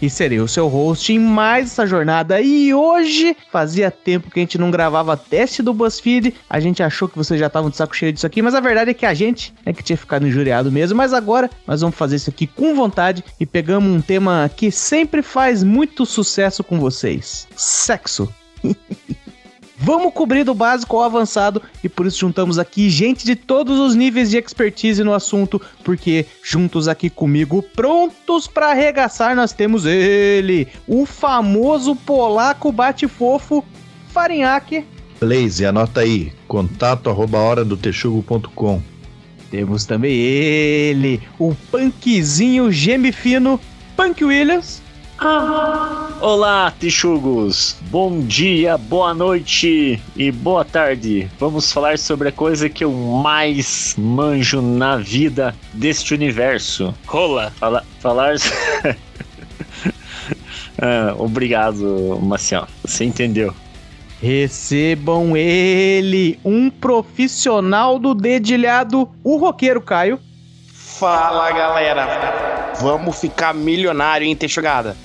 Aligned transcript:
e 0.00 0.08
serei 0.08 0.40
o 0.40 0.48
seu 0.48 0.68
host 0.68 1.12
em 1.12 1.18
mais 1.18 1.66
essa 1.66 1.86
jornada. 1.86 2.40
E 2.40 2.72
hoje 2.72 3.36
fazia 3.50 3.90
tempo 3.90 4.30
que 4.30 4.40
a 4.40 4.42
gente 4.42 4.58
não 4.58 4.70
gravava 4.70 5.16
teste 5.16 5.62
do 5.62 5.74
BuzzFeed. 5.74 6.34
A 6.48 6.60
gente 6.60 6.82
achou 6.82 7.08
que 7.08 7.16
vocês 7.16 7.38
já 7.38 7.46
estavam 7.46 7.70
de 7.70 7.76
saco 7.76 7.94
cheio 7.94 8.12
disso 8.12 8.26
aqui, 8.26 8.42
mas 8.42 8.54
a 8.54 8.60
verdade 8.60 8.90
é 8.90 8.94
que 8.94 9.06
a 9.06 9.14
gente 9.14 9.52
é 9.64 9.72
que 9.72 9.82
tinha 9.82 9.96
ficado 9.96 10.26
injuriado 10.26 10.70
mesmo. 10.70 10.96
Mas 10.96 11.12
agora 11.12 11.50
nós 11.66 11.80
vamos 11.80 11.96
fazer 11.96 12.16
isso 12.16 12.30
aqui 12.30 12.46
com 12.46 12.74
vontade 12.74 13.24
e 13.38 13.46
pegamos 13.46 13.90
um 13.90 14.00
tema 14.00 14.50
que 14.54 14.70
sempre 14.70 15.22
faz 15.22 15.62
muito 15.62 16.06
sucesso 16.06 16.64
com 16.64 16.78
vocês: 16.78 17.46
sexo. 17.56 18.32
Vamos 19.82 20.12
cobrir 20.12 20.44
do 20.44 20.52
básico 20.52 20.96
ao 20.96 21.04
avançado 21.04 21.62
e 21.82 21.88
por 21.88 22.04
isso 22.04 22.18
juntamos 22.18 22.58
aqui 22.58 22.90
gente 22.90 23.24
de 23.24 23.34
todos 23.34 23.78
os 23.78 23.94
níveis 23.94 24.28
de 24.28 24.36
expertise 24.36 25.02
no 25.02 25.14
assunto, 25.14 25.58
porque 25.82 26.26
juntos 26.44 26.86
aqui 26.86 27.08
comigo, 27.08 27.62
prontos 27.62 28.46
para 28.46 28.72
arregaçar, 28.72 29.34
nós 29.34 29.54
temos 29.54 29.86
ele, 29.86 30.68
o 30.86 31.06
famoso 31.06 31.96
polaco 31.96 32.70
bate-fofo, 32.70 33.64
Farinhaque. 34.12 34.84
Blaze, 35.18 35.64
anota 35.64 36.00
aí, 36.00 36.30
contato 36.46 37.08
arroba 37.08 37.38
hora 37.38 37.64
do 37.64 37.76
texugo.com. 37.76 38.82
Temos 39.50 39.86
também 39.86 40.12
ele, 40.12 41.22
o 41.38 41.54
punkzinho 41.70 42.70
gemifino, 42.70 43.58
Punk 43.96 44.22
Williams. 44.22 44.82
Olá, 45.22 46.72
Tichugos! 46.80 47.76
Bom 47.90 48.20
dia, 48.20 48.78
boa 48.78 49.12
noite 49.12 50.02
e 50.16 50.32
boa 50.32 50.64
tarde. 50.64 51.30
Vamos 51.38 51.70
falar 51.70 51.98
sobre 51.98 52.30
a 52.30 52.32
coisa 52.32 52.70
que 52.70 52.82
eu 52.82 52.90
mais 52.90 53.94
manjo 53.98 54.62
na 54.62 54.96
vida 54.96 55.54
deste 55.74 56.14
universo. 56.14 56.94
Rola! 57.06 57.52
Fala, 57.58 57.84
falar. 57.98 58.36
ah, 60.80 61.14
obrigado, 61.18 62.18
Maciel. 62.22 62.66
Você 62.82 63.04
entendeu. 63.04 63.52
Recebam 64.22 65.36
ele, 65.36 66.40
um 66.42 66.70
profissional 66.70 67.98
do 67.98 68.14
dedilhado, 68.14 69.06
o 69.22 69.36
roqueiro 69.36 69.82
Caio. 69.82 70.18
Fala 70.72 71.50
galera, 71.52 72.72
vamos 72.80 73.20
ficar 73.20 73.52
milionário 73.52 74.26
em 74.26 74.34
ter 74.34 74.48
chegada. 74.48 74.96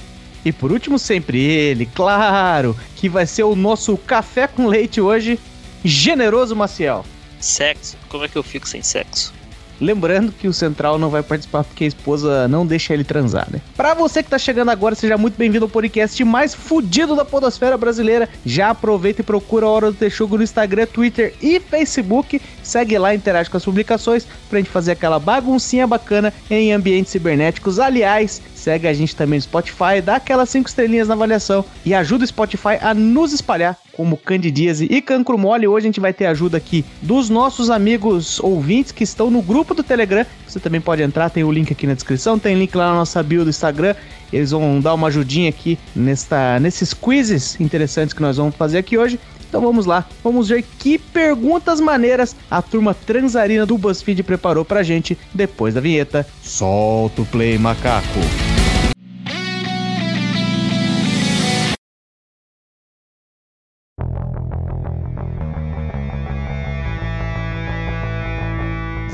E 0.46 0.52
por 0.52 0.72
último, 0.72 1.00
sempre 1.00 1.42
ele, 1.42 1.88
claro, 1.88 2.78
que 2.96 3.10
vai 3.10 3.26
ser 3.26 3.44
o 3.44 3.56
nosso 3.56 3.98
café 3.98 4.48
com 4.48 4.68
leite 4.68 5.02
hoje, 5.02 5.40
generoso 5.84 6.56
Maciel. 6.56 7.04
Sexo? 7.40 7.98
Como 8.08 8.24
é 8.24 8.28
que 8.28 8.36
eu 8.36 8.44
fico 8.44 8.68
sem 8.68 8.84
sexo? 8.84 9.34
Lembrando 9.80 10.32
que 10.32 10.48
o 10.48 10.54
Central 10.54 10.98
não 10.98 11.10
vai 11.10 11.22
participar 11.22 11.64
porque 11.64 11.84
a 11.84 11.88
esposa 11.88 12.48
não 12.48 12.66
deixa 12.66 12.94
ele 12.94 13.04
transar, 13.04 13.48
né? 13.52 13.60
Pra 13.76 13.94
você 13.94 14.24
que 14.24 14.30
tá 14.30 14.38
chegando 14.38 14.72
agora, 14.72 14.96
seja 14.96 15.18
muito 15.18 15.36
bem-vindo 15.36 15.66
ao 15.66 15.70
podcast 15.70 16.24
mais 16.24 16.56
fudido 16.56 17.16
da 17.16 17.26
podosfera 17.26 17.78
brasileira. 17.78 18.30
Já 18.46 18.70
aproveita 18.70 19.22
e 19.22 19.24
procura 19.24 19.66
a 19.66 19.70
Hora 19.70 19.92
do 19.92 19.98
Texugo 19.98 20.38
no 20.38 20.44
Instagram, 20.44 20.86
Twitter 20.86 21.34
e 21.42 21.60
Facebook. 21.60 22.42
Segue 22.64 22.98
lá, 22.98 23.14
interage 23.14 23.50
com 23.50 23.58
as 23.58 23.66
publicações 23.66 24.26
pra 24.50 24.60
gente 24.60 24.70
fazer 24.70 24.94
aquela 24.94 25.20
baguncinha 25.20 25.86
bacana 25.86 26.34
em 26.50 26.72
ambientes 26.72 27.12
cibernéticos. 27.12 27.78
Aliás, 27.78 28.42
segue 28.66 28.88
a 28.88 28.94
gente 28.94 29.16
também 29.16 29.38
no 29.38 29.44
Spotify, 29.44 30.02
dá 30.04 30.16
aquelas 30.16 30.50
5 30.50 30.68
estrelinhas 30.68 31.08
na 31.08 31.14
avaliação 31.14 31.64
e 31.86 31.94
ajuda 31.94 32.24
o 32.24 32.28
Spotify 32.28 32.80
a 32.82 32.96
nos 32.96 33.32
espalhar 33.32 33.78
como 33.94 34.18
Candidíase 34.18 34.88
e 34.90 35.02
Cancro 35.04 35.38
Mole. 35.38 35.68
Hoje 35.68 35.86
a 35.86 35.90
gente 35.90 36.00
vai 36.00 36.12
ter 36.12 36.26
ajuda 36.26 36.58
aqui 36.58 36.84
dos 37.00 37.30
nossos 37.30 37.70
amigos 37.70 38.40
ouvintes 38.40 38.92
que 38.92 39.04
estão 39.04 39.30
no 39.30 39.44
grupo 39.44 39.76
do 39.76 39.84
Telegram. 39.84 40.26
Você 40.48 40.60
também 40.60 40.82
pode 40.82 41.04
entrar, 41.04 41.30
tem 41.30 41.44
o 41.44 41.52
link 41.52 41.72
aqui 41.72 41.86
na 41.86 41.94
descrição, 41.94 42.40
tem 42.40 42.58
link 42.58 42.76
lá 42.76 42.88
na 42.88 42.96
nossa 42.96 43.22
bio 43.22 43.44
do 43.44 43.52
Instagram. 43.52 43.94
Eles 44.34 44.50
vão 44.50 44.82
dar 44.82 44.96
uma 44.96 45.08
ajudinha 45.08 45.50
aqui 45.50 45.78
nesta, 45.96 46.60
nesses 46.60 46.92
quizzes 46.92 47.60
interessantes 47.62 48.14
que 48.14 48.22
nós 48.22 48.38
vamos 48.38 48.56
fazer 48.56 48.80
aqui 48.80 48.98
hoje. 48.98 49.20
Então 49.48 49.62
vamos 49.62 49.86
lá, 49.86 50.06
vamos 50.24 50.50
ver 50.50 50.66
que 50.80 50.98
perguntas 50.98 51.80
maneiras 51.80 52.36
a 52.50 52.64
turma 52.64 52.96
transarina 52.96 53.64
do 53.64 53.78
BuzzFeed 53.78 54.24
preparou 54.24 54.66
pra 54.66 54.82
gente 54.82 55.16
depois 55.34 55.76
da 55.76 55.80
vinheta. 55.80 56.26
Solta 56.42 57.22
o 57.22 57.26
play, 57.28 57.60
macaco! 57.60 58.55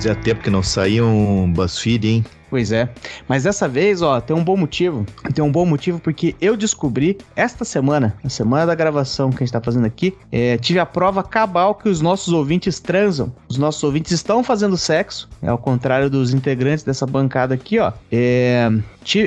Fazia 0.02 0.16
tempo 0.16 0.42
que 0.42 0.50
não 0.50 0.64
saía 0.64 1.06
um 1.06 1.54
BuzzFeed, 1.54 2.08
hein? 2.08 2.26
Pois 2.52 2.70
é. 2.74 2.90
Mas 3.30 3.46
dessa 3.46 3.66
vez, 3.66 4.02
ó, 4.02 4.20
tem 4.20 4.36
um 4.36 4.44
bom 4.44 4.58
motivo. 4.58 5.06
Tem 5.34 5.42
um 5.44 5.50
bom 5.50 5.66
motivo 5.66 6.02
porque 6.02 6.36
eu 6.42 6.58
descobri 6.58 7.18
esta 7.34 7.64
semana, 7.64 8.14
na 8.22 8.30
semana 8.30 8.66
da 8.66 8.76
gravação 8.76 9.30
que 9.30 9.38
a 9.38 9.46
gente 9.46 9.54
tá 9.54 9.62
fazendo 9.62 9.86
aqui, 9.86 10.14
é, 10.30 10.58
tive 10.58 10.78
a 10.78 10.86
prova 10.86 11.24
cabal 11.24 11.74
que 11.74 11.88
os 11.88 12.02
nossos 12.02 12.34
ouvintes 12.34 12.78
transam. 12.78 13.32
Os 13.48 13.58
nossos 13.58 13.82
ouvintes 13.82 14.12
estão 14.12 14.44
fazendo 14.44 14.76
sexo, 14.76 15.30
é 15.42 15.48
ao 15.48 15.58
contrário 15.58 16.10
dos 16.10 16.34
integrantes 16.34 16.84
dessa 16.84 17.08
bancada 17.08 17.56
aqui, 17.56 17.80
ó. 17.80 17.94
É, 18.12 18.70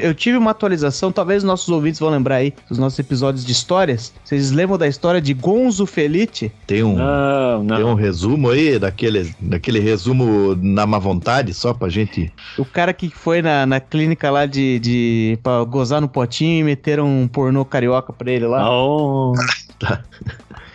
eu 0.02 0.14
tive 0.14 0.36
uma 0.36 0.50
atualização, 0.50 1.10
talvez 1.10 1.42
os 1.42 1.46
nossos 1.46 1.68
ouvintes 1.68 1.98
vão 1.98 2.10
lembrar 2.10 2.36
aí 2.36 2.52
dos 2.68 2.78
nossos 2.78 2.98
episódios 2.98 3.44
de 3.44 3.52
histórias. 3.52 4.12
Vocês 4.22 4.50
lembram 4.50 4.76
da 4.76 4.86
história 4.86 5.20
de 5.20 5.32
Gonzo 5.32 5.86
Felite? 5.86 6.52
Tem 6.66 6.82
um, 6.82 6.96
não, 6.96 7.64
não. 7.64 7.76
Tem 7.76 7.84
um 7.84 7.94
resumo 7.94 8.50
aí, 8.50 8.78
daquele, 8.78 9.34
daquele 9.40 9.80
resumo 9.80 10.54
na 10.60 10.86
má 10.86 10.98
vontade, 10.98 11.54
só 11.54 11.72
pra 11.72 11.88
gente. 11.88 12.30
O 12.58 12.64
cara 12.64 12.92
que 12.92 13.13
foi 13.14 13.40
na, 13.40 13.64
na 13.64 13.80
clínica 13.80 14.30
lá 14.30 14.44
de, 14.44 14.78
de. 14.78 15.38
pra 15.42 15.64
gozar 15.64 16.00
no 16.00 16.08
potinho 16.08 16.60
e 16.60 16.64
meteram 16.64 17.06
um 17.06 17.26
pornô 17.26 17.64
carioca 17.64 18.12
pra 18.12 18.30
ele 18.30 18.46
lá. 18.46 18.70
Oh. 18.70 19.32
tá. 19.80 20.02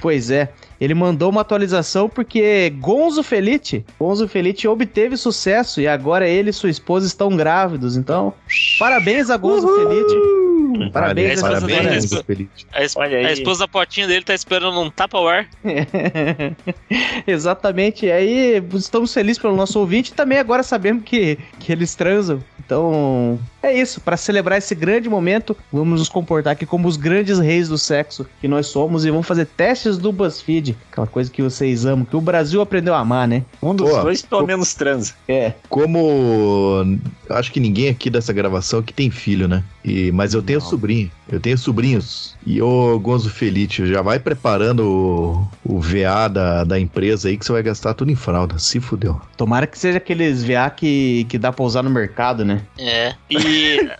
Pois 0.01 0.31
é. 0.31 0.51
Ele 0.79 0.93
mandou 0.93 1.29
uma 1.29 1.41
atualização 1.41 2.07
porque 2.07 2.69
Gonzo 2.79 3.21
Felite, 3.21 3.85
Gonzo 3.99 4.29
Felite 4.29 4.65
obteve 4.65 5.17
sucesso 5.17 5.81
e 5.81 5.87
agora 5.87 6.27
ele 6.27 6.51
e 6.51 6.53
sua 6.53 6.69
esposa 6.69 7.05
estão 7.05 7.35
grávidos. 7.35 7.97
Então, 7.97 8.33
parabéns 8.79 9.29
a 9.29 9.35
Gonzo 9.35 9.67
Uhul! 9.67 9.89
Felite. 9.89 10.48
Parabéns, 10.91 11.41
parabéns, 11.41 12.13
a, 12.13 12.23
Felite. 12.23 12.67
A, 12.71 12.83
esp 12.83 12.99
a 12.99 13.31
esposa 13.31 13.61
da 13.61 13.67
potinha 13.67 14.07
dele 14.07 14.23
tá 14.23 14.33
esperando 14.33 14.79
um 14.79 14.89
tapa-war. 14.89 15.47
Exatamente. 17.25 18.05
E 18.05 18.11
aí, 18.11 18.63
estamos 18.73 19.13
felizes 19.13 19.41
pelo 19.41 19.55
nosso 19.55 19.79
ouvinte 19.79 20.11
e 20.11 20.15
também 20.15 20.37
agora 20.37 20.63
sabemos 20.63 21.03
que, 21.03 21.37
que 21.59 21.71
eles 21.71 21.95
transam. 21.95 22.43
Então, 22.59 23.39
é 23.61 23.73
isso. 23.73 24.01
Para 24.01 24.17
celebrar 24.17 24.57
esse 24.57 24.73
grande 24.73 25.09
momento, 25.09 25.55
vamos 25.71 25.99
nos 25.99 26.09
comportar 26.09 26.53
aqui 26.53 26.65
como 26.65 26.87
os 26.87 26.97
grandes 26.97 27.39
reis 27.39 27.67
do 27.69 27.77
sexo 27.77 28.25
que 28.39 28.47
nós 28.47 28.67
somos 28.67 29.05
e 29.05 29.11
vamos 29.11 29.27
fazer 29.27 29.45
testes 29.45 29.97
do 29.97 30.11
BuzzFeed, 30.11 30.77
aquela 30.91 31.07
coisa 31.07 31.29
que 31.29 31.41
vocês 31.41 31.85
amam, 31.85 32.05
que 32.05 32.15
o 32.15 32.21
Brasil 32.21 32.61
aprendeu 32.61 32.93
a 32.93 32.99
amar, 32.99 33.27
né? 33.27 33.43
Um 33.61 33.75
dos 33.75 33.89
Pô, 33.89 34.01
dois, 34.01 34.21
pelo 34.21 34.45
menos, 34.45 34.73
transa. 34.73 35.13
É. 35.27 35.53
Como. 35.69 36.97
Acho 37.29 37.51
que 37.51 37.59
ninguém 37.59 37.89
aqui 37.89 38.09
dessa 38.09 38.33
gravação 38.33 38.81
que 38.81 38.93
tem 38.93 39.09
filho, 39.11 39.47
né? 39.47 39.63
E, 39.83 40.11
mas 40.11 40.33
eu 40.33 40.41
tenho 40.41 40.59
Não. 40.59 40.65
sobrinho. 40.65 41.11
Eu 41.31 41.39
tenho 41.39 41.57
sobrinhos. 41.57 42.35
E 42.45 42.61
o 42.61 42.99
Gonzo 42.99 43.29
Felite, 43.29 43.85
já 43.85 44.01
vai 44.01 44.19
preparando 44.19 44.79
o, 44.79 45.47
o 45.63 45.79
VA 45.79 46.27
da, 46.27 46.63
da 46.63 46.79
empresa 46.79 47.29
aí 47.29 47.37
que 47.37 47.45
você 47.45 47.51
vai 47.51 47.61
gastar 47.61 47.93
tudo 47.93 48.11
em 48.11 48.15
fralda. 48.15 48.57
Se 48.57 48.79
fudeu. 48.79 49.21
Tomara 49.37 49.67
que 49.67 49.77
seja 49.77 49.97
aqueles 49.97 50.43
VA 50.43 50.69
que, 50.69 51.25
que 51.29 51.37
dá 51.37 51.51
pra 51.51 51.63
usar 51.63 51.83
no 51.83 51.89
mercado, 51.89 52.43
né? 52.43 52.61
É. 52.77 53.13
E 53.29 53.37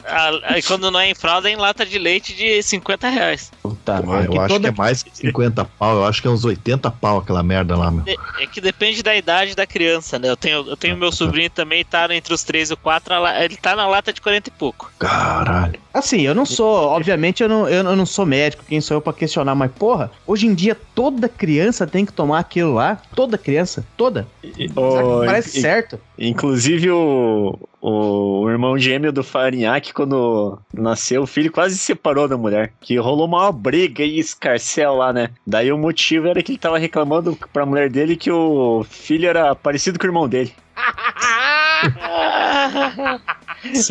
a, 0.06 0.62
quando 0.68 0.90
não 0.92 1.00
é 1.00 1.10
em 1.10 1.16
fralda, 1.16 1.50
é 1.50 1.54
em 1.54 1.56
lata 1.56 1.86
de 1.86 1.98
leite 1.98 2.36
de 2.36 2.62
50 2.62 3.10
reais. 3.10 3.52
Puta, 3.62 4.02
Pô, 4.02 4.16
eu 4.16 4.42
acho 4.42 4.48
toda... 4.48 4.60
que 4.60 4.68
é 4.68 4.78
mais 4.78 5.04
que 5.04 5.16
50 5.16 5.66
pau. 5.66 5.98
Eu 5.98 6.06
acho 6.06 6.22
que 6.22 6.28
é 6.28 6.32
uns 6.32 6.46
80 6.46 6.90
pau 6.92 7.20
aquela 7.20 7.44
merda 7.44 7.76
lá, 7.76 7.92
meu. 7.92 8.04
É, 8.08 8.44
é 8.44 8.48
que 8.48 8.62
depende 8.62 9.04
da 9.04 9.16
idade 9.16 9.56
da 9.56 9.66
criança, 9.66 10.20
né? 10.20 10.30
Eu 10.30 10.38
tenho, 10.38 10.68
eu 10.68 10.78
tenho 10.78 10.96
ah, 10.96 10.98
meu 10.98 11.10
tá. 11.10 11.16
sobrinho 11.16 11.50
também, 11.50 11.84
tá 11.84 12.08
entre 12.14 12.34
os 12.34 12.44
3 12.44 12.72
e 12.72 12.74
o 12.74 12.78
4. 12.78 13.14
Ele 13.44 13.58
tá 13.58 13.76
na 13.76 13.88
lata 13.88 14.14
de 14.14 14.22
40 14.22 14.50
e 14.50 14.52
pouco. 14.52 14.92
Caralho. 15.00 15.80
Assim, 15.94 16.22
eu 16.22 16.36
não 16.36 16.46
sou, 16.46 16.88
obviamente, 16.90 17.42
eu 17.42 17.50
não, 17.50 17.68
eu 17.68 17.84
não 17.84 18.06
sou 18.06 18.26
médico, 18.26 18.64
quem 18.68 18.80
sou 18.80 18.98
eu 18.98 19.02
pra 19.02 19.12
questionar, 19.12 19.56
mas 19.56 19.72
porra, 19.72 20.12
hoje 20.26 20.46
em 20.46 20.54
dia 20.54 20.78
toda 20.94 21.28
criança 21.28 21.88
tem 21.88 22.06
que 22.06 22.14
tomar 22.14 22.40
aquilo 22.40 22.76
lá. 22.76 23.02
Toda 23.16 23.38
criança, 23.38 23.86
toda. 23.98 24.28
Oh, 24.76 25.26
parece 25.26 25.62
certo. 25.62 26.00
Inclusive 26.18 26.92
o, 26.92 27.58
o, 27.82 28.50
irmão 28.50 28.78
gêmeo 28.78 29.12
do 29.12 29.24
Farinhaque, 29.24 29.94
quando 29.94 30.60
nasceu, 30.74 31.24
o 31.24 31.28
filho 31.28 31.52
quase 31.52 31.78
se 31.78 31.84
separou 31.84 32.28
da 32.28 32.38
mulher. 32.38 32.74
Que 32.80 32.98
rolou 32.98 33.26
uma 33.26 33.52
briga 33.52 34.04
e 34.04 34.20
escarcel 34.20 34.96
lá, 34.96 35.14
né? 35.14 35.30
Daí 35.46 35.72
o 35.72 35.78
motivo 35.78 36.28
era 36.28 36.44
que 36.44 36.52
ele 36.52 36.60
tava 36.60 36.78
reclamando 36.78 37.38
pra 37.54 37.66
mulher 37.66 37.90
dele 37.90 38.16
que 38.16 38.32
o 38.32 38.86
filho 38.90 39.28
era 39.28 39.56
parecido 39.56 39.98
com 39.98 40.06
o 40.06 40.10
irmão 40.10 40.28
dele. 40.28 40.54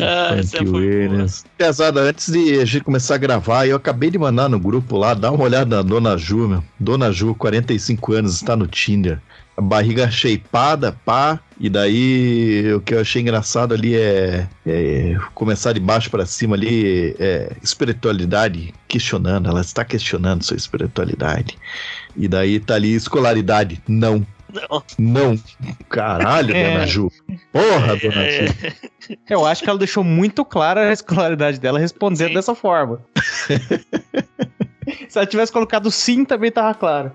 Ah, 0.01 0.35
essa 0.35 0.57
Frank 0.57 0.69
foi 0.69 0.87
Williams. 0.87 1.45
Pesada, 1.57 2.01
antes 2.01 2.31
de 2.31 2.59
a 2.59 2.65
gente 2.65 2.83
começar 2.83 3.15
a 3.15 3.17
gravar, 3.19 3.67
eu 3.67 3.75
acabei 3.75 4.09
de 4.09 4.17
mandar 4.17 4.49
no 4.49 4.59
grupo 4.59 4.97
lá, 4.97 5.13
dá 5.13 5.31
uma 5.31 5.43
olhada 5.43 5.77
na 5.77 5.81
Dona 5.81 6.17
Ju, 6.17 6.47
meu. 6.47 6.63
Dona 6.79 7.11
Ju, 7.11 7.35
45 7.35 8.13
anos, 8.13 8.35
está 8.35 8.55
no 8.55 8.65
Tinder. 8.67 9.21
A 9.55 9.61
barriga 9.61 10.09
shapeada, 10.09 10.97
pá. 11.05 11.39
E 11.59 11.69
daí, 11.69 12.73
o 12.73 12.79
que 12.79 12.93
eu 12.93 13.01
achei 13.01 13.21
engraçado 13.21 13.73
ali 13.73 13.95
é, 13.95 14.47
é 14.65 15.17
começar 15.35 15.73
de 15.73 15.79
baixo 15.79 16.09
para 16.09 16.25
cima 16.25 16.55
ali, 16.55 17.15
é 17.19 17.51
espiritualidade 17.61 18.73
questionando. 18.87 19.49
Ela 19.49 19.61
está 19.61 19.83
questionando 19.83 20.43
sua 20.43 20.55
espiritualidade. 20.55 21.57
E 22.15 22.27
daí 22.27 22.59
tá 22.59 22.75
ali 22.75 22.93
escolaridade. 22.93 23.81
Não. 23.87 24.25
Não. 24.53 24.83
Não. 24.97 25.39
Caralho, 25.89 26.53
É. 26.55 26.73
Dona 26.73 26.87
Ju. 26.87 27.11
Porra, 27.51 27.95
Dona 27.95 28.29
Ju. 28.29 29.17
Eu 29.29 29.45
acho 29.45 29.63
que 29.63 29.69
ela 29.69 29.79
deixou 29.79 30.03
muito 30.03 30.45
clara 30.45 30.89
a 30.89 30.93
escolaridade 30.93 31.59
dela 31.59 31.79
respondendo 31.79 32.29
Sim. 32.29 32.33
dessa 32.33 32.55
forma. 32.55 33.01
Se 35.07 35.17
ela 35.17 35.27
tivesse 35.27 35.51
colocado 35.51 35.91
sim, 35.91 36.25
também 36.25 36.51
tava 36.51 36.73
claro. 36.73 37.11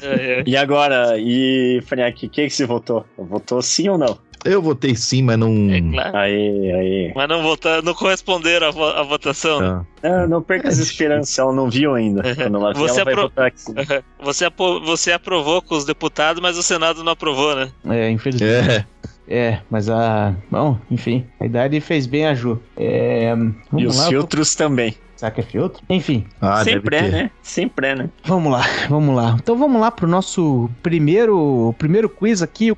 É, 0.00 0.40
é. 0.40 0.44
E 0.46 0.56
agora, 0.56 1.18
e 1.18 1.82
Farinhaque, 1.86 2.26
o 2.26 2.30
que, 2.30 2.44
que 2.44 2.50
você 2.50 2.64
votou? 2.64 3.04
Votou 3.18 3.60
sim 3.62 3.88
ou 3.88 3.98
não? 3.98 4.18
Eu 4.44 4.62
votei 4.62 4.94
sim, 4.96 5.22
mas 5.22 5.38
não. 5.38 5.70
É 5.70 5.80
claro. 5.80 6.16
Aí, 6.16 6.72
aí. 6.72 7.12
Mas 7.14 7.28
não, 7.28 7.42
vota, 7.42 7.82
não 7.82 7.92
corresponderam 7.94 8.68
à, 8.68 8.70
vo- 8.70 8.84
à 8.84 9.02
votação. 9.02 9.60
Ah. 9.60 9.84
Não, 10.02 10.28
não 10.28 10.42
perca 10.42 10.68
as 10.68 10.78
esperanças, 10.78 11.38
ela 11.38 11.52
não 11.52 11.68
viu 11.68 11.94
ainda. 11.94 12.22
Ela 12.26 12.72
vir, 12.72 12.78
Você 12.78 13.00
apro- 13.02 13.22
votar 13.22 13.52
sim. 13.54 13.74
Você, 14.22 14.44
apo- 14.46 14.80
você 14.80 15.12
aprovou 15.12 15.60
com 15.62 15.74
os 15.74 15.84
deputados, 15.84 16.40
mas 16.42 16.56
o 16.58 16.62
Senado 16.62 17.02
não 17.04 17.12
aprovou, 17.12 17.54
né? 17.54 17.70
É, 17.88 18.10
infelizmente. 18.10 18.70
É. 18.70 18.84
É, 19.32 19.60
mas 19.70 19.88
a. 19.88 20.34
Bom, 20.50 20.76
enfim, 20.90 21.24
a 21.38 21.46
idade 21.46 21.80
fez 21.80 22.06
bem 22.06 22.26
a 22.26 22.34
Ju. 22.34 22.60
É. 22.76 23.32
E 23.76 23.86
os 23.86 23.96
lá, 23.96 24.04
tô- 24.04 24.10
filtros 24.10 24.54
também. 24.54 24.94
Será 25.16 25.30
que 25.30 25.40
é 25.40 25.44
filtro? 25.44 25.82
Enfim, 25.88 26.24
Ah, 26.40 26.64
Sempre 26.64 26.96
é, 26.96 27.02
né? 27.02 27.30
Sempre 27.42 27.88
é, 27.88 27.94
né? 27.94 28.08
vamos 28.24 28.50
lá, 28.50 28.62
vamos 28.88 29.14
lá. 29.14 29.36
Então 29.38 29.56
vamos 29.56 29.78
lá 29.80 29.90
pro 29.90 30.08
nosso 30.08 30.68
primeiro, 30.82 31.74
primeiro 31.78 32.08
quiz 32.08 32.40
aqui. 32.42 32.72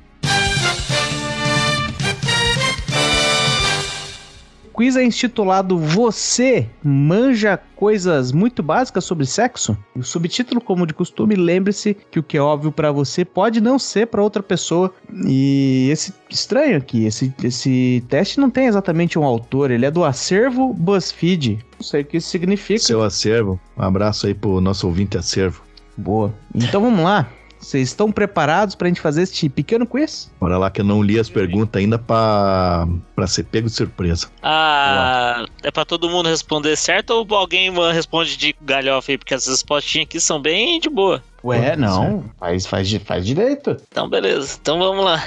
Quiz 4.73 4.97
é 4.97 5.03
intitulado 5.03 5.77
Você 5.77 6.67
manja 6.83 7.59
coisas 7.75 8.31
muito 8.31 8.63
básicas 8.63 9.05
sobre 9.05 9.25
sexo? 9.25 9.77
E 9.95 9.99
o 9.99 10.03
subtítulo, 10.03 10.59
como 10.59 10.87
de 10.87 10.93
costume, 10.93 11.35
lembre-se 11.35 11.95
que 12.09 12.19
o 12.19 12.23
que 12.23 12.37
é 12.37 12.41
óbvio 12.41 12.71
pra 12.71 12.91
você 12.91 13.23
pode 13.23 13.61
não 13.61 13.77
ser 13.77 14.07
pra 14.07 14.23
outra 14.23 14.41
pessoa. 14.41 14.93
E 15.25 15.89
esse 15.91 16.13
estranho 16.29 16.77
aqui, 16.77 17.05
esse, 17.05 17.33
esse 17.43 18.03
teste 18.09 18.39
não 18.39 18.49
tem 18.49 18.65
exatamente 18.65 19.19
um 19.19 19.23
autor, 19.23 19.69
ele 19.69 19.85
é 19.85 19.91
do 19.91 20.03
acervo 20.03 20.73
BuzzFeed. 20.73 21.59
Não 21.77 21.85
sei 21.85 22.01
o 22.01 22.05
que 22.05 22.17
isso 22.17 22.29
significa. 22.29 22.79
Seu 22.79 23.03
acervo. 23.03 23.59
Um 23.77 23.83
abraço 23.83 24.25
aí 24.25 24.33
pro 24.33 24.59
nosso 24.59 24.87
ouvinte 24.87 25.17
acervo. 25.17 25.61
Boa. 25.95 26.33
Então 26.55 26.81
vamos 26.81 27.03
lá. 27.03 27.29
Vocês 27.63 27.89
estão 27.89 28.11
preparados 28.11 28.75
pra 28.75 28.89
gente 28.89 28.99
fazer 28.99 29.23
este 29.23 29.47
pequeno 29.47 29.87
quiz? 29.87 30.29
Bora 30.39 30.57
lá 30.57 30.69
que 30.69 30.81
eu 30.81 30.85
não 30.85 31.01
li 31.01 31.17
as 31.17 31.29
perguntas 31.29 31.81
ainda 31.81 31.97
pra, 31.97 32.85
pra 33.15 33.25
ser 33.25 33.43
pego 33.45 33.67
de 33.67 33.73
surpresa. 33.73 34.27
Ah, 34.43 35.45
é 35.63 35.71
pra 35.71 35.85
todo 35.85 36.09
mundo 36.09 36.27
responder 36.27 36.75
certo 36.75 37.11
ou 37.11 37.35
alguém 37.35 37.71
responde 37.93 38.35
de 38.35 38.53
galhofa 38.61 39.13
aí? 39.13 39.17
Porque 39.17 39.33
as 39.33 39.47
respostinhas 39.47 40.07
aqui 40.07 40.19
são 40.19 40.41
bem 40.41 40.79
de 40.79 40.89
boa. 40.89 41.23
Ué, 41.43 41.75
não. 41.77 42.25
Faz, 42.37 42.65
faz, 42.65 42.93
faz 43.05 43.25
direito. 43.25 43.77
Então, 43.89 44.09
beleza. 44.09 44.57
Então 44.61 44.77
vamos 44.77 45.05
lá. 45.05 45.23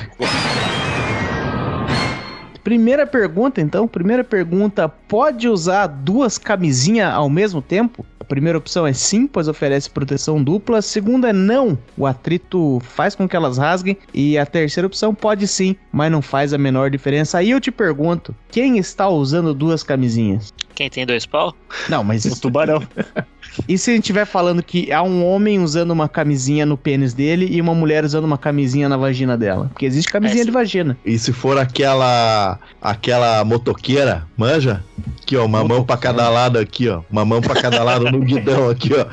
Primeira 2.62 3.06
pergunta, 3.06 3.60
então. 3.60 3.88
Primeira 3.88 4.24
pergunta: 4.24 4.88
pode 4.88 5.48
usar 5.48 5.86
duas 5.86 6.36
camisinhas 6.36 7.14
ao 7.14 7.30
mesmo 7.30 7.62
tempo? 7.62 8.04
A 8.26 8.28
primeira 8.28 8.58
opção 8.58 8.84
é 8.84 8.92
sim, 8.92 9.24
pois 9.24 9.46
oferece 9.46 9.88
proteção 9.88 10.42
dupla. 10.42 10.78
A 10.78 10.82
segunda 10.82 11.28
é 11.28 11.32
não, 11.32 11.78
o 11.96 12.04
atrito 12.06 12.80
faz 12.82 13.14
com 13.14 13.28
que 13.28 13.36
elas 13.36 13.56
rasguem. 13.56 13.96
E 14.12 14.36
a 14.36 14.44
terceira 14.44 14.84
opção 14.84 15.14
pode 15.14 15.46
sim, 15.46 15.76
mas 15.92 16.10
não 16.10 16.20
faz 16.20 16.52
a 16.52 16.58
menor 16.58 16.90
diferença. 16.90 17.38
Aí 17.38 17.50
eu 17.50 17.60
te 17.60 17.70
pergunto: 17.70 18.34
quem 18.50 18.78
está 18.78 19.08
usando 19.08 19.54
duas 19.54 19.84
camisinhas? 19.84 20.52
Quem 20.74 20.90
tem 20.90 21.06
dois 21.06 21.24
pau? 21.24 21.54
Não, 21.88 22.02
mas 22.02 22.24
O 22.24 22.40
tubarão. 22.40 22.82
E 23.68 23.76
se 23.78 23.90
a 23.90 23.94
gente 23.94 24.04
estiver 24.04 24.24
falando 24.26 24.62
que 24.62 24.92
há 24.92 25.02
um 25.02 25.24
homem 25.24 25.60
usando 25.60 25.90
uma 25.90 26.08
camisinha 26.08 26.64
no 26.66 26.76
pênis 26.76 27.12
dele 27.14 27.48
e 27.50 27.60
uma 27.60 27.74
mulher 27.74 28.04
usando 28.04 28.24
uma 28.24 28.38
camisinha 28.38 28.88
na 28.88 28.96
vagina 28.96 29.36
dela? 29.36 29.68
Porque 29.72 29.86
existe 29.86 30.10
camisinha 30.12 30.42
É, 30.42 30.44
de 30.44 30.50
vagina. 30.50 30.96
E 31.04 31.18
se 31.18 31.32
for 31.32 31.58
aquela 31.58 32.58
aquela 32.80 33.44
motoqueira, 33.44 34.26
manja? 34.36 34.84
Aqui, 35.22 35.36
ó, 35.36 35.44
uma 35.44 35.64
mão 35.64 35.82
pra 35.84 35.96
cada 35.96 36.28
lado 36.28 36.58
aqui, 36.58 36.88
ó. 36.88 37.02
Uma 37.10 37.24
mão 37.24 37.40
pra 37.40 37.60
cada 37.60 37.82
lado 37.82 38.10
no 38.10 38.20
guidão 38.20 38.68
aqui, 38.68 38.90
ó. 38.94 39.06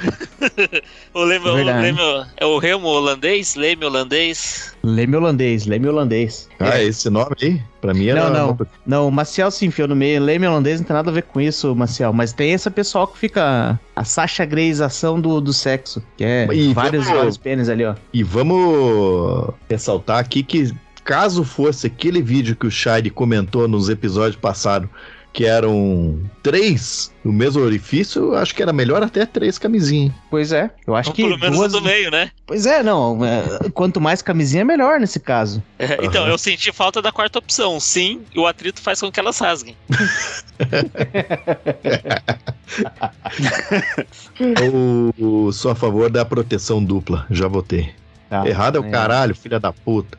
O 1.14 1.24
leme, 1.24 1.48
o 1.48 1.54
leme, 1.56 2.00
é 2.38 2.46
o 2.46 2.58
remo 2.60 2.88
holandês? 2.88 3.56
Leme 3.56 3.86
holandês? 3.86 4.76
Leme 4.84 5.16
holandês, 5.16 5.66
leme 5.66 5.88
holandês. 5.88 6.50
Ah, 6.60 6.82
esse 6.82 7.10
nome 7.10 7.36
aí? 7.42 7.62
Pra 7.84 7.94
mim 7.94 8.08
era. 8.08 8.30
Não, 8.30 8.34
não. 8.34 8.48
moto- 8.48 8.68
Não, 8.86 9.08
o 9.10 9.12
Maciel 9.12 9.52
se 9.52 9.66
enfiou 9.66 9.90
no 9.90 9.96
meio. 9.96 10.22
Leme 10.24 10.48
holandês 10.48 10.80
não 10.80 10.88
tem 10.88 10.96
nada 10.96 11.10
a 11.12 11.14
ver 11.14 11.24
com 11.24 11.42
isso, 11.42 11.76
Maciel. 11.76 12.14
Mas 12.14 12.32
tem 12.32 12.54
esse 12.54 12.70
pessoal 12.70 13.06
que 13.06 13.18
fica 13.18 13.78
a 13.94 14.04
Sasha 14.06 14.46
Greyização 14.46 15.20
do, 15.20 15.42
do 15.42 15.52
sexo. 15.52 16.02
Que 16.16 16.24
é 16.24 16.48
E 16.54 16.74
vários, 16.74 17.04
vamos- 17.04 17.18
vários 17.20 17.38
pênis 17.38 17.68
ali, 17.68 17.84
ó. 17.84 17.94
E 18.14 18.24
vamos 18.24 19.54
ressaltar 19.70 20.20
aqui 20.20 20.44
que 20.44 20.72
caso 21.04 21.44
fosse 21.44 21.88
aquele 21.88 22.22
vídeo 22.22 22.56
que 22.56 22.66
o 22.66 22.72
Shade 22.72 23.10
comentou 23.10 23.68
nos 23.68 23.90
episódios 23.90 24.38
passados, 24.38 24.88
que 25.34 25.46
eram 25.46 26.20
três 26.44 27.12
no 27.26 27.34
mesmo 27.34 27.64
orifício, 27.64 28.22
eu 28.22 28.36
acho 28.36 28.54
que 28.54 28.62
era 28.62 28.72
melhor 28.72 29.02
até 29.02 29.26
três 29.26 29.58
camisinhas. 29.58 30.14
Pois 30.30 30.52
é. 30.52 30.70
Eu 30.86 30.96
acho 30.96 31.10
Ou 31.10 31.16
que 31.16 31.24
pelo 31.24 31.40
menos 31.40 31.58
duas... 31.58 31.74
o 31.74 31.80
do 31.80 31.84
meio, 31.84 32.12
né? 32.12 32.30
Pois 32.46 32.66
é, 32.68 32.84
não. 32.84 33.20
é, 33.26 33.70
Quanto 33.74 34.00
mais 34.00 34.22
camisinha, 34.22 34.64
melhor 34.64 35.00
nesse 35.00 35.20
caso. 35.20 35.62
É, 35.80 35.98
Então, 36.06 36.22
Aham. 36.24 36.32
eu 36.32 36.38
senti 36.38 36.72
falta 36.72 37.02
da 37.02 37.12
quarta 37.12 37.40
opção. 37.40 37.80
Sim, 37.80 38.22
e 38.34 38.40
o 38.40 38.46
atrito 38.48 38.80
faz 38.80 39.02
com 39.02 39.12
que 39.12 39.20
elas 39.20 39.38
rasguem. 39.40 39.76
Ou 45.18 45.52
sou 45.52 45.72
a 45.72 45.76
favor 45.76 46.10
da 46.10 46.24
proteção 46.26 46.84
dupla, 46.84 47.26
já 47.30 47.48
votei. 47.48 47.94
Tá. 48.30 48.48
Errado 48.48 48.78
é 48.78 48.82
o 48.82 48.86
É. 48.86 48.90
caralho, 48.90 49.36
filha 49.36 49.60
da 49.60 49.72
puta. 49.74 50.18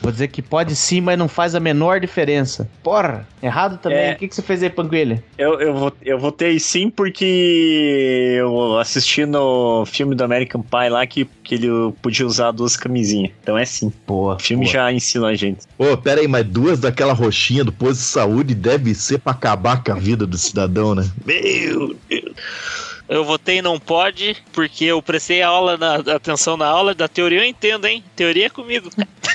Vou 0.00 0.12
dizer 0.12 0.28
que 0.28 0.42
pode 0.42 0.76
sim, 0.76 1.00
mas 1.00 1.18
não 1.18 1.28
faz 1.28 1.54
a 1.54 1.60
menor 1.60 2.00
diferença. 2.00 2.68
Porra, 2.82 3.26
errado 3.42 3.78
também. 3.78 3.98
É. 3.98 4.12
O 4.12 4.16
que, 4.16 4.28
que 4.28 4.34
você 4.34 4.42
fez 4.42 4.62
aí, 4.62 4.70
Panguilha? 4.70 5.22
Eu, 5.36 5.60
eu, 5.60 5.92
eu 6.02 6.18
votei 6.18 6.58
sim 6.58 6.90
porque 6.90 8.36
eu 8.38 8.78
assisti 8.78 9.26
no 9.26 9.84
filme 9.86 10.14
do 10.14 10.22
American 10.22 10.62
Pie 10.62 10.88
lá 10.88 11.06
que, 11.06 11.24
que 11.42 11.56
ele 11.56 11.68
podia 12.02 12.26
usar 12.26 12.52
duas 12.52 12.76
camisinhas. 12.76 13.32
Então 13.42 13.56
é 13.56 13.64
sim. 13.64 13.92
Boa. 14.06 14.36
O 14.36 14.38
filme 14.38 14.64
boa. 14.64 14.72
já 14.72 14.92
ensina 14.92 15.28
a 15.28 15.34
gente. 15.34 15.60
Ô, 15.78 15.96
pera 15.96 16.20
aí, 16.20 16.28
mas 16.28 16.44
duas 16.44 16.78
daquela 16.80 17.12
roxinha 17.12 17.64
do 17.64 17.72
posto 17.72 18.00
de 18.00 18.06
saúde 18.06 18.54
deve 18.54 18.94
ser 18.94 19.18
pra 19.18 19.32
acabar 19.32 19.82
com 19.82 19.92
a 19.92 19.96
vida 19.96 20.26
do 20.26 20.38
cidadão, 20.38 20.94
né? 20.94 21.08
Meu 21.24 21.96
Deus. 22.08 22.15
Eu 23.08 23.24
votei 23.24 23.62
não 23.62 23.78
pode, 23.78 24.36
porque 24.52 24.84
eu 24.84 25.00
prestei 25.00 25.42
a 25.42 25.48
aula 25.48 25.76
na, 25.76 25.94
atenção 26.14 26.56
na 26.56 26.66
aula 26.66 26.94
da 26.94 27.06
teoria, 27.06 27.40
eu 27.40 27.44
entendo, 27.44 27.86
hein? 27.86 28.02
Teoria 28.14 28.46
é 28.46 28.50
comigo. 28.50 28.90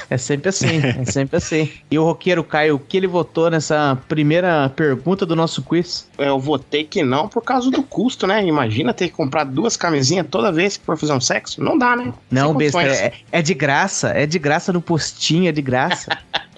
É 0.09 0.17
sempre 0.17 0.49
assim, 0.49 0.81
é 0.99 1.05
sempre 1.05 1.37
assim. 1.37 1.71
E 1.89 1.97
o 1.97 2.03
roqueiro 2.03 2.43
Caio, 2.43 2.75
o 2.75 2.79
que 2.79 2.97
ele 2.97 3.07
votou 3.07 3.49
nessa 3.49 3.97
primeira 4.09 4.69
pergunta 4.75 5.25
do 5.25 5.37
nosso 5.37 5.61
quiz? 5.63 6.09
Eu 6.17 6.37
votei 6.37 6.83
que 6.83 7.01
não 7.01 7.29
por 7.29 7.41
causa 7.41 7.71
do 7.71 7.81
custo, 7.81 8.27
né? 8.27 8.45
Imagina 8.45 8.93
ter 8.93 9.07
que 9.07 9.13
comprar 9.13 9.45
duas 9.45 9.77
camisinhas 9.77 10.27
toda 10.29 10.51
vez 10.51 10.75
que 10.75 10.85
for 10.85 10.97
fazer 10.97 11.13
um 11.13 11.21
sexo. 11.21 11.63
Não 11.63 11.77
dá, 11.77 11.95
né? 11.95 12.13
Não, 12.29 12.49
Sem 12.49 12.57
besta, 12.57 12.81
é, 12.81 13.13
é 13.31 13.41
de 13.41 13.53
graça, 13.53 14.09
é 14.09 14.25
de 14.25 14.37
graça 14.37 14.73
no 14.73 14.81
postinho, 14.81 15.47
é 15.47 15.51
de 15.51 15.61
graça. 15.61 16.17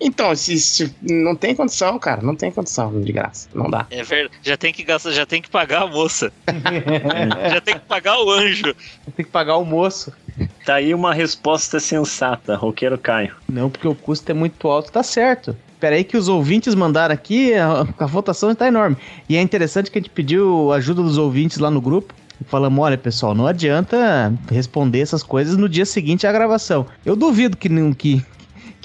Então, 0.00 0.34
se, 0.34 0.58
se- 0.58 0.94
não 1.02 1.34
tem 1.34 1.54
condição, 1.54 1.98
cara. 1.98 2.22
Não 2.22 2.34
tem 2.34 2.50
condição 2.50 3.00
de 3.00 3.12
graça. 3.12 3.48
Não 3.54 3.70
dá. 3.70 3.86
É 3.90 4.02
verdade. 4.02 4.38
Já 4.42 4.56
tem 4.56 4.72
que 4.72 4.82
gastar, 4.82 5.12
já 5.12 5.26
tem 5.26 5.40
que 5.42 5.50
pagar 5.50 5.82
a 5.82 5.86
moça. 5.86 6.32
já 7.52 7.60
tem 7.60 7.74
que 7.74 7.86
pagar 7.86 8.18
o 8.20 8.30
anjo. 8.30 8.74
Tem 9.16 9.24
que 9.24 9.30
pagar 9.30 9.54
o 9.54 9.60
almoço. 9.60 10.12
Tá 10.64 10.74
aí 10.74 10.92
uma 10.94 11.14
resposta 11.14 11.80
sensata, 11.80 12.56
roqueiro 12.56 12.98
Caio. 12.98 13.34
Não, 13.48 13.70
porque 13.70 13.88
o 13.88 13.94
custo 13.94 14.30
é 14.30 14.34
muito 14.34 14.68
alto, 14.68 14.90
tá 14.92 15.02
certo. 15.02 15.56
Peraí 15.80 16.04
que 16.04 16.16
os 16.16 16.28
ouvintes 16.28 16.74
mandaram 16.74 17.14
aqui, 17.14 17.54
a, 17.54 17.86
a 17.98 18.06
votação 18.06 18.50
está 18.50 18.66
enorme. 18.66 18.96
E 19.28 19.36
é 19.36 19.40
interessante 19.42 19.90
que 19.90 19.98
a 19.98 20.00
gente 20.00 20.10
pediu 20.10 20.72
ajuda 20.72 21.02
dos 21.02 21.18
ouvintes 21.18 21.58
lá 21.58 21.70
no 21.70 21.80
grupo. 21.80 22.14
E 22.40 22.44
falamos, 22.44 22.82
olha 22.84 22.98
pessoal, 22.98 23.34
não 23.34 23.46
adianta 23.46 24.32
responder 24.50 25.00
essas 25.00 25.22
coisas 25.22 25.56
no 25.56 25.68
dia 25.68 25.86
seguinte 25.86 26.26
à 26.26 26.32
gravação. 26.32 26.86
Eu 27.04 27.16
duvido 27.16 27.56
que, 27.56 27.68
que, 27.94 28.22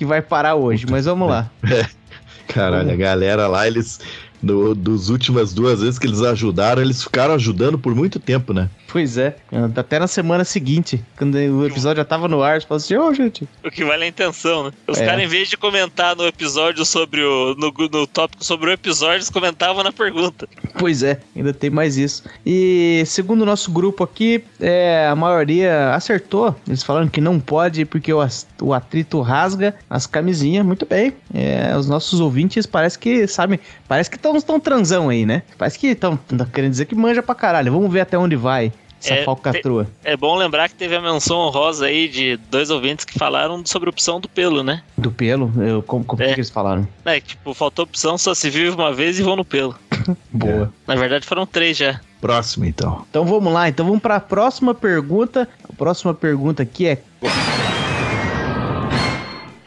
que 0.01 0.05
vai 0.05 0.19
parar 0.19 0.55
hoje, 0.55 0.87
mas 0.89 1.05
vamos 1.05 1.29
lá. 1.29 1.47
Caralho, 2.49 2.91
a 2.91 2.95
galera 2.95 3.47
lá, 3.47 3.67
eles. 3.67 3.99
No, 4.41 4.73
dos 4.73 5.09
últimas 5.09 5.53
duas 5.53 5.81
vezes 5.81 5.99
que 5.99 6.07
eles 6.07 6.21
ajudaram, 6.21 6.81
eles 6.81 7.03
ficaram 7.03 7.33
ajudando 7.35 7.77
por 7.77 7.93
muito 7.93 8.19
tempo, 8.19 8.53
né? 8.53 8.69
Pois 8.87 9.17
é, 9.17 9.37
até 9.75 9.99
na 9.99 10.07
semana 10.07 10.43
seguinte, 10.43 11.01
quando 11.17 11.35
o 11.35 11.65
episódio 11.65 12.01
já 12.01 12.05
tava 12.05 12.27
no 12.27 12.43
ar, 12.43 12.59
você 12.59 12.67
falou 12.67 12.77
assim, 12.77 12.95
ô 12.97 13.07
oh, 13.07 13.13
gente. 13.13 13.47
O 13.63 13.71
que 13.71 13.85
vale 13.85 14.03
é 14.03 14.05
a 14.05 14.09
intenção, 14.09 14.65
né? 14.65 14.71
Os 14.87 14.99
É. 14.99 15.05
caras, 15.05 15.23
em 15.23 15.27
vez 15.27 15.47
de 15.47 15.55
comentar 15.55 16.15
no 16.15 16.25
episódio 16.25 16.83
sobre 16.83 17.21
o. 17.21 17.55
No, 17.55 17.73
no 17.91 18.07
tópico 18.07 18.43
sobre 18.43 18.69
o 18.69 18.73
episódio, 18.73 19.17
eles 19.17 19.29
comentavam 19.29 19.83
na 19.83 19.91
pergunta. 19.93 20.47
Pois 20.77 21.03
é, 21.03 21.19
ainda 21.35 21.53
tem 21.53 21.69
mais 21.69 21.97
isso. 21.97 22.23
E 22.45 23.03
segundo 23.05 23.41
o 23.41 23.45
nosso 23.45 23.71
grupo 23.71 24.03
aqui, 24.03 24.43
é, 24.59 25.07
a 25.07 25.15
maioria 25.15 25.93
acertou. 25.93 26.55
Eles 26.67 26.83
falaram 26.83 27.07
que 27.07 27.21
não 27.21 27.39
pode 27.39 27.85
porque 27.85 28.11
o, 28.11 28.19
o 28.61 28.73
atrito 28.73 29.21
rasga 29.21 29.75
as 29.89 30.05
camisinhas. 30.05 30.65
Muito 30.65 30.85
bem. 30.85 31.13
É, 31.33 31.75
os 31.77 31.87
nossos 31.87 32.19
ouvintes 32.19 32.65
parece 32.65 32.99
que 32.99 33.25
sabem, 33.27 33.59
parece 33.87 34.09
que 34.09 34.17
estão 34.17 34.30
tão 34.39 34.59
transão 34.59 35.09
aí, 35.09 35.25
né? 35.25 35.43
Parece 35.57 35.77
que 35.77 35.87
estão 35.87 36.17
querendo 36.53 36.71
dizer 36.71 36.85
que 36.85 36.95
manja 36.95 37.21
pra 37.21 37.35
caralho. 37.35 37.71
Vamos 37.71 37.91
ver 37.91 38.01
até 38.01 38.17
onde 38.17 38.35
vai 38.35 38.71
essa 39.03 39.15
É, 39.15 39.23
falcatrua. 39.23 39.87
É 40.03 40.15
bom 40.15 40.35
lembrar 40.35 40.69
que 40.69 40.75
teve 40.75 40.95
a 40.95 41.01
menção 41.01 41.37
honrosa 41.39 41.87
aí 41.87 42.07
de 42.07 42.37
dois 42.51 42.69
ouvintes 42.69 43.03
que 43.03 43.17
falaram 43.17 43.65
sobre 43.65 43.89
a 43.89 43.91
opção 43.91 44.19
do 44.19 44.29
pelo, 44.29 44.61
né? 44.63 44.83
Do 44.95 45.11
pelo, 45.11 45.51
eu, 45.61 45.81
como, 45.81 46.05
como 46.05 46.21
É. 46.21 46.27
que 46.27 46.39
eles 46.39 46.51
falaram? 46.51 46.87
É, 47.03 47.19
tipo, 47.19 47.53
faltou 47.55 47.83
opção, 47.83 48.15
só 48.17 48.33
se 48.35 48.49
vive 48.49 48.69
uma 48.69 48.93
vez 48.93 49.19
e 49.19 49.23
vão 49.23 49.35
no 49.35 49.43
pelo. 49.43 49.75
Boa. 50.31 50.71
Na 50.85 50.95
verdade, 50.95 51.25
foram 51.25 51.45
três 51.47 51.75
já. 51.77 51.99
Próximo, 52.21 52.65
então. 52.65 53.03
Então 53.09 53.25
vamos 53.25 53.51
lá, 53.51 53.67
então 53.67 53.83
vamos 53.83 54.01
para 54.01 54.17
a 54.17 54.19
próxima 54.19 54.75
pergunta. 54.75 55.49
A 55.67 55.73
próxima 55.73 56.13
pergunta 56.13 56.61
aqui 56.61 56.85
é 56.85 57.01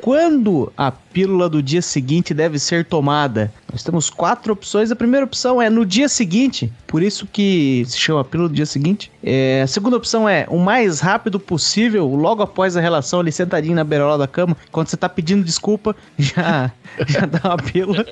quando 0.05 0.71
a 0.77 0.93
pílula 0.93 1.49
do 1.49 1.63
dia 1.63 1.81
seguinte 1.81 2.35
deve 2.35 2.59
ser 2.59 2.85
tomada? 2.85 3.51
Nós 3.73 3.83
temos 3.83 4.11
quatro 4.11 4.53
opções. 4.53 4.91
A 4.91 4.97
primeira 4.97 5.25
opção 5.25 5.63
é 5.63 5.71
no 5.71 5.87
dia 5.87 6.11
seguinte, 6.11 6.71
por 6.87 7.03
isso 7.03 7.27
que 7.27 7.87
se 7.87 7.99
chama 7.99 8.23
pílula 8.23 8.51
do 8.51 8.55
dia 8.55 8.67
seguinte. 8.67 9.11
É, 9.23 9.63
a 9.63 9.67
segunda 9.67 9.97
opção 9.97 10.29
é 10.29 10.45
o 10.51 10.59
mais 10.59 11.01
rápido 11.01 11.41
possível, 11.41 12.07
logo 12.07 12.43
após 12.43 12.77
a 12.77 12.83
relação, 12.83 13.21
ali 13.21 13.33
sentadinho 13.33 13.75
na 13.75 13.83
beirola 13.83 14.19
da 14.19 14.27
cama, 14.27 14.55
quando 14.71 14.89
você 14.89 14.97
tá 14.99 15.09
pedindo 15.09 15.43
desculpa, 15.43 15.97
já, 16.19 16.71
já 17.09 17.21
dá 17.25 17.41
uma 17.43 17.57
pílula. 17.57 18.05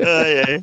Ai, 0.00 0.42
ai. 0.48 0.62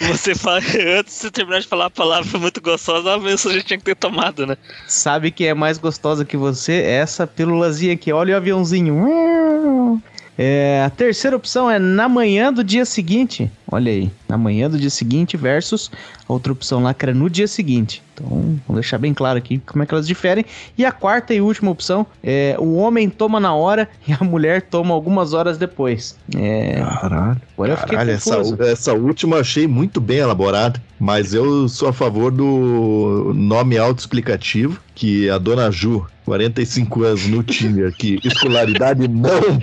Você 0.00 0.34
fala, 0.34 0.58
antes 0.58 1.14
de 1.14 1.20
você 1.20 1.30
terminar 1.30 1.60
de 1.60 1.68
falar 1.68 1.86
a 1.86 1.90
palavra 1.90 2.38
muito 2.38 2.60
gostosa, 2.60 3.14
a 3.14 3.18
gente 3.52 3.64
tinha 3.64 3.78
que 3.78 3.84
ter 3.84 3.96
tomado, 3.96 4.46
né? 4.46 4.56
Sabe 4.86 5.30
que 5.30 5.46
é 5.46 5.54
mais 5.54 5.78
gostosa 5.78 6.24
que 6.24 6.36
você? 6.36 6.72
É 6.72 6.96
essa 6.96 7.26
pílulazinha 7.26 7.94
aqui. 7.94 8.12
Olha 8.12 8.34
o 8.34 8.36
aviãozinho. 8.36 10.02
É, 10.36 10.82
a 10.84 10.90
terceira 10.90 11.36
opção 11.36 11.70
é 11.70 11.78
na 11.78 12.08
manhã 12.08 12.52
do 12.52 12.64
dia 12.64 12.84
seguinte. 12.84 13.50
Olha 13.70 13.90
aí, 13.90 14.10
na 14.28 14.36
manhã 14.36 14.68
do 14.68 14.78
dia 14.78 14.90
seguinte 14.90 15.36
versus 15.36 15.90
a 16.28 16.32
outra 16.32 16.52
opção 16.52 16.82
lá 16.82 16.92
que 16.92 17.04
era 17.04 17.14
no 17.14 17.30
dia 17.30 17.46
seguinte. 17.46 18.02
Então, 18.14 18.28
vamos 18.28 18.80
deixar 18.80 18.98
bem 18.98 19.12
claro 19.12 19.38
aqui 19.38 19.58
como 19.58 19.82
é 19.82 19.86
que 19.86 19.94
elas 19.94 20.06
diferem. 20.06 20.44
E 20.76 20.84
a 20.84 20.92
quarta 20.92 21.34
e 21.34 21.40
última 21.40 21.70
opção 21.70 22.06
é 22.22 22.56
o 22.58 22.74
homem 22.74 23.08
toma 23.08 23.38
na 23.40 23.54
hora 23.54 23.88
e 24.06 24.12
a 24.12 24.24
mulher 24.24 24.62
toma 24.62 24.94
algumas 24.94 25.32
horas 25.32 25.58
depois. 25.58 26.16
É, 26.36 26.80
Caralho. 26.80 27.40
agora 27.54 27.72
eu 27.72 27.76
fiquei 27.76 27.96
Caralho, 27.96 28.10
essa, 28.12 28.36
confuso. 28.36 28.62
essa 28.62 28.92
última 28.92 29.36
eu 29.36 29.40
achei 29.40 29.66
muito 29.66 30.00
bem 30.00 30.18
elaborada, 30.18 30.82
mas 30.98 31.34
eu 31.34 31.68
sou 31.68 31.88
a 31.88 31.92
favor 31.92 32.30
do 32.30 33.32
nome 33.34 33.76
autoexplicativo, 33.78 34.80
que 34.94 35.28
a 35.30 35.38
dona 35.38 35.70
Ju, 35.70 36.06
45 36.24 37.02
anos 37.04 37.26
no 37.26 37.42
Tinder, 37.42 37.92
que 37.96 38.18
escolaridade 38.24 39.06
não. 39.08 39.60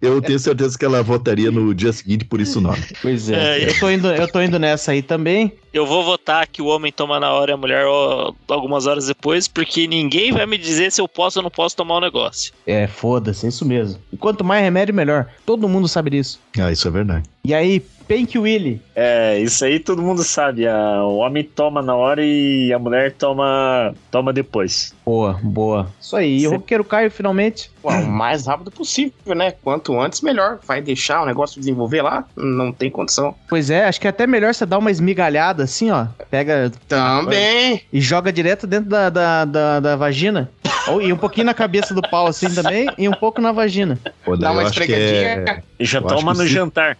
Eu 0.00 0.20
tenho 0.22 0.38
certeza 0.38 0.78
que 0.78 0.84
ela 0.84 1.02
votaria 1.02 1.50
no 1.50 1.74
dia 1.74 1.92
seguinte 1.92 2.24
por 2.24 2.40
isso 2.40 2.60
nome. 2.60 2.80
Pois 3.02 3.30
é, 3.30 3.60
É, 3.60 3.68
eu, 3.68 3.78
tô 3.78 3.90
indo, 3.90 4.08
eu 4.08 4.28
tô 4.28 4.40
indo 4.42 4.58
nessa 4.58 4.92
aí 4.92 5.02
também. 5.02 5.52
Eu 5.72 5.86
vou 5.86 6.04
votar 6.04 6.46
que 6.46 6.60
o 6.60 6.66
homem 6.66 6.90
toma 6.90 7.20
na 7.20 7.32
hora 7.32 7.52
e 7.52 7.54
a 7.54 7.56
mulher 7.56 7.86
ó, 7.86 8.32
algumas 8.48 8.86
horas 8.86 9.06
depois, 9.06 9.46
porque 9.46 9.86
ninguém 9.86 10.32
vai 10.32 10.44
me 10.46 10.58
dizer 10.58 10.90
se 10.90 11.00
eu 11.00 11.08
posso 11.08 11.38
ou 11.38 11.42
não 11.42 11.50
posso 11.50 11.76
tomar 11.76 11.96
o 11.96 12.00
negócio. 12.00 12.52
É, 12.66 12.86
foda-se, 12.86 13.46
é 13.46 13.48
isso 13.48 13.64
mesmo. 13.64 14.00
E 14.12 14.16
quanto 14.16 14.42
mais 14.44 14.62
remédio, 14.62 14.94
melhor. 14.94 15.28
Todo 15.46 15.68
mundo 15.68 15.86
sabe 15.86 16.10
disso. 16.10 16.40
Ah, 16.58 16.72
isso 16.72 16.88
é 16.88 16.90
verdade. 16.90 17.29
E 17.42 17.54
aí, 17.54 17.80
Pink 18.06 18.38
Willy. 18.38 18.82
É, 18.94 19.38
isso 19.38 19.64
aí 19.64 19.78
todo 19.78 20.02
mundo 20.02 20.22
sabe. 20.24 20.66
a- 20.66 21.04
o 21.04 21.16
homem 21.18 21.42
toma 21.44 21.80
na 21.80 21.94
hora 21.94 22.22
e 22.24 22.72
a 22.72 22.78
mulher 22.78 23.12
toma, 23.12 23.94
toma 24.10 24.32
depois. 24.32 24.92
Boa, 25.06 25.38
boa. 25.42 25.88
Isso 26.00 26.16
aí. 26.16 26.40
E 26.42 26.46
o 26.48 26.50
roqueiro 26.52 26.84
Caio, 26.84 27.10
finalmente. 27.10 27.70
Pô, 27.80 27.88
o 27.90 28.06
mais 28.06 28.46
rápido 28.46 28.70
possível, 28.70 29.34
né? 29.34 29.52
Quanto 29.62 29.98
antes, 29.98 30.20
melhor. 30.20 30.58
Vai 30.66 30.82
deixar 30.82 31.22
o 31.22 31.26
negócio 31.26 31.58
desenvolver 31.60 32.02
lá? 32.02 32.24
Não 32.36 32.72
tem 32.72 32.90
condição. 32.90 33.34
Pois 33.48 33.70
é, 33.70 33.84
acho 33.84 34.00
que 34.00 34.06
é 34.06 34.10
até 34.10 34.26
melhor 34.26 34.52
você 34.54 34.66
dar 34.66 34.78
uma 34.78 34.90
esmigalhada 34.90 35.62
assim, 35.64 35.90
ó. 35.90 36.06
Pega 36.30 36.70
Também. 36.88 37.80
e 37.92 38.00
joga 38.00 38.32
direto 38.32 38.66
dentro 38.66 38.90
da, 38.90 39.08
da, 39.08 39.44
da, 39.44 39.80
da 39.80 39.96
vagina. 39.96 40.50
Ou, 40.88 41.00
e 41.00 41.12
um 41.12 41.16
pouquinho 41.16 41.46
na 41.46 41.54
cabeça 41.54 41.94
do 41.94 42.02
pau 42.02 42.26
assim 42.26 42.52
também, 42.54 42.88
e 42.98 43.08
um 43.08 43.12
pouco 43.12 43.40
na 43.40 43.52
vagina. 43.52 43.98
Pô, 44.24 44.36
Dá 44.36 44.50
uma 44.50 44.64
esfregadinha. 44.64 45.44
é, 45.48 45.62
E 45.78 45.84
já 45.84 45.98
Eu 46.00 46.06
toma 46.06 46.32
no 46.34 46.42
sim. 46.42 46.48
jantar. 46.48 46.96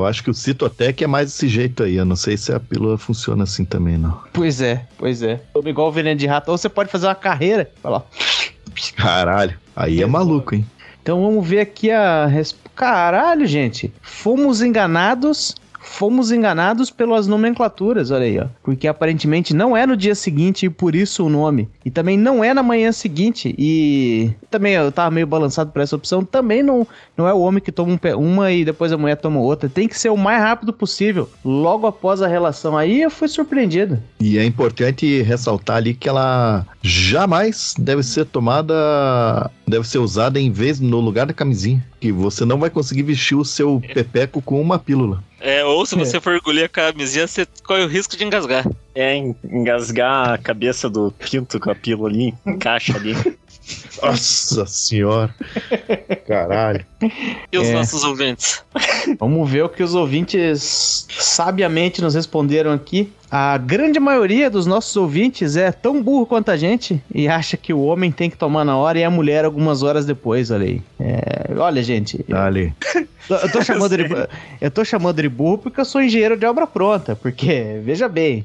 Eu 0.00 0.06
acho 0.06 0.22
que 0.22 0.30
o 0.30 0.34
Citotec 0.34 1.02
é 1.02 1.06
mais 1.06 1.26
desse 1.26 1.48
jeito 1.48 1.82
aí. 1.82 1.96
Eu 1.96 2.04
não 2.04 2.16
sei 2.16 2.36
se 2.36 2.52
a 2.52 2.60
pílula 2.60 2.98
funciona 2.98 3.44
assim 3.44 3.64
também, 3.64 3.96
não. 3.96 4.20
Pois 4.32 4.60
é, 4.60 4.86
pois 4.96 5.22
é. 5.22 5.40
Toma 5.52 5.70
igual 5.70 5.88
o 5.88 5.92
veneno 5.92 6.18
de 6.18 6.26
rato. 6.26 6.50
Ou 6.50 6.58
você 6.58 6.68
pode 6.68 6.90
fazer 6.90 7.06
uma 7.06 7.14
carreira. 7.14 7.70
Vai 7.82 7.92
lá. 7.92 8.04
Caralho. 8.96 9.58
Aí 9.74 10.02
é 10.02 10.06
maluco, 10.06 10.54
hein? 10.54 10.66
Então 11.02 11.22
vamos 11.22 11.46
ver 11.46 11.60
aqui 11.60 11.90
a 11.90 12.26
resposta. 12.26 12.68
Caralho, 12.74 13.46
gente. 13.46 13.92
Fomos 14.00 14.62
enganados. 14.62 15.54
Fomos 15.88 16.30
enganados 16.30 16.90
pelas 16.90 17.26
nomenclaturas, 17.26 18.10
olha 18.10 18.24
aí, 18.24 18.38
ó. 18.38 18.46
Porque 18.62 18.86
aparentemente 18.86 19.54
não 19.54 19.76
é 19.76 19.84
no 19.86 19.96
dia 19.96 20.14
seguinte 20.14 20.66
e 20.66 20.70
por 20.70 20.94
isso 20.94 21.24
o 21.24 21.28
nome. 21.28 21.68
E 21.84 21.90
também 21.90 22.16
não 22.16 22.44
é 22.44 22.54
na 22.54 22.62
manhã 22.62 22.92
seguinte. 22.92 23.54
E 23.58 24.30
também 24.50 24.74
eu 24.74 24.92
tava 24.92 25.10
meio 25.10 25.26
balançado 25.26 25.72
por 25.72 25.82
essa 25.82 25.96
opção. 25.96 26.24
Também 26.24 26.62
não, 26.62 26.86
não 27.16 27.26
é 27.26 27.32
o 27.32 27.40
homem 27.40 27.60
que 27.60 27.72
toma 27.72 27.92
um 27.92 28.28
uma 28.28 28.52
e 28.52 28.64
depois 28.64 28.92
a 28.92 28.98
mulher 28.98 29.16
toma 29.16 29.40
outra. 29.40 29.68
Tem 29.68 29.88
que 29.88 29.98
ser 29.98 30.10
o 30.10 30.16
mais 30.16 30.40
rápido 30.40 30.72
possível. 30.72 31.28
Logo 31.44 31.86
após 31.86 32.22
a 32.22 32.28
relação. 32.28 32.76
Aí 32.76 33.02
eu 33.02 33.10
fui 33.10 33.26
surpreendido. 33.26 33.98
E 34.20 34.38
é 34.38 34.44
importante 34.44 35.22
ressaltar 35.22 35.78
ali 35.78 35.94
que 35.94 36.08
ela 36.08 36.66
jamais 36.82 37.74
deve 37.76 38.02
ser 38.02 38.26
tomada, 38.26 39.50
deve 39.66 39.88
ser 39.88 39.98
usada 39.98 40.38
em 40.38 40.52
vez 40.52 40.78
no 40.78 41.00
lugar 41.00 41.26
da 41.26 41.32
camisinha. 41.32 41.84
Que 41.98 42.12
você 42.12 42.44
não 42.44 42.58
vai 42.58 42.70
conseguir 42.70 43.02
vestir 43.02 43.36
o 43.36 43.44
seu 43.44 43.82
pepeco 43.94 44.40
com 44.40 44.60
uma 44.60 44.78
pílula. 44.78 45.24
É, 45.40 45.64
ou 45.64 45.86
se 45.86 45.94
você 45.94 46.20
for 46.20 46.34
engolir 46.36 46.64
a 46.64 46.68
camisinha, 46.68 47.26
você 47.26 47.46
corre 47.64 47.84
o 47.84 47.88
risco 47.88 48.16
de 48.16 48.24
engasgar. 48.24 48.66
É 48.94 49.14
en- 49.14 49.36
engasgar 49.44 50.32
a 50.32 50.38
cabeça 50.38 50.88
do 50.90 51.12
pinto 51.12 51.60
com 51.60 51.70
a 51.70 51.74
pílula 51.74 52.08
ali, 52.08 52.34
encaixa 52.46 52.96
ali. 52.96 53.14
Nossa 54.02 54.64
senhora. 54.66 55.34
Caralho. 56.26 56.84
E 57.52 57.58
os 57.58 57.68
É. 57.68 57.72
nossos 57.74 58.02
ouvintes? 58.02 58.62
Vamos 59.18 59.48
ver 59.50 59.64
o 59.64 59.68
que 59.68 59.82
os 59.82 59.94
ouvintes 59.94 61.06
sabiamente 61.10 62.00
nos 62.00 62.14
responderam 62.14 62.72
aqui. 62.72 63.12
A 63.30 63.58
grande 63.58 64.00
maioria 64.00 64.50
dos 64.50 64.66
nossos 64.66 64.96
ouvintes 64.96 65.54
é 65.56 65.70
tão 65.70 66.02
burro 66.02 66.24
quanto 66.24 66.50
a 66.50 66.56
gente 66.56 67.02
e 67.14 67.28
acha 67.28 67.56
que 67.56 67.72
o 67.74 67.82
homem 67.82 68.10
tem 68.10 68.30
que 68.30 68.36
tomar 68.36 68.64
na 68.64 68.76
hora 68.76 68.98
e 68.98 69.04
a 69.04 69.10
mulher 69.10 69.44
algumas 69.44 69.82
horas 69.82 70.06
depois, 70.06 70.50
olha 70.50 70.66
aí. 70.66 70.82
É, 70.98 71.52
olha, 71.58 71.82
gente, 71.82 72.24
Ali. 72.32 72.72
eu, 73.28 73.36
eu 73.36 73.52
tô 73.52 73.62
chamando 73.62 73.96
de, 73.96 74.04
eu 74.60 74.70
tô 74.70 74.84
chamando 74.84 75.20
de 75.20 75.28
burro 75.28 75.58
porque 75.58 75.80
eu 75.80 75.84
sou 75.84 76.02
engenheiro 76.02 76.38
de 76.38 76.46
obra 76.46 76.66
pronta, 76.66 77.14
porque, 77.16 77.80
veja 77.82 78.08
bem, 78.08 78.42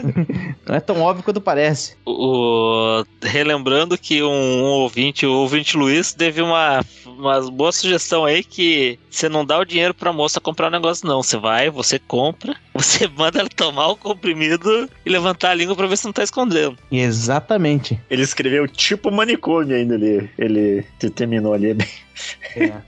não 0.68 0.74
é 0.76 0.80
tão 0.80 1.00
óbvio 1.00 1.24
quanto 1.24 1.40
parece. 1.40 1.96
O, 2.04 3.02
relembrando 3.22 3.96
que 3.96 4.22
um, 4.22 4.28
um 4.28 4.64
ouvinte, 4.64 5.24
o 5.24 5.32
ouvinte 5.32 5.76
Luiz, 5.76 6.12
teve 6.12 6.42
uma, 6.42 6.84
uma 7.06 7.50
boa 7.50 7.72
sugestão 7.72 8.26
aí 8.26 8.44
que 8.44 8.98
você 9.10 9.28
não 9.28 9.44
dá 9.44 9.58
o 9.58 9.64
dinheiro 9.64 9.94
pra 9.94 10.12
moça 10.12 10.40
comprar 10.40 10.68
o 10.68 10.70
negócio, 10.70 11.08
não. 11.08 11.22
Você 11.22 11.36
vai, 11.36 11.70
você 11.70 11.98
compra, 11.98 12.54
você 12.82 13.08
manda 13.16 13.40
ela 13.40 13.48
tomar 13.48 13.88
o 13.88 13.96
comprimido 13.96 14.88
e 15.04 15.10
levantar 15.10 15.50
a 15.50 15.54
língua 15.54 15.76
pra 15.76 15.86
ver 15.86 15.96
se 15.96 16.04
não 16.04 16.12
tá 16.12 16.22
escondendo. 16.22 16.76
Exatamente. 16.90 18.00
Ele 18.10 18.22
escreveu 18.22 18.66
tipo 18.66 19.10
manicômio 19.10 19.76
ainda, 19.76 19.94
ele, 19.94 20.28
ele 20.38 20.84
terminou 21.14 21.52
ali. 21.52 21.76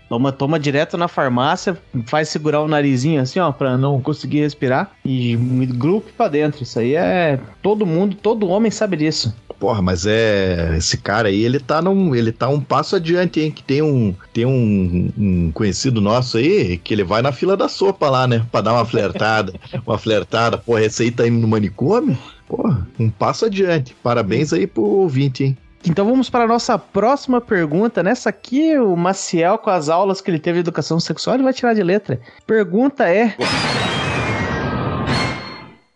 Toma, 0.08 0.30
toma 0.30 0.58
direto 0.58 0.98
na 0.98 1.08
farmácia, 1.08 1.78
faz 2.06 2.28
segurar 2.28 2.60
o 2.60 2.68
narizinho 2.68 3.20
assim, 3.20 3.38
ó, 3.38 3.50
pra 3.50 3.78
não 3.78 4.00
conseguir 4.00 4.40
respirar 4.40 4.92
e 5.04 5.36
grupo 5.70 6.10
pra 6.16 6.28
dentro. 6.28 6.62
Isso 6.62 6.78
aí 6.78 6.94
é. 6.94 7.40
Todo 7.62 7.86
mundo, 7.86 8.16
todo 8.16 8.48
homem 8.48 8.70
sabe 8.70 8.96
disso. 8.96 9.34
Porra, 9.58 9.80
mas 9.80 10.06
é. 10.06 10.76
Esse 10.76 10.96
cara 10.96 11.28
aí, 11.28 11.44
ele 11.44 11.60
tá 11.60 11.80
num. 11.80 12.16
Ele 12.16 12.32
tá 12.32 12.48
um 12.48 12.60
passo 12.60 12.96
adiante, 12.96 13.40
hein? 13.40 13.50
Que 13.52 13.62
tem 13.62 13.80
um. 13.80 14.12
Tem 14.32 14.44
um, 14.44 15.12
um 15.16 15.52
conhecido 15.52 16.00
nosso 16.00 16.36
aí 16.36 16.78
que 16.78 16.92
ele 16.92 17.04
vai 17.04 17.22
na 17.22 17.30
fila 17.30 17.56
da 17.56 17.68
sopa 17.68 18.10
lá, 18.10 18.26
né? 18.26 18.44
Pra 18.50 18.60
dar 18.60 18.72
uma 18.72 18.84
flertada. 18.84 19.54
uma 19.86 19.98
flertada. 19.98 20.58
Porra, 20.58 20.84
esse 20.84 21.02
aí 21.04 21.10
tá 21.10 21.26
indo 21.26 21.38
no 21.38 21.48
manicômio? 21.48 22.16
Porra, 22.46 22.86
um 22.98 23.10
passo 23.10 23.46
adiante. 23.46 23.94
Parabéns 24.02 24.52
aí 24.52 24.66
pro 24.66 24.82
ouvinte, 24.82 25.44
hein? 25.44 25.58
Então 25.84 26.06
vamos 26.06 26.30
para 26.30 26.44
a 26.44 26.48
nossa 26.48 26.78
próxima 26.78 27.40
pergunta. 27.40 28.02
Nessa 28.02 28.28
aqui, 28.28 28.78
o 28.78 28.94
Maciel, 28.94 29.58
com 29.58 29.70
as 29.70 29.88
aulas 29.88 30.20
que 30.20 30.30
ele 30.30 30.38
teve 30.38 30.58
de 30.58 30.60
educação 30.60 31.00
sexual, 31.00 31.34
ele 31.34 31.42
vai 31.42 31.52
tirar 31.52 31.74
de 31.74 31.82
letra. 31.82 32.20
Pergunta 32.46 33.08
é. 33.08 33.34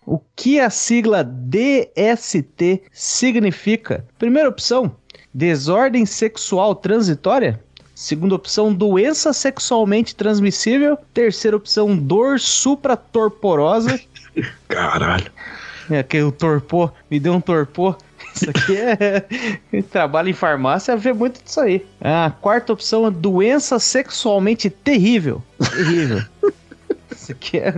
O 0.05 0.21
que 0.35 0.59
a 0.61 0.71
sigla 0.71 1.23
DST 1.25 2.83
significa? 2.93 4.05
Primeira 4.19 4.49
opção, 4.49 4.97
desordem 5.33 6.05
sexual 6.05 6.75
transitória. 6.75 7.61
Segunda 7.97 8.35
opção, 8.35 8.75
doença 8.75 9.33
sexualmente 9.33 10.15
transmissível. 10.15 10.99
Terceira 11.15 11.57
opção, 11.57 11.97
dor 11.97 12.39
supratorporosa. 12.39 13.99
Caralho. 14.69 15.33
É, 15.89 16.03
que 16.03 16.21
o 16.21 16.31
torpor, 16.31 16.93
me 17.11 17.19
deu 17.19 17.33
um 17.33 17.41
torpor. 17.41 17.97
Isso 18.35 18.51
aqui 18.51 18.77
é. 18.77 19.81
Trabalho 19.91 20.29
em 20.29 20.35
farmácia, 20.35 20.95
vê 20.95 21.15
muito 21.15 21.43
disso 21.43 21.59
aí. 21.59 21.87
A 22.03 22.31
quarta 22.31 22.75
opção 22.75 23.07
é 23.07 23.11
doença 23.11 23.79
sexualmente 23.79 24.69
terrível. 24.69 25.43
Terrível. 25.59 26.23
Isso 27.17 27.33
aqui 27.33 27.57
é. 27.57 27.75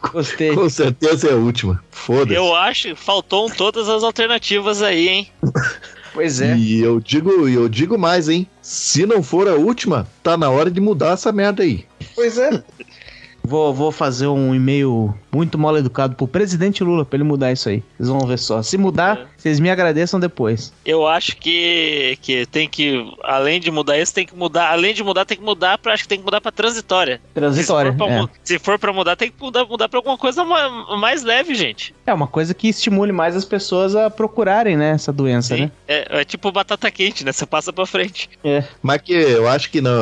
Gostei. 0.00 0.52
Com 0.52 0.68
certeza 0.68 1.28
é 1.28 1.32
a 1.32 1.36
última. 1.36 1.80
Foda-se. 1.92 2.34
Eu 2.34 2.56
acho 2.56 2.88
que 2.88 2.94
faltou 2.96 3.48
todas 3.48 3.88
as 3.88 4.02
alternativas 4.02 4.82
aí, 4.82 5.08
hein? 5.08 5.32
Pois 6.14 6.40
é. 6.40 6.56
E 6.56 6.80
eu 6.80 7.00
digo, 7.00 7.48
eu 7.48 7.68
digo 7.68 7.98
mais, 7.98 8.28
hein? 8.28 8.46
Se 8.62 9.04
não 9.04 9.22
for 9.22 9.48
a 9.48 9.54
última, 9.54 10.06
tá 10.22 10.36
na 10.36 10.48
hora 10.48 10.70
de 10.70 10.80
mudar 10.80 11.14
essa 11.14 11.32
merda 11.32 11.64
aí. 11.64 11.84
Pois 12.14 12.38
é. 12.38 12.62
Vou, 13.42 13.74
vou 13.74 13.92
fazer 13.92 14.28
um 14.28 14.54
e-mail 14.54 15.12
muito 15.34 15.58
mal 15.58 15.76
educado 15.76 16.14
pro 16.14 16.28
presidente 16.28 16.84
Lula 16.84 17.04
pra 17.04 17.16
ele 17.16 17.24
mudar 17.24 17.50
isso 17.52 17.68
aí. 17.68 17.82
Vocês 17.96 18.08
vão 18.08 18.20
ver 18.26 18.38
só. 18.38 18.62
Se 18.62 18.78
mudar, 18.78 19.18
É. 19.18 19.26
vocês 19.36 19.58
me 19.60 19.68
agradeçam 19.70 20.20
depois. 20.20 20.72
Eu 20.84 21.06
acho 21.06 21.36
que, 21.36 22.18
que 22.22 22.46
tem 22.46 22.68
que, 22.68 23.04
além 23.22 23.58
de 23.60 23.70
mudar 23.70 23.98
isso, 23.98 24.14
tem 24.14 24.24
que 24.26 24.34
mudar. 24.36 24.70
Além 24.70 24.94
de 24.94 25.02
mudar, 25.02 25.24
tem 25.24 25.36
que 25.36 25.42
mudar 25.44 25.78
pra. 25.78 25.92
Acho 25.94 26.04
que 26.04 26.08
tem 26.08 26.18
que 26.18 26.24
mudar 26.24 26.40
pra 26.40 26.52
transitória. 26.52 27.20
Transitória. 27.34 27.92
Se 27.92 27.98
for 27.98 28.06
pra, 28.06 28.16
É. 28.16 28.28
se 28.44 28.58
for 28.58 28.78
pra 28.78 28.92
mudar, 28.92 29.16
tem 29.16 29.30
que 29.30 29.42
mudar, 29.42 29.64
mudar 29.64 29.88
pra 29.88 29.98
alguma 29.98 30.16
coisa 30.18 30.44
ma- 30.44 30.96
mais 30.96 31.22
leve, 31.22 31.54
gente. 31.54 31.94
é 32.06 32.12
uma 32.12 32.26
coisa 32.26 32.52
que 32.54 32.68
estimule 32.68 33.12
mais 33.12 33.34
as 33.34 33.44
pessoas 33.44 33.96
a 33.96 34.10
procurarem, 34.10 34.76
né? 34.76 34.90
Essa 34.90 35.12
doença, 35.12 35.56
né? 35.56 35.70
É, 35.88 36.20
é 36.20 36.24
tipo 36.24 36.50
batata 36.52 36.90
quente, 36.90 37.24
né? 37.24 37.32
Você 37.32 37.46
passa 37.46 37.72
pra 37.72 37.86
frente. 37.86 38.28
É. 38.44 38.62
Mas 38.82 39.00
que 39.02 39.12
eu 39.12 39.48
acho 39.48 39.70
que 39.70 39.80
não, 39.80 39.92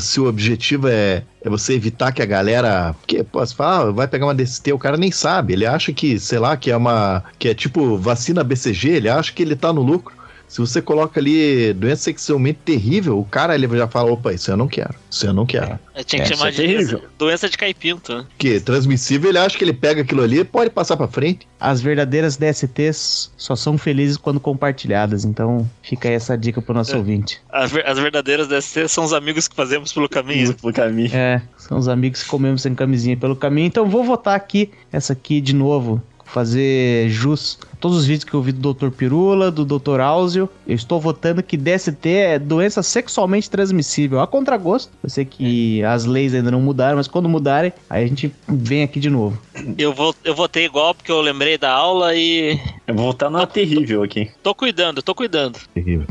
se 0.00 0.20
o 0.20 0.28
objetivo 0.28 0.88
é, 0.88 1.24
é 1.42 1.48
você 1.50 1.74
evitar 1.74 2.12
que 2.12 2.22
a 2.22 2.26
galera. 2.26 2.94
Porque, 3.00 3.22
pô, 3.24 3.40
você 3.44 3.54
fala, 3.54 3.88
ah, 3.88 3.92
vai 3.92 4.06
pegar 4.08 4.26
uma 4.26 4.34
DST, 4.34 4.72
o 4.78 4.80
cara 4.80 4.96
nem 4.96 5.10
sabe. 5.10 5.52
Ele 5.52 5.66
acha 5.66 5.92
que, 5.92 6.18
sei 6.18 6.38
lá, 6.38 6.56
que 6.56 6.70
é 6.70 6.76
uma. 6.76 7.22
que 7.38 7.48
é 7.48 7.54
tipo 7.54 7.98
vacina 7.98 8.42
BCG, 8.42 8.88
ele 8.88 9.08
acha 9.08 9.32
que 9.32 9.42
ele 9.42 9.54
tá 9.54 9.72
no 9.72 9.82
lucro. 9.82 10.16
Se 10.48 10.58
você 10.60 10.80
coloca 10.80 11.20
ali 11.20 11.72
doença 11.74 12.04
sexualmente 12.04 12.58
terrível, 12.64 13.18
o 13.18 13.24
cara 13.24 13.54
ele 13.54 13.68
já 13.76 13.86
fala: 13.86 14.10
opa, 14.10 14.32
isso 14.32 14.50
eu 14.50 14.56
não 14.56 14.66
quero. 14.66 14.94
Isso 15.10 15.26
eu 15.26 15.32
não 15.34 15.44
quero. 15.44 15.78
Eu 15.94 16.02
tinha 16.04 16.22
que 16.24 16.32
É, 16.32 16.36
chamar 16.36 16.48
é 16.48 16.50
de 16.52 16.56
terrível. 16.56 17.02
doença 17.18 17.48
de 17.48 17.58
caipinto. 17.58 18.14
né? 18.16 18.24
Porque 18.30 18.58
transmissível, 18.60 19.28
ele 19.30 19.38
acha 19.38 19.56
que 19.58 19.62
ele 19.64 19.72
pega 19.74 20.00
aquilo 20.02 20.22
ali 20.22 20.38
e 20.40 20.44
pode 20.44 20.70
passar 20.70 20.96
pra 20.96 21.06
frente. 21.06 21.46
As 21.60 21.80
verdadeiras 21.82 22.36
DSTs 22.36 23.30
só 23.36 23.54
são 23.54 23.76
felizes 23.76 24.16
quando 24.16 24.40
compartilhadas. 24.40 25.24
Então 25.24 25.68
fica 25.82 26.08
aí 26.08 26.14
essa 26.14 26.36
dica 26.36 26.62
pro 26.62 26.72
nosso 26.74 26.94
É. 26.94 26.96
ouvinte. 26.96 27.40
As, 27.50 27.70
ver- 27.70 27.86
as 27.86 27.98
verdadeiras 27.98 28.48
DST 28.48 28.88
são 28.88 29.04
os 29.04 29.12
amigos 29.12 29.48
que 29.48 29.54
fazemos 29.54 29.92
pelo 29.92 30.08
caminho. 30.08 30.54
Pro 30.54 30.72
caminho. 30.72 31.10
É, 31.14 31.42
são 31.56 31.78
os 31.78 31.88
amigos 31.88 32.22
que 32.22 32.28
comemos 32.28 32.62
sem 32.62 32.74
camisinha 32.74 33.16
pelo 33.16 33.36
caminho. 33.36 33.66
Então 33.66 33.86
vou 33.88 34.02
votar 34.04 34.34
aqui, 34.34 34.70
essa 34.90 35.12
aqui 35.12 35.40
de 35.40 35.54
novo, 35.54 36.02
fazer 36.28 37.08
jus 37.08 37.58
a 37.72 37.76
todos 37.76 37.96
os 37.98 38.06
vídeos 38.06 38.24
que 38.24 38.34
eu 38.34 38.42
vi 38.42 38.52
do 38.52 38.72
Dr. 38.72 38.90
Pirula, 38.90 39.50
do 39.50 39.64
Dr. 39.64 40.00
Áuzio. 40.00 40.48
Eu 40.66 40.74
estou 40.74 41.00
votando 41.00 41.42
que 41.42 41.56
DST 41.56 42.08
é 42.08 42.38
doença 42.38 42.82
sexualmente 42.82 43.50
transmissível. 43.50 44.20
A 44.20 44.26
contragosto. 44.26 44.92
Eu 45.02 45.10
sei 45.10 45.24
que 45.24 45.82
as 45.84 46.04
leis 46.04 46.34
ainda 46.34 46.50
não 46.50 46.60
mudaram, 46.60 46.96
mas 46.96 47.08
quando 47.08 47.28
mudarem, 47.28 47.72
aí 47.88 48.04
a 48.04 48.06
gente 48.06 48.32
vem 48.46 48.82
aqui 48.82 49.00
de 49.00 49.10
novo. 49.10 49.38
Eu, 49.76 49.92
vou, 49.92 50.14
eu 50.24 50.34
votei 50.34 50.64
igual 50.64 50.94
porque 50.94 51.10
eu 51.10 51.20
lembrei 51.20 51.56
da 51.58 51.72
aula 51.72 52.14
e 52.14 52.58
Eu 52.86 52.94
vou 52.94 53.04
voltar 53.04 53.30
na 53.30 53.46
terrível 53.46 54.02
aqui. 54.02 54.30
tô 54.42 54.54
cuidando, 54.54 55.02
tô 55.02 55.14
cuidando. 55.14 55.58
Terrível. 55.74 56.06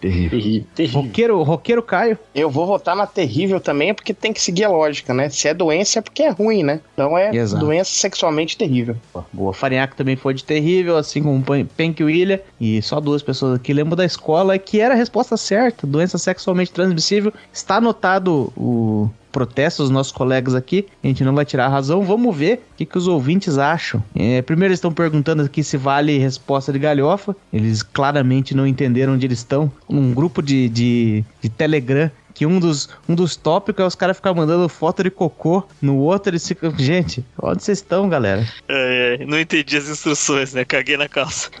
Terrível. 0.00 0.30
Terrível. 0.30 0.66
terrível. 0.74 1.00
Roqueiro, 1.02 1.42
roqueiro 1.42 1.82
Caio. 1.82 2.18
Eu 2.34 2.50
vou 2.50 2.66
votar 2.66 2.94
na 2.96 3.06
terrível 3.06 3.60
também, 3.60 3.94
porque 3.94 4.12
tem 4.12 4.32
que 4.32 4.40
seguir 4.40 4.64
a 4.64 4.68
lógica, 4.68 5.14
né? 5.14 5.28
Se 5.28 5.48
é 5.48 5.54
doença 5.54 5.98
é 5.98 6.02
porque 6.02 6.22
é 6.22 6.30
ruim, 6.30 6.62
né? 6.62 6.80
Então 6.94 7.16
é 7.16 7.34
Exato. 7.34 7.64
doença 7.64 7.90
sexualmente 7.90 8.56
terrível. 8.56 8.96
Boa. 9.32 9.52
Farinhaque 9.62 9.94
também 9.94 10.16
foi 10.16 10.34
de 10.34 10.42
terrível, 10.42 10.96
assim 10.96 11.22
como 11.22 11.40
Pank 11.40 12.02
William. 12.02 12.40
E 12.60 12.82
só 12.82 12.98
duas 12.98 13.22
pessoas 13.22 13.54
aqui 13.54 13.72
lembram 13.72 13.96
da 13.96 14.04
escola, 14.04 14.58
que 14.58 14.80
era 14.80 14.94
a 14.94 14.96
resposta 14.96 15.36
certa. 15.36 15.86
Doença 15.86 16.18
sexualmente 16.18 16.72
transmissível. 16.72 17.32
Está 17.52 17.76
anotado 17.76 18.52
o 18.56 19.08
protesto 19.30 19.82
dos 19.82 19.90
nossos 19.90 20.12
colegas 20.12 20.54
aqui. 20.54 20.86
A 21.02 21.06
gente 21.06 21.22
não 21.22 21.32
vai 21.32 21.44
tirar 21.44 21.66
a 21.66 21.68
razão. 21.68 22.02
Vamos 22.02 22.36
ver 22.36 22.56
o 22.72 22.76
que, 22.76 22.84
que 22.84 22.98
os 22.98 23.06
ouvintes 23.06 23.56
acham. 23.56 24.02
É, 24.16 24.42
primeiro, 24.42 24.70
eles 24.70 24.78
estão 24.78 24.92
perguntando 24.92 25.42
aqui 25.42 25.62
se 25.62 25.76
vale 25.76 26.18
resposta 26.18 26.72
de 26.72 26.80
galhofa. 26.80 27.34
Eles 27.52 27.84
claramente 27.84 28.56
não 28.56 28.66
entenderam 28.66 29.14
onde 29.14 29.26
eles 29.26 29.38
estão. 29.38 29.70
Um 29.88 30.12
grupo 30.12 30.42
de, 30.42 30.68
de, 30.68 31.24
de 31.40 31.48
Telegram 31.48 32.10
que 32.34 32.46
um 32.46 32.58
dos, 32.58 32.88
um 33.08 33.14
dos 33.14 33.36
tópicos 33.36 33.82
é 33.82 33.86
os 33.86 33.94
caras 33.94 34.16
ficar 34.16 34.34
mandando 34.34 34.68
foto 34.68 35.02
de 35.02 35.10
cocô, 35.10 35.64
no 35.80 35.98
outro 35.98 36.30
eles 36.30 36.46
ficam. 36.46 36.72
Gente, 36.78 37.24
onde 37.40 37.62
vocês 37.62 37.78
estão, 37.78 38.08
galera? 38.08 38.46
É, 38.68 39.18
é, 39.20 39.26
não 39.26 39.38
entendi 39.38 39.76
as 39.76 39.88
instruções, 39.88 40.54
né? 40.54 40.64
Caguei 40.64 40.96
na 40.96 41.08
calça. 41.08 41.50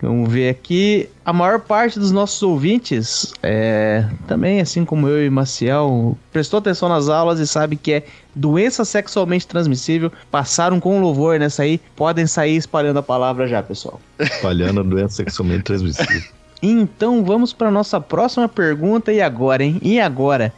Vamos 0.00 0.32
ver 0.32 0.50
aqui. 0.50 1.08
A 1.24 1.32
maior 1.32 1.60
parte 1.60 1.98
dos 1.98 2.12
nossos 2.12 2.42
ouvintes, 2.42 3.32
é, 3.42 4.08
também 4.26 4.60
assim 4.60 4.84
como 4.84 5.08
eu 5.08 5.24
e 5.24 5.30
Maciel, 5.30 6.16
prestou 6.32 6.58
atenção 6.58 6.88
nas 6.88 7.08
aulas 7.08 7.40
e 7.40 7.46
sabe 7.46 7.76
que 7.76 7.92
é 7.92 8.04
doença 8.34 8.84
sexualmente 8.84 9.46
transmissível. 9.46 10.12
Passaram 10.30 10.78
com 10.80 11.00
louvor 11.00 11.38
nessa 11.38 11.62
aí. 11.62 11.80
Podem 11.96 12.26
sair 12.26 12.56
espalhando 12.56 12.98
a 12.98 13.02
palavra 13.02 13.46
já, 13.48 13.62
pessoal. 13.62 14.00
Espalhando 14.18 14.80
a 14.80 14.82
doença 14.82 15.16
sexualmente 15.16 15.64
transmissível. 15.64 16.37
Então 16.62 17.24
vamos 17.24 17.52
para 17.52 17.70
nossa 17.70 18.00
próxima 18.00 18.48
pergunta. 18.48 19.12
E 19.12 19.20
agora, 19.20 19.62
hein? 19.62 19.78
E 19.82 20.00
agora? 20.00 20.52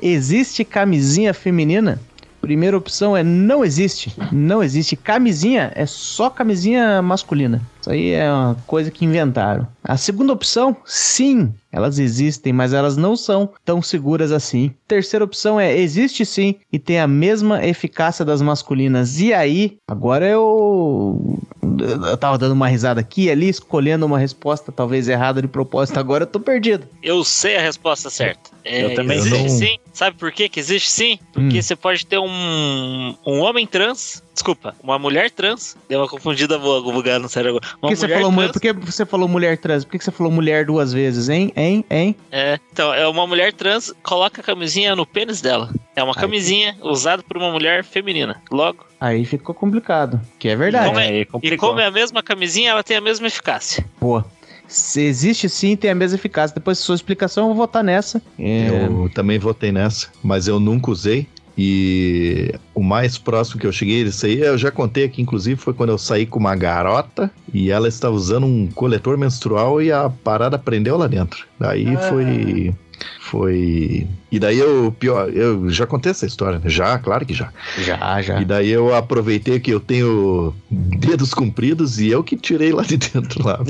Existe 0.00 0.64
camisinha 0.64 1.34
feminina? 1.34 2.00
Primeira 2.40 2.76
opção 2.76 3.14
é 3.14 3.22
não 3.22 3.64
existe. 3.64 4.16
Não 4.32 4.62
existe. 4.62 4.96
Camisinha 4.96 5.70
é 5.74 5.84
só 5.84 6.30
camisinha 6.30 7.02
masculina. 7.02 7.60
Isso 7.80 7.90
aí 7.90 8.12
é 8.12 8.32
uma 8.32 8.56
coisa 8.66 8.90
que 8.90 9.04
inventaram. 9.04 9.66
A 9.84 9.96
segunda 9.96 10.32
opção, 10.32 10.74
sim, 10.86 11.52
elas 11.72 11.98
existem, 11.98 12.52
mas 12.52 12.72
elas 12.72 12.96
não 12.96 13.16
são 13.16 13.50
tão 13.64 13.80
seguras 13.80 14.32
assim. 14.32 14.74
Terceira 14.88 15.24
opção 15.24 15.58
é 15.58 15.76
existe 15.76 16.24
sim 16.24 16.56
e 16.72 16.78
tem 16.78 17.00
a 17.00 17.06
mesma 17.06 17.64
eficácia 17.64 18.24
das 18.24 18.42
masculinas. 18.42 19.20
E 19.20 19.32
aí, 19.32 19.78
agora 19.88 20.26
eu 20.26 21.38
eu 21.62 22.16
tava 22.16 22.36
dando 22.36 22.52
uma 22.52 22.68
risada 22.68 23.00
aqui 23.00 23.24
e 23.24 23.30
ali, 23.30 23.48
escolhendo 23.48 24.04
uma 24.04 24.18
resposta 24.18 24.72
talvez 24.72 25.08
errada 25.08 25.40
de 25.40 25.48
propósito. 25.48 25.98
Agora 25.98 26.24
eu 26.24 26.26
tô 26.26 26.40
perdido. 26.40 26.86
Eu 27.02 27.22
sei 27.24 27.56
a 27.56 27.60
resposta 27.60 28.10
certa. 28.10 28.50
É, 28.64 28.84
Eu 28.84 28.94
também 28.94 29.16
existe 29.18 29.48
sei. 29.50 29.68
sim. 29.68 29.78
Sabe 29.92 30.16
por 30.16 30.30
quê 30.32 30.48
que 30.48 30.60
existe 30.60 30.90
sim? 30.90 31.18
Porque 31.32 31.58
Hum. 31.58 31.62
você 31.62 31.74
pode 31.76 32.06
ter 32.06 32.18
um, 32.18 33.14
um 33.26 33.40
homem 33.40 33.66
trans. 33.66 34.22
Desculpa, 34.32 34.74
uma 34.82 34.98
mulher 34.98 35.30
trans. 35.30 35.76
Deu 35.88 36.00
uma 36.00 36.08
confundida 36.08 36.56
vou 36.56 36.82
bugar 36.92 37.18
no 37.20 37.28
cérebro 37.28 37.58
agora. 37.58 37.74
Por 37.78 37.86
Uma 37.86 37.90
que, 37.90 37.96
você 37.96 38.08
falou, 38.08 38.32
trans. 38.32 38.52
por 38.52 38.60
que 38.60 38.72
você 38.72 39.04
falou 39.06 39.28
mulher 39.28 39.58
trans? 39.58 39.84
Por 39.84 39.98
que 39.98 40.04
você 40.04 40.10
falou 40.10 40.32
mulher 40.32 40.64
duas 40.64 40.92
vezes, 40.92 41.28
hein? 41.28 41.52
Hein? 41.56 41.84
Hein? 41.90 42.16
É, 42.30 42.58
então, 42.72 42.94
é 42.94 43.06
uma 43.08 43.26
mulher 43.26 43.52
trans, 43.52 43.92
coloca 44.02 44.40
a 44.40 44.44
camisinha 44.44 44.94
no 44.96 45.04
pênis 45.04 45.40
dela. 45.40 45.70
É 45.96 46.02
uma 46.02 46.14
Ai. 46.16 46.20
camisinha 46.20 46.76
usada 46.82 47.22
por 47.22 47.36
uma 47.36 47.50
mulher 47.50 47.84
feminina. 47.84 48.40
Logo. 48.50 48.86
Aí 49.00 49.24
ficou 49.24 49.54
complicado. 49.54 50.20
Que 50.38 50.48
é 50.48 50.56
verdade. 50.56 50.86
Como 50.88 51.00
é- 51.00 51.08
aí 51.08 51.26
E 51.42 51.56
como 51.56 51.80
é 51.80 51.86
a 51.86 51.90
mesma 51.90 52.22
camisinha, 52.22 52.70
ela 52.70 52.82
tem 52.82 52.96
a 52.96 53.00
mesma 53.00 53.26
eficácia. 53.26 53.84
Pô. 53.98 54.22
Se 54.70 55.02
existe 55.02 55.48
sim, 55.48 55.76
tem 55.76 55.90
a 55.90 55.94
mesma 55.94 56.16
eficácia. 56.16 56.54
Depois 56.54 56.78
da 56.78 56.84
sua 56.84 56.94
explicação, 56.94 57.44
eu 57.44 57.48
vou 57.48 57.56
votar 57.56 57.82
nessa. 57.84 58.22
É, 58.38 58.86
Eu 58.86 59.10
também 59.12 59.38
votei 59.38 59.72
nessa, 59.72 60.08
mas 60.22 60.46
eu 60.48 60.58
nunca 60.60 60.90
usei. 60.90 61.26
E 61.58 62.54
o 62.74 62.82
mais 62.82 63.18
próximo 63.18 63.60
que 63.60 63.66
eu 63.66 63.72
cheguei 63.72 64.02
disso 64.04 64.24
aí, 64.24 64.40
eu 64.40 64.56
já 64.56 64.70
contei 64.70 65.04
aqui, 65.04 65.20
inclusive, 65.20 65.60
foi 65.60 65.74
quando 65.74 65.90
eu 65.90 65.98
saí 65.98 66.24
com 66.24 66.38
uma 66.38 66.56
garota 66.56 67.30
e 67.52 67.70
ela 67.70 67.86
estava 67.88 68.14
usando 68.14 68.46
um 68.46 68.66
coletor 68.68 69.18
menstrual 69.18 69.82
e 69.82 69.92
a 69.92 70.08
parada 70.08 70.58
prendeu 70.58 70.96
lá 70.96 71.06
dentro. 71.06 71.44
Daí 71.58 71.94
Ah. 71.94 71.98
foi. 72.08 72.74
Foi. 73.20 74.06
E 74.30 74.38
daí 74.38 74.58
eu, 74.58 74.94
pior, 74.98 75.28
eu 75.30 75.70
já 75.70 75.86
contei 75.86 76.10
essa 76.10 76.26
história, 76.26 76.58
né? 76.58 76.68
Já, 76.68 76.98
claro 76.98 77.24
que 77.24 77.34
já. 77.34 77.52
Já, 77.78 78.20
já. 78.22 78.40
E 78.40 78.44
daí 78.44 78.70
eu 78.70 78.94
aproveitei 78.94 79.60
que 79.60 79.70
eu 79.70 79.80
tenho 79.80 80.54
dedos 80.70 81.32
compridos 81.34 81.98
e 81.98 82.08
eu 82.08 82.22
que 82.22 82.36
tirei 82.36 82.72
lá 82.72 82.82
de 82.82 82.96
dentro 82.96 83.44
lá. 83.44 83.60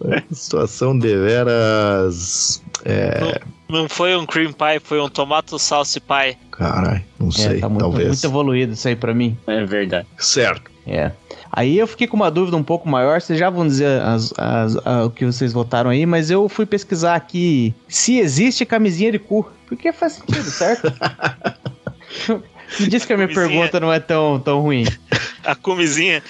Uma 0.00 0.22
situação 0.32 0.98
deveras. 0.98 2.62
É. 2.84 3.40
Não 3.68 3.88
foi 3.88 4.16
um 4.16 4.24
cream 4.24 4.52
pie, 4.52 4.80
foi 4.82 5.00
um 5.00 5.08
tomato 5.08 5.58
salsa 5.58 6.00
pie. 6.00 6.36
Caralho, 6.52 7.02
não 7.18 7.28
É, 7.28 7.32
sei, 7.32 7.60
tá 7.60 7.68
muito, 7.68 7.80
talvez. 7.80 8.08
muito 8.08 8.24
evoluído 8.24 8.72
isso 8.74 8.86
aí 8.88 8.94
pra 8.96 9.12
mim. 9.12 9.36
É 9.46 9.64
verdade. 9.64 10.06
Certo. 10.18 10.70
É. 10.86 11.10
Aí 11.50 11.76
eu 11.78 11.86
fiquei 11.86 12.06
com 12.06 12.16
uma 12.16 12.30
dúvida 12.30 12.56
um 12.56 12.62
pouco 12.62 12.88
maior, 12.88 13.20
vocês 13.20 13.38
já 13.38 13.50
vão 13.50 13.66
dizer 13.66 14.00
as, 14.02 14.32
as, 14.38 14.76
a- 14.86 15.04
o 15.06 15.10
que 15.10 15.24
vocês 15.26 15.52
votaram 15.52 15.90
aí, 15.90 16.06
mas 16.06 16.30
eu 16.30 16.48
fui 16.48 16.64
pesquisar 16.64 17.16
aqui 17.16 17.74
se 17.88 18.18
existe 18.18 18.64
camisinha 18.64 19.10
de 19.10 19.18
cu. 19.18 19.50
Porque 19.66 19.92
faz 19.92 20.12
sentido, 20.14 20.44
certo? 20.44 20.92
Me 22.80 22.88
diz 22.88 23.04
que 23.04 23.12
a 23.12 23.16
minha 23.16 23.28
Camisinha. 23.28 23.48
pergunta 23.58 23.80
não 23.80 23.92
é 23.92 23.98
tão, 24.00 24.38
tão 24.40 24.60
ruim. 24.60 24.84
A 25.44 25.54
cumizinha. 25.54 26.22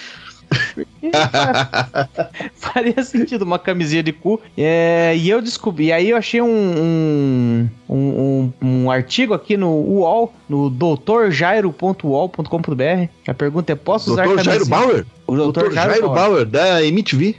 Faria 2.54 3.02
sentido 3.02 3.42
uma 3.42 3.58
camisinha 3.58 4.02
de 4.02 4.12
cu. 4.12 4.40
É, 4.56 5.14
e 5.16 5.28
eu 5.28 5.42
descobri. 5.42 5.92
Aí 5.92 6.10
eu 6.10 6.16
achei 6.16 6.40
um, 6.40 6.48
um, 6.48 7.68
um, 7.88 8.52
um- 8.62 8.90
artigo 8.90 9.34
aqui 9.34 9.56
no 9.56 9.68
UOL, 9.70 10.32
no 10.48 10.70
doutorjairo.uol.com.br. 10.70 13.08
A 13.26 13.34
pergunta 13.34 13.72
é: 13.72 13.76
posso 13.76 14.12
usar 14.12 14.24
Doutor 14.24 14.44
Jairo? 14.44 14.66
Bauer? 14.66 15.04
O 15.26 15.34
Doutor 15.36 15.72
Jairo 15.72 16.08
Bauer, 16.10 16.46
da 16.46 16.84
MTV. 16.84 17.34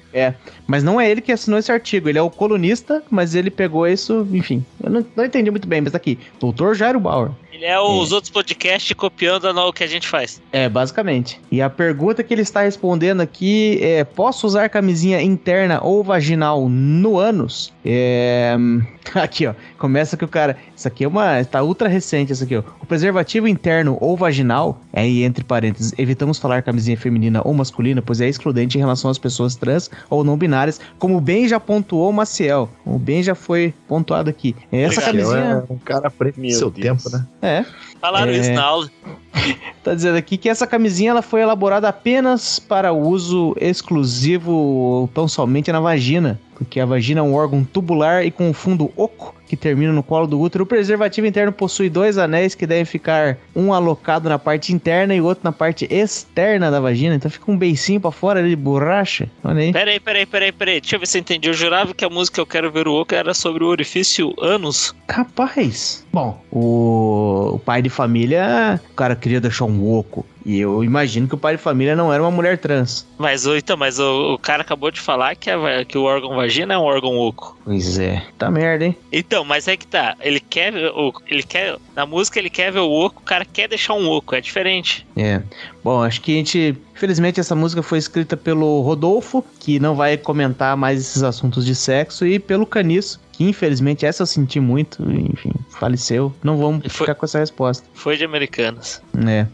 Mas 0.65 0.83
não 0.83 0.99
é 0.99 1.09
ele 1.09 1.21
que 1.21 1.31
assinou 1.31 1.57
esse 1.57 1.71
artigo, 1.71 2.09
ele 2.09 2.17
é 2.17 2.21
o 2.21 2.29
colunista, 2.29 3.01
mas 3.09 3.33
ele 3.33 3.49
pegou 3.49 3.87
isso, 3.87 4.27
enfim. 4.33 4.65
Eu 4.83 4.89
não, 4.89 5.05
não 5.15 5.23
entendi 5.23 5.49
muito 5.49 5.65
bem, 5.67 5.79
mas 5.79 5.91
tá 5.93 5.97
aqui. 5.97 6.19
Doutor 6.39 6.75
Jairo 6.75 6.99
Bauer. 6.99 7.31
Ele 7.57 7.65
é 7.65 7.79
os 7.79 8.11
outros 8.11 8.29
podcasts 8.29 8.95
copiando 8.95 9.45
o 9.45 9.73
que 9.73 9.83
a 9.83 9.87
gente 9.87 10.07
faz. 10.07 10.39
É, 10.51 10.69
basicamente. 10.69 11.41
E 11.51 11.59
a 11.59 11.67
pergunta 11.67 12.23
que 12.23 12.31
ele 12.31 12.43
está 12.43 12.61
respondendo 12.61 13.21
aqui 13.21 13.79
é: 13.81 14.03
posso 14.03 14.45
usar 14.45 14.69
camisinha 14.69 15.19
interna 15.23 15.79
ou 15.81 16.03
vaginal 16.03 16.69
no 16.69 17.17
ânus? 17.17 17.73
É. 17.83 18.55
Aqui, 19.15 19.47
ó. 19.47 19.53
Começa 19.77 20.17
que 20.17 20.25
o 20.25 20.27
cara. 20.27 20.57
Isso 20.75 20.87
aqui 20.87 21.03
é 21.03 21.07
uma. 21.07 21.43
Tá 21.45 21.63
ultra 21.63 21.87
recente, 21.87 22.31
isso 22.31 22.43
aqui, 22.43 22.55
ó. 22.55 22.63
O 22.81 22.85
preservativo 22.85 23.47
interno 23.47 23.97
ou 24.01 24.15
vaginal, 24.15 24.81
é 24.93 25.01
aí 25.01 25.23
entre 25.23 25.43
parênteses, 25.43 25.93
evitamos 25.97 26.37
falar 26.39 26.61
camisinha 26.61 26.97
feminina 26.97 27.41
ou 27.43 27.53
masculina, 27.53 28.01
pois 28.01 28.21
é 28.21 28.27
excludente 28.27 28.77
em 28.77 28.81
relação 28.81 29.09
às 29.09 29.17
pessoas 29.17 29.55
trans 29.55 29.89
ou 30.09 30.23
não 30.23 30.37
binárias, 30.37 30.79
como 30.99 31.19
bem 31.19 31.47
já 31.47 31.59
pontuou 31.59 32.09
o 32.09 32.13
Maciel. 32.13 32.69
O 32.85 32.97
bem 32.97 33.21
já 33.23 33.35
foi 33.35 33.73
pontuado 33.87 34.29
aqui. 34.29 34.55
Essa 34.71 35.01
Obrigado. 35.01 35.31
camisinha. 35.31 35.65
É 35.69 35.73
um 35.73 35.77
cara 35.77 36.11
Meu 36.37 36.51
seu 36.51 36.69
Deus. 36.69 37.03
tempo, 37.03 37.17
né? 37.17 37.25
É. 37.41 37.65
Falaram 37.99 38.31
É. 38.31 38.37
isso 38.37 38.51
na 38.53 38.63
aula. 38.63 38.89
Tá 39.83 39.93
dizendo 39.93 40.17
aqui 40.17 40.35
que 40.35 40.49
essa 40.49 40.67
camisinha 40.67 41.11
ela 41.11 41.21
foi 41.21 41.41
elaborada 41.41 41.87
apenas 41.87 42.59
para 42.59 42.91
uso 42.91 43.55
exclusivo 43.61 45.09
tão 45.13 45.27
somente 45.27 45.71
na 45.71 45.79
vagina, 45.79 46.37
porque 46.55 46.79
a 46.79 46.85
vagina 46.85 47.21
é 47.21 47.23
um 47.23 47.33
órgão 47.33 47.63
tubular 47.63 48.25
e 48.25 48.31
com 48.31 48.49
um 48.49 48.53
fundo 48.53 48.91
oco 48.97 49.33
que 49.47 49.55
termina 49.55 49.93
no 49.93 50.03
colo 50.03 50.27
do 50.27 50.39
útero. 50.39 50.63
O 50.63 50.67
preservativo 50.67 51.25
interno 51.25 51.51
possui 51.51 51.89
dois 51.89 52.17
anéis 52.17 52.53
que 52.53 52.67
devem 52.67 52.85
ficar 52.85 53.37
um 53.55 53.73
alocado 53.73 54.29
na 54.29 54.37
parte 54.37 54.73
interna 54.73 55.15
e 55.15 55.21
outro 55.21 55.43
na 55.43 55.51
parte 55.51 55.87
externa 55.89 56.69
da 56.69 56.79
vagina, 56.79 57.15
então 57.15 57.31
fica 57.31 57.49
um 57.51 57.57
beicinho 57.57 57.99
pra 57.99 58.11
fora 58.11 58.39
ali 58.39 58.49
de 58.49 58.55
borracha. 58.55 59.29
Olha 59.43 59.61
aí. 59.61 59.71
Peraí, 59.71 59.99
peraí, 59.99 60.25
peraí, 60.25 60.51
peraí. 60.51 60.81
Deixa 60.81 60.95
eu 60.95 60.99
ver 60.99 61.05
se 61.07 61.17
eu 61.17 61.21
entendi. 61.21 61.47
Eu 61.47 61.53
jurava 61.53 61.93
que 61.93 62.03
a 62.03 62.09
música 62.09 62.41
Eu 62.41 62.45
Quero 62.45 62.71
Ver 62.71 62.87
o 62.87 62.93
Oco 62.93 63.15
era 63.15 63.33
sobre 63.33 63.63
o 63.63 63.67
orifício 63.67 64.33
ânus. 64.39 64.93
Capaz. 65.07 66.05
Bom, 66.11 66.41
o, 66.51 67.53
o 67.55 67.59
pai 67.59 67.81
de 67.81 67.89
família, 67.89 68.79
o 68.91 68.93
cara 68.93 69.15
queria 69.15 69.39
deixar 69.39 69.65
um 69.65 69.97
oco. 69.97 70.25
E 70.47 70.59
eu 70.61 70.81
imagino 70.81 71.27
que 71.27 71.35
o 71.35 71.37
pai 71.37 71.57
de 71.57 71.61
família 71.61 71.93
não 71.93 72.11
era 72.11 72.23
uma 72.23 72.31
mulher 72.31 72.57
trans. 72.57 73.05
Mas, 73.17 73.45
o- 73.45 73.57
então, 73.57 73.75
mas 73.75 73.99
o, 73.99 74.33
o 74.35 74.37
cara 74.39 74.61
acabou 74.61 74.89
de 74.89 74.99
falar 75.01 75.35
que, 75.35 75.49
a 75.49 75.57
va- 75.57 75.83
que 75.85 75.97
o 75.97 76.03
órgão 76.03 76.37
vagina 76.37 76.73
é 76.73 76.77
um 76.77 76.83
órgão 76.83 77.17
oco. 77.17 77.57
Pois 77.65 77.99
é. 77.99 78.23
Tá 78.37 78.49
merda, 78.49 78.85
hein? 78.85 78.95
Então, 79.11 79.43
mas 79.43 79.67
é 79.67 79.75
que 79.75 79.85
tá. 79.85 80.15
Ele 80.21 80.39
quer 80.39 80.73
o. 80.73 81.11
Ele 81.27 81.43
quer. 81.43 81.75
Na 81.93 82.05
música 82.05 82.39
ele 82.39 82.49
quer 82.49 82.71
ver 82.71 82.79
o 82.79 82.89
oco, 82.89 83.21
o 83.21 83.25
cara 83.25 83.43
quer 83.43 83.67
deixar 83.67 83.93
um 83.95 84.09
oco. 84.09 84.33
É 84.35 84.39
diferente. 84.39 85.05
É. 85.17 85.41
Bom, 85.83 86.01
acho 86.01 86.21
que 86.21 86.31
a 86.31 86.35
gente. 86.35 86.77
Infelizmente, 86.95 87.39
essa 87.41 87.53
música 87.53 87.83
foi 87.83 87.97
escrita 87.99 88.35
pelo 88.37 88.81
Rodolfo, 88.81 89.43
que 89.59 89.79
não 89.81 89.95
vai 89.95 90.15
comentar 90.17 90.75
mais 90.77 90.99
esses 91.01 91.21
assuntos 91.23 91.63
de 91.65 91.75
sexo, 91.75 92.25
e 92.25 92.39
pelo 92.39 92.65
Caniço, 92.65 93.19
que 93.33 93.43
infelizmente 93.43 94.03
essa 94.03 94.23
eu 94.23 94.25
senti 94.25 94.59
muito, 94.59 95.03
enfim, 95.11 95.51
faleceu. 95.69 96.33
Não 96.43 96.57
vamos 96.57 96.91
foi- 96.91 97.05
ficar 97.05 97.13
com 97.13 97.25
essa 97.25 97.37
resposta. 97.37 97.85
Foi 97.93 98.17
de 98.17 98.23
Americanas. 98.25 98.99
É. 99.27 99.45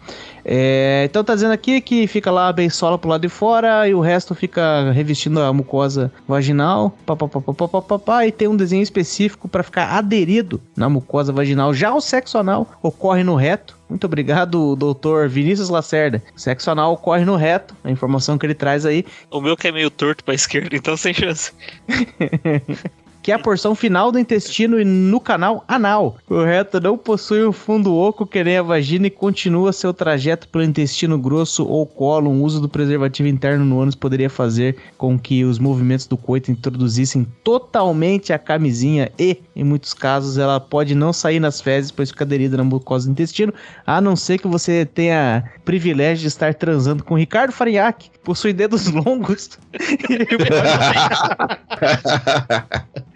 É, 0.46 1.04
então 1.06 1.24
tá 1.24 1.34
dizendo 1.34 1.54
aqui 1.54 1.80
que 1.80 2.06
fica 2.08 2.30
lá 2.30 2.50
a 2.50 2.54
beisola 2.54 2.98
pro 2.98 3.10
lado 3.10 3.22
de 3.22 3.30
fora 3.30 3.88
e 3.88 3.94
o 3.94 4.02
resto 4.02 4.36
fica 4.36 4.92
revestindo 4.92 5.42
a 5.42 5.54
mucosa 5.54 6.12
vaginal, 6.28 6.96
pá, 7.06 7.16
pá, 7.16 7.28
pá, 7.28 7.42
pá, 7.42 7.54
pá, 7.54 7.68
pá, 7.68 7.82
pá, 7.82 8.00
pá, 8.00 8.28
e 8.28 8.32
tem 8.32 8.48
um 8.48 8.56
desenho 8.56 8.84
específico 8.84 9.48
para 9.48 9.64
ficar 9.64 9.98
aderido 9.98 10.62
na 10.76 10.90
mucosa 10.90 11.32
vaginal. 11.32 11.74
Já 11.74 11.94
o 11.94 12.02
sexo 12.02 12.38
anal 12.38 12.68
ocorre 12.82 13.24
no 13.24 13.36
reto. 13.36 13.78
Muito 13.90 14.06
obrigado, 14.06 14.76
doutor 14.76 15.30
Vinícius 15.30 15.70
Lacerda. 15.70 16.24
Sexo 16.36 16.72
anal 16.72 16.94
ocorre 16.94 17.24
no 17.24 17.36
reto, 17.36 17.76
a 17.84 17.92
informação 17.92 18.38
que 18.38 18.46
ele 18.46 18.56
traz 18.56 18.86
aí, 18.86 19.06
O 19.30 19.40
meu 19.40 19.56
que 19.56 19.68
é 19.68 19.72
meio 19.72 19.92
torto 19.92 20.24
pra 20.24 20.34
esquerda, 20.34 20.76
então 20.76 20.98
sem 20.98 21.14
chance. 21.14 21.52
que 23.24 23.32
é 23.32 23.36
a 23.36 23.40
porção 23.40 23.74
final 23.74 24.12
do 24.12 24.20
intestino 24.20 24.80
e 24.80 24.84
no 24.84 25.22
canal 25.22 25.64
anal. 25.66 26.18
O 26.30 26.44
reto 26.44 26.82
não 26.82 26.98
possui 26.98 27.46
um 27.46 27.54
fundo 27.54 27.96
oco 27.96 28.28
que 28.28 28.44
nem 28.44 28.58
a 28.58 28.62
vagina 28.62 29.08
e 29.08 29.10
continua 29.10 29.72
seu 29.72 29.94
trajeto 29.94 30.50
pelo 30.50 30.66
intestino 30.66 31.18
grosso 31.18 31.66
ou 31.66 31.86
colo. 31.86 32.30
Um 32.30 32.44
uso 32.44 32.60
do 32.60 32.68
preservativo 32.68 33.30
interno 33.30 33.64
no 33.64 33.80
ânus 33.80 33.96
poderia 33.96 34.30
fazer 34.30 34.76
com 34.98 35.18
que 35.18 35.46
os 35.46 35.58
movimentos 35.58 36.06
do 36.06 36.18
coito 36.18 36.52
introduzissem 36.52 37.26
totalmente 37.46 38.34
a 38.34 38.38
camisinha 38.38 39.10
e, 39.18 39.38
em 39.56 39.64
muitos 39.64 39.94
casos, 39.94 40.38
ela 40.38 40.60
pode 40.60 40.94
não 40.94 41.14
sair 41.14 41.40
nas 41.40 41.62
fezes, 41.62 41.92
pois 41.92 42.10
fica 42.10 42.26
aderida 42.26 42.58
na 42.58 42.64
mucosa 42.66 43.08
do 43.08 43.14
intestino, 43.14 43.54
a 43.88 44.02
não 44.02 44.18
ser 44.18 44.38
que 44.38 44.50
você 44.50 44.86
tenha 44.86 45.50
privilégio 45.64 46.24
de 46.24 46.28
estar 46.28 46.54
transando 46.54 47.06
com 47.06 47.16
Ricardo 47.16 47.54
Farinhaque, 47.54 48.12
possui 48.22 48.52
dedos 48.52 48.88
longos. 48.88 49.58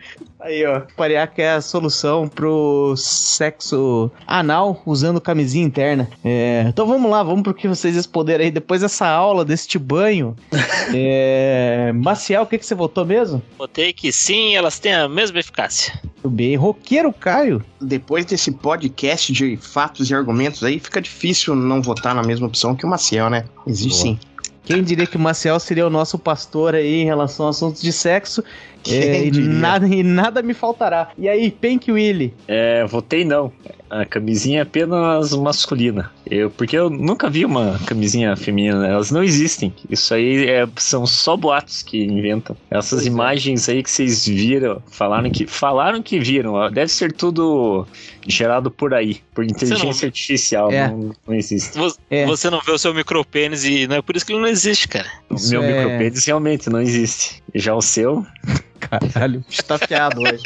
Aí, 0.48 0.66
ó. 0.66 0.84
Pariaca 0.96 1.42
é 1.42 1.56
a 1.56 1.62
solução 1.62 2.26
pro 2.26 2.96
sexo 2.96 4.10
anal 4.26 4.82
usando 4.86 5.20
camisinha 5.20 5.66
interna. 5.66 6.10
É, 6.24 6.64
então 6.68 6.88
vamos 6.88 7.12
lá, 7.12 7.22
vamos 7.22 7.44
pro 7.44 7.54
que 7.54 7.68
vocês 7.68 7.96
responderam 7.96 8.46
aí. 8.46 8.50
Depois 8.50 8.80
dessa 8.80 9.06
aula, 9.06 9.44
deste 9.44 9.78
banho. 9.78 10.38
é, 10.96 11.92
Maciel, 11.94 12.44
o 12.44 12.46
que, 12.46 12.58
que 12.58 12.66
você 12.66 12.74
votou 12.74 13.06
mesmo? 13.06 13.44
Botei 13.58 13.92
que 13.92 14.10
sim, 14.10 14.56
elas 14.56 14.80
têm 14.80 14.94
a 14.94 15.10
mesma 15.10 15.38
eficácia. 15.38 16.00
Tudo 16.22 16.34
bem. 16.34 16.56
Roqueiro 16.56 17.12
Caio. 17.12 17.62
Depois 17.82 18.26
desse 18.26 18.50
podcast 18.52 19.34
de 19.34 19.58
fatos 19.58 20.10
e 20.10 20.16
argumentos 20.16 20.64
aí, 20.64 20.80
fica 20.80 21.02
difícil 21.02 21.56
não 21.56 21.82
votar 21.82 22.16
na 22.16 22.24
mesma 22.24 22.48
opção 22.48 22.74
que 22.74 22.86
o 22.86 22.90
Maciel, 22.90 23.30
né? 23.30 23.44
Existe 23.68 23.90
Boa. 23.90 24.02
sim. 24.02 24.20
Quem 24.68 24.84
diria 24.84 25.08
que 25.08 25.16
o 25.16 25.20
Maciel 25.20 25.58
seria 25.62 25.88
o 25.88 25.90
nosso 25.90 26.20
pastor 26.20 26.76
aí 26.76 27.02
em 27.02 27.06
relação 27.06 27.48
a 27.48 27.52
assuntos 27.52 27.82
de 27.82 27.94
sexo? 27.94 28.44
Quem 28.88 29.00
É, 29.00 29.26
e, 29.28 29.32
nada, 29.32 29.88
e 29.88 30.04
nada 30.04 30.42
me 30.42 30.54
faltará. 30.54 31.10
E 31.18 31.28
aí, 31.28 31.52
Pink 31.52 31.92
Willy? 31.92 32.34
É, 32.48 32.86
votei 32.86 33.24
não. 33.26 33.52
A 33.90 34.04
camisinha 34.06 34.60
é 34.60 34.62
apenas 34.64 35.32
masculina. 35.34 36.12
Eu, 36.30 36.50
porque 36.50 36.78
eu 36.78 36.90
nunca 36.90 37.30
vi 37.30 37.46
uma 37.46 37.80
camisinha 37.86 38.36
feminina. 38.36 38.86
Elas 38.86 39.12
não 39.12 39.24
existem. 39.24 39.74
Isso 39.90 40.14
aí 40.14 40.46
é- 40.46 40.68
são 40.76 41.06
só 41.08 41.38
boatos 41.38 41.84
que 41.84 42.04
inventam. 42.04 42.54
Essas 42.70 43.00
Pois 43.00 43.06
é. 43.06 43.10
imagens 43.10 43.70
aí 43.70 43.82
que 43.82 43.90
vocês 43.90 44.26
viram, 44.28 44.82
falaram 44.92 45.30
que 45.32 45.48
falaram 45.48 46.02
que 46.04 46.20
viram. 46.20 46.70
Deve 46.70 46.92
ser 46.92 47.14
tudo 47.14 47.88
gerado 48.28 48.70
por 48.70 48.94
aí, 48.94 49.22
por 49.34 49.46
inteligência 49.46 50.06
não- 50.06 50.10
artificial. 50.10 50.70
É. 50.70 50.90
Não, 50.90 51.12
não 51.26 51.34
existe. 51.34 51.78
Vo- 51.78 51.96
É. 52.10 52.26
Você 52.26 52.50
não 52.50 52.60
vê 52.60 52.74
o 52.74 52.78
seu 52.78 52.94
micropênis 52.94 53.64
e 53.64 53.88
não 53.88 53.96
é 53.96 54.02
por 54.02 54.18
isso 54.18 54.26
que 54.26 54.34
ele 54.34 54.42
não 54.42 54.50
existe, 54.50 54.90
cara. 54.90 55.08
Isso 55.34 55.50
Meu 55.52 55.64
é- 55.64 55.68
micropênis 55.86 56.26
realmente 56.26 56.70
não 56.70 56.82
existe. 56.82 57.42
Já 57.56 57.74
o 57.74 57.82
seu, 57.82 58.26
Caralho, 59.14 59.44
está 59.50 59.76
afiado 59.76 60.22
hoje. 60.22 60.42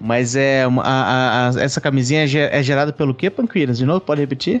Mas 0.00 0.34
é. 0.36 0.66
uma- 0.66 0.82
a- 0.82 1.48
a- 1.48 1.50
a- 1.50 1.62
essa 1.62 1.80
camisinha 1.80 2.24
é 2.24 2.58
é 2.58 2.62
gerada 2.62 2.92
pelo 2.92 3.14
quê, 3.14 3.28
Panquinas? 3.28 3.78
De 3.78 3.84
novo, 3.84 4.00
pode 4.00 4.20
repetir? 4.20 4.60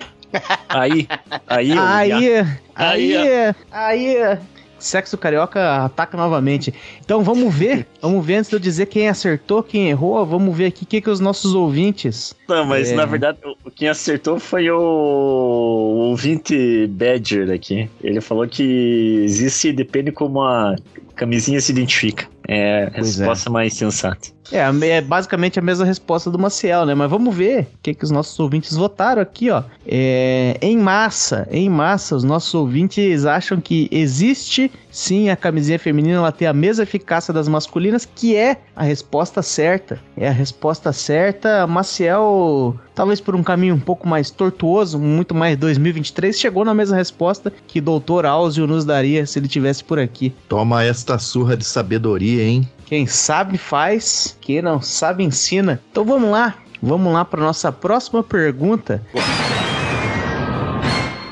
aí, 0.68 1.08
aí, 1.48 1.72
Aí, 1.72 2.12
aí, 2.12 2.44
Aí, 2.74 3.54
aí, 3.72 4.38
Sexo 4.78 5.18
carioca 5.18 5.84
ataca 5.84 6.16
novamente. 6.16 6.72
Então 7.04 7.22
vamos 7.22 7.54
ver, 7.54 7.86
vamos 8.00 8.24
ver 8.24 8.36
antes 8.36 8.48
de 8.48 8.56
eu 8.56 8.60
dizer 8.60 8.86
quem 8.86 9.08
acertou, 9.10 9.62
quem 9.62 9.90
errou. 9.90 10.24
Vamos 10.24 10.56
ver 10.56 10.66
aqui 10.66 10.84
o 10.84 10.86
que, 10.86 11.00
que 11.02 11.10
os 11.10 11.20
nossos 11.20 11.54
ouvintes. 11.54 12.34
Não, 12.48 12.64
mas 12.64 12.90
É. 12.90 12.94
na 12.94 13.04
verdade, 13.04 13.38
o- 13.44 13.70
quem 13.70 13.88
acertou 13.88 14.38
foi 14.40 14.70
o 14.70 14.78
ouvinte 16.10 16.86
Badger 16.86 17.50
aqui. 17.50 17.90
Ele 18.02 18.20
falou 18.20 18.46
que 18.48 19.20
existe, 19.24 19.72
depende 19.72 20.12
como 20.12 20.42
a 20.42 20.74
camisinha 21.14 21.60
se 21.60 21.72
identifica. 21.72 22.26
É 22.50 22.84
a 22.86 22.90
Pois 22.90 23.20
é. 23.20 23.26
resposta 23.26 23.48
mais 23.50 23.74
sensata. 23.74 24.28
É, 24.52 24.88
é 24.88 25.00
basicamente 25.00 25.58
a 25.58 25.62
mesma 25.62 25.84
resposta 25.84 26.30
do 26.30 26.38
Maciel, 26.38 26.84
né? 26.86 26.94
Mas 26.94 27.10
vamos 27.10 27.34
ver 27.34 27.62
o 27.62 27.66
que, 27.82 27.94
que 27.94 28.04
os 28.04 28.10
nossos 28.10 28.38
ouvintes 28.38 28.76
votaram 28.76 29.22
aqui, 29.22 29.50
ó. 29.50 29.62
É, 29.86 30.58
em 30.60 30.76
massa, 30.76 31.46
em 31.50 31.68
massa, 31.68 32.16
os 32.16 32.24
nossos 32.24 32.52
ouvintes 32.54 33.24
acham 33.24 33.60
que 33.60 33.88
existe 33.90 34.70
sim 34.90 35.28
a 35.28 35.36
camisinha 35.36 35.78
feminina, 35.78 36.18
ela 36.18 36.32
tem 36.32 36.48
a 36.48 36.52
mesma 36.52 36.82
eficácia 36.82 37.32
das 37.32 37.48
masculinas, 37.48 38.04
que 38.04 38.36
é 38.36 38.58
a 38.74 38.82
resposta 38.82 39.42
certa. 39.42 40.00
É 40.16 40.28
a 40.28 40.32
resposta 40.32 40.92
certa. 40.92 41.66
Maciel, 41.66 42.76
talvez 42.94 43.20
por 43.20 43.36
um 43.36 43.42
caminho 43.42 43.74
um 43.74 43.80
pouco 43.80 44.08
mais 44.08 44.30
tortuoso, 44.30 44.98
muito 44.98 45.34
mais 45.34 45.56
2023, 45.56 46.38
chegou 46.38 46.64
na 46.64 46.74
mesma 46.74 46.96
resposta 46.96 47.52
que 47.66 47.80
Doutor 47.80 48.26
Áuzio 48.26 48.66
nos 48.66 48.84
daria 48.84 49.24
se 49.26 49.38
ele 49.38 49.48
tivesse 49.48 49.84
por 49.84 49.98
aqui. 49.98 50.34
Toma 50.48 50.82
esta 50.82 51.18
surra 51.18 51.56
de 51.56 51.64
sabedoria, 51.64 52.42
hein? 52.42 52.68
Quem 52.90 53.06
sabe 53.06 53.56
faz, 53.56 54.36
quem 54.40 54.60
não 54.60 54.82
sabe 54.82 55.22
ensina. 55.22 55.80
Então 55.92 56.04
vamos 56.04 56.28
lá, 56.28 56.56
vamos 56.82 57.12
lá 57.12 57.24
para 57.24 57.40
nossa 57.40 57.70
próxima 57.70 58.20
pergunta. 58.20 59.00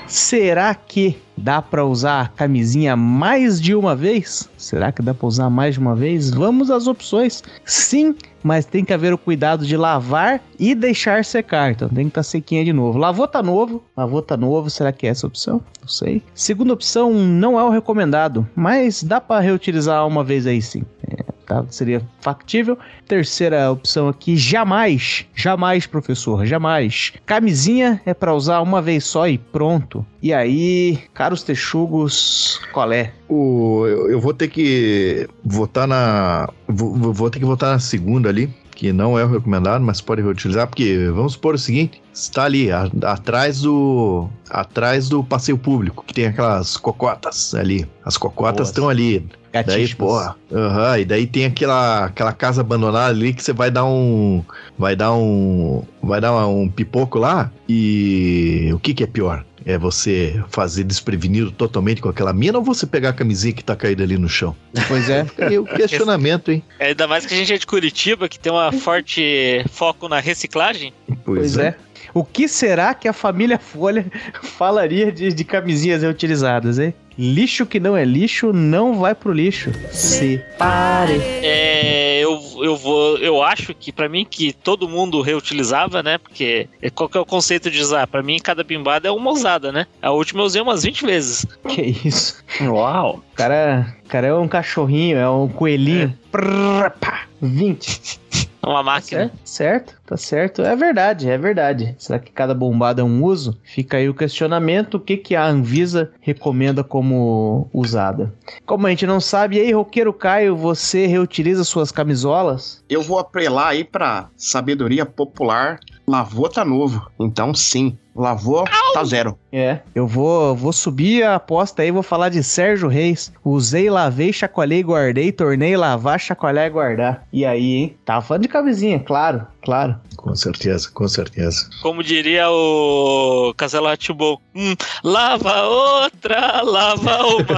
Será 0.06 0.72
que 0.72 1.18
dá 1.36 1.60
para 1.60 1.84
usar 1.84 2.20
a 2.20 2.28
camisinha 2.28 2.94
mais 2.94 3.60
de 3.60 3.74
uma 3.74 3.96
vez? 3.96 4.48
Será 4.56 4.92
que 4.92 5.02
dá 5.02 5.12
para 5.12 5.26
usar 5.26 5.50
mais 5.50 5.74
de 5.74 5.80
uma 5.80 5.96
vez? 5.96 6.30
Vamos 6.30 6.70
às 6.70 6.86
opções. 6.86 7.42
Sim, 7.64 8.14
mas 8.40 8.64
tem 8.64 8.84
que 8.84 8.92
haver 8.92 9.12
o 9.12 9.18
cuidado 9.18 9.66
de 9.66 9.76
lavar 9.76 10.40
e 10.60 10.76
deixar 10.76 11.24
secar. 11.24 11.72
Então 11.72 11.88
tem 11.88 12.04
que 12.04 12.10
estar 12.10 12.22
sequinha 12.22 12.64
de 12.64 12.72
novo. 12.72 13.00
Lavou 13.00 13.26
tá 13.26 13.42
novo, 13.42 13.82
lavou 13.96 14.22
tá 14.22 14.36
novo. 14.36 14.70
Será 14.70 14.92
que 14.92 15.08
é 15.08 15.10
essa 15.10 15.26
opção? 15.26 15.60
Não 15.80 15.88
sei. 15.88 16.22
Segunda 16.36 16.72
opção 16.72 17.12
não 17.12 17.58
é 17.58 17.64
o 17.64 17.70
recomendado, 17.70 18.48
mas 18.54 19.02
dá 19.02 19.20
para 19.20 19.40
reutilizar 19.40 20.06
uma 20.06 20.22
vez 20.22 20.46
aí 20.46 20.62
sim. 20.62 20.84
É, 21.10 21.24
tá? 21.48 21.64
Seria 21.70 22.02
factível. 22.20 22.78
Terceira 23.06 23.72
opção 23.72 24.06
aqui, 24.08 24.36
jamais, 24.36 25.26
jamais, 25.34 25.86
professor, 25.86 26.44
jamais. 26.46 27.12
Camisinha 27.26 28.00
é 28.04 28.12
para 28.14 28.34
usar 28.34 28.60
uma 28.60 28.82
vez 28.82 29.04
só 29.04 29.26
e 29.26 29.38
pronto. 29.38 30.04
E 30.22 30.32
aí, 30.32 30.98
caros 31.14 31.42
texugos, 31.42 32.60
qual 32.72 32.92
é? 32.92 33.12
O, 33.28 33.84
eu, 33.86 34.10
eu 34.10 34.20
vou 34.20 34.34
ter 34.34 34.48
que 34.48 35.26
votar 35.44 35.88
na. 35.88 36.48
Vou, 36.68 36.94
vou- 37.12 37.30
ter 37.30 37.38
que 37.38 37.44
votar 37.44 37.72
na 37.72 37.78
segunda 37.78 38.28
ali, 38.28 38.48
que 38.78 38.92
não 38.92 39.18
é 39.18 39.24
o 39.24 39.28
recomendado, 39.28 39.82
mas 39.84 40.00
pode 40.00 40.22
reutilizar, 40.22 40.68
porque 40.68 41.10
vamos 41.12 41.32
supor 41.32 41.56
o 41.56 41.58
seguinte: 41.58 42.00
está 42.14 42.44
ali, 42.44 42.70
a- 42.70 42.88
atrás 43.02 43.60
do. 43.62 44.28
Atrás 44.48 45.08
do 45.08 45.22
passeio 45.24 45.58
público, 45.58 46.04
que 46.06 46.14
tem 46.14 46.26
aquelas 46.26 46.76
cocotas 46.76 47.54
ali. 47.56 47.84
As 48.04 48.16
cocotas 48.16 48.68
estão 48.68 48.88
ali. 48.88 49.26
Daí, 49.72 49.82
porra. 49.96 50.36
Aham, 50.52 50.98
e 51.00 51.04
daí 51.04 51.26
tem 51.26 51.46
aquela, 51.46 52.04
aquela 52.04 52.32
casa 52.32 52.60
abandonada 52.60 53.08
ali 53.08 53.34
que 53.34 53.42
você 53.42 53.52
vai 53.52 53.68
dar 53.70 53.84
um. 53.84 54.44
Vai 54.78 54.94
dar 54.94 55.12
um. 55.12 55.82
Vai 56.00 56.20
dar 56.20 56.46
um 56.46 56.68
pipoco 56.68 57.18
lá. 57.18 57.50
E 57.68 58.70
o 58.72 58.78
que, 58.78 58.94
que 58.94 59.02
é 59.02 59.06
pior? 59.08 59.44
É 59.68 59.76
você 59.76 60.42
fazer 60.48 60.82
desprevenido 60.82 61.50
totalmente 61.50 62.00
com 62.00 62.08
aquela 62.08 62.32
mina 62.32 62.56
ou 62.56 62.64
você 62.64 62.86
pegar 62.86 63.10
a 63.10 63.12
camisinha 63.12 63.52
que 63.52 63.62
tá 63.62 63.76
caída 63.76 64.02
ali 64.02 64.16
no 64.16 64.26
chão? 64.26 64.56
Pois 64.88 65.10
é. 65.10 65.26
Fica 65.26 65.46
aí 65.46 65.58
o 65.58 65.64
questionamento, 65.76 66.50
hein? 66.50 66.64
Ainda 66.80 67.06
mais 67.06 67.26
que 67.26 67.34
a 67.34 67.36
gente 67.36 67.52
é 67.52 67.58
de 67.58 67.66
Curitiba, 67.66 68.30
que 68.30 68.38
tem 68.38 68.50
uma 68.50 68.72
forte 68.72 69.62
foco 69.70 70.08
na 70.08 70.20
reciclagem. 70.20 70.94
Pois 71.22 71.58
é. 71.58 71.76
O 72.14 72.24
que 72.24 72.48
será 72.48 72.94
que 72.94 73.06
a 73.06 73.12
família 73.12 73.58
Folha 73.58 74.06
falaria 74.42 75.12
de, 75.12 75.34
de 75.34 75.44
camisinhas 75.44 76.00
reutilizadas, 76.00 76.78
hein? 76.78 76.94
Lixo 77.18 77.66
que 77.66 77.80
não 77.80 77.96
é 77.96 78.04
lixo 78.04 78.52
não 78.52 78.98
vai 79.00 79.12
pro 79.12 79.32
lixo. 79.32 79.72
Separe. 79.90 81.20
É, 81.42 82.20
eu, 82.20 82.40
eu 82.62 82.76
vou. 82.76 83.18
Eu 83.18 83.42
acho 83.42 83.74
que 83.74 83.90
pra 83.90 84.08
mim 84.08 84.24
que 84.24 84.52
todo 84.52 84.88
mundo 84.88 85.20
reutilizava, 85.20 86.00
né? 86.00 86.18
Porque 86.18 86.68
é- 86.80 86.90
qual 86.90 87.08
que 87.08 87.18
é 87.18 87.20
o 87.20 87.26
conceito 87.26 87.70
de 87.72 87.80
usar? 87.80 88.06
Pra 88.06 88.22
mim, 88.22 88.38
cada 88.38 88.62
bimbada 88.62 89.08
é 89.08 89.10
uma 89.10 89.32
usada, 89.32 89.72
né? 89.72 89.86
A 90.00 90.12
última 90.12 90.42
eu 90.42 90.46
usei 90.46 90.62
umas 90.62 90.84
20 90.84 91.04
vezes. 91.04 91.44
Que 91.68 91.82
isso? 92.04 92.42
Uau! 92.62 93.22
O 93.32 93.34
cara, 93.36 93.96
cara 94.08 94.28
é 94.28 94.34
um 94.34 94.46
cachorrinho, 94.46 95.18
é 95.18 95.28
um 95.28 95.48
coelhinho. 95.48 96.16
Prrr, 96.30 96.90
pá, 97.00 97.22
20. 97.42 98.20
Uma 98.68 98.78
Tá 98.78 98.82
máquina. 98.82 99.20
certo, 99.20 99.38
certo, 99.44 99.94
tá 100.06 100.16
certo. 100.16 100.62
É 100.62 100.76
verdade, 100.76 101.28
é 101.30 101.38
verdade. 101.38 101.94
Será 101.98 102.18
que 102.18 102.30
cada 102.30 102.52
bombada 102.54 103.00
é 103.00 103.04
um 103.04 103.24
uso? 103.24 103.58
Fica 103.64 103.96
aí 103.96 104.08
o 104.08 104.14
questionamento. 104.14 104.94
O 104.96 105.00
que, 105.00 105.16
que 105.16 105.34
a 105.34 105.46
Anvisa 105.46 106.10
recomenda 106.20 106.84
como 106.84 107.68
usada? 107.72 108.32
Como 108.66 108.86
a 108.86 108.90
gente 108.90 109.06
não 109.06 109.20
sabe, 109.20 109.56
e 109.56 109.60
aí, 109.60 109.72
roqueiro 109.72 110.12
Caio, 110.12 110.54
você 110.54 111.06
reutiliza 111.06 111.64
suas 111.64 111.90
camisolas? 111.90 112.84
Eu 112.90 113.00
vou 113.02 113.18
apelar 113.18 113.68
aí 113.68 113.84
pra 113.84 114.28
sabedoria 114.36 115.06
popular. 115.06 115.80
Lavou 116.06 116.48
tá 116.48 116.64
novo. 116.64 117.10
Então 117.18 117.54
sim, 117.54 117.96
lavou 118.18 118.64
tá 118.92 119.04
zero. 119.04 119.38
É, 119.52 119.78
eu 119.94 120.06
vou, 120.06 120.54
vou 120.54 120.72
subir 120.72 121.22
a 121.22 121.36
aposta 121.36 121.82
aí, 121.82 121.90
vou 121.90 122.02
falar 122.02 122.28
de 122.28 122.42
Sérgio 122.42 122.88
Reis. 122.88 123.32
Usei, 123.44 123.88
lavei, 123.88 124.32
chacoalhei, 124.32 124.82
guardei, 124.82 125.32
tornei, 125.32 125.76
lavar, 125.76 126.20
chacoalhar 126.20 126.66
e 126.66 126.70
guardar. 126.70 127.26
E 127.32 127.44
aí, 127.44 127.74
hein? 127.74 127.96
Tava 128.04 128.20
falando 128.20 128.42
de 128.42 128.48
camisinha, 128.48 128.98
claro, 128.98 129.46
claro. 129.62 129.96
Com 130.16 130.34
certeza, 130.34 130.90
com 130.92 131.06
certeza. 131.08 131.70
Como 131.80 132.02
diria 132.02 132.50
o 132.50 133.54
Ratibon. 133.84 134.38
Hum, 134.54 134.74
lava 135.04 135.62
outra, 135.62 136.60
lava 136.62 137.18
uma. 137.24 137.48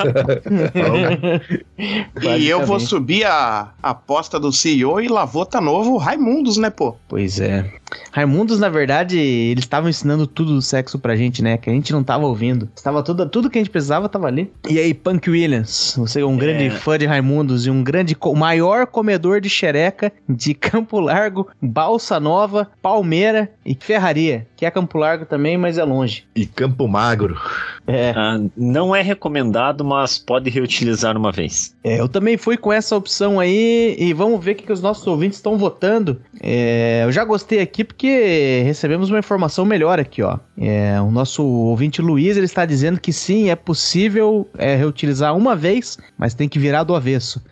E 2.36 2.48
eu 2.48 2.66
vou 2.66 2.78
subir 2.78 3.24
a 3.24 3.70
a 3.82 3.90
aposta 3.90 4.38
do 4.38 4.52
CEO 4.52 5.00
e 5.00 5.08
lavou 5.08 5.44
tá 5.46 5.60
novo 5.60 5.96
Raimundos, 5.96 6.56
né, 6.56 6.70
pô? 6.70 6.96
Pois 7.08 7.40
é. 7.40 7.72
Raimundos, 8.12 8.58
na 8.60 8.68
verdade, 8.68 9.18
eles 9.18 9.64
estavam 9.64 9.90
ensinando 9.90 10.26
tudo 10.26 10.49
do 10.54 10.62
sexo 10.62 10.98
pra 10.98 11.16
gente, 11.16 11.42
né? 11.42 11.56
Que 11.56 11.70
a 11.70 11.72
gente 11.72 11.92
não 11.92 12.02
tava 12.02 12.26
ouvindo. 12.26 12.68
Estava 12.74 13.02
tudo, 13.02 13.28
tudo 13.28 13.50
que 13.50 13.58
a 13.58 13.60
gente 13.60 13.70
precisava 13.70 14.08
tava 14.08 14.26
ali. 14.26 14.50
E 14.68 14.78
aí, 14.78 14.92
Punk 14.94 15.28
Williams, 15.30 15.94
você 15.96 16.20
é 16.20 16.24
um 16.26 16.36
grande 16.36 16.70
fã 16.70 16.98
de 16.98 17.06
Raimundos 17.06 17.66
e 17.66 17.70
um 17.70 17.82
grande, 17.82 18.16
maior 18.36 18.86
comedor 18.86 19.40
de 19.40 19.48
xereca 19.48 20.12
de 20.28 20.54
Campo 20.54 21.00
Largo, 21.00 21.48
Balsa 21.60 22.18
Nova, 22.20 22.68
Palmeira 22.82 23.50
e 23.64 23.76
Ferraria. 23.78 24.46
Que 24.56 24.66
é 24.66 24.70
Campo 24.70 24.98
Largo 24.98 25.24
também, 25.24 25.56
mas 25.56 25.78
é 25.78 25.84
longe. 25.84 26.24
E 26.34 26.46
Campo 26.46 26.86
Magro. 26.86 27.38
É, 27.86 28.12
Ah, 28.14 28.40
não 28.56 28.94
é 28.94 29.02
recomendado, 29.02 29.84
mas 29.84 30.18
pode 30.18 30.50
reutilizar 30.50 31.16
uma 31.16 31.32
vez. 31.32 31.74
É, 31.82 31.98
eu 32.00 32.08
também 32.08 32.36
fui 32.36 32.56
com 32.56 32.72
essa 32.72 32.94
opção 32.96 33.40
aí 33.40 33.96
e 33.98 34.12
vamos 34.12 34.42
ver 34.44 34.52
o 34.52 34.54
que, 34.54 34.64
que 34.64 34.72
os 34.72 34.82
nossos 34.82 35.06
ouvintes 35.06 35.38
estão 35.38 35.56
votando. 35.56 36.20
É, 36.40 37.02
eu 37.04 37.12
já 37.12 37.24
gostei 37.24 37.60
aqui 37.60 37.84
porque 37.84 38.62
recebemos 38.64 39.10
uma 39.10 39.18
informação 39.18 39.64
melhor 39.64 39.98
aqui, 39.98 40.22
ó. 40.22 40.38
É, 40.58 41.00
o 41.00 41.10
nosso 41.10 41.42
ouvinte 41.44 42.02
Luiz 42.02 42.36
ele 42.36 42.46
está 42.46 42.66
dizendo 42.66 43.00
que 43.00 43.12
sim, 43.12 43.50
é 43.50 43.56
possível 43.56 44.48
é, 44.58 44.76
reutilizar 44.76 45.36
uma 45.36 45.56
vez, 45.56 45.98
mas 46.18 46.34
tem 46.34 46.48
que 46.48 46.58
virar 46.58 46.84
do 46.84 46.94
avesso. 46.94 47.42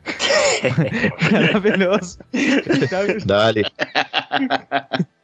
Maravilhoso. 1.32 2.18
Dali. 3.24 3.64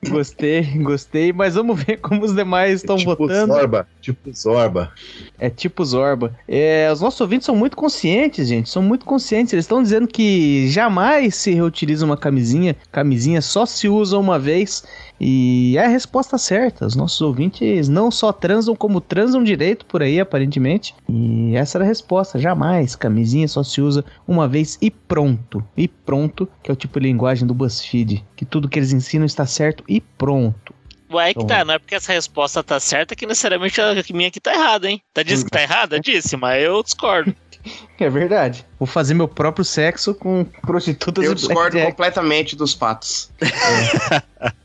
Gostei, 0.09 0.62
gostei, 0.83 1.33
mas 1.33 1.55
vamos 1.55 1.83
ver 1.83 1.96
como 1.98 2.24
os 2.24 2.35
demais 2.35 2.81
estão 2.81 2.96
tipo 2.96 3.16
votando. 3.16 3.55
Zorba. 3.55 3.87
Tipo 4.00 4.33
Zorba. 4.33 4.92
É 5.38 5.48
tipo 5.48 5.85
Zorba. 5.85 6.35
É, 6.46 6.90
os 6.92 7.00
nossos 7.00 7.20
ouvintes 7.20 7.46
são 7.46 7.57
muito 7.57 7.77
conscientes, 7.77 8.48
gente. 8.48 8.68
São 8.68 8.83
muito 8.83 9.05
conscientes. 9.05 9.53
Eles 9.53 9.64
estão 9.64 9.83
dizendo 9.83 10.07
que 10.07 10.68
jamais 10.68 11.35
se 11.37 11.53
reutiliza 11.53 12.05
uma 12.05 12.16
camisinha. 12.16 12.77
Camisinha 12.92 13.40
só 13.40 13.64
se 13.64 13.88
usa 13.88 14.18
uma 14.18 14.38
vez. 14.38 14.85
E 15.20 15.77
é 15.79 15.85
a 15.85 15.88
resposta 15.88 16.37
certa. 16.37 16.87
Os 16.87 16.96
nossos 16.96 17.20
ouvintes 17.20 17.88
não 17.88 18.11
só 18.11 18.33
transam, 18.33 18.74
como 18.74 19.00
transam 19.00 19.42
direito 19.42 19.87
por 19.87 20.03
aí, 20.03 20.20
aparentemente. 20.20 20.94
E 21.09 21.55
essa 21.55 21.79
era 21.79 21.85
a 21.85 21.88
resposta. 21.88 22.38
Jamais. 22.38 22.96
Camisinha 22.96 23.48
só 23.48 23.62
se 23.62 23.81
usa 23.81 24.05
uma 24.27 24.48
vez 24.48 24.79
e 24.81 24.90
pronto. 24.90 25.64
E 25.77 25.87
pronto, 25.88 26.48
que 26.62 26.70
é 26.70 26.74
o 26.74 26.77
tipo 26.77 26.98
de 27.00 27.07
linguagem 27.07 27.46
do 27.46 27.55
BuzzFeed. 27.55 28.24
Que 28.37 28.44
tudo 28.44 28.68
que 28.68 28.79
eles 28.79 28.92
ensinam 28.92 29.24
está 29.24 29.46
certo 29.46 29.85
e 29.88 30.00
pronto. 30.00 30.74
Ué, 31.11 31.27
aí 31.27 31.35
que 31.35 31.46
tá, 31.46 31.64
não 31.64 31.74
é 31.74 31.79
porque 31.79 31.94
essa 31.94 32.12
resposta 32.12 32.62
tá 32.62 32.81
certa 32.81 33.14
que 33.14 33.27
necessariamente 33.27 33.81
a 33.81 33.94
minha 34.12 34.29
aqui 34.29 34.40
tá 34.40 34.53
errada, 34.53 34.90
hein? 34.90 35.00
Tá 35.12 35.22
disse 35.22 35.44
que 35.44 35.50
tá 35.50 35.62
errada? 35.62 36.00
Disse, 36.00 36.37
mas 36.37 36.62
eu 36.62 36.83
discordo. 36.83 37.35
É 37.98 38.11
verdade. 38.11 38.66
Vou 38.79 38.87
fazer 38.87 39.14
meu 39.14 39.27
próprio 39.27 39.64
sexo 39.64 40.14
com 40.14 40.44
prostitutas 40.44 41.24
Eu 41.24 41.33
e 41.33 41.35
discordo 41.35 41.81
completamente 41.81 42.55
dos 42.55 42.74
patos. 42.74 43.31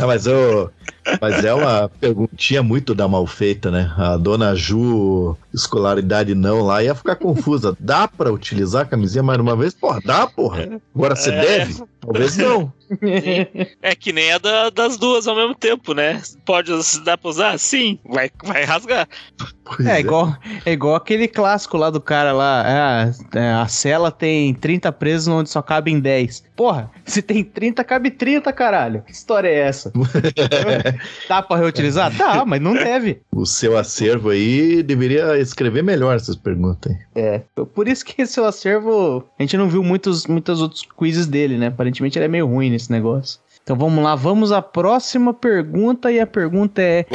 Não, 0.00 0.06
mas 0.06 0.26
eu. 0.26 0.70
Mas 1.20 1.44
é 1.44 1.52
uma 1.54 1.88
perguntinha 2.00 2.62
muito 2.62 2.94
da 2.94 3.08
mal 3.08 3.26
feita, 3.26 3.70
né? 3.70 3.92
A 3.96 4.16
dona 4.16 4.54
Ju, 4.54 5.36
escolaridade 5.52 6.34
não 6.34 6.60
lá, 6.62 6.82
ia 6.82 6.94
ficar 6.94 7.16
confusa. 7.16 7.76
Dá 7.80 8.06
pra 8.08 8.32
utilizar 8.32 8.82
a 8.82 8.86
camisinha 8.88 9.22
mais 9.22 9.38
uma 9.40 9.56
vez? 9.56 9.74
Porra, 9.74 10.00
dá, 10.04 10.26
porra. 10.26 10.80
Agora 10.94 11.16
você 11.16 11.30
É. 11.30 11.40
deve? 11.40 11.82
Talvez 12.00 12.36
não. 12.36 12.72
É 13.82 13.94
que 13.94 14.12
nem 14.12 14.32
a 14.32 14.38
da- 14.38 14.70
das 14.70 14.96
duas 14.96 15.28
ao 15.28 15.36
mesmo 15.36 15.54
tempo, 15.54 15.94
né? 15.94 16.20
Pode 16.44 16.72
dar 17.04 17.16
pra 17.18 17.30
usar? 17.30 17.58
Sim, 17.58 17.98
vai, 18.04 18.30
vai 18.42 18.64
rasgar. 18.64 19.06
Pois 19.64 19.86
É 19.86 20.00
igual, 20.00 20.34
é 20.66 20.72
igual 20.72 20.96
aquele 20.96 21.28
clássico 21.28 21.76
lá 21.76 21.88
do 21.90 22.00
cara 22.00 22.32
lá. 22.32 22.64
é, 23.34 23.38
é, 23.38 23.52
a 23.52 23.68
cela 23.68 24.10
tem 24.10 24.52
30 24.54 24.90
presos 24.90 25.28
onde 25.28 25.48
só 25.50 25.62
cabem 25.62 26.00
10. 26.00 26.42
Porra, 26.56 26.90
se 27.04 27.22
tem 27.22 27.44
30, 27.44 27.84
cabe 27.84 28.10
30, 28.10 28.52
caralho. 28.52 29.02
Que 29.02 29.12
história 29.12 29.48
é 29.48 29.60
essa? 29.60 29.92
Dá 31.28 31.42
pra 31.42 31.56
reutilizar? 31.56 32.14
Dá, 32.16 32.44
mas 32.46 32.60
não 32.60 32.74
deve. 32.74 33.20
O 33.32 33.46
seu 33.46 33.76
acervo 33.76 34.30
aí 34.30 34.82
deveria 34.82 35.38
escrever 35.38 35.82
melhor 35.82 36.16
essas 36.16 36.36
perguntas 36.36 36.92
aí. 36.92 36.98
É. 37.14 37.42
Por 37.74 37.88
isso 37.88 38.04
que 38.04 38.26
seu 38.26 38.44
acervo. 38.44 39.24
A 39.38 39.42
gente 39.42 39.56
não 39.56 39.68
viu 39.68 39.82
muitos, 39.82 40.26
muitos 40.26 40.60
outros 40.60 40.86
quizzes 40.98 41.26
dele, 41.26 41.56
né? 41.56 41.66
Aparentemente 41.68 42.18
ele 42.18 42.26
é 42.26 42.28
meio 42.28 42.46
ruim 42.46 42.70
nesse 42.70 42.90
negócio. 42.90 43.40
Então 43.62 43.76
vamos 43.76 44.02
lá, 44.02 44.14
vamos 44.14 44.52
à 44.52 44.62
próxima 44.62 45.34
pergunta. 45.34 46.10
E 46.10 46.20
a 46.20 46.26
pergunta 46.26 46.80
é. 46.82 47.06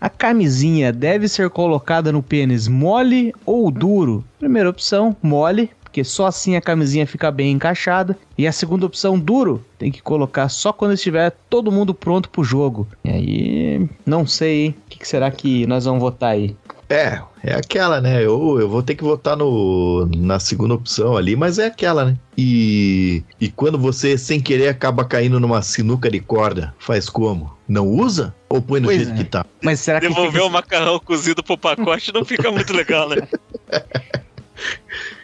A 0.00 0.08
camisinha 0.08 0.92
deve 0.92 1.26
ser 1.26 1.50
colocada 1.50 2.12
no 2.12 2.22
pênis 2.22 2.68
mole 2.68 3.34
ou 3.44 3.70
duro? 3.70 4.24
Primeira 4.38 4.68
opção, 4.68 5.16
mole, 5.22 5.70
porque 5.96 6.04
só 6.04 6.26
assim 6.26 6.56
a 6.56 6.60
camisinha 6.60 7.06
fica 7.06 7.30
bem 7.30 7.52
encaixada. 7.52 8.18
E 8.36 8.46
a 8.46 8.52
segunda 8.52 8.84
opção, 8.84 9.18
duro, 9.18 9.64
tem 9.78 9.90
que 9.90 10.02
colocar 10.02 10.50
só 10.50 10.70
quando 10.70 10.92
estiver 10.92 11.34
todo 11.48 11.72
mundo 11.72 11.94
pronto 11.94 12.28
pro 12.28 12.44
jogo. 12.44 12.86
E 13.02 13.08
aí, 13.08 13.88
não 14.04 14.26
sei, 14.26 14.66
hein? 14.66 14.74
O 14.84 14.90
que, 14.90 14.98
que 14.98 15.08
será 15.08 15.30
que 15.30 15.66
nós 15.66 15.86
vamos 15.86 16.00
votar 16.00 16.32
aí? 16.32 16.54
É, 16.90 17.18
é 17.42 17.54
aquela, 17.54 17.98
né? 17.98 18.18
Eu, 18.18 18.60
eu 18.60 18.68
vou 18.68 18.82
ter 18.82 18.94
que 18.94 19.02
votar 19.02 19.38
no, 19.38 20.06
na 20.14 20.38
segunda 20.38 20.74
opção 20.74 21.16
ali, 21.16 21.34
mas 21.34 21.58
é 21.58 21.64
aquela, 21.64 22.04
né? 22.04 22.16
E, 22.36 23.24
e 23.40 23.48
quando 23.48 23.78
você, 23.78 24.18
sem 24.18 24.38
querer, 24.38 24.68
acaba 24.68 25.02
caindo 25.02 25.40
numa 25.40 25.62
sinuca 25.62 26.10
de 26.10 26.20
corda, 26.20 26.74
faz 26.78 27.08
como? 27.08 27.56
Não 27.66 27.88
usa? 27.88 28.34
Ou 28.50 28.60
põe 28.60 28.80
no 28.80 28.88
Pois 28.88 28.98
jeito 28.98 29.14
é. 29.14 29.16
que 29.16 29.24
tá? 29.24 29.46
Mas 29.62 29.80
será 29.80 29.98
que 29.98 30.08
Devolver 30.08 30.32
fica... 30.32 30.44
o 30.44 30.50
macarrão 30.50 31.00
cozido 31.00 31.42
pro 31.42 31.56
pacote 31.56 32.12
não 32.12 32.22
fica 32.22 32.50
muito 32.52 32.74
legal, 32.74 33.08
né? 33.08 33.26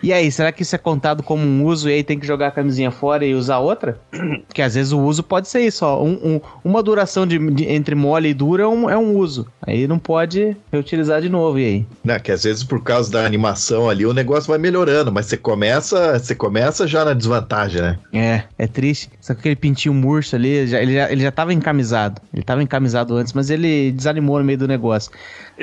E 0.03 0.13
aí, 0.13 0.31
será 0.33 0.51
que 0.53 0.63
isso 0.63 0.75
é 0.75 0.79
contado 0.79 1.23
como 1.23 1.43
um 1.45 1.65
uso 1.65 1.89
e 1.89 1.93
aí 1.95 2.03
tem 2.03 2.19
que 2.19 2.27
jogar 2.27 2.49
a 2.49 2.51
camisinha 2.51 2.91
fora 2.91 3.25
e 3.25 3.35
usar 3.35 3.59
outra? 3.59 3.99
Porque 4.49 4.63
às 4.63 4.75
vezes 4.75 4.93
o 4.93 5.01
uso 5.01 5.23
pode 5.23 5.49
ser 5.49 5.61
isso, 5.61 5.85
ó. 5.85 6.03
Um- 6.03 6.19
um- 6.37 6.41
uma 6.65 6.83
duração 6.83 7.27
de, 7.27 7.39
de- 7.53 7.67
entre 7.67 7.95
mole 7.95 8.29
e 8.31 8.35
duro 8.35 8.63
é 8.63 8.69
um, 8.69 8.91
é 8.91 8.97
um 8.99 9.17
uso. 9.17 9.47
Aí 9.65 9.87
não 9.87 9.99
pode 9.99 10.57
reutilizar 10.73 11.21
de 11.23 11.29
novo, 11.29 11.59
e 11.59 11.65
aí? 11.65 11.87
Né? 12.05 12.19
Que 12.19 12.33
às 12.33 12.43
vezes 12.45 12.65
por 12.65 12.83
causa 12.83 13.11
da 13.11 13.25
animação 13.25 13.89
ali 13.89 14.05
o 14.05 14.13
negócio 14.13 14.49
vai 14.49 14.59
melhorando, 14.59 15.13
mas 15.13 15.27
você 15.27 15.37
começa, 15.37 16.19
você 16.19 16.35
começa 16.35 16.87
já 16.87 17.05
na 17.05 17.15
desvantagem, 17.15 17.81
né? 17.81 17.99
É, 18.13 18.43
é 18.59 18.67
triste. 18.67 19.09
Só 19.21 19.35
que 19.35 19.41
aquele 19.41 19.57
pintinho 19.57 19.95
murcho 19.95 20.35
ali, 20.37 20.49
ele 20.49 20.67
já, 20.67 20.83
ele, 20.83 20.95
já, 20.95 21.13
ele 21.13 21.23
já 21.23 21.31
tava 21.31 21.53
encamisado. 21.55 22.21
Ele 22.35 22.43
tava 22.43 22.63
encamisado 22.63 23.15
antes, 23.17 23.33
mas 23.33 23.51
ele 23.51 23.93
desanimou 23.93 24.39
no 24.39 24.45
meio 24.45 24.59
do 24.59 24.67
negócio. 24.69 25.11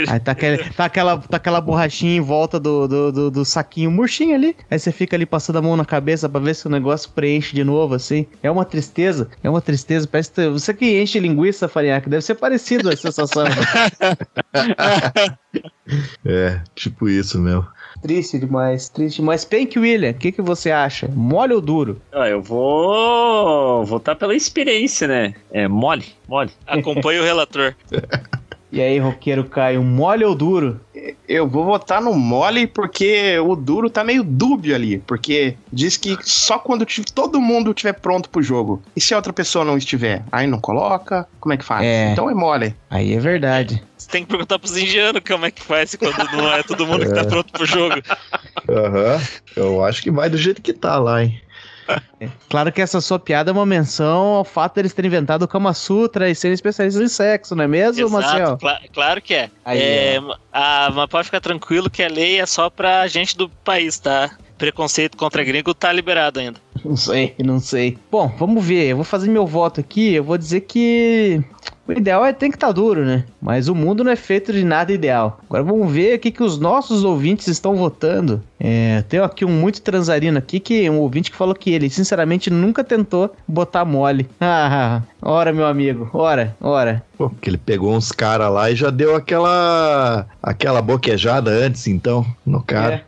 Aí 0.08 0.20
tá, 0.20 0.32
aquele, 0.32 0.58
tá, 0.72 0.86
aquela, 0.86 1.18
tá 1.18 1.38
aquela 1.38 1.60
borrachinha 1.60 2.16
em 2.16 2.22
volta 2.22 2.60
do, 2.60 2.88
do, 2.88 3.12
do, 3.12 3.32
do 3.32 3.46
saquinho 3.46 3.92
murchinho 4.00 4.36
ali. 4.36 4.56
Aí 4.72 4.80
você 4.80 4.92
fica 4.92 5.16
ali 5.16 5.26
passando 5.26 5.58
a 5.58 5.62
mão 5.62 5.76
na 5.76 5.86
cabeça 5.86 6.28
pra 6.30 6.40
ver 6.40 6.56
se 6.56 6.66
o 6.68 6.70
negócio 6.70 7.12
preenche 7.12 7.54
de 7.56 7.64
novo, 7.64 7.96
assim. 7.96 8.26
É 8.42 8.50
uma 8.50 8.66
tristeza, 8.66 9.30
é 9.44 9.50
uma 9.50 9.62
tristeza. 9.62 10.08
Parece 10.08 10.32
que 10.32 10.48
você 10.48 10.74
que 10.74 11.02
enche 11.02 11.20
linguiça, 11.20 11.68
Farinhaque, 11.68 12.10
deve 12.10 12.24
ser 12.24 12.36
parecido 12.36 12.90
a 12.90 12.96
sensação. 12.96 13.46
É, 16.24 16.62
tipo 16.76 17.10
isso 17.10 17.40
mesmo. 17.40 17.66
triste 18.04 18.38
demais, 18.38 18.90
triste 18.90 19.18
demais. 19.18 19.44
Pank 19.44 19.78
William, 19.80 20.12
o 20.12 20.14
que, 20.14 20.32
que 20.32 20.42
você 20.42 20.70
acha? 20.70 21.08
Mole 21.08 21.54
ou 21.54 21.62
duro? 21.62 22.00
Ó, 22.14 22.26
eu 22.26 22.42
vou 22.42 23.84
votar 23.86 24.16
pela 24.16 24.36
experiência, 24.36 25.08
né? 25.08 25.34
É 25.52 25.68
mole, 25.68 26.06
mole. 26.28 26.52
Acompanhe 26.68 27.20
o 27.20 27.24
relator. 27.24 27.74
E 28.72 28.80
aí, 28.82 29.00
roqueiro 29.00 29.46
Caio, 29.46 29.84
mole 29.84 30.24
ou 30.24 30.36
duro? 30.36 30.80
Eu 31.28 31.48
vou 31.48 31.66
votar 31.66 32.02
no 32.02 32.14
mole 32.14 32.68
porque 32.68 33.40
o 33.40 33.56
duro 33.56 33.90
tá 33.90 34.04
meio 34.04 34.24
dúbio 34.24 34.76
ali. 34.76 35.00
Porque 35.00 35.56
diz 35.74 35.98
que 35.98 36.18
só 36.22 36.60
quando 36.60 36.86
todo 37.14 37.42
mundo 37.42 37.72
estiver 37.72 37.94
pronto 37.94 38.30
pro 38.30 38.44
jogo. 38.44 38.82
E 38.96 39.02
se 39.02 39.14
a 39.14 39.18
outra 39.18 39.34
pessoa 39.34 39.66
não 39.66 39.78
estiver? 39.78 40.24
Aí 40.32 40.46
não 40.46 40.60
coloca? 40.60 41.28
Como 41.40 41.54
é 41.54 41.58
que 41.58 41.66
faz? 41.66 41.84
É. 41.84 42.12
Então 42.12 42.30
é 42.30 42.34
mole. 42.36 42.76
Aí 42.90 43.14
é 43.14 43.20
verdade. 43.20 43.82
Você 43.98 44.10
tem 44.10 44.24
que 44.24 44.30
perguntar 44.30 44.60
pros 44.60 44.78
indianos 44.78 45.22
como 45.28 45.46
é 45.46 45.52
que 45.52 45.62
faz 45.64 45.96
quando 45.96 46.18
não 46.32 46.54
é 46.54 46.62
todo 46.62 46.86
mundo 46.86 47.06
que 47.06 47.14
tá 47.14 47.26
pronto 47.26 47.52
pro 47.52 47.66
jogo. 47.66 47.96
Aham. 48.70 49.22
Eu 49.56 49.84
acho 49.84 50.02
que 50.04 50.12
vai 50.12 50.30
do 50.30 50.38
jeito 50.38 50.62
que 50.62 50.74
tá 50.74 51.00
lá, 51.00 51.24
hein? 51.24 51.42
Claro 52.50 52.72
que 52.72 52.82
essa 52.82 53.00
sua 53.02 53.18
piada 53.20 53.52
é 53.52 53.54
uma 53.54 53.66
menção 53.66 54.36
ao 54.36 54.44
fato 54.44 54.76
deles 54.76 54.94
terem 54.94 55.08
inventado 55.08 55.44
o 55.44 55.48
Kama 55.48 55.74
Sutra 55.74 56.30
e 56.30 56.36
serem 56.36 56.54
especialistas 56.54 57.02
em 57.04 57.08
sexo, 57.08 57.56
não 57.56 57.64
é 57.64 57.68
mesmo, 57.68 58.10
Marcel? 58.10 58.58
cla- 58.58 58.80
claro 58.94 59.22
que 59.22 59.34
é. 59.34 59.50
Aí, 59.64 59.80
é 59.80 60.22
ah, 60.52 60.92
mas 60.94 61.10
pode 61.10 61.26
ficar 61.26 61.40
tranquilo 61.40 61.90
que 61.90 62.04
a 62.04 62.08
lei 62.10 62.40
é 62.40 62.46
só 62.46 62.70
pra 62.70 63.08
gente 63.08 63.38
do 63.38 63.50
país, 63.50 63.98
tá? 64.00 64.32
Preconceito 64.58 65.16
contra 65.16 65.44
gringo 65.44 65.74
tá 65.74 65.92
liberado 65.92 66.40
ainda. 66.40 66.60
Não 66.84 66.98
sei, 66.98 67.34
não 67.40 67.60
sei. 67.60 67.98
Bom, 68.12 68.28
vamos 68.38 68.66
ver. 68.66 68.88
Eu 68.88 68.98
vou 68.98 69.06
fazer 69.06 69.30
meu 69.30 69.46
voto 69.48 69.80
aqui. 69.80 70.14
Eu 70.14 70.24
vou 70.24 70.38
dizer 70.38 70.62
que 70.62 71.42
o 71.90 71.92
ideal 71.92 72.24
é 72.24 72.32
tem 72.32 72.52
que 72.52 72.56
estar 72.56 72.72
duro, 72.72 73.04
né? 73.04 73.26
Mas 73.42 73.68
o 73.68 73.74
mundo 73.74 74.04
não 74.04 74.12
é 74.12 74.16
feito 74.16 74.54
de 74.54 74.64
nada 74.64 74.94
ideal. 74.94 75.40
Agora 75.50 75.64
vamos 75.64 75.92
ver 75.92 76.16
o 76.16 76.20
que, 76.20 76.30
que 76.30 76.44
os 76.44 76.60
nossos 76.60 77.04
ouvintes 77.04 77.48
estão 77.48 77.76
votando. 77.76 78.44
É, 78.60 79.02
tem 79.10 79.20
aqui 79.20 79.44
um 79.44 79.50
muito 79.50 79.82
transarino 79.82 80.38
aqui 80.38 80.60
que 80.60 80.88
um 80.88 81.00
ouvinte 81.00 81.32
que 81.32 81.38
falou 81.38 81.56
que 81.56 81.72
ele, 81.72 81.90
sinceramente, 81.90 82.52
nunca 82.52 82.84
tentou 82.84 83.34
botar 83.48 83.86
mole. 83.86 84.30
Ah, 84.40 85.02
ora, 85.20 85.52
meu 85.52 85.66
amigo, 85.66 86.08
ora, 86.14 86.56
ora. 86.62 87.04
Pô, 87.18 87.30
porque 87.30 87.50
ele 87.50 87.58
pegou 87.58 87.96
uns 87.96 88.12
caras 88.12 88.52
lá 88.52 88.70
e 88.70 88.76
já 88.76 88.92
deu 88.92 89.16
aquela 89.16 90.28
aquela 90.44 90.82
boquejada 90.82 91.50
antes, 91.50 91.88
então, 91.88 92.26
no 92.46 92.62
cara. 92.62 93.04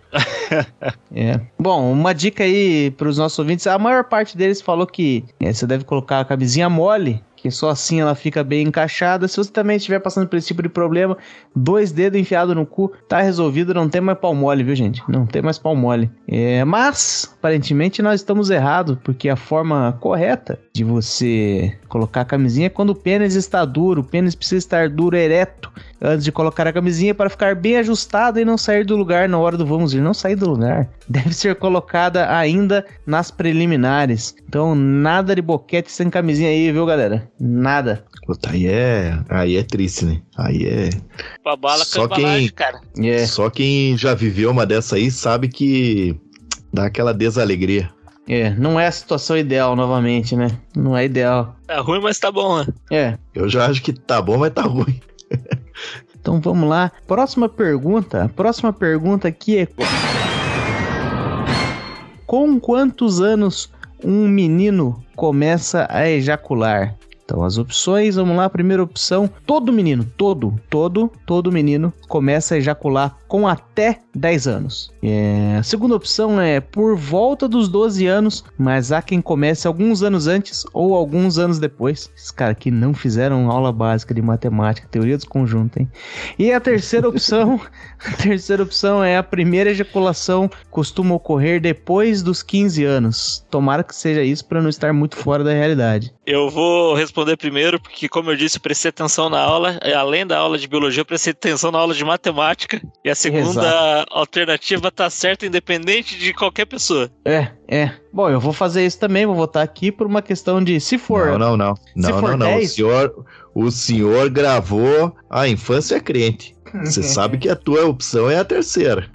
É. 1.13 1.39
Bom, 1.57 1.91
uma 1.91 2.13
dica 2.13 2.43
aí 2.43 2.91
para 2.91 3.07
os 3.07 3.17
nossos 3.17 3.37
ouvintes: 3.37 3.67
a 3.67 3.77
maior 3.77 4.03
parte 4.05 4.35
deles 4.35 4.61
falou 4.61 4.87
que 4.87 5.23
é, 5.39 5.53
você 5.53 5.67
deve 5.67 5.85
colocar 5.85 6.19
a 6.19 6.25
camisinha 6.25 6.69
mole, 6.69 7.21
que 7.41 7.49
só 7.49 7.69
assim 7.69 7.99
ela 7.99 8.13
fica 8.13 8.43
bem 8.43 8.67
encaixada. 8.67 9.27
Se 9.27 9.37
você 9.37 9.51
também 9.51 9.77
estiver 9.77 9.99
passando 9.99 10.27
por 10.27 10.35
esse 10.35 10.47
tipo 10.47 10.61
de 10.61 10.69
problema, 10.69 11.17
dois 11.55 11.91
dedos 11.91 12.19
enfiados 12.19 12.55
no 12.55 12.67
cu, 12.67 12.91
tá 13.07 13.19
resolvido, 13.19 13.73
não 13.73 13.89
tem 13.89 13.99
mais 13.99 14.19
pau 14.19 14.35
mole, 14.35 14.63
viu, 14.63 14.75
gente? 14.75 15.01
Não 15.07 15.25
tem 15.25 15.41
mais 15.41 15.57
pau 15.57 15.75
mole. 15.75 16.11
É, 16.27 16.63
mas, 16.63 17.33
aparentemente, 17.39 18.01
nós 18.01 18.21
estamos 18.21 18.51
errados, 18.51 18.95
porque 19.03 19.27
a 19.27 19.35
forma 19.35 19.97
correta 19.99 20.59
de 20.71 20.83
você 20.83 21.75
colocar 21.87 22.21
a 22.21 22.25
camisinha 22.25 22.67
é 22.67 22.69
quando 22.69 22.91
o 22.91 22.95
pênis 22.95 23.33
está 23.33 23.65
duro, 23.65 24.01
o 24.01 24.05
pênis 24.05 24.35
precisa 24.35 24.59
estar 24.59 24.87
duro, 24.87 25.17
ereto, 25.17 25.71
antes 26.01 26.23
de 26.25 26.31
colocar 26.31 26.65
a 26.67 26.73
camisinha 26.73 27.13
para 27.13 27.29
ficar 27.29 27.55
bem 27.55 27.77
ajustada 27.77 28.41
e 28.41 28.45
não 28.45 28.57
sair 28.57 28.83
do 28.83 28.95
lugar 28.95 29.29
na 29.29 29.37
hora 29.37 29.55
do 29.57 29.65
vamos 29.65 29.93
ir. 29.93 30.01
Não 30.01 30.13
sair 30.13 30.35
do 30.35 30.49
lugar. 30.49 30.89
Deve 31.07 31.33
ser 31.33 31.55
colocada 31.55 32.35
ainda 32.35 32.85
nas 33.05 33.29
preliminares. 33.31 34.35
Então, 34.47 34.73
nada 34.75 35.35
de 35.35 35.41
boquete 35.41 35.91
sem 35.91 36.09
camisinha 36.09 36.49
aí, 36.49 36.71
viu, 36.71 36.85
galera? 36.85 37.29
Nada. 37.39 38.03
Puta, 38.25 38.51
aí 38.51 38.67
é, 38.67 39.17
aí 39.29 39.57
é 39.57 39.63
triste, 39.63 40.05
né? 40.05 40.21
Aí 40.37 40.65
é. 40.65 40.89
Pra 41.43 41.55
bala 41.55 41.83
Só 41.83 42.07
quem- 42.07 42.47
cara. 42.49 42.79
É. 42.97 43.25
Só 43.25 43.49
quem 43.49 43.97
já 43.97 44.13
viveu 44.13 44.51
uma 44.51 44.65
dessa 44.65 44.95
aí 44.95 45.09
sabe 45.11 45.47
que 45.49 46.15
dá 46.73 46.85
aquela 46.85 47.13
desalegria. 47.13 47.89
É, 48.29 48.51
não 48.51 48.79
é 48.79 48.85
a 48.87 48.91
situação 48.91 49.35
ideal 49.35 49.75
novamente, 49.75 50.35
né? 50.35 50.47
Não 50.75 50.95
é 50.95 51.03
ideal. 51.05 51.55
Tá 51.67 51.79
ruim, 51.81 51.99
mas 51.99 52.19
tá 52.19 52.31
bom, 52.31 52.59
né? 52.59 52.67
É. 52.91 53.17
Eu 53.33 53.49
já 53.49 53.65
acho 53.65 53.81
que 53.81 53.91
tá 53.91 54.21
bom, 54.21 54.37
mas 54.37 54.53
tá 54.53 54.61
ruim. 54.61 55.01
Então 56.21 56.39
vamos 56.39 56.69
lá. 56.69 56.91
Próxima 57.07 57.49
pergunta. 57.49 58.31
Próxima 58.35 58.71
pergunta 58.71 59.27
aqui 59.27 59.57
é: 59.57 59.67
Com 62.27 62.59
quantos 62.59 63.19
anos 63.19 63.71
um 64.03 64.27
menino 64.27 65.03
começa 65.15 65.87
a 65.89 66.07
ejacular? 66.07 66.95
Então 67.31 67.45
as 67.45 67.57
opções, 67.57 68.17
vamos 68.17 68.35
lá. 68.35 68.49
Primeira 68.49 68.83
opção: 68.83 69.29
todo 69.45 69.71
menino, 69.71 70.05
todo, 70.17 70.53
todo, 70.69 71.09
todo 71.25 71.49
menino 71.49 71.93
começa 72.09 72.55
a 72.55 72.57
ejacular 72.57 73.15
com 73.25 73.47
até 73.47 73.99
10 74.13 74.47
anos. 74.47 74.91
É, 75.01 75.55
a 75.57 75.63
segunda 75.63 75.95
opção 75.95 76.41
é 76.41 76.59
por 76.59 76.97
volta 76.97 77.47
dos 77.47 77.69
12 77.69 78.05
anos, 78.05 78.43
mas 78.57 78.91
há 78.91 79.01
quem 79.01 79.21
comece 79.21 79.65
alguns 79.65 80.03
anos 80.03 80.27
antes 80.27 80.65
ou 80.73 80.93
alguns 80.93 81.37
anos 81.37 81.57
depois. 81.57 82.11
Esses 82.17 82.31
caras 82.31 82.57
que 82.59 82.69
não 82.69 82.93
fizeram 82.93 83.49
aula 83.49 83.71
básica 83.71 84.13
de 84.13 84.21
matemática, 84.21 84.89
teoria 84.91 85.15
dos 85.15 85.25
conjuntos, 85.25 85.77
hein? 85.77 85.89
E 86.37 86.51
a 86.51 86.59
terceira 86.59 87.07
opção, 87.07 87.61
a 88.05 88.11
terceira 88.21 88.63
opção 88.63 89.01
é 89.01 89.15
a 89.15 89.23
primeira 89.23 89.69
ejaculação 89.69 90.49
costuma 90.69 91.15
ocorrer 91.15 91.61
depois 91.61 92.21
dos 92.21 92.43
15 92.43 92.83
anos. 92.83 93.45
Tomara 93.49 93.85
que 93.85 93.95
seja 93.95 94.21
isso 94.21 94.43
para 94.43 94.61
não 94.61 94.69
estar 94.69 94.91
muito 94.91 95.15
fora 95.15 95.45
da 95.45 95.53
realidade. 95.53 96.13
Eu 96.31 96.49
vou 96.49 96.93
responder 96.93 97.35
primeiro, 97.35 97.77
porque, 97.77 98.07
como 98.07 98.31
eu 98.31 98.37
disse, 98.37 98.57
eu 98.57 98.61
prestei 98.61 98.87
atenção 98.87 99.29
na 99.29 99.41
aula. 99.41 99.77
e 99.83 99.93
Além 99.93 100.25
da 100.25 100.37
aula 100.37 100.57
de 100.57 100.65
biologia, 100.65 101.01
eu 101.01 101.05
prestei 101.05 101.31
atenção 101.31 101.73
na 101.73 101.77
aula 101.77 101.93
de 101.93 102.05
matemática. 102.05 102.81
E 103.03 103.09
a 103.09 103.15
segunda 103.15 103.49
Exato. 103.49 104.05
alternativa 104.11 104.89
tá 104.89 105.09
certa, 105.09 105.45
independente 105.45 106.17
de 106.17 106.33
qualquer 106.33 106.63
pessoa. 106.67 107.11
É, 107.25 107.49
é. 107.67 107.91
Bom, 108.13 108.29
eu 108.29 108.39
vou 108.39 108.53
fazer 108.53 108.85
isso 108.85 108.97
também, 108.97 109.25
vou 109.25 109.35
votar 109.35 109.61
aqui 109.61 109.91
por 109.91 110.07
uma 110.07 110.21
questão 110.21 110.63
de 110.63 110.79
se 110.79 110.97
for. 110.97 111.37
Não, 111.37 111.37
não, 111.37 111.57
não. 111.57 111.73
Não, 111.97 112.19
for 112.21 112.37
não, 112.37 112.37
não. 112.37 112.55
O 112.55 112.59
10? 112.59 112.71
senhor, 112.71 113.25
o 113.53 113.69
senhor 113.69 114.29
gravou 114.29 115.13
a 115.29 115.49
infância 115.49 115.95
é 115.95 115.99
crente. 115.99 116.55
Você 116.85 117.03
sabe 117.03 117.37
que 117.37 117.49
a 117.49 117.55
tua 117.55 117.85
opção 117.85 118.29
é 118.29 118.37
a 118.37 118.45
terceira. 118.45 119.09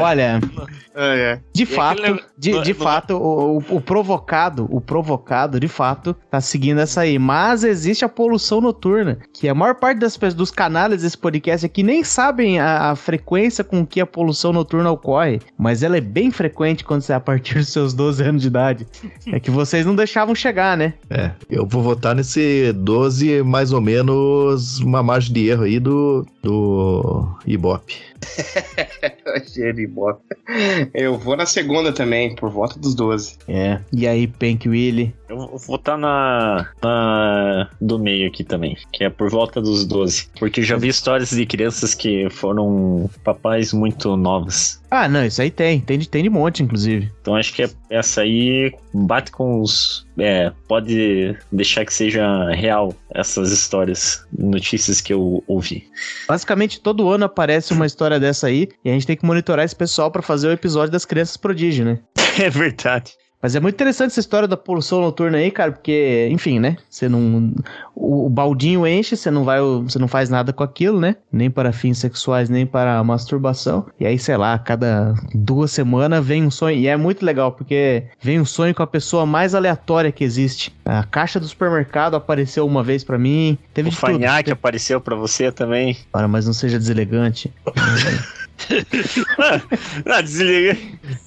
Olha, 0.00 0.40
É, 0.94 1.32
é. 1.32 1.40
de 1.52 1.66
fato, 1.66 2.02
aquele- 2.02 2.20
de, 2.36 2.60
de 2.62 2.74
fato, 2.74 3.14
o, 3.16 3.58
o- 3.58 3.76
o 3.76 3.80
provocado, 3.80 4.66
o 4.70 4.80
provocado, 4.80 5.58
de 5.60 5.68
fato, 5.68 6.14
tá 6.30 6.40
seguindo 6.40 6.80
essa 6.80 7.02
aí. 7.02 7.18
Mas 7.18 7.64
existe 7.64 8.04
a 8.04 8.08
poluição 8.08 8.60
noturna, 8.60 9.18
que 9.32 9.48
a 9.48 9.54
maior 9.54 9.74
parte 9.76 9.98
das 9.98 10.16
pessoas, 10.16 10.34
dos 10.34 10.50
canais 10.50 11.02
desse 11.02 11.16
podcast 11.16 11.64
aqui 11.66 11.82
nem 11.82 12.02
sabem 12.04 12.58
a, 12.60 12.90
a 12.90 12.96
frequência 12.96 13.62
com 13.64 13.84
que 13.86 14.00
a 14.00 14.06
poluição 14.06 14.52
noturna 14.52 14.90
ocorre, 14.90 15.40
mas 15.56 15.82
ela 15.82 15.96
é 15.96 16.00
bem 16.00 16.30
frequente 16.30 16.84
quando 16.84 17.02
você 17.02 17.12
é 17.12 17.16
a 17.16 17.20
partir 17.20 17.54
dos 17.54 17.68
seus 17.68 17.94
12 17.94 18.22
anos 18.22 18.42
de 18.42 18.48
idade. 18.48 18.86
É 19.32 19.38
que 19.40 19.50
vocês 19.50 19.86
não 19.86 19.94
deixavam 19.94 20.34
chegar, 20.34 20.76
né? 20.76 20.94
É, 21.08 21.30
eu 21.48 21.66
vou 21.66 21.82
votar 21.82 22.14
nesse 22.14 22.72
12, 22.72 23.42
mais 23.42 23.72
ou 23.72 23.80
menos, 23.80 24.78
uma 24.80 25.02
margem 25.02 25.32
de 25.32 25.48
erro 25.48 25.62
aí 25.64 25.78
do, 25.80 26.26
do 26.42 26.99
Ibope. 27.46 27.92
Jeribó. 29.54 30.18
Eu 30.94 31.18
vou 31.18 31.36
na 31.36 31.46
segunda 31.46 31.92
também, 31.92 32.34
por 32.34 32.50
volta 32.50 32.78
dos 32.78 32.94
12. 32.94 33.36
É. 33.48 33.80
E 33.92 34.06
aí, 34.06 34.26
Pank 34.26 34.68
Willy? 34.68 35.14
Eu 35.28 35.36
vou 35.36 35.58
votar 35.58 35.96
na, 35.96 36.68
na 36.82 37.70
do 37.80 37.98
meio 37.98 38.26
aqui 38.26 38.42
também, 38.42 38.76
que 38.92 39.04
é 39.04 39.10
por 39.10 39.30
volta 39.30 39.60
dos 39.60 39.86
12. 39.86 40.28
Porque 40.38 40.60
eu 40.60 40.64
já 40.64 40.76
vi 40.76 40.88
histórias 40.88 41.30
de 41.30 41.46
crianças 41.46 41.94
que 41.94 42.28
foram 42.30 43.08
papais 43.22 43.72
muito 43.72 44.16
novas. 44.16 44.80
Ah, 44.90 45.08
não, 45.08 45.24
isso 45.24 45.40
aí 45.40 45.50
tem. 45.50 45.80
Tem 45.80 45.98
de, 45.98 46.08
tem 46.08 46.22
de 46.24 46.28
monte, 46.28 46.64
inclusive. 46.64 47.12
Então 47.20 47.36
acho 47.36 47.54
que 47.54 47.62
é- 47.62 47.70
essa 47.88 48.22
aí 48.22 48.72
bate 48.92 49.30
com 49.30 49.60
os. 49.60 50.04
É, 50.18 50.52
pode 50.66 51.36
deixar 51.52 51.84
que 51.84 51.94
seja 51.94 52.50
real 52.50 52.92
essas 53.14 53.52
histórias, 53.52 54.26
notícias 54.36 55.00
que 55.00 55.12
eu 55.12 55.44
ouvi. 55.46 55.88
Basicamente, 56.28 56.80
todo 56.80 57.08
ano 57.08 57.24
aparece 57.24 57.72
uma 57.72 57.86
história 57.86 58.09
dessa 58.18 58.46
aí 58.46 58.68
e 58.84 58.90
a 58.90 58.92
gente 58.92 59.06
tem 59.06 59.16
que 59.16 59.24
monitorar 59.24 59.64
esse 59.64 59.76
pessoal 59.76 60.10
pra 60.10 60.22
fazer 60.22 60.48
o 60.48 60.52
episódio 60.52 60.90
das 60.90 61.04
crianças 61.04 61.36
prodígio, 61.36 61.84
né? 61.84 62.00
É 62.40 62.48
verdade. 62.48 63.12
Mas 63.42 63.54
é 63.54 63.60
muito 63.60 63.74
interessante 63.74 64.10
essa 64.10 64.20
história 64.20 64.46
da 64.46 64.56
poluição 64.56 65.00
noturna 65.00 65.38
aí, 65.38 65.50
cara, 65.50 65.72
porque, 65.72 66.28
enfim, 66.30 66.58
né? 66.58 66.76
Você 66.90 67.08
não. 67.08 67.54
O, 67.94 68.26
o 68.26 68.28
baldinho 68.28 68.86
enche, 68.86 69.16
você 69.16 69.30
não 69.30 69.44
vai. 69.44 69.60
Você 69.60 69.98
não 69.98 70.08
faz 70.08 70.28
nada 70.28 70.52
com 70.52 70.62
aquilo, 70.62 71.00
né? 71.00 71.16
Nem 71.32 71.50
para 71.50 71.72
fins 71.72 71.98
sexuais, 71.98 72.50
nem 72.50 72.66
para 72.66 73.02
masturbação. 73.02 73.86
E 73.98 74.04
aí, 74.04 74.18
sei 74.18 74.36
lá, 74.36 74.52
a 74.54 74.58
cada 74.58 75.14
duas 75.34 75.70
semanas 75.70 76.24
vem 76.24 76.44
um 76.44 76.50
sonho. 76.50 76.76
E 76.76 76.86
é 76.86 76.96
muito 76.98 77.24
legal, 77.24 77.52
porque 77.52 78.04
vem 78.20 78.38
um 78.38 78.44
sonho 78.44 78.74
com 78.74 78.82
a 78.82 78.86
pessoa 78.86 79.24
mais 79.24 79.54
aleatória 79.54 80.12
que 80.12 80.22
existe. 80.22 80.74
A 80.84 81.02
caixa 81.04 81.40
do 81.40 81.48
supermercado 81.48 82.16
apareceu 82.16 82.66
uma 82.66 82.82
vez 82.82 83.02
pra 83.02 83.18
mim. 83.18 83.56
Teve 83.72 83.88
O. 83.88 83.92
Fanhaque 83.92 84.50
apareceu 84.50 85.00
pra 85.00 85.16
você 85.16 85.50
também. 85.50 85.96
Para, 86.12 86.28
mas 86.28 86.44
não 86.44 86.52
seja 86.52 86.78
deselegante. 86.78 87.50
ah, 90.06 90.20
desliga. 90.20 90.76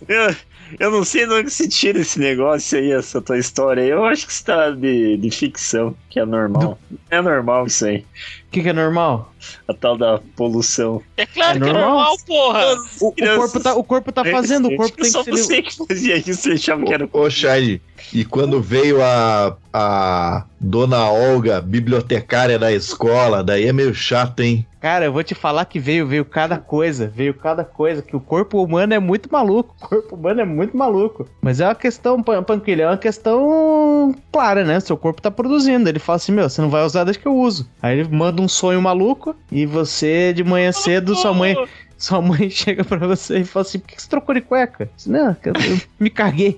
Eu, 0.08 0.36
eu 0.80 0.92
não 0.92 1.04
sei 1.04 1.26
de 1.26 1.34
onde 1.34 1.52
você 1.52 1.68
tira 1.68 2.00
esse 2.00 2.20
negócio 2.20 2.78
aí, 2.78 2.92
essa 2.92 3.22
tua 3.22 3.38
história 3.38 3.84
aí. 3.84 3.90
Eu 3.90 4.06
acho 4.06 4.28
que 4.28 4.34
você 4.34 4.44
tá 4.44 4.72
de, 4.72 5.18
de 5.18 5.32
ficção, 5.32 5.96
que 6.10 6.20
é 6.20 6.26
normal. 6.26 6.80
É 7.10 7.22
normal 7.22 7.68
isso 7.68 7.86
aí. 7.86 8.06
O 8.54 8.56
que, 8.56 8.62
que 8.62 8.70
é 8.70 8.74
normal? 8.74 9.34
A 9.68 9.74
tal 9.74 9.98
da 9.98 10.20
poluição. 10.36 11.02
É 11.18 11.26
claro 11.26 11.58
É 11.58 11.60
que 11.60 11.68
é 11.70 11.74
normal? 11.74 11.90
normal, 11.90 12.16
porra! 12.28 12.66
O, 13.02 13.08
o 13.08 13.14
corpo 13.36 13.60
tá, 13.60 13.74
o 13.76 13.84
corpo 13.84 14.12
tá 14.12 14.24
fazendo, 14.24 14.68
o 14.68 14.76
corpo 14.78 14.96
tem 14.96 15.10
Só 15.10 15.24
que 15.24 15.36
ser. 15.36 15.44
você 15.44 15.62
que 15.64 15.76
fazia 15.88 16.18
isso, 16.18 16.36
você 16.36 16.52
achava 16.52 16.86
que 16.86 16.94
era. 16.94 17.10
Ô, 17.12 17.28
Shine, 17.32 17.82
e 18.14 18.24
quando 18.24 18.62
veio 18.62 19.02
a, 19.02 19.58
a 19.74 20.46
dona 20.60 21.10
Olga, 21.10 21.60
bibliotecária 21.62 22.60
da 22.60 22.72
escola, 22.72 23.44
daí 23.44 23.66
é 23.66 23.74
meio 23.74 23.94
chato, 23.96 24.42
hein? 24.42 24.68
Cara, 24.80 25.06
eu 25.06 25.14
vou 25.14 25.24
te 25.24 25.34
falar 25.34 25.64
que 25.64 25.80
veio, 25.80 26.06
veio 26.06 26.26
cada 26.26 26.58
coisa, 26.58 27.08
veio 27.08 27.34
cada 27.34 27.64
coisa, 27.64 28.02
que 28.02 28.18
o 28.18 28.20
corpo 28.20 28.62
humano 28.62 28.94
é 28.94 29.00
muito 29.00 29.30
maluco, 29.32 29.74
o 29.82 29.88
corpo 29.88 30.16
humano 30.16 30.42
é 30.42 30.46
muito 30.46 30.76
maluco. 30.76 31.26
Mas 31.42 31.62
é 31.62 31.66
uma 31.68 31.74
questão, 31.76 32.22
Pan- 32.22 32.44
Panquilha, 32.44 32.84
é 32.84 32.88
uma 32.88 32.98
questão 32.98 34.14
clara, 34.30 34.66
né? 34.66 34.82
Seu 34.82 34.98
corpo 34.98 35.22
tá 35.22 35.32
produzindo. 35.32 35.88
Ele 35.88 36.00
fala 36.00 36.18
assim, 36.18 36.34
meu, 36.34 36.50
você 36.50 36.62
não 36.62 36.70
vai 36.70 36.84
usar 36.84 37.06
desde 37.06 37.22
que 37.22 37.28
eu 37.28 37.36
uso. 37.38 37.66
Aí 37.82 37.98
ele 37.98 38.10
manda 38.10 38.42
um 38.42 38.43
sonho 38.48 38.82
maluco 38.82 39.36
e 39.52 39.66
você, 39.66 40.34
de 40.34 40.44
manhã 40.44 40.72
cedo, 40.72 41.16
sua 41.16 41.34
mãe, 41.34 41.56
sua 41.98 42.22
mãe 42.22 42.50
chega 42.52 42.84
pra 42.84 43.00
você 43.08 43.40
e 43.40 43.44
fala 43.46 43.66
assim, 43.66 43.80
por 43.80 43.88
que 43.88 44.02
você 44.02 44.10
trocou 44.10 44.36
de 44.36 44.42
cueca? 44.42 44.90
Não, 45.06 45.36
eu, 45.44 45.54
eu 45.54 45.82
me 46.00 46.10
caguei. 46.10 46.58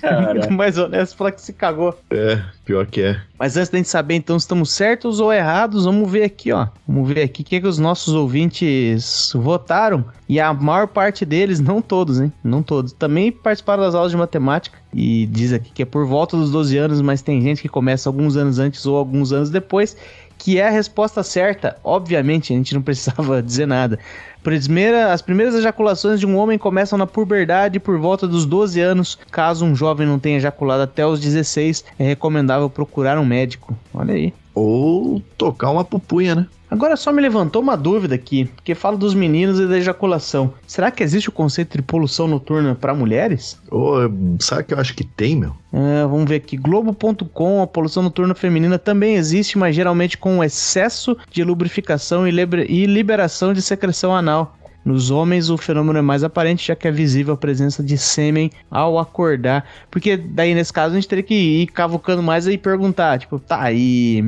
Cara, 0.00 0.48
Mais 0.50 0.78
honesto, 0.78 1.16
falar 1.16 1.32
que 1.32 1.42
se 1.42 1.52
cagou. 1.52 1.94
É, 2.10 2.40
pior 2.64 2.86
que 2.86 3.02
é. 3.02 3.20
Mas 3.38 3.56
antes 3.56 3.70
da 3.70 3.78
gente 3.78 3.88
saber, 3.88 4.14
então, 4.14 4.38
se 4.38 4.44
estamos 4.44 4.70
certos 4.72 5.20
ou 5.20 5.32
errados, 5.32 5.84
vamos 5.84 6.10
ver 6.10 6.24
aqui, 6.24 6.52
ó. 6.52 6.68
Vamos 6.86 7.08
ver 7.08 7.22
aqui 7.22 7.42
o 7.42 7.44
que, 7.44 7.60
que 7.60 7.66
os 7.66 7.78
nossos 7.78 8.14
ouvintes 8.14 9.32
votaram. 9.34 10.04
E 10.28 10.40
a 10.40 10.52
maior 10.52 10.86
parte 10.86 11.24
deles, 11.24 11.60
não 11.60 11.80
todos, 11.80 12.20
hein? 12.20 12.32
Não 12.42 12.62
todos. 12.62 12.92
Também 12.92 13.32
participaram 13.32 13.82
das 13.82 13.94
aulas 13.94 14.10
de 14.10 14.16
matemática. 14.16 14.78
E 14.92 15.26
diz 15.26 15.52
aqui 15.52 15.70
que 15.70 15.82
é 15.82 15.86
por 15.86 16.06
volta 16.06 16.36
dos 16.36 16.50
12 16.50 16.76
anos, 16.78 17.00
mas 17.00 17.22
tem 17.22 17.40
gente 17.40 17.62
que 17.62 17.68
começa 17.68 18.08
alguns 18.08 18.36
anos 18.36 18.58
antes 18.58 18.84
ou 18.86 18.96
alguns 18.96 19.32
anos 19.32 19.50
depois. 19.50 19.96
Que 20.38 20.58
é 20.58 20.68
a 20.68 20.70
resposta 20.70 21.22
certa. 21.22 21.76
Obviamente, 21.82 22.52
a 22.52 22.56
gente 22.56 22.72
não 22.74 22.80
precisava 22.80 23.42
dizer 23.42 23.66
nada. 23.66 23.98
Primeira, 24.42 25.12
as 25.12 25.20
primeiras 25.20 25.54
ejaculações 25.54 26.20
de 26.20 26.26
um 26.26 26.36
homem 26.36 26.56
começam 26.56 26.96
na 26.96 27.06
puberdade 27.06 27.80
por 27.80 27.98
volta 27.98 28.26
dos 28.26 28.46
12 28.46 28.80
anos. 28.80 29.18
Caso 29.30 29.64
um 29.64 29.74
jovem 29.74 30.06
não 30.06 30.18
tenha 30.18 30.36
ejaculado 30.36 30.84
até 30.84 31.04
os 31.04 31.20
16, 31.20 31.84
é 31.98 32.04
recomendável 32.04 32.70
procurar 32.70 33.18
um 33.18 33.26
médico. 33.26 33.76
Olha 33.92 34.14
aí. 34.14 34.32
Ou 34.54 35.20
tocar 35.36 35.70
uma 35.70 35.84
pupunha, 35.84 36.34
né? 36.34 36.46
Agora 36.70 36.96
só 36.96 37.10
me 37.10 37.22
levantou 37.22 37.62
uma 37.62 37.76
dúvida 37.76 38.14
aqui, 38.14 38.44
porque 38.44 38.74
fala 38.74 38.96
dos 38.96 39.14
meninos 39.14 39.58
e 39.58 39.66
da 39.66 39.78
ejaculação. 39.78 40.52
Será 40.66 40.90
que 40.90 41.02
existe 41.02 41.28
o 41.28 41.32
conceito 41.32 41.76
de 41.76 41.82
poluição 41.82 42.28
noturna 42.28 42.74
para 42.74 42.94
mulheres? 42.94 43.58
Ô, 43.70 44.00
sabe 44.38 44.64
que 44.64 44.74
eu 44.74 44.78
acho 44.78 44.94
que 44.94 45.04
tem, 45.04 45.34
meu? 45.34 45.54
É, 45.72 46.02
vamos 46.02 46.28
ver 46.28 46.36
aqui. 46.36 46.56
Globo.com, 46.56 47.62
a 47.62 47.66
poluição 47.66 48.02
noturna 48.02 48.34
feminina 48.34 48.78
também 48.78 49.16
existe, 49.16 49.56
mas 49.56 49.74
geralmente 49.74 50.18
com 50.18 50.44
excesso 50.44 51.16
de 51.30 51.42
lubrificação 51.42 52.28
e 52.28 52.86
liberação 52.86 53.52
de 53.54 53.62
secreção 53.62 54.14
anal. 54.14 54.54
Nos 54.88 55.10
homens, 55.10 55.50
o 55.50 55.58
fenômeno 55.58 55.98
é 55.98 56.02
mais 56.02 56.24
aparente, 56.24 56.68
já 56.68 56.74
que 56.74 56.88
é 56.88 56.90
visível 56.90 57.34
a 57.34 57.36
presença 57.36 57.82
de 57.82 57.98
sêmen 57.98 58.50
ao 58.70 58.98
acordar. 58.98 59.62
Porque 59.90 60.16
daí, 60.16 60.54
nesse 60.54 60.72
caso, 60.72 60.92
a 60.92 60.94
gente 60.94 61.06
teria 61.06 61.22
que 61.22 61.34
ir 61.34 61.66
cavucando 61.66 62.22
mais 62.22 62.46
e 62.46 62.56
perguntar, 62.56 63.18
tipo, 63.18 63.38
tá, 63.38 63.60
aí. 63.60 64.24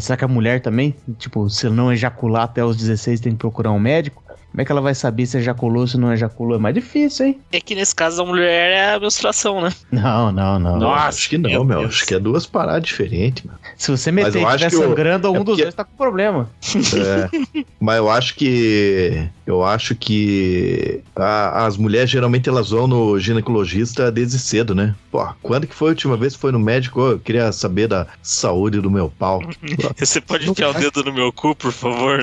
será 0.00 0.16
que 0.16 0.24
a 0.24 0.28
mulher 0.28 0.60
também? 0.60 0.94
Tipo, 1.18 1.50
se 1.50 1.68
não 1.68 1.92
ejacular 1.92 2.44
até 2.44 2.64
os 2.64 2.76
16, 2.76 3.18
tem 3.18 3.32
que 3.32 3.38
procurar 3.38 3.72
um 3.72 3.80
médico? 3.80 4.22
Como 4.52 4.60
é 4.60 4.64
que 4.66 4.70
ela 4.70 4.82
vai 4.82 4.94
saber 4.94 5.24
se 5.26 5.38
ejaculou 5.38 5.80
ou 5.80 5.86
se 5.88 5.96
não 5.98 6.12
ejaculou? 6.12 6.56
É 6.56 6.58
mais 6.60 6.74
difícil, 6.74 7.24
hein? 7.26 7.40
É 7.50 7.58
que 7.60 7.74
nesse 7.74 7.94
caso 7.94 8.20
a 8.22 8.26
mulher 8.26 8.70
é 8.70 8.94
a 8.94 9.00
menstruação, 9.00 9.62
né? 9.62 9.72
Não, 9.90 10.30
não, 10.30 10.58
não. 10.58 10.78
Nossa, 10.78 11.08
acho 11.08 11.30
que 11.30 11.38
não, 11.38 11.64
meu. 11.64 11.86
Acho 11.86 12.04
que 12.06 12.14
é 12.14 12.18
duas 12.18 12.44
paradas 12.46 12.82
diferentes, 12.82 13.42
meu. 13.44 13.54
Se 13.78 13.90
você 13.90 14.12
meter 14.12 14.36
eu 14.36 14.42
e 14.42 14.44
estiver 14.54 14.68
que 14.70 14.76
o- 14.76 14.82
sangrando, 14.82 15.30
um 15.32 15.36
é 15.36 15.38
dos 15.38 15.44
porque- 15.46 15.62
dois 15.62 15.74
tá 15.74 15.84
com 15.84 15.96
problema. 15.96 16.50
É, 16.62 17.64
mas 17.80 17.96
eu 17.96 18.10
acho 18.10 18.34
que. 18.34 19.26
Eu 19.46 19.64
acho 19.64 19.94
que 19.96 21.00
a- 21.16 21.64
as 21.66 21.76
mulheres 21.76 22.10
geralmente 22.10 22.48
elas 22.48 22.70
vão 22.70 22.86
no 22.86 23.18
ginecologista 23.18 24.12
desde 24.12 24.38
cedo, 24.38 24.74
né? 24.74 24.94
Pô, 25.10 25.26
quando 25.42 25.66
que 25.66 25.74
foi 25.74 25.88
a 25.88 25.92
última 25.92 26.16
vez 26.16 26.34
que 26.34 26.40
foi 26.40 26.52
no 26.52 26.58
médico? 26.58 27.00
Eu 27.00 27.18
queria 27.18 27.50
saber 27.52 27.88
da 27.88 28.06
saúde 28.22 28.80
do 28.80 28.90
meu 28.90 29.08
pau. 29.18 29.40
Você 29.98 30.20
pode 30.20 30.48
enfiar 30.50 30.70
o 30.70 30.74
dedo 30.74 31.02
no 31.04 31.12
meu 31.12 31.32
cu, 31.32 31.54
por 31.56 31.72
favor? 31.72 32.22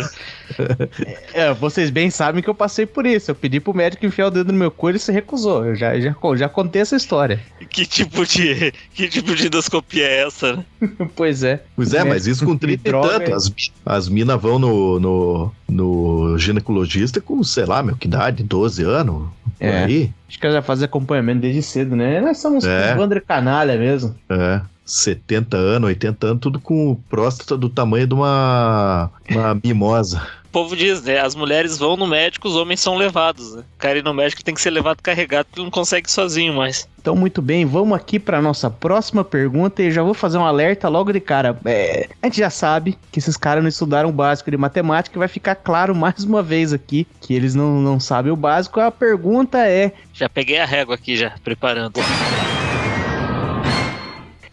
É, 1.33 1.53
vocês 1.53 1.89
bem 1.89 2.09
sabem 2.19 2.43
que 2.43 2.49
eu 2.49 2.55
passei 2.55 2.85
por 2.85 3.05
isso. 3.05 3.31
Eu 3.31 3.35
pedi 3.35 3.61
pro 3.61 3.73
médico 3.73 4.05
enfiar 4.05 4.27
o 4.27 4.29
dedo 4.29 4.51
no 4.51 4.59
meu 4.59 4.69
cu 4.69 4.89
e 4.89 4.91
ele 4.91 4.99
se 4.99 5.09
recusou. 5.09 5.65
Eu 5.65 5.75
já, 5.75 5.97
já, 5.97 6.13
já 6.35 6.49
contei 6.49 6.81
essa 6.81 6.97
história. 6.97 7.39
Que 7.69 7.85
tipo 7.85 8.25
de. 8.25 8.73
Que 8.93 9.07
tipo 9.07 9.33
de 9.33 9.47
endoscopia 9.47 10.05
é 10.05 10.25
essa, 10.25 10.57
né? 10.57 10.65
pois 11.15 11.43
é. 11.43 11.63
Pois 11.77 11.93
é, 11.93 12.03
mas 12.03 12.27
isso 12.27 12.45
com 12.45 12.57
30 12.57 12.89
e 12.89 12.91
tanto. 12.91 13.31
é. 13.31 13.33
As, 13.33 13.53
as 13.85 14.09
minas 14.09 14.41
vão 14.41 14.59
no, 14.59 14.99
no, 14.99 15.51
no 15.69 16.37
ginecologista 16.37 17.21
com, 17.21 17.41
sei 17.41 17.65
lá, 17.65 17.81
meu, 17.81 17.95
que 17.95 18.07
idade? 18.07 18.43
12 18.43 18.83
anos? 18.83 19.29
É. 19.57 19.83
aí? 19.83 20.11
Acho 20.27 20.39
que 20.39 20.45
ela 20.45 20.55
já 20.55 20.61
faz 20.61 20.83
acompanhamento 20.83 21.39
desde 21.39 21.61
cedo, 21.61 21.95
né? 21.95 22.19
Nós 22.19 22.37
somos 22.39 22.65
É. 22.65 22.95
Wander 22.95 23.23
canalha 23.25 23.77
mesmo. 23.77 24.13
É. 24.29 24.61
70 24.89 25.55
anos, 25.55 25.87
80 25.87 26.27
anos, 26.27 26.41
tudo 26.41 26.59
com 26.59 26.95
próstata 27.09 27.55
do 27.55 27.69
tamanho 27.69 28.07
de 28.07 28.13
uma, 28.13 29.11
uma 29.29 29.59
mimosa. 29.63 30.27
O 30.49 30.51
povo 30.51 30.75
diz, 30.75 31.03
né? 31.03 31.19
As 31.19 31.35
mulheres 31.35 31.77
vão 31.77 31.95
no 31.95 32.07
médico, 32.07 32.47
os 32.47 32.55
homens 32.55 32.79
são 32.79 32.95
levados, 32.95 33.53
né? 33.53 33.61
O 33.61 33.77
cara 33.77 33.99
ir 33.99 34.03
no 34.03 34.15
médico 34.15 34.43
tem 34.43 34.55
que 34.55 34.59
ser 34.59 34.71
levado 34.71 34.99
carregado 34.99 35.45
porque 35.45 35.61
não 35.61 35.69
consegue 35.69 36.11
sozinho 36.11 36.55
mais. 36.55 36.89
Então, 36.99 37.15
muito 37.15 37.39
bem, 37.39 37.67
vamos 37.67 37.95
aqui 37.95 38.19
para 38.19 38.41
nossa 38.41 38.67
próxima 38.67 39.23
pergunta 39.23 39.83
e 39.83 39.91
já 39.91 40.01
vou 40.01 40.15
fazer 40.15 40.39
um 40.39 40.45
alerta 40.45 40.89
logo 40.89 41.11
de 41.11 41.19
cara. 41.19 41.55
É, 41.65 42.09
a 42.19 42.25
gente 42.25 42.39
já 42.39 42.49
sabe 42.49 42.97
que 43.11 43.19
esses 43.19 43.37
caras 43.37 43.61
não 43.61 43.69
estudaram 43.69 44.09
o 44.09 44.11
básico 44.11 44.49
de 44.49 44.57
matemática 44.57 45.15
e 45.15 45.19
vai 45.19 45.27
ficar 45.27 45.53
claro 45.53 45.93
mais 45.95 46.23
uma 46.23 46.41
vez 46.41 46.73
aqui 46.73 47.05
que 47.21 47.35
eles 47.35 47.53
não, 47.53 47.79
não 47.79 47.99
sabem 47.99 48.31
o 48.31 48.35
básico. 48.35 48.79
A 48.79 48.89
pergunta 48.89 49.59
é: 49.59 49.91
Já 50.15 50.27
peguei 50.27 50.57
a 50.57 50.65
régua 50.65 50.95
aqui, 50.95 51.15
já, 51.15 51.31
preparando. 51.43 51.99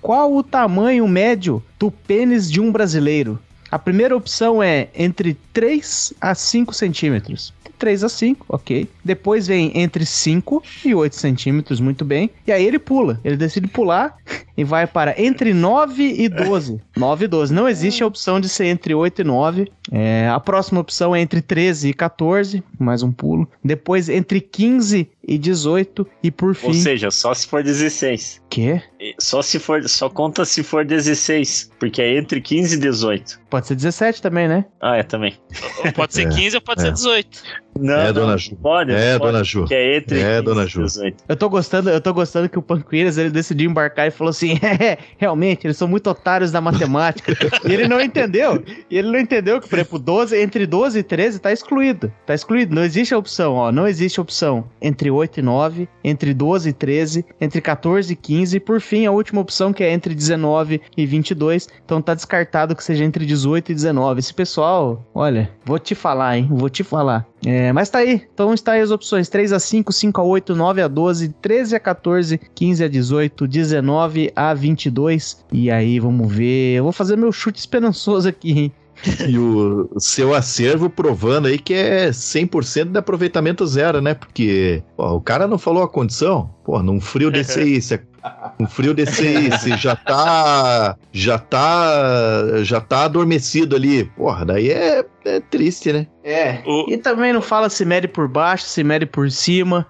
Qual 0.06 0.32
o 0.32 0.40
tamanho 0.40 1.08
médio 1.08 1.60
do 1.80 1.90
pênis 1.90 2.48
de 2.48 2.60
um 2.60 2.70
brasileiro? 2.70 3.40
A 3.72 3.76
primeira 3.76 4.16
opção 4.16 4.62
é 4.62 4.86
entre 4.94 5.36
3 5.52 6.14
a 6.20 6.32
5 6.32 6.72
centímetros. 6.72 7.52
3 7.76 8.04
a 8.04 8.08
5, 8.08 8.46
ok. 8.48 8.88
Depois 9.04 9.48
vem 9.48 9.72
entre 9.74 10.06
5 10.06 10.62
e 10.84 10.94
8 10.94 11.16
centímetros, 11.16 11.80
muito 11.80 12.04
bem. 12.04 12.30
E 12.46 12.52
aí 12.52 12.64
ele 12.64 12.78
pula. 12.78 13.20
Ele 13.24 13.36
decide 13.36 13.66
pular 13.66 14.16
e 14.56 14.62
vai 14.62 14.86
para 14.86 15.20
entre 15.20 15.52
9 15.52 16.02
e 16.04 16.28
12. 16.28 16.80
9 16.96 17.24
e 17.26 17.28
12. 17.28 17.52
Não 17.52 17.68
existe 17.68 18.04
a 18.04 18.06
opção 18.06 18.40
de 18.40 18.48
ser 18.48 18.66
entre 18.66 18.94
8 18.94 19.22
e 19.22 19.24
9. 19.24 19.72
É, 19.90 20.28
a 20.28 20.38
próxima 20.38 20.80
opção 20.80 21.14
é 21.14 21.20
entre 21.20 21.42
13 21.42 21.88
e 21.88 21.92
14, 21.92 22.62
mais 22.78 23.02
um 23.02 23.10
pulo. 23.10 23.48
Depois 23.62 24.08
entre 24.08 24.40
15 24.40 25.08
e 25.26 25.36
18. 25.36 26.06
E 26.22 26.30
por 26.30 26.54
fim. 26.54 26.68
Ou 26.68 26.74
seja, 26.74 27.10
só 27.10 27.34
se 27.34 27.46
for 27.46 27.62
16. 27.62 28.42
Quê? 28.48 28.80
Só 29.18 29.42
se 29.42 29.58
for, 29.58 29.86
só 29.88 30.08
conta 30.08 30.44
se 30.44 30.62
for 30.62 30.84
16, 30.84 31.72
porque 31.78 32.00
é 32.00 32.16
entre 32.16 32.40
15 32.40 32.76
e 32.76 32.78
18. 32.78 33.40
Pode 33.50 33.66
ser 33.66 33.74
17 33.74 34.22
também, 34.22 34.46
né? 34.46 34.64
Ah, 34.80 34.96
é 34.96 35.02
também. 35.02 35.36
Ou 35.84 35.92
pode 35.92 36.14
ser 36.14 36.28
É, 36.28 36.30
15 36.30 36.56
ou 36.56 36.62
pode 36.62 36.80
é. 36.80 36.84
ser 36.84 36.92
18. 36.92 37.42
Não, 37.78 37.94
É, 37.94 38.06
não, 38.06 38.12
dona 38.12 38.36
Ju. 38.36 38.56
Pode, 38.56 38.92
É, 38.92 39.18
pode, 39.18 39.32
dona 39.32 39.44
Ju. 39.44 39.64
Que 39.64 39.74
é 39.74 39.96
entre 39.96 40.20
É, 40.20 40.36
15 40.40 40.42
dona 40.42 40.66
Ju. 40.66 40.82
18. 40.82 41.24
Eu 41.28 41.36
tô 41.36 41.48
gostando, 41.48 41.90
eu 41.90 42.00
tô 42.00 42.12
gostando 42.12 42.48
que 42.48 42.58
o 42.58 42.62
Panqueiras 42.62 43.18
ele 43.18 43.30
decidiu 43.30 43.70
embarcar 43.70 44.06
e 44.06 44.10
falou 44.10 44.30
assim: 44.30 44.58
é, 44.62 44.98
realmente, 45.16 45.66
eles 45.66 45.76
são 45.76 45.88
muito 45.88 46.08
otários 46.10 46.50
da 46.52 46.60
matemática. 46.60 47.32
e 47.64 47.72
ele 47.72 47.88
não 47.88 48.00
entendeu. 48.00 48.62
E 48.90 48.98
ele 48.98 49.10
não 49.10 49.18
entendeu 49.18 49.60
que, 49.60 49.68
por 49.68 49.78
exemplo, 49.78 49.98
12, 49.98 50.36
entre 50.40 50.66
12 50.66 50.98
e 50.98 51.02
13 51.02 51.38
tá 51.38 51.52
excluído. 51.52 52.12
Tá 52.24 52.34
excluído. 52.34 52.74
Não 52.74 52.84
existe 52.84 53.14
a 53.14 53.18
opção, 53.18 53.54
ó. 53.54 53.72
Não 53.72 53.86
existe 53.86 54.18
a 54.18 54.22
opção 54.22 54.64
entre 54.80 55.10
8 55.10 55.40
e 55.40 55.42
9, 55.42 55.88
entre 56.04 56.32
12 56.34 56.70
e 56.70 56.72
13, 56.72 57.24
entre 57.40 57.60
14 57.60 58.12
e 58.12 58.16
15, 58.16 58.56
e 58.56 58.60
por 58.60 58.80
fim, 58.80 59.06
a 59.06 59.10
última 59.10 59.40
opção 59.40 59.72
que 59.72 59.82
é 59.82 59.92
entre 59.92 60.14
19 60.14 60.80
e 60.96 61.06
22. 61.06 61.68
Então 61.84 62.00
tá 62.00 62.14
descartado 62.14 62.74
que 62.74 62.84
seja 62.84 63.04
entre 63.04 63.24
18 63.26 63.72
e 63.72 63.74
19. 63.74 64.20
Esse 64.20 64.34
pessoal, 64.34 65.04
olha, 65.14 65.50
vou 65.64 65.78
te 65.78 65.94
falar, 65.94 66.36
hein? 66.38 66.48
Vou 66.50 66.68
te 66.68 66.82
falar. 66.84 67.26
É, 67.44 67.65
mas 67.72 67.88
tá 67.88 67.98
aí. 67.98 68.22
Então 68.32 68.52
está 68.52 68.72
aí 68.72 68.80
as 68.80 68.90
opções: 68.90 69.28
3 69.28 69.52
a 69.52 69.58
5, 69.58 69.92
5 69.92 70.20
a 70.20 70.24
8, 70.24 70.54
9 70.54 70.82
a 70.82 70.88
12, 70.88 71.28
13 71.40 71.76
a 71.76 71.80
14, 71.80 72.40
15 72.54 72.84
a 72.84 72.88
18, 72.88 73.46
19 73.46 74.32
a 74.34 74.54
22. 74.54 75.44
E 75.52 75.70
aí, 75.70 75.98
vamos 76.00 76.32
ver. 76.32 76.76
Eu 76.76 76.84
vou 76.84 76.92
fazer 76.92 77.16
meu 77.16 77.32
chute 77.32 77.58
esperançoso 77.58 78.28
aqui, 78.28 78.52
hein? 78.52 78.72
E 79.28 79.38
o 79.38 79.88
seu 79.98 80.34
acervo 80.34 80.88
provando 80.88 81.48
aí 81.48 81.58
que 81.58 81.74
é 81.74 82.10
100% 82.10 82.92
de 82.92 82.98
aproveitamento 82.98 83.66
zero, 83.66 84.00
né? 84.00 84.14
Porque 84.14 84.82
pô, 84.96 85.06
o 85.12 85.20
cara 85.20 85.46
não 85.46 85.58
falou 85.58 85.82
a 85.82 85.88
condição. 85.88 86.50
Pô, 86.64 86.82
num 86.82 87.00
frio 87.00 87.30
desse 87.30 87.60
aí, 87.60 87.80
você 87.82 88.00
um 88.60 88.66
frio 88.66 88.94
desse 88.94 89.76
já 89.76 89.96
tá. 89.96 90.96
Já 91.12 91.38
tá. 91.38 92.62
Já 92.62 92.80
tá 92.80 93.04
adormecido 93.04 93.76
ali. 93.76 94.04
Porra, 94.16 94.44
daí 94.44 94.70
é, 94.70 95.04
é 95.24 95.40
triste, 95.40 95.92
né? 95.92 96.06
É. 96.24 96.62
O, 96.66 96.86
E 96.88 96.96
também 96.96 97.32
não 97.32 97.42
fala 97.42 97.68
se 97.68 97.84
mede 97.84 98.08
por 98.08 98.28
baixo, 98.28 98.64
se 98.64 98.82
mede 98.82 99.06
por 99.06 99.30
cima. 99.30 99.86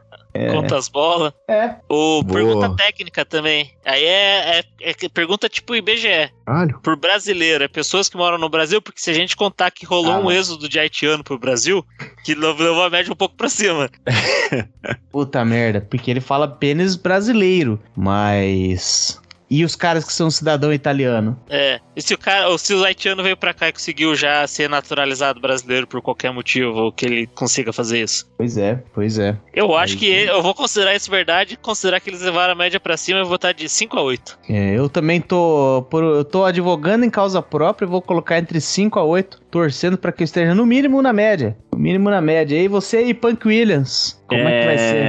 Conta 0.51 0.77
as 0.77 0.89
bolas. 0.89 1.33
É. 1.49 1.77
O 1.89 2.23
Boa. 2.23 2.25
pergunta 2.35 2.77
técnica 2.77 3.25
também. 3.25 3.71
Aí 3.85 4.05
é, 4.05 4.59
é- 4.81 4.91
é 4.91 5.09
pergunta 5.09 5.49
tipo 5.49 5.75
IBGE. 5.75 6.31
Caralho. 6.45 6.79
Por 6.83 6.97
brasileiro, 6.97 7.65
é 7.65 7.69
pessoas 7.69 8.09
que 8.09 8.17
moram 8.17 8.39
no 8.39 8.49
Brasil, 8.49 8.81
porque 8.81 9.01
se 9.01 9.11
a 9.11 9.15
gente 9.15 9.37
contar 9.37 9.71
que 9.71 9.85
rolou 9.87 10.13
Ah, 10.13 10.19
um 10.21 10.31
êxodo 10.31 10.69
de 10.69 10.79
haitiano 10.79 11.25
pro 11.25 11.39
Brasil, 11.39 11.85
que 12.25 12.35
levou 12.35 12.83
a 12.85 12.91
média 12.91 13.13
um 13.13 13.17
pouco 13.17 13.35
pra 13.37 13.49
cima. 13.49 13.91
Puta 15.11 15.45
merda, 15.45 15.81
porque 15.81 16.11
ele 16.11 16.21
fala 16.21 16.47
pênis 16.49 16.95
brasileiro, 16.97 17.81
mas. 17.97 19.21
E 19.49 19.65
os 19.65 19.77
caras 19.77 20.05
que 20.05 20.13
são 20.13 20.31
cidadão 20.31 20.73
italiano? 20.73 21.39
É. 21.49 21.79
E 21.95 22.03
se 22.03 22.13
o 22.13 22.19
cara, 22.19 22.49
ou 22.49 22.59
se 22.59 22.75
o 22.75 22.85
haitiano 22.85 23.23
veio 23.23 23.37
pra 23.37 23.55
cá 23.55 23.69
e 23.69 23.73
conseguiu 23.73 24.15
já 24.17 24.45
ser 24.47 24.69
naturalizado 24.69 25.41
brasileiro 25.41 25.87
por 25.87 26.03
qualquer 26.03 26.33
motivo, 26.33 26.71
ou 26.79 26.93
que 26.93 27.07
ele 27.07 27.27
consiga 27.29 27.73
fazer 27.73 28.03
isso. 28.03 28.29
Pois 28.37 28.57
é, 28.59 28.83
pois 28.93 29.19
é. 29.19 29.37
Eu 29.55 29.77
acho 29.77 29.95
Aí 29.95 29.99
que 30.01 30.07
ele- 30.07 30.31
eu 30.31 30.43
vou 30.43 30.53
considerar 30.55 30.95
isso 30.97 31.11
verdade, 31.11 31.57
considerar 31.57 32.01
que 32.01 32.11
eles 32.11 32.23
levaram 32.23 32.53
a 32.53 32.57
média 32.57 32.81
pra 32.81 32.97
cima 32.97 33.21
e 33.21 33.23
vou 33.23 33.31
botar 33.31 33.53
de 33.53 33.69
5 33.69 33.97
a 33.97 34.03
8. 34.03 34.37
É, 34.49 34.75
eu 34.77 34.89
também 34.89 35.21
tô, 35.21 35.87
por- 35.91 36.03
eu 36.03 36.25
tô 36.25 36.45
advogando 36.45 37.05
em 37.05 37.11
causa 37.11 37.41
própria, 37.41 37.87
vou 37.87 38.03
colocar 38.03 38.39
entre 38.39 38.61
5 38.61 38.99
a 38.99 39.05
8, 39.05 39.41
torcendo 39.51 39.97
pra 39.97 40.11
que 40.13 40.23
eu 40.23 40.27
esteja 40.27 40.55
no 40.55 40.67
mínimo 40.67 41.01
na 41.01 41.13
média. 41.13 41.57
No 41.73 41.79
mínimo 41.79 42.11
na 42.11 42.21
média. 42.21 42.57
E 42.57 42.67
você 42.69 43.03
e 43.05 43.15
Punk 43.15 43.47
Williams, 43.47 44.21
como 44.27 44.41
é, 44.43 44.61
que 44.61 44.67
vai 44.67 44.79
ser? 44.79 45.03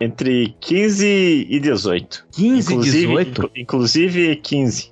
É, 0.00 0.04
Entre 0.04 0.54
15 0.60 1.06
e 1.50 1.60
18. 1.60 2.24
15, 2.32 2.72
inclusive, 2.72 3.06
18? 3.08 3.30
inclu- 3.30 3.50
inclusive 3.56 4.36
15. 4.36 4.90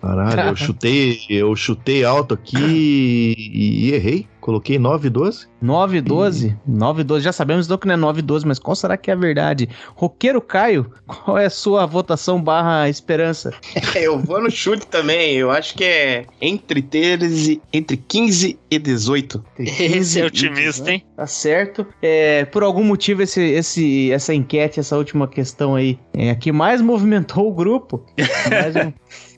Caralho, 0.00 0.50
eu 0.50 0.56
chutei, 0.56 1.18
eu 1.28 1.54
chutei 1.56 2.04
alto 2.04 2.34
aqui 2.34 2.56
e, 2.56 3.88
e 3.88 3.92
errei. 3.94 4.26
Coloquei 4.40 4.78
9 4.78 5.08
e 5.08 5.10
12. 5.10 5.48
9 5.60 5.96
e 5.98 6.00
12? 6.00 6.56
9 6.64 7.00
e 7.00 7.04
12, 7.04 7.24
já 7.24 7.32
sabemos 7.32 7.66
então 7.66 7.76
que 7.76 7.88
não 7.88 7.94
é 7.94 7.96
9 7.96 8.20
e 8.20 8.22
12, 8.22 8.46
mas 8.46 8.60
qual 8.60 8.76
será 8.76 8.96
que 8.96 9.10
é 9.10 9.14
a 9.14 9.16
verdade? 9.16 9.68
Roqueiro 9.96 10.40
Caio, 10.40 10.88
qual 11.04 11.36
é 11.36 11.46
a 11.46 11.50
sua 11.50 11.84
votação 11.84 12.40
barra 12.40 12.88
esperança? 12.88 13.52
Eu 13.96 14.20
vou 14.20 14.40
no 14.40 14.48
chute 14.48 14.86
também. 14.86 15.34
Eu 15.34 15.50
acho 15.50 15.74
que 15.74 15.82
é 15.82 16.26
entre 16.40 16.80
13, 16.80 17.60
entre 17.72 17.96
15 17.96 18.56
e 18.70 18.78
18. 18.78 19.44
Esse 19.58 20.20
é 20.20 20.26
otimista, 20.26 20.92
hein? 20.92 21.02
Tá 21.16 21.26
certo. 21.26 21.84
É, 22.00 22.44
por 22.44 22.62
algum 22.62 22.84
motivo, 22.84 23.22
esse, 23.22 23.42
esse, 23.42 24.12
essa 24.12 24.32
enquete, 24.32 24.78
essa 24.78 24.96
última 24.96 25.26
questão 25.26 25.74
aí, 25.74 25.98
é 26.14 26.30
a 26.30 26.36
que 26.36 26.52
mais 26.52 26.80
movimentou 26.80 27.48
o 27.48 27.52
grupo. 27.52 28.06
Mais 28.48 28.76
um- 28.76 28.92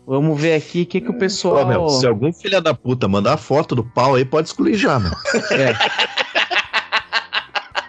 Vamos 0.09 0.41
ver 0.41 0.55
aqui 0.55 0.83
o 0.83 0.87
que, 0.87 1.03
que 1.03 1.11
o 1.11 1.15
Ó, 1.15 1.19
pessoal. 1.19 1.67
meu, 1.67 1.89
se 1.91 2.07
algum 2.07 2.33
filho 2.33 2.63
da 2.63 2.73
puta 2.73 3.07
mandar 3.07 3.37
foto 3.37 3.75
do 3.75 3.85
pau 3.85 4.15
aí, 4.15 4.25
pode 4.25 4.49
excluir 4.49 4.75
já, 4.75 4.99
meu. 4.99 5.13
É, 5.53 5.75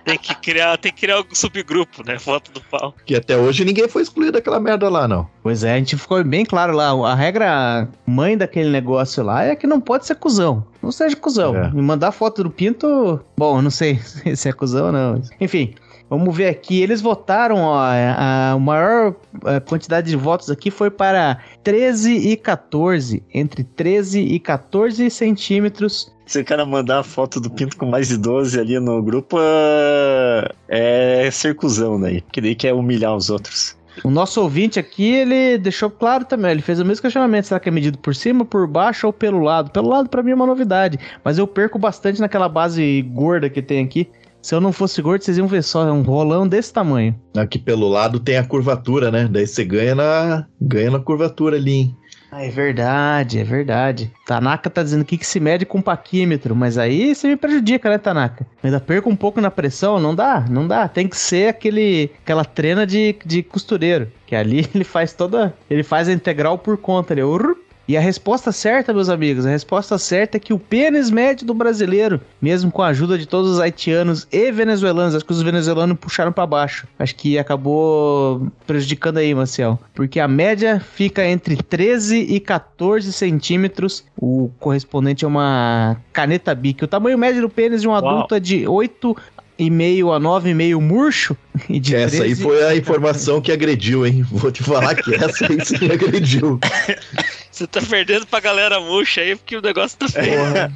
Tem 0.10 0.18
que 0.18 0.34
criar, 0.36 0.76
tem 0.78 0.92
que 0.92 1.02
criar 1.02 1.20
um 1.20 1.24
subgrupo, 1.32 2.04
né? 2.04 2.18
Foto 2.18 2.52
do 2.52 2.62
pau. 2.62 2.96
Que 3.06 3.16
até 3.16 3.38
hoje 3.38 3.64
ninguém 3.64 3.88
foi 3.88 4.02
excluído 4.02 4.32
daquela 4.32 4.60
merda 4.60 4.90
lá, 4.90 5.08
não. 5.08 5.30
pois 5.44 5.64
é, 5.64 5.74
a 5.74 5.78
gente 5.78 5.96
ficou 5.96 6.24
bem 6.24 6.44
claro 6.44 6.74
lá. 6.74 6.90
A 7.10 7.14
regra 7.14 7.88
mãe 8.08 8.36
daquele 8.36 8.70
negócio 8.70 9.24
lá 9.24 9.44
é 9.44 9.56
que 9.56 9.68
não 9.68 9.80
pode 9.80 10.08
ser 10.08 10.16
cuzão. 10.16 10.66
Não 10.82 10.92
seja 10.92 11.16
cuzão. 11.16 11.56
É. 11.56 11.70
E 11.70 11.82
mandar 11.82 12.12
foto 12.12 12.44
do 12.44 12.50
pinto. 12.50 13.20
Bom, 13.38 13.58
eu 13.60 13.62
não 13.62 13.70
sei 13.70 14.00
se 14.36 14.50
é 14.50 14.52
cuzão 14.52 14.88
ou 14.88 14.92
não. 14.92 15.22
Enfim. 15.40 15.76
Vamos 16.10 16.36
ver 16.36 16.48
aqui, 16.48 16.82
eles 16.82 17.02
votaram, 17.02 17.58
ó, 17.58 17.76
a, 17.76 18.54
a 18.54 18.60
maior 18.60 19.16
eh, 19.46 19.60
quantidade 19.60 20.10
de 20.10 20.16
votos 20.16 20.50
aqui 20.50 20.72
foi 20.72 20.90
para 20.90 21.38
13 21.64 22.32
e 22.32 22.36
14, 22.36 23.22
entre 23.32 23.64
13 23.64 24.20
e 24.20 24.40
14 24.40 25.08
centímetros. 25.12 26.12
Se 26.26 26.40
o 26.40 26.46
cara 26.46 26.66
mandar 26.66 27.00
a 27.00 27.04
foto 27.04 27.40
do 27.40 27.50
pinto 27.50 27.78
com 27.78 27.86
mais 27.86 28.08
de 28.08 28.18
12 28.18 28.60
ali 28.60 28.80
no 28.80 29.04
grupo, 29.04 29.38
é, 29.40 30.52
é 30.68 31.32
ser 31.32 31.56
cuzão, 31.56 32.00
né? 32.00 32.22
Que 32.32 32.42
daí 32.42 32.56
quer 32.56 32.74
humilhar 32.74 33.16
os 33.16 33.30
outros. 33.30 33.78
O 34.04 34.10
nosso 34.10 34.42
ouvinte 34.42 34.80
aqui, 34.80 35.12
ele 35.14 35.58
deixou 35.58 35.90
claro 35.90 36.26
também, 36.26 36.52
ele 36.52 36.62
fez 36.62 36.80
o 36.80 36.86
mesmo 36.86 37.02
questionamento, 37.02 37.46
será 37.46 37.60
que 37.60 37.70
é 37.70 37.72
medido 37.72 37.98
por 37.98 38.16
cima, 38.16 38.46
por 38.46 38.66
baixo 38.68 39.08
ou 39.08 39.14
pelo 39.14 39.40
lado? 39.40 39.72
Pelo 39.72 39.90
lado 39.90 40.10
pra 40.10 40.24
mim 40.24 40.32
é 40.32 40.36
uma 40.36 40.46
novidade, 40.46 40.98
mas 41.24 41.38
eu 41.38 41.46
perco 41.46 41.78
bastante 41.78 42.22
naquela 42.22 42.48
base 42.48 43.02
gorda 43.14 43.50
que 43.50 43.62
tem 43.62 43.84
aqui. 43.84 44.10
Se 44.42 44.56
eu 44.56 44.62
não 44.62 44.72
fosse 44.72 45.02
gordo, 45.02 45.24
vocês 45.24 45.38
iam 45.38 45.48
ver 45.48 45.64
só, 45.64 45.88
é 45.88 45.92
um 45.92 46.02
rolão 46.02 46.48
desse 46.48 46.72
tamanho. 46.74 47.14
Aqui 47.36 47.60
pelo 47.60 47.90
lado 47.90 48.20
tem 48.20 48.38
a 48.38 48.46
curvatura, 48.46 49.12
né? 49.12 49.28
Daí 49.30 49.46
você 49.46 49.66
ganha 49.66 49.94
na, 49.94 50.48
ganha 50.62 50.92
na 50.92 51.00
curvatura 51.00 51.58
ali, 51.58 51.72
hein? 51.72 51.98
Ah, 52.32 52.46
é 52.46 52.50
verdade, 52.50 53.40
é 53.40 53.44
verdade. 53.44 54.12
Tanaka 54.26 54.70
tá 54.70 54.84
dizendo 54.84 55.02
aqui 55.02 55.18
que 55.18 55.26
se 55.26 55.40
mede 55.40 55.66
com 55.66 55.82
paquímetro, 55.82 56.56
mas 56.56 56.78
aí 56.78 57.14
você 57.14 57.28
me 57.28 57.36
prejudica, 57.36 57.90
né, 57.90 57.98
Tanaka? 57.98 58.46
Eu 58.64 58.68
ainda 58.68 58.80
perco 58.80 59.10
um 59.10 59.16
pouco 59.16 59.42
na 59.42 59.50
pressão, 59.50 60.00
não 60.00 60.14
dá, 60.14 60.46
não 60.48 60.68
dá. 60.68 60.88
Tem 60.88 61.08
que 61.08 61.18
ser 61.18 61.50
aquele, 61.50 62.12
aquela 62.24 62.46
trena 62.46 62.86
de, 62.86 63.16
de 63.26 63.42
costureiro, 63.42 64.12
que 64.28 64.36
ali 64.36 64.70
ele 64.74 64.84
faz 64.84 65.12
toda, 65.12 65.54
ele 65.70 65.82
faz 65.82 66.08
a 66.08 66.14
integral 66.14 66.60
por 66.60 66.78
conta, 66.78 67.14
ele, 67.14 67.24
urr, 67.24 67.58
E 67.90 67.98
a 67.98 68.00
resposta 68.00 68.52
certa, 68.52 68.94
meus 68.94 69.10
amigos, 69.10 69.48
a 69.48 69.50
resposta 69.50 69.98
certa 69.98 70.38
é 70.38 70.40
que 70.40 70.54
o 70.54 70.60
pênis 70.60 71.10
médio 71.10 71.44
do 71.48 71.56
brasileiro, 71.56 72.22
mesmo 72.40 72.72
com 72.72 72.84
a 72.84 72.90
ajuda 72.90 73.18
de 73.18 73.26
todos 73.26 73.50
os 73.50 73.60
haitianos 73.60 74.28
e 74.32 74.52
venezuelanos, 74.52 75.16
acho 75.16 75.26
que 75.26 75.32
os 75.32 75.42
venezuelanos 75.42 75.98
puxaram 76.00 76.32
para 76.32 76.46
baixo. 76.46 76.86
Acho 77.00 77.16
que 77.16 77.40
acabou 77.40 78.48
prejudicando 78.68 79.18
aí, 79.18 79.34
Marcel. 79.34 79.80
Porque 79.96 80.20
a 80.20 80.28
média 80.28 80.80
fica 80.80 81.26
entre 81.26 81.56
13 81.56 82.20
e 82.30 82.40
14 82.40 83.12
centímetros. 83.12 84.04
O 84.16 84.52
correspondente 84.60 85.26
é 85.26 85.28
uma 85.28 85.98
caneta 86.14 86.54
bique. 86.54 86.84
O 86.84 86.88
tamanho 86.88 87.18
médio 87.18 87.42
do 87.42 87.50
pênis 87.50 87.82
de 87.82 87.88
um 87.88 87.96
adulto 87.96 88.36
é 88.36 88.40
de 88.40 88.68
8 88.68 89.18
e 89.58 89.68
meio 89.72 90.14
a 90.14 90.20
9,5 90.20 90.80
murcho. 90.80 91.36
E 91.68 91.80
de 91.80 91.96
essa 91.96 92.18
13... 92.18 92.24
aí 92.24 92.36
foi 92.36 92.64
a 92.66 92.76
informação 92.76 93.42
que 93.42 93.52
agrediu, 93.52 94.06
hein? 94.06 94.24
Vou 94.32 94.52
te 94.52 94.62
falar 94.62 94.94
que 94.94 95.16
essa 95.16 95.52
aí 95.52 95.66
sim 95.66 95.86
agrediu. 95.92 96.60
Você 97.60 97.68
tá 97.68 97.82
perdendo 97.82 98.26
pra 98.26 98.40
galera 98.40 98.80
murcha 98.80 99.20
aí, 99.20 99.36
porque 99.36 99.58
o 99.58 99.62
negócio 99.62 99.98
tá 99.98 100.08
feio. 100.08 100.40
É, 100.56 100.72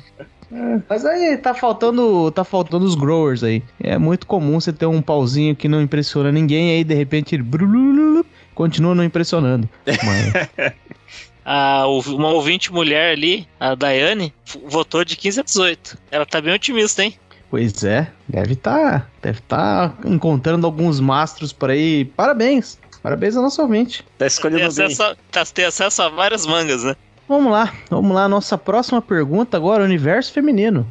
Mas 0.88 1.06
aí 1.06 1.38
tá 1.38 1.54
faltando, 1.54 2.30
tá 2.32 2.44
faltando 2.44 2.86
os 2.86 2.94
growers 2.94 3.42
aí. 3.42 3.64
É 3.82 3.98
muito 3.98 4.28
comum 4.28 4.60
você 4.60 4.74
ter 4.74 4.86
um 4.86 5.02
pauzinho 5.02 5.56
que 5.56 5.70
não 5.70 5.82
impressiona 5.82 6.30
ninguém, 6.30 6.72
aí 6.72 6.84
de 6.84 6.94
repente 6.94 7.36
ele 7.36 7.46
continua 8.54 8.94
não 8.94 9.04
impressionando. 9.04 9.68
Mas, 9.88 10.74
A, 11.46 11.86
uma 11.88 12.30
ouvinte 12.30 12.72
mulher 12.72 13.14
ali, 13.14 13.48
a 13.60 13.76
Daiane, 13.76 14.34
votou 14.66 15.04
de 15.04 15.16
15 15.16 15.40
a 15.40 15.44
18. 15.44 15.98
Ela 16.12 16.26
tá 16.26 16.40
bem 16.42 16.54
otimista, 16.54 17.04
hein? 17.04 17.16
pois 17.50 17.84
é, 17.84 18.12
deve 18.28 18.56
tá, 18.56 19.06
deve 19.22 19.40
tá 19.42 19.94
encontrando 20.04 20.66
alguns 20.66 21.00
mastros 21.00 21.54
por 21.54 21.70
aí. 21.70 22.04
Parabéns. 22.04 22.80
Parabéns 23.04 23.36
ao 23.36 23.44
nosso 23.44 23.62
ouvinte. 23.62 24.02
Tá 24.02 24.08
Tem 24.20 24.28
escolhendo 24.28 24.74
bem. 24.74 24.86
acesso, 24.86 25.04
a, 25.04 25.16
tá, 25.30 25.46
tem 25.46 25.66
acesso 25.66 26.02
a 26.02 26.08
várias 26.10 26.46
mangas, 26.46 26.84
né? 26.86 26.96
Vamos 27.28 27.52
lá, 27.52 27.74
vamos 27.90 28.16
lá. 28.16 28.30
Nossa 28.30 28.58
próxima 28.58 29.02
pergunta 29.02 29.58
agora, 29.58 29.84
universo 29.84 30.32
feminino. 30.32 30.90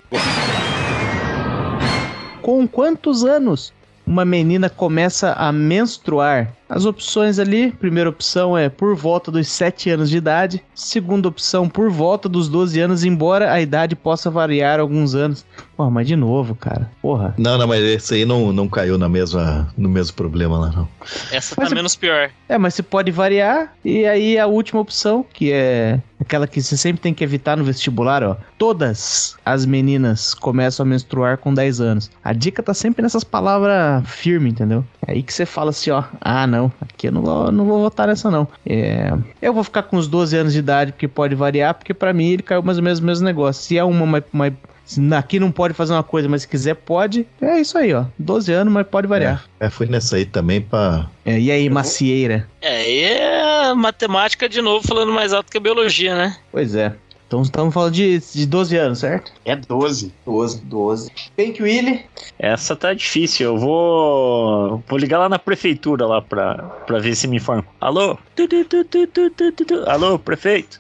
Com 2.42 2.68
quantos 2.68 3.24
anos 3.24 3.72
uma 4.06 4.24
menina 4.24 4.68
começa 4.68 5.32
a 5.32 5.50
menstruar? 5.52 6.52
As 6.74 6.86
opções 6.86 7.38
ali, 7.38 7.70
primeira 7.70 8.08
opção 8.08 8.56
é 8.56 8.70
por 8.70 8.96
volta 8.96 9.30
dos 9.30 9.46
7 9.48 9.90
anos 9.90 10.08
de 10.08 10.16
idade, 10.16 10.62
segunda 10.74 11.28
opção 11.28 11.68
por 11.68 11.90
volta 11.90 12.30
dos 12.30 12.48
12 12.48 12.80
anos, 12.80 13.04
embora 13.04 13.52
a 13.52 13.60
idade 13.60 13.94
possa 13.94 14.30
variar 14.30 14.80
alguns 14.80 15.14
anos. 15.14 15.44
Porra, 15.76 15.90
mas 15.90 16.06
de 16.06 16.16
novo, 16.16 16.54
cara. 16.54 16.90
Porra. 17.02 17.34
Não, 17.36 17.58
não, 17.58 17.66
mas 17.66 17.82
esse 17.84 18.14
aí 18.14 18.24
não, 18.24 18.52
não 18.54 18.68
caiu 18.68 18.96
na 18.96 19.08
mesma, 19.08 19.68
no 19.76 19.88
mesmo 19.88 20.14
problema 20.16 20.58
lá, 20.58 20.70
não. 20.70 20.88
Essa 21.30 21.54
Mas 21.58 21.68
tá 21.68 21.74
é- 21.74 21.76
menos 21.76 21.94
pior. 21.94 22.30
É, 22.48 22.56
mas 22.56 22.72
você 22.74 22.82
pode 22.82 23.10
variar. 23.10 23.74
E 23.84 24.06
aí 24.06 24.38
a 24.38 24.46
última 24.46 24.80
opção, 24.80 25.24
que 25.32 25.50
é 25.52 26.00
aquela 26.20 26.46
que 26.46 26.62
você 26.62 26.76
sempre 26.76 27.02
tem 27.02 27.12
que 27.12 27.24
evitar 27.24 27.56
no 27.56 27.64
vestibular, 27.64 28.22
ó. 28.22 28.36
Todas 28.56 29.36
as 29.44 29.66
meninas 29.66 30.34
começam 30.34 30.84
a 30.84 30.88
menstruar 30.88 31.38
com 31.38 31.52
10 31.52 31.80
anos. 31.80 32.10
A 32.22 32.32
dica 32.32 32.62
tá 32.62 32.72
sempre 32.72 33.02
nessas 33.02 33.24
palavras 33.24 34.08
firmes, 34.08 34.52
entendeu? 34.52 34.84
É 35.06 35.12
aí 35.12 35.22
que 35.22 35.34
você 35.34 35.44
fala 35.44 35.70
assim, 35.70 35.90
ó. 35.90 36.04
Ah, 36.20 36.46
não, 36.46 36.61
aqui 36.80 37.08
eu 37.08 37.12
não 37.12 37.22
vou, 37.22 37.50
não 37.50 37.64
vou 37.64 37.80
votar 37.82 38.06
nessa, 38.06 38.30
não. 38.30 38.46
É, 38.66 39.12
eu 39.40 39.52
vou 39.54 39.64
ficar 39.64 39.82
com 39.84 39.96
os 39.96 40.06
12 40.06 40.36
anos 40.36 40.52
de 40.52 40.58
idade, 40.58 40.92
porque 40.92 41.08
pode 41.08 41.34
variar, 41.34 41.74
porque 41.74 41.94
pra 41.94 42.12
mim 42.12 42.26
ele 42.30 42.42
caiu 42.42 42.62
mais 42.62 42.76
ou 42.78 42.84
menos 42.84 43.00
no 43.00 43.06
mesmo 43.06 43.24
negócio. 43.24 43.62
Se 43.62 43.78
é 43.78 43.84
uma, 43.84 44.22
mais- 44.32 44.52
se 44.84 45.00
aqui 45.14 45.38
não 45.40 45.50
pode 45.50 45.72
fazer 45.74 45.92
uma 45.94 46.02
coisa, 46.02 46.28
mas 46.28 46.42
se 46.42 46.48
quiser 46.48 46.74
pode. 46.74 47.26
É 47.40 47.58
isso 47.60 47.78
aí, 47.78 47.94
ó. 47.94 48.04
12 48.18 48.52
anos, 48.52 48.72
mas 48.72 48.86
pode 48.86 49.06
variar. 49.06 49.44
É, 49.60 49.70
fui 49.70 49.86
nessa 49.86 50.16
aí 50.16 50.24
também 50.26 50.60
pra. 50.60 51.06
É, 51.24 51.38
e 51.38 51.50
aí, 51.50 51.70
macieira? 51.70 52.46
É, 52.60 52.90
e 52.90 53.02
é 53.04 53.74
matemática 53.74 54.48
de 54.48 54.60
novo 54.60 54.86
falando 54.86 55.12
mais 55.12 55.32
alto 55.32 55.50
que 55.50 55.56
a 55.56 55.60
biologia, 55.60 56.14
né? 56.14 56.36
Pois 56.50 56.74
é. 56.74 56.92
Então 57.32 57.40
estamos 57.40 57.72
falando 57.72 57.94
de, 57.94 58.18
de 58.18 58.44
12 58.44 58.76
anos, 58.76 58.98
certo? 58.98 59.32
É 59.46 59.56
12. 59.56 60.12
12, 60.26 60.60
12. 60.66 61.10
Pink 61.34 61.62
Willy. 61.62 62.04
Essa 62.38 62.76
tá 62.76 62.92
difícil. 62.92 63.46
Eu 63.46 63.56
vou. 63.58 64.84
Vou 64.86 64.98
ligar 64.98 65.18
lá 65.18 65.30
na 65.30 65.38
prefeitura 65.38 66.06
lá 66.06 66.20
pra, 66.20 66.56
pra 66.86 66.98
ver 66.98 67.14
se 67.16 67.26
me 67.26 67.38
informa. 67.38 67.64
Alô? 67.80 68.18
Tu, 68.36 68.46
tu, 68.46 68.62
tu, 68.66 68.84
tu, 68.84 69.06
tu, 69.06 69.30
tu, 69.30 69.52
tu, 69.52 69.64
tu. 69.64 69.90
Alô, 69.90 70.18
prefeito? 70.18 70.78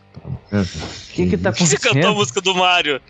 O 0.52 0.62
que 1.14 1.26
que 1.30 1.38
tá 1.38 1.52
Você 1.52 1.78
cantou 1.78 1.88
a 1.88 2.10
acontecendo? 2.10 2.14
música 2.16 2.40
do 2.42 2.54
Mario. 2.54 3.00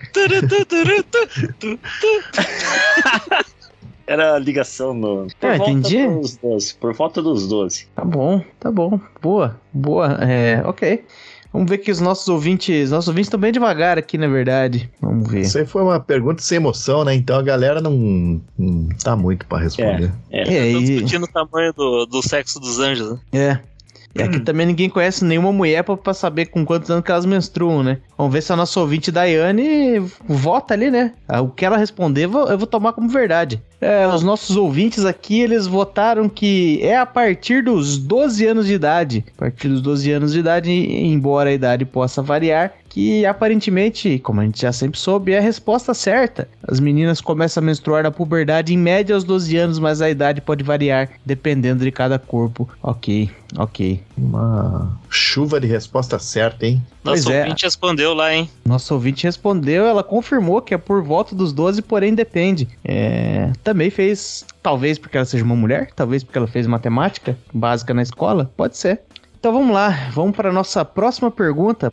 Era 4.06 4.34
a 4.34 4.38
ligação 4.38 4.94
no. 4.94 5.26
Por 5.40 5.50
Ah, 5.50 5.56
entendi. 5.56 6.06
dos 6.06 6.36
12. 6.36 6.74
Por 6.76 6.94
volta 6.94 7.20
dos 7.20 7.48
12. 7.48 7.88
Tá 7.94 8.04
bom, 8.04 8.40
tá 8.60 8.70
bom. 8.70 9.00
Boa, 9.20 9.60
boa. 9.72 10.18
É, 10.22 10.62
ok. 10.64 11.04
Vamos 11.52 11.68
ver 11.68 11.78
que 11.78 11.90
os 11.90 12.00
nossos 12.00 12.28
ouvintes. 12.28 12.90
Nossos 12.90 13.08
ouvintes 13.08 13.26
estão 13.26 13.38
bem 13.38 13.52
devagar 13.52 13.98
aqui, 13.98 14.16
na 14.16 14.26
verdade. 14.26 14.90
Vamos 15.00 15.30
ver. 15.30 15.40
Isso 15.40 15.58
aí 15.58 15.66
foi 15.66 15.82
uma 15.82 16.00
pergunta 16.00 16.40
sem 16.40 16.56
emoção, 16.56 17.04
né? 17.04 17.14
Então 17.14 17.38
a 17.38 17.42
galera 17.42 17.80
não, 17.80 18.40
não 18.58 18.88
tá 19.02 19.14
muito 19.14 19.46
pra 19.46 19.58
responder. 19.58 20.12
É, 20.30 20.44
Tô 20.44 20.50
e, 20.50 20.84
discutindo 20.84 21.24
o 21.24 21.28
tamanho 21.28 21.72
do, 21.74 22.06
do 22.06 22.22
sexo 22.22 22.58
dos 22.58 22.78
anjos, 22.78 23.12
né? 23.12 23.18
é. 23.32 23.71
E 24.14 24.22
aqui 24.22 24.40
também 24.40 24.66
ninguém 24.66 24.90
conhece 24.90 25.24
nenhuma 25.24 25.52
mulher 25.52 25.82
pra, 25.82 25.96
pra 25.96 26.12
saber 26.14 26.46
com 26.46 26.64
quantos 26.64 26.90
anos 26.90 27.04
que 27.04 27.10
elas 27.10 27.24
menstruam, 27.24 27.82
né? 27.82 27.98
Vamos 28.16 28.32
ver 28.32 28.42
se 28.42 28.52
a 28.52 28.56
nossa 28.56 28.78
ouvinte 28.78 29.10
Daiane 29.10 29.98
vota 30.28 30.74
ali, 30.74 30.90
né? 30.90 31.12
Ah, 31.26 31.40
O 31.40 31.48
que 31.48 31.64
ela 31.64 31.76
responder, 31.76 32.24
eu 32.24 32.30
vou, 32.30 32.48
eu 32.48 32.58
vou 32.58 32.66
tomar 32.66 32.92
como 32.92 33.08
verdade. 33.08 33.62
É, 33.80 34.06
os 34.06 34.22
nossos 34.22 34.56
ouvintes 34.56 35.04
aqui, 35.04 35.40
eles 35.40 35.66
votaram 35.66 36.28
que 36.28 36.78
é 36.82 36.96
a 36.96 37.06
partir 37.06 37.64
dos 37.64 37.98
12 37.98 38.46
anos 38.46 38.66
de 38.66 38.74
idade. 38.74 39.24
A 39.36 39.40
partir 39.40 39.68
dos 39.68 39.80
12 39.80 40.12
anos 40.12 40.32
de 40.32 40.38
idade, 40.38 40.70
embora 40.70 41.50
a 41.50 41.52
idade 41.52 41.84
possa 41.84 42.22
variar, 42.22 42.72
que 42.92 43.24
aparentemente, 43.24 44.18
como 44.18 44.42
a 44.42 44.44
gente 44.44 44.60
já 44.60 44.70
sempre 44.70 45.00
soube, 45.00 45.32
é 45.32 45.38
a 45.38 45.40
resposta 45.40 45.94
certa. 45.94 46.46
As 46.62 46.78
meninas 46.78 47.22
começam 47.22 47.62
a 47.62 47.64
menstruar 47.64 48.02
na 48.02 48.10
puberdade 48.10 48.74
em 48.74 48.76
média 48.76 49.14
aos 49.14 49.24
12 49.24 49.56
anos, 49.56 49.78
mas 49.78 50.02
a 50.02 50.10
idade 50.10 50.42
pode 50.42 50.62
variar 50.62 51.08
dependendo 51.24 51.84
de 51.84 51.90
cada 51.90 52.18
corpo. 52.18 52.68
Ok, 52.82 53.30
ok. 53.56 54.02
Uma 54.14 54.94
chuva 55.08 55.58
de 55.58 55.66
resposta 55.66 56.18
certa, 56.18 56.66
hein? 56.66 56.82
Pois 57.02 57.24
Nosso 57.24 57.34
é. 57.34 57.40
ouvinte 57.40 57.64
respondeu 57.64 58.12
lá, 58.12 58.34
hein? 58.34 58.50
Nosso 58.62 58.92
ouvinte 58.92 59.24
respondeu, 59.24 59.86
ela 59.86 60.04
confirmou 60.04 60.60
que 60.60 60.74
é 60.74 60.78
por 60.78 61.02
volta 61.02 61.34
dos 61.34 61.50
12, 61.54 61.80
porém 61.80 62.14
depende. 62.14 62.68
É, 62.84 63.50
também 63.64 63.88
fez, 63.88 64.44
talvez 64.62 64.98
porque 64.98 65.16
ela 65.16 65.24
seja 65.24 65.42
uma 65.42 65.56
mulher, 65.56 65.88
talvez 65.96 66.22
porque 66.22 66.36
ela 66.36 66.46
fez 66.46 66.66
matemática 66.66 67.38
básica 67.54 67.94
na 67.94 68.02
escola, 68.02 68.52
pode 68.54 68.76
ser. 68.76 69.00
Então 69.40 69.50
vamos 69.50 69.72
lá, 69.72 70.10
vamos 70.12 70.36
para 70.36 70.50
a 70.50 70.52
nossa 70.52 70.84
próxima 70.84 71.30
pergunta. 71.30 71.90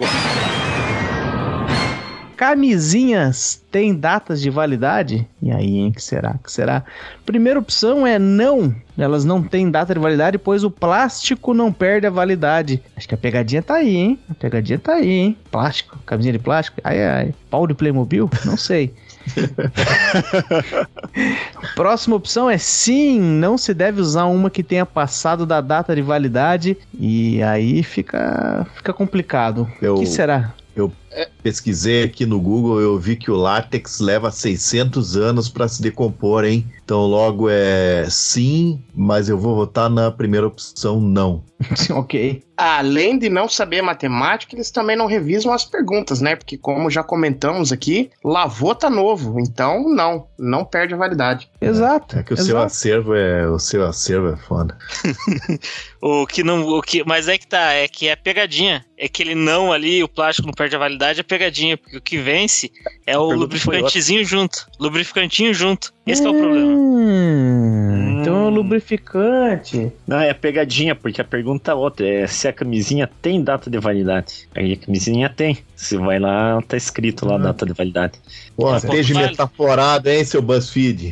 Camisinhas 2.40 3.62
têm 3.70 3.94
datas 3.94 4.40
de 4.40 4.50
validade? 4.50 5.28
E 5.42 5.52
aí, 5.52 5.76
hein, 5.80 5.92
que 5.92 6.02
será? 6.02 6.36
Que 6.42 6.50
será? 6.50 6.86
Primeira 7.26 7.60
opção 7.60 8.08
é 8.08 8.18
não. 8.18 8.74
Elas 8.98 9.26
não 9.26 9.44
têm 9.44 9.70
data 9.70 9.94
de 9.94 10.00
validade, 10.00 10.38
pois 10.38 10.64
o 10.64 10.72
plástico 10.72 11.54
não 11.54 11.70
perde 11.74 12.08
a 12.08 12.10
validade. 12.10 12.82
Acho 12.96 13.10
que 13.10 13.14
a 13.14 13.18
pegadinha 13.18 13.62
tá 13.62 13.74
aí, 13.76 13.94
hein? 13.94 14.20
A 14.30 14.34
pegadinha 14.34 14.80
tá 14.80 14.94
aí, 14.94 15.10
hein? 15.12 15.38
Plástico, 15.52 16.00
camisinha 16.06 16.32
de 16.32 16.40
plástico. 16.40 16.80
Ai, 16.82 17.04
ai. 17.06 17.34
Pau 17.50 17.68
de 17.68 17.74
Playmobil? 17.74 18.30
Não 18.46 18.56
sei. 18.56 18.94
Próxima 21.76 22.16
opção 22.16 22.50
é 22.50 22.58
sim, 22.58 23.20
não 23.20 23.58
se 23.58 23.74
deve 23.74 24.00
usar 24.00 24.26
uma 24.26 24.50
que 24.50 24.64
tenha 24.64 24.86
passado 24.86 25.46
da 25.46 25.60
data 25.60 25.94
de 25.94 26.02
validade. 26.02 26.78
E 26.98 27.44
aí 27.44 27.84
fica, 27.84 28.66
fica 28.76 28.94
complicado. 28.94 29.70
Eu- 29.82 29.96
O 29.96 30.00
que 30.00 30.06
será? 30.06 30.54
Pesquisei 31.41 32.03
aqui 32.03 32.26
no 32.26 32.39
Google, 32.39 32.80
eu 32.80 32.99
vi 32.99 33.16
que 33.16 33.32
o 33.32 33.36
látex 33.36 33.99
leva 33.99 34.32
600 34.32 35.16
anos 35.16 35.49
para 35.49 35.68
se 35.68 35.82
decompor, 35.82 36.43
hein? 36.43 36.66
Então 36.90 37.06
logo 37.06 37.48
é 37.48 38.10
sim, 38.10 38.84
mas 38.96 39.30
eu 39.30 39.38
vou 39.38 39.54
votar 39.54 39.92
na 39.92 40.10
primeira 40.10 40.48
opção 40.48 41.00
não. 41.00 41.44
ok. 41.92 42.42
Além 42.58 43.18
de 43.18 43.30
não 43.30 43.48
saber 43.48 43.82
matemática, 43.82 44.56
eles 44.56 44.72
também 44.72 44.96
não 44.96 45.06
revisam 45.06 45.54
as 45.54 45.64
perguntas, 45.64 46.20
né? 46.20 46.36
Porque, 46.36 46.58
como 46.58 46.90
já 46.90 47.04
comentamos 47.04 47.72
aqui, 47.72 48.10
lavou 48.24 48.76
tá 48.76 48.90
novo. 48.90 49.40
Então, 49.40 49.88
não. 49.88 50.28
Não 50.38 50.66
perde 50.66 50.94
a 50.94 50.98
validade. 50.98 51.50
Exato. 51.62 52.18
É 52.18 52.24
que 52.24 52.34
o 52.34 52.38
seu 52.38 52.58
exato. 52.58 52.66
acervo 52.66 53.14
é 53.14 53.48
o 53.48 53.60
seu 53.60 53.86
acervo 53.86 54.30
é 54.30 54.38
foda. 54.38 54.78
O 56.02 56.26
que 56.26 56.46
não. 56.46 56.66
O 56.66 56.82
que, 56.82 57.04
mas 57.06 57.28
é 57.28 57.38
que 57.38 57.46
tá, 57.46 57.74
é 57.74 57.86
que 57.86 58.08
é 58.08 58.16
pegadinha. 58.16 58.86
É 58.98 59.08
aquele 59.08 59.36
não 59.36 59.70
ali, 59.70 60.02
o 60.02 60.08
plástico 60.08 60.48
não 60.48 60.54
perde 60.54 60.74
a 60.74 60.80
validade, 60.80 61.20
é 61.20 61.24
pegadinha. 61.24 61.78
Porque 61.78 61.98
o 61.98 62.02
que 62.02 62.18
vence 62.18 62.72
é 63.06 63.18
o 63.18 63.34
lubrificantezinho 63.34 64.24
junto. 64.24 64.66
Lubrificantinho 64.80 65.54
junto. 65.54 65.94
Esse 66.12 66.22
que 66.22 66.28
é 66.28 66.32
o 66.32 66.34
problema. 66.34 66.68
Hum, 66.74 68.22
Então 68.22 68.36
é 68.36 68.39
um 68.39 68.49
lubrificante. 68.49 69.91
Não, 70.07 70.20
é 70.20 70.34
pegadinha, 70.34 70.95
porque 70.95 71.22
a 71.22 71.24
pergunta 71.24 71.72
é 71.72 71.74
outra. 71.76 72.07
É 72.07 72.28
se 72.28 72.47
a 72.47 72.53
camisinha 72.53 73.10
tem 73.22 73.43
data 73.43 73.70
de 73.70 73.80
validade. 73.80 74.47
Aí 74.55 74.74
a 74.74 74.78
camisinha 74.78 75.30
tem. 75.30 75.57
Se 75.76 75.95
vai 75.97 76.20
lá, 76.20 76.62
tá 76.68 76.76
escrito 76.76 77.26
lá 77.26 77.36
a 77.36 77.38
data 77.39 77.66
de 77.66 77.74
validade. 77.74 78.14
Pô, 78.55 78.76
esteja 78.76 79.14
vale. 79.14 79.28
metaforado, 79.30 80.10
hein, 80.10 80.24
seu 80.26 80.41
BuzzFeed? 80.41 81.12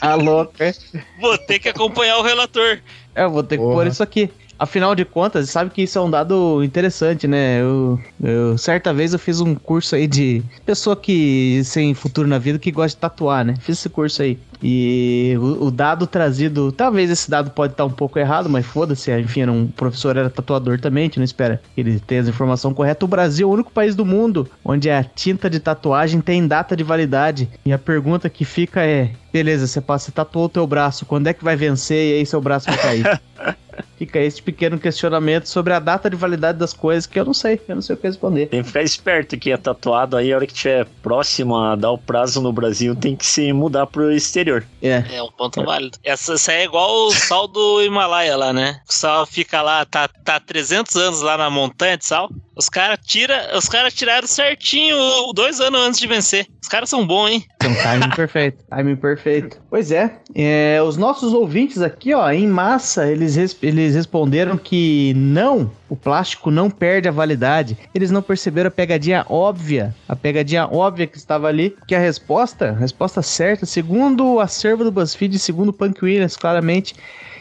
Ah, 0.00 0.14
louco, 0.16 0.52
é? 0.60 0.72
Vou 1.20 1.36
ter 1.38 1.58
que 1.58 1.68
acompanhar 1.68 2.18
o 2.18 2.22
relator. 2.22 2.78
É, 3.14 3.24
eu 3.24 3.30
vou 3.30 3.42
ter 3.42 3.56
que 3.58 3.62
Porra. 3.62 3.74
pôr 3.74 3.86
isso 3.86 4.02
aqui. 4.02 4.30
Afinal 4.58 4.94
de 4.94 5.04
contas, 5.04 5.50
sabe 5.50 5.70
que 5.70 5.82
isso 5.82 5.96
é 5.98 6.02
um 6.02 6.10
dado 6.10 6.64
interessante, 6.64 7.28
né? 7.28 7.60
Eu, 7.60 8.00
eu, 8.20 8.58
certa 8.58 8.92
vez 8.92 9.12
eu 9.12 9.18
fiz 9.18 9.40
um 9.40 9.54
curso 9.54 9.94
aí 9.94 10.06
de 10.08 10.42
pessoa 10.66 10.96
que 10.96 11.62
sem 11.64 11.94
futuro 11.94 12.26
na 12.26 12.38
vida 12.38 12.58
que 12.58 12.72
gosta 12.72 12.96
de 12.96 13.00
tatuar, 13.00 13.44
né? 13.44 13.54
Fiz 13.60 13.78
esse 13.78 13.88
curso 13.88 14.20
aí. 14.20 14.36
E 14.62 15.36
o, 15.38 15.66
o 15.66 15.70
dado 15.70 16.06
trazido, 16.06 16.72
talvez 16.72 17.10
esse 17.10 17.30
dado 17.30 17.50
pode 17.50 17.72
estar 17.72 17.84
um 17.84 17.90
pouco 17.90 18.18
errado, 18.18 18.48
mas 18.48 18.66
foda-se, 18.66 19.10
enfim, 19.18 19.42
era 19.42 19.52
um 19.52 19.66
professor 19.66 20.16
era 20.16 20.30
tatuador 20.30 20.80
também, 20.80 21.02
a 21.02 21.06
gente 21.06 21.18
não 21.18 21.24
espera 21.24 21.60
que 21.74 21.80
ele 21.80 22.00
tenha 22.00 22.22
a 22.22 22.28
informação 22.28 22.74
correta. 22.74 23.04
O 23.04 23.08
Brasil 23.08 23.46
é 23.46 23.50
o 23.50 23.54
único 23.54 23.70
país 23.70 23.94
do 23.94 24.04
mundo 24.04 24.48
onde 24.64 24.90
a 24.90 25.02
tinta 25.04 25.48
de 25.48 25.60
tatuagem 25.60 26.20
tem 26.20 26.46
data 26.46 26.76
de 26.76 26.82
validade. 26.82 27.48
E 27.64 27.72
a 27.72 27.78
pergunta 27.78 28.28
que 28.28 28.44
fica 28.44 28.84
é: 28.84 29.10
beleza, 29.32 29.66
você 29.66 29.80
passa, 29.80 30.06
você 30.06 30.12
tatuou 30.12 30.46
o 30.46 30.48
teu 30.48 30.66
braço, 30.66 31.06
quando 31.06 31.26
é 31.26 31.32
que 31.32 31.44
vai 31.44 31.56
vencer 31.56 32.14
e 32.14 32.18
aí 32.18 32.26
seu 32.26 32.40
braço 32.40 32.66
vai 32.66 32.78
cair? 32.78 33.20
Fica 33.96 34.18
esse 34.20 34.40
pequeno 34.42 34.78
questionamento 34.78 35.46
sobre 35.46 35.72
a 35.72 35.78
data 35.78 36.08
de 36.08 36.16
validade 36.16 36.58
das 36.58 36.72
coisas 36.72 37.06
que 37.06 37.18
eu 37.18 37.24
não 37.24 37.34
sei, 37.34 37.60
eu 37.68 37.74
não 37.74 37.82
sei 37.82 37.94
o 37.94 37.98
que 37.98 38.06
responder. 38.06 38.46
Tem 38.46 38.62
que 38.62 38.68
ficar 38.68 38.82
esperto 38.82 39.36
que 39.36 39.50
é 39.50 39.56
tatuado 39.56 40.16
aí, 40.16 40.32
a 40.32 40.36
hora 40.36 40.46
que 40.46 40.54
tiver 40.54 40.86
próximo 41.02 41.56
a 41.56 41.74
dar 41.74 41.90
o 41.90 41.98
prazo 41.98 42.40
no 42.40 42.52
Brasil, 42.52 42.94
tem 42.94 43.16
que 43.16 43.26
se 43.26 43.52
mudar 43.52 43.86
pro 43.86 44.12
exterior. 44.12 44.47
É. 44.82 45.04
É 45.10 45.22
um 45.22 45.30
ponto 45.30 45.62
válido. 45.62 45.98
Essa, 46.02 46.34
essa 46.34 46.52
é 46.52 46.64
igual 46.64 47.06
o 47.06 47.10
sal 47.10 47.46
do 47.48 47.82
Himalaia 47.82 48.36
lá, 48.36 48.52
né? 48.52 48.80
O 48.88 48.92
sal 48.92 49.26
fica 49.26 49.62
lá, 49.62 49.84
tá, 49.84 50.08
tá 50.08 50.40
300 50.40 50.96
anos 50.96 51.20
lá 51.20 51.36
na 51.36 51.50
montanha 51.50 51.96
de 51.96 52.04
sal. 52.04 52.30
Os 52.58 52.68
caras 52.68 52.98
tira, 53.04 53.56
os 53.56 53.68
cara 53.68 53.88
tiraram 53.88 54.26
certinho 54.26 54.96
dois 55.32 55.60
anos 55.60 55.80
antes 55.80 56.00
de 56.00 56.08
vencer. 56.08 56.44
Os 56.60 56.68
caras 56.68 56.90
são 56.90 57.06
bons, 57.06 57.28
hein? 57.28 57.44
Um 57.64 57.74
timing 57.74 58.10
perfeito. 58.10 58.64
Timing 58.68 58.96
perfeito. 58.96 59.60
Pois 59.70 59.92
é, 59.92 60.18
é, 60.34 60.82
os 60.82 60.96
nossos 60.96 61.32
ouvintes 61.32 61.80
aqui, 61.80 62.12
ó, 62.12 62.28
em 62.32 62.48
massa, 62.48 63.06
eles, 63.06 63.36
eles 63.62 63.94
responderam 63.94 64.58
que 64.58 65.14
não, 65.14 65.70
o 65.88 65.94
plástico 65.94 66.50
não 66.50 66.68
perde 66.68 67.08
a 67.08 67.12
validade. 67.12 67.78
Eles 67.94 68.10
não 68.10 68.20
perceberam 68.20 68.66
a 68.66 68.72
pegadinha 68.72 69.24
óbvia, 69.28 69.94
a 70.08 70.16
pegadinha 70.16 70.66
óbvia 70.66 71.06
que 71.06 71.16
estava 71.16 71.46
ali, 71.46 71.76
que 71.86 71.94
a 71.94 72.00
resposta, 72.00 72.70
a 72.70 72.72
resposta 72.72 73.22
certa, 73.22 73.66
segundo 73.66 74.26
o 74.26 74.40
acervo 74.40 74.82
do 74.82 74.90
BuzzFeed, 74.90 75.38
segundo 75.38 75.68
o 75.68 75.72
Punk 75.72 76.04
Williams, 76.04 76.36
claramente, 76.36 76.96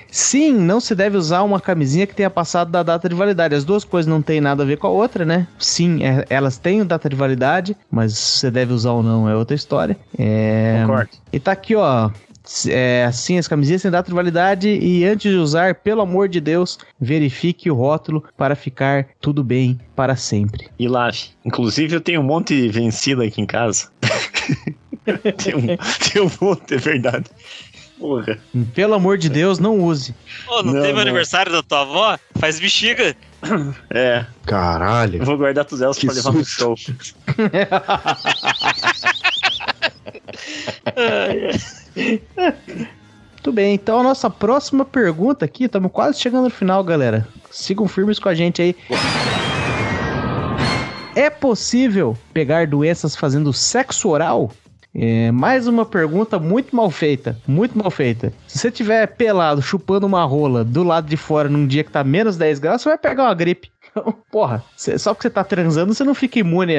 Sim, 0.10 0.54
não 0.54 0.80
se 0.80 0.96
deve 0.96 1.18
usar 1.18 1.44
uma 1.44 1.60
camisinha 1.60 2.08
que 2.08 2.16
tenha 2.16 2.30
passado 2.30 2.72
da 2.72 2.84
data 2.84 3.08
de 3.08 3.16
validade. 3.16 3.56
As 3.56 3.66
duas 3.66 3.84
coisas 3.84 4.10
não 4.10 4.22
têm 4.22 4.42
nada 4.42 4.64
a 4.64 4.66
ver 4.66 4.78
com 4.78 4.88
a 4.88 4.90
outra, 4.90 5.26
né? 5.26 5.48
Sim, 5.60 6.04
é- 6.04 6.26
elas 6.30 6.58
têm 6.58 6.86
data 6.86 7.10
de 7.10 7.16
validade, 7.16 7.76
mas 7.92 8.14
se 8.18 8.40
você 8.40 8.52
deve 8.52 8.74
usar 8.74 8.92
ou 8.92 9.04
não 9.04 9.30
é 9.30 9.36
outra 9.36 9.56
história. 9.56 9.98
É... 10.18 10.82
Concordo. 10.82 11.12
E 11.32 11.40
tá 11.40 11.52
aqui, 11.52 11.76
ó. 11.76 12.10
É, 12.70 13.04
assim, 13.06 13.38
as 13.38 13.48
camisinhas 13.48 13.82
têm 13.82 13.92
data 13.92 14.10
de 14.10 14.16
validade 14.16 14.70
e 14.70 15.04
antes 15.04 15.30
de 15.30 15.38
usar, 15.38 15.76
pelo 15.76 16.02
amor 16.02 16.30
de 16.30 16.40
Deus, 16.40 16.80
verifique 17.00 17.70
o 17.70 17.76
rótulo 17.76 18.24
para 18.38 18.56
ficar 18.56 19.08
tudo 19.20 19.44
bem 19.44 19.78
para 19.96 20.16
sempre. 20.16 20.70
E 20.80 20.88
lave. 20.88 21.26
Inclusive, 21.44 21.96
eu 21.98 22.02
tenho 22.02 22.22
um 22.22 22.24
monte 22.24 22.70
vencido 22.70 23.22
aqui 23.22 23.42
em 23.42 23.46
casa. 23.46 23.90
tem, 25.38 25.56
um, 25.56 25.68
tem 25.68 26.22
um 26.22 26.32
monte, 26.42 26.76
é 26.76 26.78
verdade. 26.78 27.26
Porra. 28.00 28.38
Pelo 28.76 28.94
amor 28.94 29.18
de 29.18 29.28
Deus, 29.30 29.58
não 29.60 29.80
use. 29.80 30.14
Ô, 30.48 30.62
não, 30.62 30.74
Não, 30.74 30.82
teve 30.82 30.94
não. 30.94 31.02
aniversário 31.02 31.52
da 31.52 31.64
tua 31.64 31.82
avó? 31.82 32.20
Faz 32.40 32.60
bexiga. 32.60 33.16
É, 33.90 34.26
Caralho. 34.46 35.20
eu 35.20 35.26
vou 35.26 35.38
guardar 35.38 35.66
todos 35.66 35.82
elas 35.82 35.98
Que 35.98 36.06
pra 36.06 36.16
levar 36.16 36.34
no 36.34 36.46
show. 36.46 36.76
Muito 43.34 43.52
bem, 43.52 43.74
então 43.76 44.00
a 44.00 44.04
nossa 44.04 44.30
próxima 44.30 44.84
pergunta 44.84 45.46
aqui, 45.46 45.66
estamos 45.66 45.92
quase 45.92 46.20
chegando 46.20 46.46
no 46.46 46.50
final, 46.50 46.84
galera. 46.84 47.28
Sigam 47.52 47.88
firmes 47.88 48.20
com 48.20 48.28
a 48.30 48.36
gente 48.36 48.62
aí. 48.62 48.76
É 51.16 51.30
possível 51.30 52.18
pegar 52.34 52.68
doenças 52.68 53.16
fazendo 53.16 53.54
sexo 53.54 54.10
oral? 54.10 54.52
É, 55.00 55.32
mais 55.32 55.68
uma 55.68 55.86
pergunta 55.86 56.40
muito 56.40 56.76
mal 56.76 56.90
feita, 56.90 57.38
muito 57.48 57.78
mal 57.78 57.92
feita. 57.92 58.34
Se 58.48 58.58
você 58.58 58.72
tiver 58.72 59.06
pelado 59.06 59.62
chupando 59.62 60.08
uma 60.08 60.24
rola 60.24 60.64
do 60.64 60.82
lado 60.82 61.08
de 61.08 61.16
fora 61.16 61.48
num 61.48 61.68
dia 61.68 61.84
que 61.84 61.92
tá 61.92 62.04
menos 62.04 62.36
10 62.36 62.58
graus, 62.58 62.82
você 62.82 62.90
vai 62.90 62.98
pegar 62.98 63.26
uma 63.26 63.34
gripe. 63.36 63.70
Porra, 64.32 64.64
cê- 64.76 64.98
só 64.98 65.14
porque 65.14 65.28
você 65.28 65.30
tá 65.30 65.44
transando, 65.44 65.94
você 65.94 66.04
não 66.04 66.16
fica 66.16 66.40
imune 66.40 66.74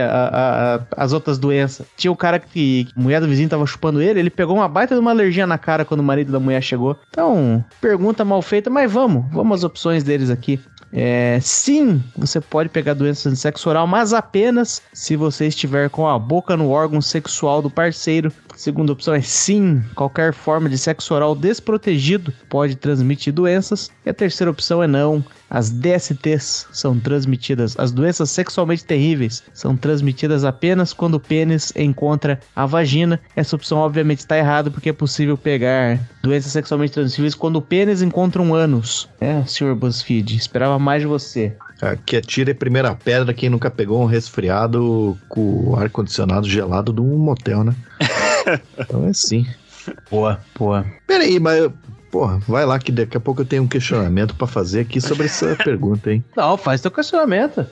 às 0.97 1.13
outras 1.13 1.39
doenças. 1.39 1.87
Tinha 1.97 2.11
um 2.11 2.17
cara 2.17 2.41
que, 2.41 2.89
a 2.97 3.01
mulher 3.01 3.21
do 3.21 3.29
vizinho 3.29 3.49
tava 3.49 3.67
chupando 3.67 4.03
ele, 4.03 4.19
ele 4.19 4.31
pegou 4.31 4.57
uma 4.57 4.69
baita 4.69 4.95
de 4.95 5.01
uma 5.01 5.11
alergia 5.13 5.47
na 5.47 5.57
cara 5.59 5.85
quando 5.85 6.01
o 6.01 6.05
marido 6.05 6.33
da 6.33 6.41
mulher 6.41 6.63
chegou. 6.63 6.97
Então, 7.11 7.65
pergunta 7.81 8.25
mal 8.25 8.43
feita, 8.43 8.69
mas 8.69 8.91
vamos, 8.91 9.25
vamos 9.33 9.59
às 9.59 9.65
opções 9.65 10.03
deles 10.03 10.29
aqui. 10.29 10.59
É, 10.93 11.39
sim, 11.41 12.03
você 12.17 12.41
pode 12.41 12.69
pegar 12.69 12.95
doenças 12.95 13.33
de 13.33 13.39
sexo 13.39 13.69
oral, 13.69 13.87
mas 13.87 14.13
apenas 14.13 14.81
se 14.93 15.17
você 15.17 15.47
estiver 15.47 15.91
com 15.91 16.09
a 16.09 16.19
boca 16.19 16.57
no 16.57 16.71
órgão 16.71 17.01
sexual 17.01 17.61
do 17.61 17.71
parceiro. 17.71 18.33
Segunda 18.59 18.93
opção 18.93 19.15
é 19.15 19.21
sim, 19.21 19.81
qualquer 19.95 20.35
forma 20.35 20.69
de 20.69 20.77
sexo 20.77 21.15
oral 21.15 21.37
desprotegido 21.37 22.35
pode 22.49 22.75
transmitir 22.75 23.33
doenças. 23.33 23.89
E 24.05 24.11
a 24.11 24.13
terceira 24.13 24.51
opção 24.51 24.83
é 24.83 24.87
não. 24.89 25.25
As 25.49 25.71
DSTs 25.71 26.67
são 26.73 26.99
transmitidas, 26.99 27.79
as 27.79 27.93
doenças 27.93 28.31
sexualmente 28.31 28.85
terríveis 28.85 29.45
são 29.55 29.77
transmitidas 29.77 30.45
apenas 30.45 30.93
quando 30.93 31.15
o 31.15 31.21
pênis 31.21 31.73
encontra 31.77 32.41
a 32.55 32.67
vagina. 32.67 33.21
Essa 33.37 33.55
opção 33.55 33.79
obviamente 33.79 34.19
está 34.19 34.37
errada 34.37 34.73
porque 34.73 34.89
é 34.89 34.93
possível 34.93 35.39
pegar 35.39 36.01
doenças 36.21 36.51
sexualmente 36.51 36.95
transmissíveis 36.95 37.37
quando 37.37 37.57
o 37.57 37.63
pênis 37.63 38.03
encontra 38.03 38.43
um 38.43 38.53
ânus. 38.53 39.09
É, 39.21 39.45
senhor 39.45 39.77
BuzzFeed, 39.77 40.37
esperava 40.37 40.81
mais 40.81 41.03
de 41.03 41.07
você. 41.07 41.57
Aqui 41.81 42.17
atira 42.17 42.51
a 42.51 42.55
primeira 42.55 42.95
pedra 42.95 43.33
quem 43.33 43.49
nunca 43.49 43.71
pegou 43.71 44.03
um 44.03 44.07
resfriado 44.07 45.17
com 45.29 45.71
o 45.71 45.77
ar-condicionado 45.77 46.49
gelado 46.49 46.93
de 46.93 47.01
um 47.01 47.17
motel, 47.17 47.63
né? 47.63 47.75
então 48.79 49.07
é 49.07 49.11
assim. 49.11 49.47
Boa, 50.11 50.41
boa. 50.59 50.85
Peraí, 51.07 51.39
mas. 51.39 51.71
Porra, 52.11 52.39
vai 52.49 52.65
lá 52.65 52.79
que 52.79 52.91
daqui 52.91 53.17
a 53.17 53.21
pouco 53.21 53.43
eu 53.43 53.47
tenho 53.47 53.63
um 53.63 53.69
questionamento 53.69 54.35
pra 54.35 54.47
fazer 54.47 54.81
aqui 54.81 55.01
sobre 55.01 55.27
essa 55.27 55.55
pergunta, 55.63 56.11
hein? 56.13 56.25
Não, 56.37 56.57
faz 56.57 56.81
teu 56.81 56.91
questionamento. 56.91 57.67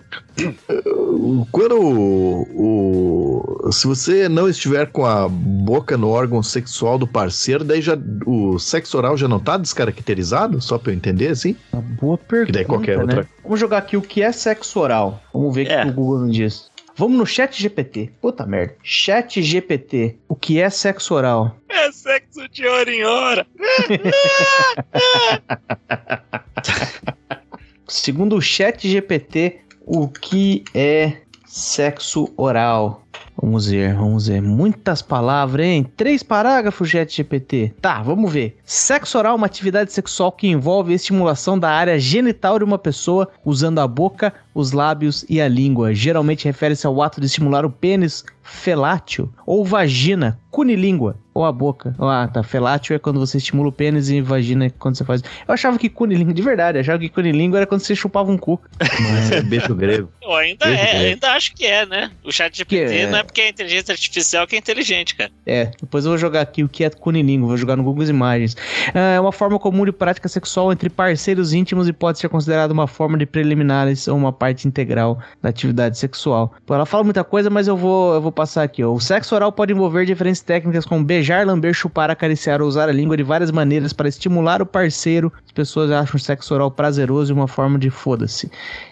Quando 1.51 1.81
o, 1.81 3.67
o- 3.67 3.73
Se 3.73 3.87
você 3.87 4.29
não 4.29 4.49
estiver 4.49 4.87
com 4.91 5.05
a 5.07 5.29
boca 5.29 5.97
no 5.97 6.09
órgão 6.11 6.43
sexual 6.43 6.99
do 6.99 7.07
parceiro, 7.07 7.65
daí 7.65 7.81
já 7.81 7.97
o 8.27 8.59
sexo 8.59 8.97
oral 8.99 9.17
já 9.17 9.27
não 9.27 9.41
tá 9.41 9.57
descaracterizado? 9.57 10.61
Só 10.61 10.79
pra 10.79 10.93
eu 10.93 10.97
entender, 10.97 11.29
assim? 11.29 11.57
Uma 11.73 11.83
boa 11.83 12.19
pergunta. 12.19 12.47
Que 12.47 12.53
daí 12.53 12.65
qualquer 12.65 12.97
né? 12.99 13.03
outra- 13.05 13.27
Vamos 13.43 13.61
jogar 13.61 13.79
aqui 13.79 13.97
o 13.97 14.03
que 14.03 14.23
é 14.23 14.33
sexo 14.33 14.81
oral. 14.81 15.23
Vamos 15.33 15.55
ver 15.55 15.67
o 15.69 15.73
É. 15.73 15.83
que 15.85 15.91
o 15.91 15.95
Google 15.95 16.19
nos 16.27 16.35
diz. 16.37 16.71
Vamos 16.99 17.19
no 17.19 17.27
chat 17.27 17.61
GPT. 17.61 18.11
Puta 18.23 18.47
merda. 18.47 18.75
Chat 18.83 19.43
GPT. 19.43 20.17
O 20.27 20.35
que 20.35 20.59
é 20.59 20.71
sexo 20.71 21.15
oral? 21.15 21.55
É 21.69 21.93
sexo 21.93 22.49
de 22.49 22.67
hora 22.67 22.91
em 22.91 23.05
hora. 23.05 23.47
Segundo 27.87 28.37
o 28.37 28.41
chat 28.41 28.89
GPT, 28.89 29.61
o 29.83 30.09
que 30.09 30.65
é 30.75 31.19
sexo 31.45 32.33
oral? 32.35 33.06
Vamos 33.41 33.67
ver, 33.67 33.95
vamos 33.95 34.29
ver. 34.29 34.41
Muitas 34.41 35.03
palavras, 35.03 35.67
hein? 35.67 35.87
Três 35.97 36.23
parágrafos, 36.23 36.89
chat 36.89 37.15
GPT. 37.15 37.75
Tá, 37.81 38.03
vamos 38.03 38.33
ver. 38.33 38.59
Sexo 38.65 39.19
oral 39.19 39.33
é 39.33 39.37
uma 39.37 39.47
atividade 39.47 39.93
sexual 39.93 40.33
que 40.33 40.49
envolve 40.49 40.93
a 40.93 40.97
estimulação 40.97 41.59
da 41.59 41.71
área 41.71 41.99
genital 41.99 42.59
de 42.59 42.65
uma 42.65 42.79
pessoa 42.79 43.29
usando 43.45 43.79
a 43.79 43.87
boca, 43.87 44.33
os 44.55 44.73
lábios 44.73 45.25
e 45.29 45.41
a 45.41 45.49
língua. 45.49 45.95
Geralmente 45.95 46.47
refere-se 46.47 46.87
ao 46.87 47.03
ato 47.03 47.21
de 47.21 47.27
estimular 47.27 47.65
o 47.67 47.71
pênis 47.71 48.25
felátil 48.43 49.29
ou 49.45 49.65
vagina, 49.65 50.39
cunilíngua 50.51 51.17
ou 51.35 51.45
a 51.45 51.53
boca. 51.53 51.95
Ah, 51.99 52.29
tá. 52.33 52.43
Felátil 52.43 52.97
é 52.97 52.99
quando 52.99 53.19
você 53.19 53.39
estimula 53.39 53.69
o 53.69 53.73
pênis 53.73 54.09
e 54.09 54.21
vagina 54.21 54.67
é 54.67 54.71
quando 54.71 54.97
você 54.97 55.05
faz. 55.05 55.23
Eu 55.47 55.53
achava 55.53 55.77
que 55.79 55.89
cunilíngua, 55.89 56.33
de 56.33 56.43
verdade, 56.43 56.79
eu 56.79 56.81
achava 56.81 56.99
que 56.99 57.09
cunilíngua 57.09 57.59
era 57.59 57.67
quando 57.67 57.81
você 57.81 57.95
chupava 57.95 58.31
um 58.31 58.39
cu. 58.39 58.61
Mas 58.81 59.33
é 59.33 59.43
beijo 59.43 59.75
grego. 59.75 60.09
Eu 60.23 60.35
ainda 60.35 60.65
Beijo 60.65 60.81
é, 60.81 60.87
grego. 60.87 61.05
ainda 61.05 61.33
acho 61.33 61.55
que 61.55 61.67
é, 61.67 61.85
né? 61.85 62.11
O 62.25 62.33
chat 62.33 62.57
GPT 62.57 63.06
É? 63.07 63.11
não 63.11 63.19
é 63.19 63.23
porque 63.23 63.41
é 63.41 63.49
inteligência 63.49 63.93
artificial 63.93 64.47
que 64.47 64.57
é 64.57 64.59
inteligente, 64.59 65.15
cara. 65.15 65.31
É, 65.45 65.71
depois 65.81 66.05
eu 66.05 66.11
vou 66.11 66.19
jogar 66.19 66.41
aqui 66.41 66.63
o 66.63 66.69
que 66.69 66.85
é 66.85 66.91
cunilingo, 66.91 67.47
vou 67.47 67.57
jogar 67.57 67.77
no 67.77 67.83
Google 67.83 68.05
Imagens. 68.05 68.57
É 68.95 69.19
uma 69.21 69.33
forma 69.33 69.59
comum 69.59 69.85
de 69.85 69.93
prática 69.93 70.29
sexual 70.29 70.73
entre 70.73 70.89
parceiros 70.89 71.53
íntimos 71.53 71.89
e 71.89 71.93
pode 71.93 72.19
ser 72.19 72.29
considerada 72.29 72.73
uma 72.73 72.87
forma 72.87 73.17
de 73.17 73.27
preliminares 73.27 74.09
ou 74.09 74.17
uma 74.17 74.33
parte 74.33 74.67
integral 74.67 75.19
da 75.43 75.49
atividade 75.49 75.99
sexual. 75.99 76.55
Ela 76.69 76.87
fala 76.87 77.05
muita 77.05 77.25
coisa, 77.25 77.49
mas 77.49 77.69
eu 77.69 77.77
vou, 77.77 78.15
eu 78.15 78.21
vou 78.21 78.33
passar 78.33 78.63
aqui. 78.63 78.83
Ó. 78.83 78.93
O 78.93 79.01
sexo 79.01 79.35
oral 79.35 79.53
pode 79.53 79.73
envolver 79.73 80.05
diferentes 80.05 80.41
técnicas 80.41 80.85
como 80.85 81.05
beijar, 81.05 81.47
lamber, 81.47 81.73
chupar, 81.73 82.11
acariciar 82.11 82.61
ou 82.61 82.69
usar 82.69 82.89
a 82.89 82.93
língua 82.93 83.17
de 83.17 83.23
várias 83.23 83.51
maneiras 83.51 83.93
para 83.93 84.09
estimular 84.09 84.61
o 84.61 84.67
parceiro. 84.67 85.33
As 85.45 85.53
pessoas 85.53 85.91
acham 85.91 86.17
o 86.17 86.21
sexo 86.21 86.55
oral 86.55 86.71
prazeroso 86.71 87.33
e 87.33 87.35
uma 87.35 87.49
forma 87.49 87.79
de 87.79 87.91
foda-se. 87.91 88.51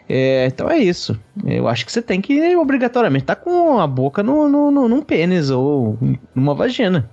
É, 0.09 0.46
então 0.46 0.68
é 0.68 0.78
isso. 0.78 1.18
Eu 1.44 1.66
acho 1.66 1.84
que 1.86 1.92
você 1.92 2.02
tem 2.02 2.20
que 2.20 2.57
obrigatoriamente 2.57 3.24
estar 3.24 3.36
com 3.36 3.78
a 3.78 3.86
boca 3.86 4.22
no, 4.22 4.48
no, 4.48 4.70
no, 4.70 4.88
num 4.88 5.02
pênis 5.02 5.50
ou 5.50 5.98
numa 6.34 6.55
vagina. 6.55 7.11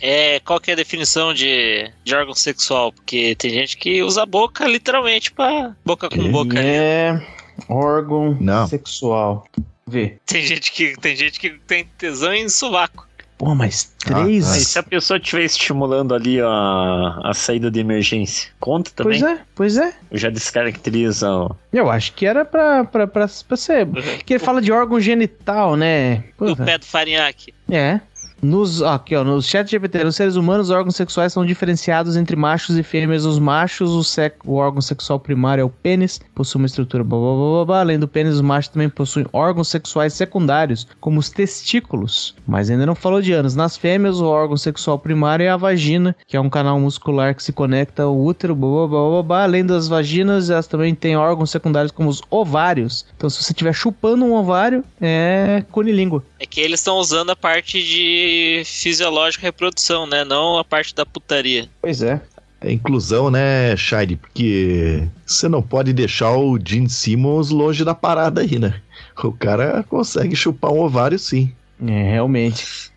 É, 0.00 0.40
qual 0.40 0.60
que 0.60 0.70
é 0.70 0.74
a 0.74 0.76
definição 0.76 1.32
de, 1.32 1.90
de 2.02 2.14
órgão 2.14 2.34
sexual? 2.34 2.92
Porque 2.92 3.34
tem 3.36 3.50
gente 3.50 3.76
que 3.76 4.02
usa 4.02 4.22
a 4.22 4.26
boca 4.26 4.66
literalmente 4.66 5.30
pra 5.30 5.74
boca 5.84 6.08
com 6.08 6.30
boca. 6.30 6.54
né? 6.54 6.76
É 6.76 7.26
órgão 7.68 8.36
Não. 8.40 8.66
sexual. 8.66 9.46
Vê. 9.86 10.16
Tem 10.26 10.42
gente 10.44 10.72
que 10.72 10.94
tem 10.98 11.14
gente 11.14 11.38
que 11.38 11.50
tem 11.66 11.86
tesão 11.98 12.32
em 12.32 12.48
sovaco. 12.48 13.06
Pô, 13.36 13.54
mas 13.54 13.92
Ah, 14.06 14.22
três. 14.22 14.44
tá. 14.46 14.56
E 14.56 14.60
se 14.60 14.78
a 14.78 14.82
pessoa 14.82 15.18
estiver 15.18 15.44
estimulando 15.44 16.14
ali 16.14 16.40
a, 16.40 17.20
a 17.24 17.32
saída 17.34 17.70
de 17.70 17.80
emergência, 17.80 18.50
conta 18.60 18.90
também? 18.94 19.20
Pois 19.20 19.32
é, 19.32 19.40
pois 19.54 19.76
é. 19.76 19.92
Eu 20.10 20.18
já 20.18 20.30
descaracteriza 20.30 21.30
o... 21.30 21.56
Eu 21.72 21.90
acho 21.90 22.12
que 22.12 22.26
era 22.26 22.44
pra, 22.44 22.84
pra, 22.84 23.06
pra, 23.06 23.26
pra 23.28 23.56
ser. 23.56 23.86
Porque 23.86 24.34
ele 24.34 24.38
fala 24.44 24.62
de 24.62 24.70
órgão 24.70 25.00
genital, 25.00 25.74
né? 25.76 26.16
Do 26.38 26.54
Porra. 26.54 26.64
pé 26.64 26.78
do 26.78 26.84
farinhaque. 26.86 27.52
É. 27.70 28.00
Nos, 28.44 28.82
aqui, 28.82 29.16
ó, 29.16 29.24
no 29.24 29.40
chat 29.40 29.70
GPT, 29.70 30.04
nos 30.04 30.16
seres 30.16 30.36
humanos, 30.36 30.68
os 30.68 30.70
órgãos 30.70 30.96
sexuais 30.96 31.32
são 31.32 31.46
diferenciados 31.46 32.14
entre 32.14 32.36
machos 32.36 32.76
e 32.76 32.82
fêmeas. 32.82 33.24
Os 33.24 33.38
machos, 33.38 33.90
o, 33.92 34.04
sec, 34.04 34.34
o 34.44 34.56
órgão 34.56 34.82
sexual 34.82 35.18
primário 35.18 35.62
é 35.62 35.64
o 35.64 35.70
pênis, 35.70 36.20
possui 36.34 36.60
uma 36.60 36.66
estrutura 36.66 37.02
blá, 37.02 37.18
blá, 37.18 37.34
blá, 37.34 37.64
blá. 37.64 37.80
Além 37.80 37.98
do 37.98 38.06
pênis, 38.06 38.34
os 38.34 38.42
machos 38.42 38.68
também 38.68 38.90
possuem 38.90 39.24
órgãos 39.32 39.68
sexuais 39.68 40.12
secundários, 40.12 40.86
como 41.00 41.18
os 41.18 41.30
testículos. 41.30 42.34
Mas 42.46 42.68
ainda 42.68 42.84
não 42.84 42.94
falou 42.94 43.22
de 43.22 43.32
anos. 43.32 43.56
Nas 43.56 43.78
fêmeas, 43.78 44.20
o 44.20 44.26
órgão 44.26 44.58
sexual 44.58 44.98
primário 44.98 45.46
é 45.46 45.48
a 45.48 45.56
vagina, 45.56 46.14
que 46.26 46.36
é 46.36 46.40
um 46.40 46.50
canal 46.50 46.78
muscular 46.78 47.34
que 47.34 47.42
se 47.42 47.52
conecta 47.52 48.02
ao 48.02 48.14
útero, 48.14 48.54
blá, 48.54 48.86
blá, 48.86 49.08
blá, 49.08 49.22
blá. 49.22 49.42
Além 49.44 49.64
das 49.64 49.88
vaginas, 49.88 50.50
elas 50.50 50.66
também 50.66 50.94
têm 50.94 51.16
órgãos 51.16 51.50
secundários 51.50 51.92
como 51.92 52.10
os 52.10 52.20
ovários. 52.28 53.06
Então, 53.16 53.30
se 53.30 53.42
você 53.42 53.52
estiver 53.52 53.72
chupando 53.72 54.22
um 54.22 54.34
ovário, 54.34 54.84
é 55.00 55.64
cunilíngua. 55.72 56.22
É 56.38 56.44
que 56.44 56.60
eles 56.60 56.80
estão 56.80 56.98
usando 56.98 57.30
a 57.30 57.36
parte 57.36 57.82
de 57.82 58.33
fisiológica 58.64 59.42
reprodução, 59.46 60.06
né? 60.06 60.24
Não 60.24 60.58
a 60.58 60.64
parte 60.64 60.94
da 60.94 61.04
putaria. 61.04 61.68
Pois 61.80 62.02
é. 62.02 62.20
É 62.60 62.72
inclusão, 62.72 63.30
né, 63.30 63.76
Shire? 63.76 64.16
Porque 64.16 65.06
você 65.26 65.48
não 65.48 65.60
pode 65.60 65.92
deixar 65.92 66.34
o 66.34 66.58
Gene 66.58 66.88
Simmons 66.88 67.50
longe 67.50 67.84
da 67.84 67.94
parada 67.94 68.40
aí, 68.40 68.58
né? 68.58 68.80
O 69.22 69.32
cara 69.32 69.84
consegue 69.86 70.34
chupar 70.34 70.72
um 70.72 70.80
ovário 70.80 71.18
sim. 71.18 71.52
É, 71.86 72.12
realmente. 72.12 72.90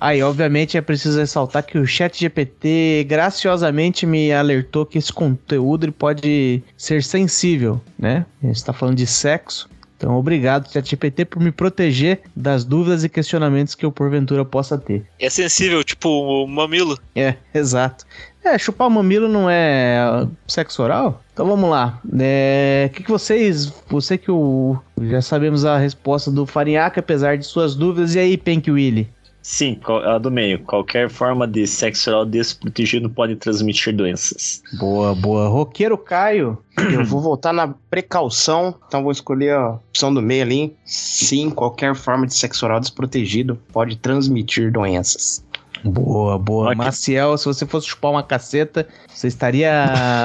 Aí, 0.00 0.22
obviamente, 0.22 0.76
é 0.76 0.80
preciso 0.80 1.18
ressaltar 1.18 1.64
que 1.64 1.76
o 1.76 1.86
chat 1.86 2.18
GPT 2.18 3.04
graciosamente 3.08 4.06
me 4.06 4.32
alertou 4.32 4.86
que 4.86 4.96
esse 4.96 5.12
conteúdo 5.12 5.84
ele 5.84 5.92
pode 5.92 6.62
ser 6.76 7.02
sensível, 7.02 7.80
né? 7.98 8.24
A 8.42 8.46
gente 8.46 8.64
tá 8.64 8.72
falando 8.72 8.96
de 8.96 9.06
sexo. 9.06 9.68
Então, 9.98 10.16
obrigado, 10.16 10.72
ChatGPT, 10.72 11.24
por 11.24 11.42
me 11.42 11.50
proteger 11.50 12.20
das 12.34 12.64
dúvidas 12.64 13.02
e 13.02 13.08
questionamentos 13.08 13.74
que 13.74 13.84
eu 13.84 13.90
porventura 13.90 14.44
possa 14.44 14.78
ter. 14.78 15.04
É 15.18 15.28
sensível, 15.28 15.82
tipo 15.82 16.08
o 16.08 16.46
mamilo. 16.46 16.96
É, 17.16 17.34
exato. 17.52 18.06
É, 18.44 18.56
chupar 18.56 18.86
o 18.86 18.90
mamilo 18.90 19.28
não 19.28 19.50
é 19.50 20.26
sexo 20.46 20.82
oral? 20.84 21.22
Então 21.34 21.46
vamos 21.46 21.68
lá. 21.68 22.00
É, 22.20 22.88
O 22.88 22.94
que, 22.94 23.02
que 23.02 23.10
vocês. 23.10 23.72
Você 23.88 24.16
que 24.16 24.30
o. 24.30 24.78
Já 25.02 25.20
sabemos 25.20 25.64
a 25.64 25.76
resposta 25.76 26.30
do 26.30 26.46
Farinhaque, 26.46 27.00
apesar 27.00 27.36
de 27.36 27.44
suas 27.44 27.74
dúvidas. 27.74 28.14
E 28.14 28.20
aí, 28.20 28.36
Pink 28.36 28.70
Willy? 28.70 29.08
Sim, 29.48 29.80
a 30.04 30.18
do 30.18 30.30
meio. 30.30 30.58
Qualquer 30.58 31.08
forma 31.08 31.48
de 31.48 31.66
sexo 31.66 32.10
oral 32.10 32.26
desprotegido 32.26 33.08
pode 33.08 33.34
transmitir 33.34 33.96
doenças. 33.96 34.62
Boa, 34.74 35.14
boa. 35.14 35.48
Roqueiro 35.48 35.96
Caio. 35.96 36.58
Eu 36.76 37.02
vou 37.02 37.22
voltar 37.22 37.54
na 37.54 37.74
precaução, 37.88 38.74
então 38.86 39.02
vou 39.02 39.10
escolher 39.10 39.54
a 39.54 39.70
opção 39.70 40.12
do 40.12 40.20
meio 40.20 40.42
ali. 40.42 40.76
Sim, 40.84 41.48
qualquer 41.48 41.94
forma 41.94 42.26
de 42.26 42.34
sexo 42.34 42.66
oral 42.66 42.78
desprotegido 42.78 43.58
pode 43.72 43.96
transmitir 43.96 44.70
doenças. 44.70 45.42
Boa, 45.82 46.38
boa. 46.38 46.74
Maciel, 46.74 47.38
se 47.38 47.46
você 47.46 47.64
fosse 47.64 47.88
chupar 47.88 48.10
uma 48.10 48.22
caceta, 48.22 48.86
você 49.08 49.28
estaria 49.28 49.72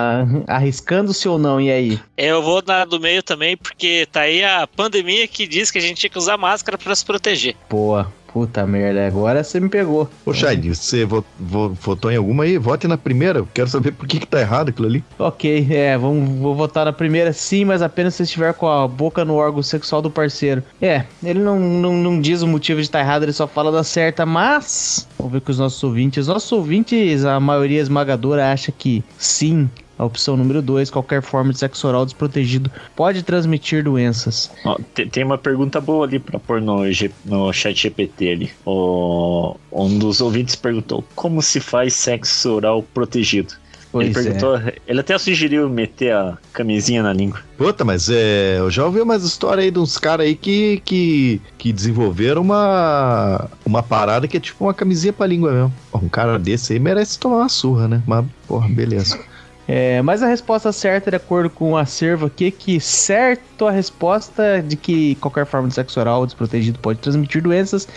arriscando-se 0.47 1.29
ou 1.29 1.39
não? 1.39 1.61
E 1.61 1.71
aí? 1.71 1.99
Eu 2.17 2.41
vou 2.41 2.61
na 2.67 2.83
do 2.83 2.99
meio 2.99 3.23
também, 3.23 3.55
porque 3.55 4.05
tá 4.11 4.21
aí 4.21 4.43
a 4.43 4.67
pandemia 4.67 5.25
que 5.29 5.47
diz 5.47 5.71
que 5.71 5.77
a 5.77 5.81
gente 5.81 5.95
tinha 6.01 6.09
que 6.09 6.17
usar 6.17 6.35
máscara 6.35 6.77
pra 6.77 6.93
se 6.93 7.05
proteger. 7.05 7.55
Boa. 7.69 8.11
Puta 8.33 8.65
merda, 8.65 9.05
agora 9.05 9.43
você 9.43 9.59
me 9.59 9.69
pegou. 9.69 10.09
Ô, 10.25 10.33
Shire, 10.33 10.73
você 10.73 11.05
vo- 11.05 11.23
vo- 11.39 11.69
votou 11.69 12.11
em 12.11 12.17
alguma 12.17 12.45
aí? 12.45 12.57
Vote 12.57 12.87
na 12.87 12.97
primeira. 12.97 13.45
Quero 13.53 13.69
saber 13.69 13.91
por 13.91 14.07
que, 14.07 14.19
que 14.19 14.25
tá 14.25 14.39
errado 14.41 14.69
aquilo 14.69 14.87
ali. 14.87 15.03
Ok, 15.19 15.67
é, 15.69 15.95
vamos, 15.95 16.27
vou 16.39 16.55
votar 16.55 16.85
na 16.85 16.91
primeira 16.93 17.31
sim, 17.31 17.63
mas 17.63 17.83
apenas 17.83 18.15
se 18.15 18.23
estiver 18.23 18.51
com 18.55 18.67
a 18.67 18.87
boca 18.87 19.23
no 19.23 19.35
órgão 19.35 19.61
sexual 19.61 20.01
do 20.01 20.09
parceiro. 20.09 20.63
É, 20.81 21.03
ele 21.23 21.39
não, 21.39 21.59
não, 21.59 21.93
não 21.93 22.19
diz 22.19 22.41
o 22.41 22.47
motivo 22.47 22.79
de 22.79 22.87
estar 22.87 23.01
errado, 23.01 23.21
ele 23.21 23.33
só 23.33 23.45
fala 23.47 23.71
da 23.71 23.83
certa, 23.83 24.25
mas. 24.25 25.07
Vamos 25.17 25.33
ver 25.33 25.41
com 25.41 25.51
os 25.51 25.59
nossos 25.59 25.83
ouvintes. 25.83 26.21
Os 26.23 26.27
nossos 26.27 26.51
ouvintes, 26.51 27.23
a 27.25 27.39
maioria 27.39 27.79
esmagadora 27.81 28.51
acha 28.51 28.71
que 28.71 29.03
sim. 29.17 29.69
A 29.97 30.05
opção 30.05 30.35
número 30.35 30.61
2, 30.61 30.89
qualquer 30.89 31.21
forma 31.21 31.53
de 31.53 31.59
sexo 31.59 31.87
oral 31.87 32.03
desprotegido 32.03 32.69
pode 32.95 33.21
transmitir 33.23 33.83
doenças. 33.83 34.49
Ó, 34.65 34.77
te- 34.93 35.05
tem 35.05 35.23
uma 35.23 35.37
pergunta 35.37 35.79
boa 35.79 36.05
ali 36.05 36.17
pra 36.19 36.39
pôr 36.39 36.59
no, 36.59 36.81
no 37.25 37.53
chat 37.53 37.79
GPT 37.79 38.29
ali. 38.31 38.51
O, 38.65 39.55
um 39.71 39.97
dos 39.99 40.19
ouvintes 40.19 40.55
perguntou: 40.55 41.03
como 41.15 41.41
se 41.41 41.59
faz 41.59 41.93
sexo 41.93 42.53
oral 42.53 42.81
protegido? 42.93 43.53
Pois 43.91 44.07
ele 44.07 44.17
é. 44.29 44.31
perguntou, 44.31 44.73
ele 44.87 44.99
até 45.01 45.15
sugeriu 45.19 45.69
meter 45.69 46.15
a 46.15 46.35
camisinha 46.51 47.03
na 47.03 47.13
língua. 47.13 47.39
Puta, 47.55 47.85
mas 47.85 48.09
é, 48.09 48.57
eu 48.57 48.71
já 48.71 48.83
ouvi 48.83 48.99
umas 48.99 49.23
histórias 49.23 49.65
aí 49.65 49.69
de 49.69 49.77
uns 49.77 49.99
caras 49.99 50.25
aí 50.25 50.33
que, 50.35 50.81
que, 50.83 51.39
que 51.59 51.71
desenvolveram 51.71 52.41
uma, 52.41 53.47
uma 53.63 53.83
parada 53.83 54.27
que 54.27 54.37
é 54.37 54.39
tipo 54.39 54.63
uma 54.65 54.73
camisinha 54.73 55.13
pra 55.13 55.27
língua 55.27 55.51
mesmo. 55.51 55.73
Um 55.93 56.09
cara 56.09 56.39
desse 56.39 56.73
aí 56.73 56.79
merece 56.79 57.19
tomar 57.19 57.37
uma 57.37 57.49
surra, 57.49 57.87
né? 57.87 58.01
Mas, 58.07 58.25
porra, 58.47 58.67
beleza. 58.67 59.19
É, 59.67 60.01
mas 60.01 60.21
a 60.21 60.27
resposta 60.27 60.71
certa, 60.71 61.09
de 61.09 61.15
acordo 61.15 61.49
com 61.49 61.71
o 61.71 61.77
acervo 61.77 62.25
aqui, 62.25 62.47
é 62.47 62.51
que 62.51 62.79
certo 62.79 63.65
a 63.65 63.71
resposta 63.71 64.61
de 64.61 64.75
que 64.75 65.15
qualquer 65.15 65.45
forma 65.45 65.67
de 65.67 65.73
sexo 65.73 65.99
oral 65.99 66.25
desprotegido 66.25 66.79
pode 66.79 66.99
transmitir 66.99 67.41
doenças, 67.41 67.87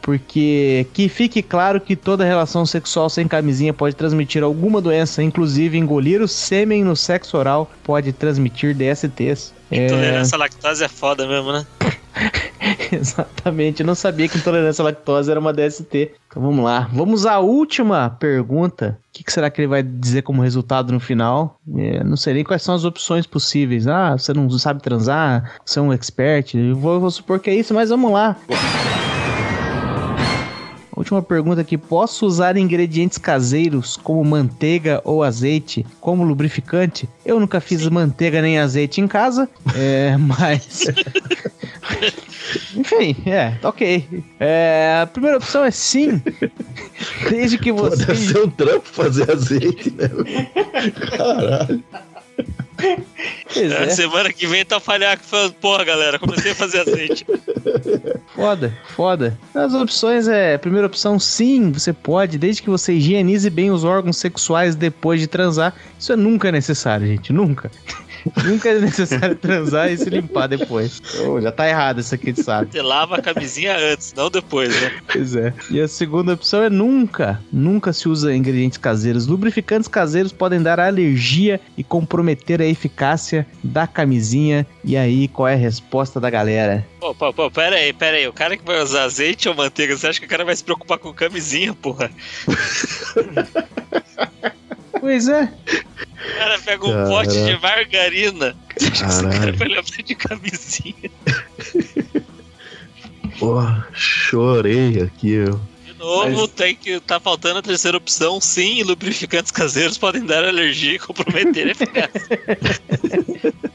porque 0.00 0.84
que 0.92 1.08
fique 1.08 1.40
claro 1.40 1.80
que 1.80 1.94
toda 1.94 2.24
relação 2.24 2.66
sexual 2.66 3.08
sem 3.08 3.28
camisinha 3.28 3.72
pode 3.72 3.94
transmitir 3.94 4.42
alguma 4.42 4.80
doença, 4.80 5.22
inclusive 5.22 5.78
engolir 5.78 6.20
o 6.20 6.26
sêmen 6.26 6.82
no 6.82 6.96
sexo 6.96 7.36
oral 7.36 7.70
pode 7.84 8.12
transmitir 8.12 8.74
DSTs. 8.74 9.54
É, 9.72 9.86
Intolerância 9.86 10.36
à 10.36 10.38
lactose 10.38 10.84
é 10.84 10.88
foda 10.88 11.26
mesmo, 11.26 11.50
né? 11.50 11.66
exatamente, 12.92 13.80
eu 13.80 13.86
não 13.86 13.94
sabia 13.94 14.28
que 14.28 14.36
intolerância 14.36 14.82
à 14.82 14.84
lactose 14.84 15.30
era 15.30 15.40
uma 15.40 15.52
DST. 15.52 16.12
Então 16.28 16.42
vamos 16.42 16.62
lá, 16.62 16.88
vamos 16.92 17.24
à 17.24 17.38
última 17.38 18.10
pergunta. 18.10 18.98
O 19.08 19.12
que, 19.12 19.24
que 19.24 19.32
será 19.32 19.50
que 19.50 19.60
ele 19.60 19.68
vai 19.68 19.82
dizer 19.82 20.22
como 20.22 20.42
resultado 20.42 20.92
no 20.92 21.00
final? 21.00 21.58
É, 21.76 22.04
não 22.04 22.16
sei 22.16 22.34
nem 22.34 22.44
quais 22.44 22.62
são 22.62 22.74
as 22.74 22.84
opções 22.84 23.26
possíveis. 23.26 23.86
Ah, 23.86 24.16
você 24.16 24.32
não 24.34 24.48
sabe 24.50 24.82
transar, 24.82 25.54
você 25.64 25.78
é 25.78 25.82
um 25.82 25.92
expert. 25.92 26.54
Eu 26.54 26.76
vou, 26.76 27.00
vou 27.00 27.10
supor 27.10 27.40
que 27.40 27.48
é 27.50 27.54
isso, 27.54 27.72
mas 27.72 27.88
vamos 27.88 28.12
lá. 28.12 28.36
Última 31.02 31.20
pergunta 31.20 31.60
aqui: 31.60 31.76
posso 31.76 32.24
usar 32.24 32.56
ingredientes 32.56 33.18
caseiros 33.18 33.96
como 33.96 34.24
manteiga 34.24 35.00
ou 35.04 35.24
azeite 35.24 35.84
como 36.00 36.22
lubrificante? 36.22 37.08
Eu 37.26 37.40
nunca 37.40 37.60
fiz 37.60 37.84
manteiga 37.88 38.40
nem 38.40 38.60
azeite 38.60 39.00
em 39.00 39.08
casa, 39.08 39.48
é, 39.74 40.14
mas. 40.38 40.84
Enfim, 42.76 43.16
é, 43.26 43.54
ok. 43.64 44.24
É, 44.38 45.00
a 45.02 45.06
primeira 45.08 45.38
opção 45.38 45.64
é 45.64 45.72
sim. 45.72 46.22
Desde 47.28 47.58
que 47.58 47.72
Pô, 47.72 47.90
você. 47.90 48.06
deve 48.06 48.18
ser 48.20 48.38
um 48.38 48.50
trampo 48.50 48.86
fazer 48.86 49.28
azeite, 49.28 49.90
né? 49.90 50.08
Caralho. 51.16 51.82
Pois 53.52 53.72
É, 53.72 53.88
Semana 53.90 54.32
que 54.32 54.46
vem 54.46 54.64
tá 54.64 54.80
falhaco 54.80 55.22
falando, 55.22 55.52
porra, 55.54 55.84
galera, 55.84 56.18
comecei 56.18 56.52
a 56.52 56.54
fazer 56.54 56.80
azeite. 56.80 57.24
foda, 58.34 58.76
foda. 58.88 59.38
As 59.54 59.74
opções 59.74 60.26
é: 60.26 60.58
primeira 60.58 60.86
opção, 60.86 61.18
sim, 61.18 61.70
você 61.70 61.92
pode, 61.92 62.38
desde 62.38 62.62
que 62.62 62.70
você 62.70 62.94
higienize 62.94 63.48
bem 63.50 63.70
os 63.70 63.84
órgãos 63.84 64.16
sexuais 64.16 64.74
depois 64.74 65.20
de 65.20 65.26
transar. 65.26 65.74
Isso 65.98 66.12
é 66.12 66.16
nunca 66.16 66.50
necessário, 66.50 67.06
gente, 67.06 67.32
nunca. 67.32 67.70
nunca 68.44 68.70
é 68.70 68.78
necessário 68.78 69.36
transar 69.36 69.90
e 69.90 69.98
se 69.98 70.08
limpar 70.08 70.46
depois. 70.46 71.00
Oh, 71.26 71.40
já 71.40 71.50
tá 71.50 71.68
errado 71.68 72.00
isso 72.00 72.14
aqui, 72.14 72.34
sabe? 72.40 72.72
Você 72.72 72.82
lava 72.82 73.16
a 73.16 73.22
camisinha 73.22 73.76
antes, 73.76 74.12
não 74.14 74.30
depois, 74.30 74.80
né? 74.80 74.92
Pois 75.10 75.34
é. 75.34 75.52
E 75.70 75.80
a 75.80 75.88
segunda 75.88 76.34
opção 76.34 76.62
é 76.62 76.70
nunca, 76.70 77.40
nunca 77.52 77.92
se 77.92 78.08
usa 78.08 78.34
ingredientes 78.34 78.78
caseiros. 78.78 79.26
Lubrificantes 79.26 79.88
caseiros 79.88 80.32
podem 80.32 80.62
dar 80.62 80.80
alergia 80.80 81.60
e 81.76 81.84
comprometer 81.84 82.60
a 82.60 82.66
eficácia 82.66 83.46
da 83.62 83.86
camisinha. 83.86 84.66
E 84.84 84.96
aí, 84.96 85.28
qual 85.28 85.48
é 85.48 85.54
a 85.54 85.56
resposta 85.56 86.20
da 86.20 86.30
galera? 86.30 86.86
Pô, 87.00 87.14
pô, 87.14 87.32
pô, 87.32 87.50
pera 87.50 87.76
aí, 87.76 87.92
pera 87.92 88.16
aí. 88.16 88.26
O 88.26 88.32
cara 88.32 88.56
que 88.56 88.64
vai 88.64 88.80
usar 88.80 89.04
azeite 89.04 89.48
ou 89.48 89.54
manteiga, 89.54 89.96
você 89.96 90.06
acha 90.06 90.20
que 90.20 90.26
o 90.26 90.28
cara 90.28 90.44
vai 90.44 90.54
se 90.54 90.64
preocupar 90.64 90.98
com 90.98 91.12
camisinha, 91.12 91.74
porra? 91.74 92.10
Pois 95.02 95.26
é. 95.26 95.42
O 95.42 96.38
cara 96.38 96.58
pega 96.60 96.86
um 96.86 96.92
Caraca. 96.92 97.10
pote 97.10 97.44
de 97.44 97.58
margarina. 97.60 98.56
Que 98.78 98.84
esse 98.84 99.02
cara 99.02 99.30
Caralho. 99.30 99.56
vai 99.56 99.66
levar 99.68 100.02
de 100.04 100.14
camisinha? 100.14 101.10
Porra, 103.38 103.88
chorei 103.92 105.02
aqui, 105.02 105.32
eu. 105.32 105.60
De 105.84 105.94
novo, 105.98 106.42
Mas- 106.42 106.50
tem 106.50 106.76
que 106.76 107.00
tá 107.00 107.18
faltando 107.18 107.58
a 107.58 107.62
terceira 107.62 107.96
opção. 107.96 108.40
Sim, 108.40 108.84
lubrificantes 108.84 109.50
caseiros 109.50 109.98
podem 109.98 110.24
dar 110.24 110.44
alergia 110.44 110.94
e 110.94 110.98
comprometer 111.00 111.66
a 111.66 111.70
eficácia. 111.72 112.40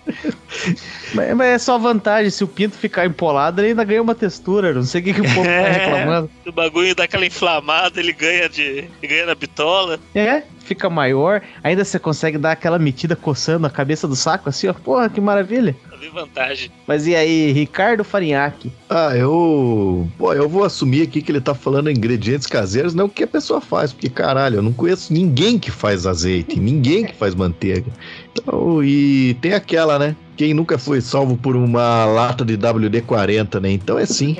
Mas, 1.13 1.33
mas 1.35 1.47
é 1.47 1.57
só 1.59 1.77
vantagem, 1.77 2.29
se 2.31 2.43
o 2.43 2.47
pinto 2.47 2.75
ficar 2.75 3.05
empolado, 3.05 3.61
ele 3.61 3.69
ainda 3.69 3.83
ganha 3.83 4.01
uma 4.01 4.15
textura. 4.15 4.73
Não 4.73 4.83
sei 4.83 5.01
o 5.01 5.03
que, 5.03 5.13
que 5.13 5.21
o 5.21 5.23
povo 5.23 5.43
tá 5.43 5.49
É. 5.51 5.71
reclamando. 5.71 6.29
o 6.45 6.51
bagulho 6.51 6.93
dá 6.95 7.03
aquela 7.05 7.25
inflamada, 7.25 7.99
ele 7.99 8.11
ganha 8.11 8.49
de. 8.49 8.61
ele 8.61 8.87
ganha 9.07 9.25
na 9.27 9.35
bitola. 9.35 9.99
É, 10.15 10.43
fica 10.67 10.89
maior. 10.89 11.41
Ainda 11.63 11.83
você 11.83 11.97
consegue 11.97 12.37
dar 12.37 12.51
aquela 12.51 12.77
metida 12.77 13.15
coçando 13.15 13.65
a 13.65 13.69
cabeça 13.69 14.07
do 14.07 14.15
saco, 14.15 14.49
assim, 14.49 14.67
ó. 14.67 14.73
Porra, 14.73 15.09
que 15.09 15.21
maravilha. 15.21 15.75
Vi 15.99 16.09
vantagem. 16.09 16.71
Mas 16.85 17.07
e 17.07 17.15
aí, 17.15 17.51
Ricardo 17.51 18.03
Farinhaque? 18.03 18.71
Ah, 18.87 19.15
eu. 19.15 20.07
Pô, 20.17 20.33
eu 20.33 20.47
vou 20.47 20.63
assumir 20.63 21.01
aqui 21.01 21.21
que 21.21 21.31
ele 21.31 21.41
tá 21.41 21.55
falando 21.55 21.89
ingredientes 21.89 22.45
caseiros, 22.45 22.93
não 22.93 23.05
o 23.05 23.09
que 23.09 23.23
a 23.23 23.27
pessoa 23.27 23.59
faz, 23.59 23.91
porque 23.91 24.09
caralho, 24.09 24.57
eu 24.57 24.61
não 24.61 24.71
conheço 24.71 25.11
ninguém 25.11 25.57
que 25.57 25.71
faz 25.71 26.05
azeite, 26.05 26.59
ninguém 26.59 27.05
que 27.05 27.15
faz 27.15 27.33
manteiga. 27.33 27.91
Então, 28.31 28.83
e 28.83 29.35
tem 29.41 29.53
aquela, 29.53 29.97
né? 29.97 30.15
Quem 30.37 30.53
nunca 30.53 30.77
foi 30.77 31.01
salvo 31.01 31.35
por 31.35 31.55
uma 31.55 32.05
lata 32.05 32.45
de 32.45 32.55
WD-40, 32.55 33.59
né? 33.59 33.71
Então 33.71 33.97
é 33.97 34.05
sim. 34.05 34.37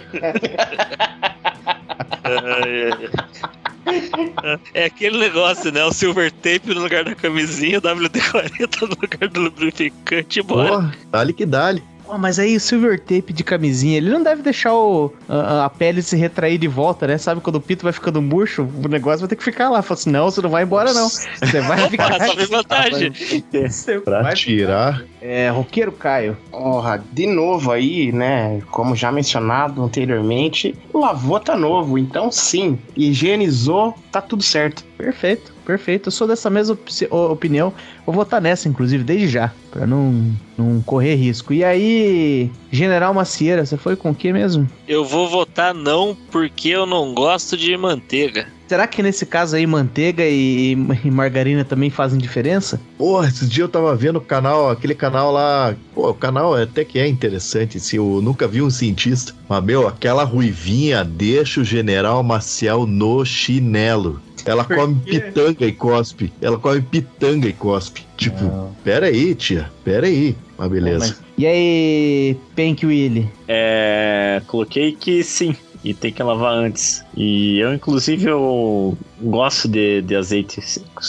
É 4.74 4.86
aquele 4.86 5.18
negócio, 5.18 5.72
né? 5.72 5.84
O 5.84 5.92
silver 5.92 6.32
tape 6.32 6.74
no 6.74 6.82
lugar 6.82 7.04
da 7.04 7.16
camisinha, 7.16 7.80
o 7.80 7.82
WD-40 7.82 8.82
no 8.82 8.88
lugar 9.02 9.30
do 9.30 9.42
lubrificante, 9.42 10.42
bora. 10.44 10.70
Porra, 10.70 10.96
dale 11.12 11.34
que 11.34 11.46
dale. 11.46 11.84
Pô, 12.08 12.18
mas 12.18 12.40
aí 12.40 12.56
o 12.56 12.60
silver 12.60 12.98
tape 13.00 13.34
de 13.34 13.44
camisinha, 13.44 13.98
ele 13.98 14.10
não 14.10 14.24
deve 14.24 14.42
deixar 14.42 14.74
o- 14.74 15.14
a, 15.28 15.66
a 15.66 15.70
pele 15.70 16.02
se 16.02 16.16
retrair 16.16 16.58
de 16.58 16.68
volta, 16.68 17.06
né? 17.06 17.18
Sabe 17.18 17.42
quando 17.42 17.58
o 17.58 17.62
pito 17.62 17.84
vai 17.84 17.92
ficando 17.92 18.22
murcho, 18.22 18.64
o 18.84 18.88
negócio 18.88 19.20
vai 19.20 19.28
ter 19.30 19.36
que 19.36 19.44
ficar 19.44 19.70
lá. 19.70 19.82
Fala 19.82 20.00
assim, 20.00 20.10
não, 20.10 20.32
você 20.32 20.42
não 20.42 20.50
vai 20.50 20.64
embora 20.64 20.94
não. 20.94 21.10
Você 21.10 21.62
vai 21.62 21.90
ficar 21.90 22.26
Só 22.26 22.34
vi 22.36 22.46
vantagem. 22.46 23.12
Você 23.12 24.00
Pra 24.00 24.22
vai- 24.24 24.34
tirar. 24.36 25.04
É, 25.22 25.50
roqueiro 25.50 25.92
Caio. 25.92 26.38
Porra, 26.50 27.04
de 27.12 27.28
novo 27.28 27.72
aí, 27.72 28.12
né? 28.14 28.62
Como 28.72 28.96
já 28.96 29.12
mencionado 29.12 29.84
anteriormente, 29.84 30.74
lavou 30.94 31.40
tá 31.40 31.58
novo, 31.58 31.98
então 31.98 32.32
sim, 32.32 32.80
higienizou, 32.96 33.94
tá 34.12 34.22
tudo 34.22 34.44
certo. 34.44 34.84
Perfeito, 34.98 35.54
perfeito. 35.68 36.08
Eu 36.08 36.12
sou 36.12 36.26
dessa 36.28 36.50
mesma 36.50 36.74
opi- 36.76 37.08
o- 37.12 37.32
opinião. 37.32 37.74
Vou 38.06 38.16
votar 38.16 38.42
nessa, 38.42 38.70
inclusive, 38.70 39.04
desde 39.04 39.28
já, 39.28 39.52
pra 39.70 39.86
não, 39.86 40.32
não 40.58 40.82
correr 40.82 41.16
risco. 41.16 41.54
E 41.54 41.64
aí, 41.64 42.50
General 42.72 43.14
Macieira, 43.14 43.66
você 43.66 43.76
foi 43.76 43.98
com 43.98 44.12
o 44.12 44.16
que 44.16 44.32
mesmo? 44.32 44.68
Eu 44.88 45.04
vou 45.04 45.30
votar 45.30 45.74
não 45.74 46.18
porque 46.32 46.70
eu 46.70 46.86
não 46.86 47.14
gosto 47.14 47.58
de 47.58 47.76
manteiga. 47.76 48.48
Será 48.68 48.86
que 48.86 49.02
nesse 49.02 49.26
caso 49.26 49.56
aí 49.56 49.66
manteiga 49.66 50.26
e, 50.26 50.74
e 51.06 51.10
margarina 51.12 51.64
também 51.64 51.90
fazem 51.90 52.20
diferença? 52.20 52.82
Porra, 52.98 53.28
esses 53.30 53.48
dias 53.50 53.60
eu 53.66 53.70
tava 53.70 53.96
vendo 53.96 54.18
o 54.18 54.22
canal, 54.22 54.70
aquele 54.70 54.94
canal 54.94 55.32
lá. 55.32 55.74
Pô, 55.96 56.10
o 56.10 56.14
canal 56.14 56.54
até 56.54 56.84
que 56.84 57.00
é 57.00 57.08
interessante, 57.08 57.80
se 57.80 57.96
eu 57.96 58.20
nunca 58.22 58.46
vi 58.46 58.62
um 58.62 58.70
cientista. 58.70 59.34
Mas, 59.48 59.64
meu, 59.64 59.88
aquela 59.88 60.26
ruivinha 60.26 61.02
deixa 61.06 61.62
o 61.62 61.64
general 61.64 62.22
Maciel 62.24 62.86
no 62.86 63.24
chinelo. 63.24 64.22
Ela 64.48 64.64
come 64.64 64.96
pitanga 64.96 65.66
e 65.66 65.72
cospe. 65.72 66.32
Ela 66.42 66.58
come 66.58 66.82
pitanga 66.82 67.48
e 67.48 67.54
cospe. 67.54 68.06
Tipo, 68.18 68.74
pera 68.84 69.08
aí, 69.08 69.36
tia. 69.36 69.70
Pera 69.84 70.08
aí. 70.08 70.36
Mas 70.58 70.70
beleza. 70.70 71.00
Mas- 71.00 71.22
E 71.38 71.46
aí, 71.46 72.38
Pank 72.56 72.84
Willy? 72.86 73.30
É, 73.48 74.42
coloquei 74.48 74.92
que 74.94 75.24
sim. 75.24 75.56
E 75.84 75.94
tem 75.94 76.12
que 76.12 76.22
lavar 76.24 76.54
antes. 76.54 77.04
E 77.16 77.60
eu, 77.60 77.72
inclusive, 77.74 78.26
eu 78.28 78.98
gosto 79.22 79.68
de, 79.70 80.02
de 80.02 80.16
azeite. 80.16 80.60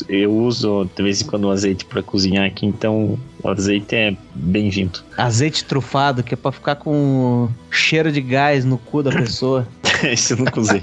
Eu 0.09 0.31
uso 0.33 0.89
de 0.95 1.03
vez 1.03 1.23
em 1.23 1.25
quando 1.25 1.51
azeite 1.51 1.85
para 1.87 2.03
cozinhar 2.03 2.45
aqui, 2.47 2.67
então 2.67 3.19
o 3.43 3.49
azeite 3.49 3.97
é 3.97 4.15
bem-vindo. 4.35 5.01
Azeite 5.17 5.65
trufado, 5.65 6.23
que 6.23 6.35
é 6.35 6.37
pra 6.37 6.53
ficar 6.53 6.77
com 6.77 7.49
cheiro 7.71 8.13
de 8.13 8.21
gás 8.21 8.65
no 8.65 8.77
cu 8.79 9.03
da 9.03 9.11
pessoa. 9.11 9.67
Esse 10.13 10.33
eu 10.33 10.39
nunca 10.39 10.61
usei. 10.61 10.83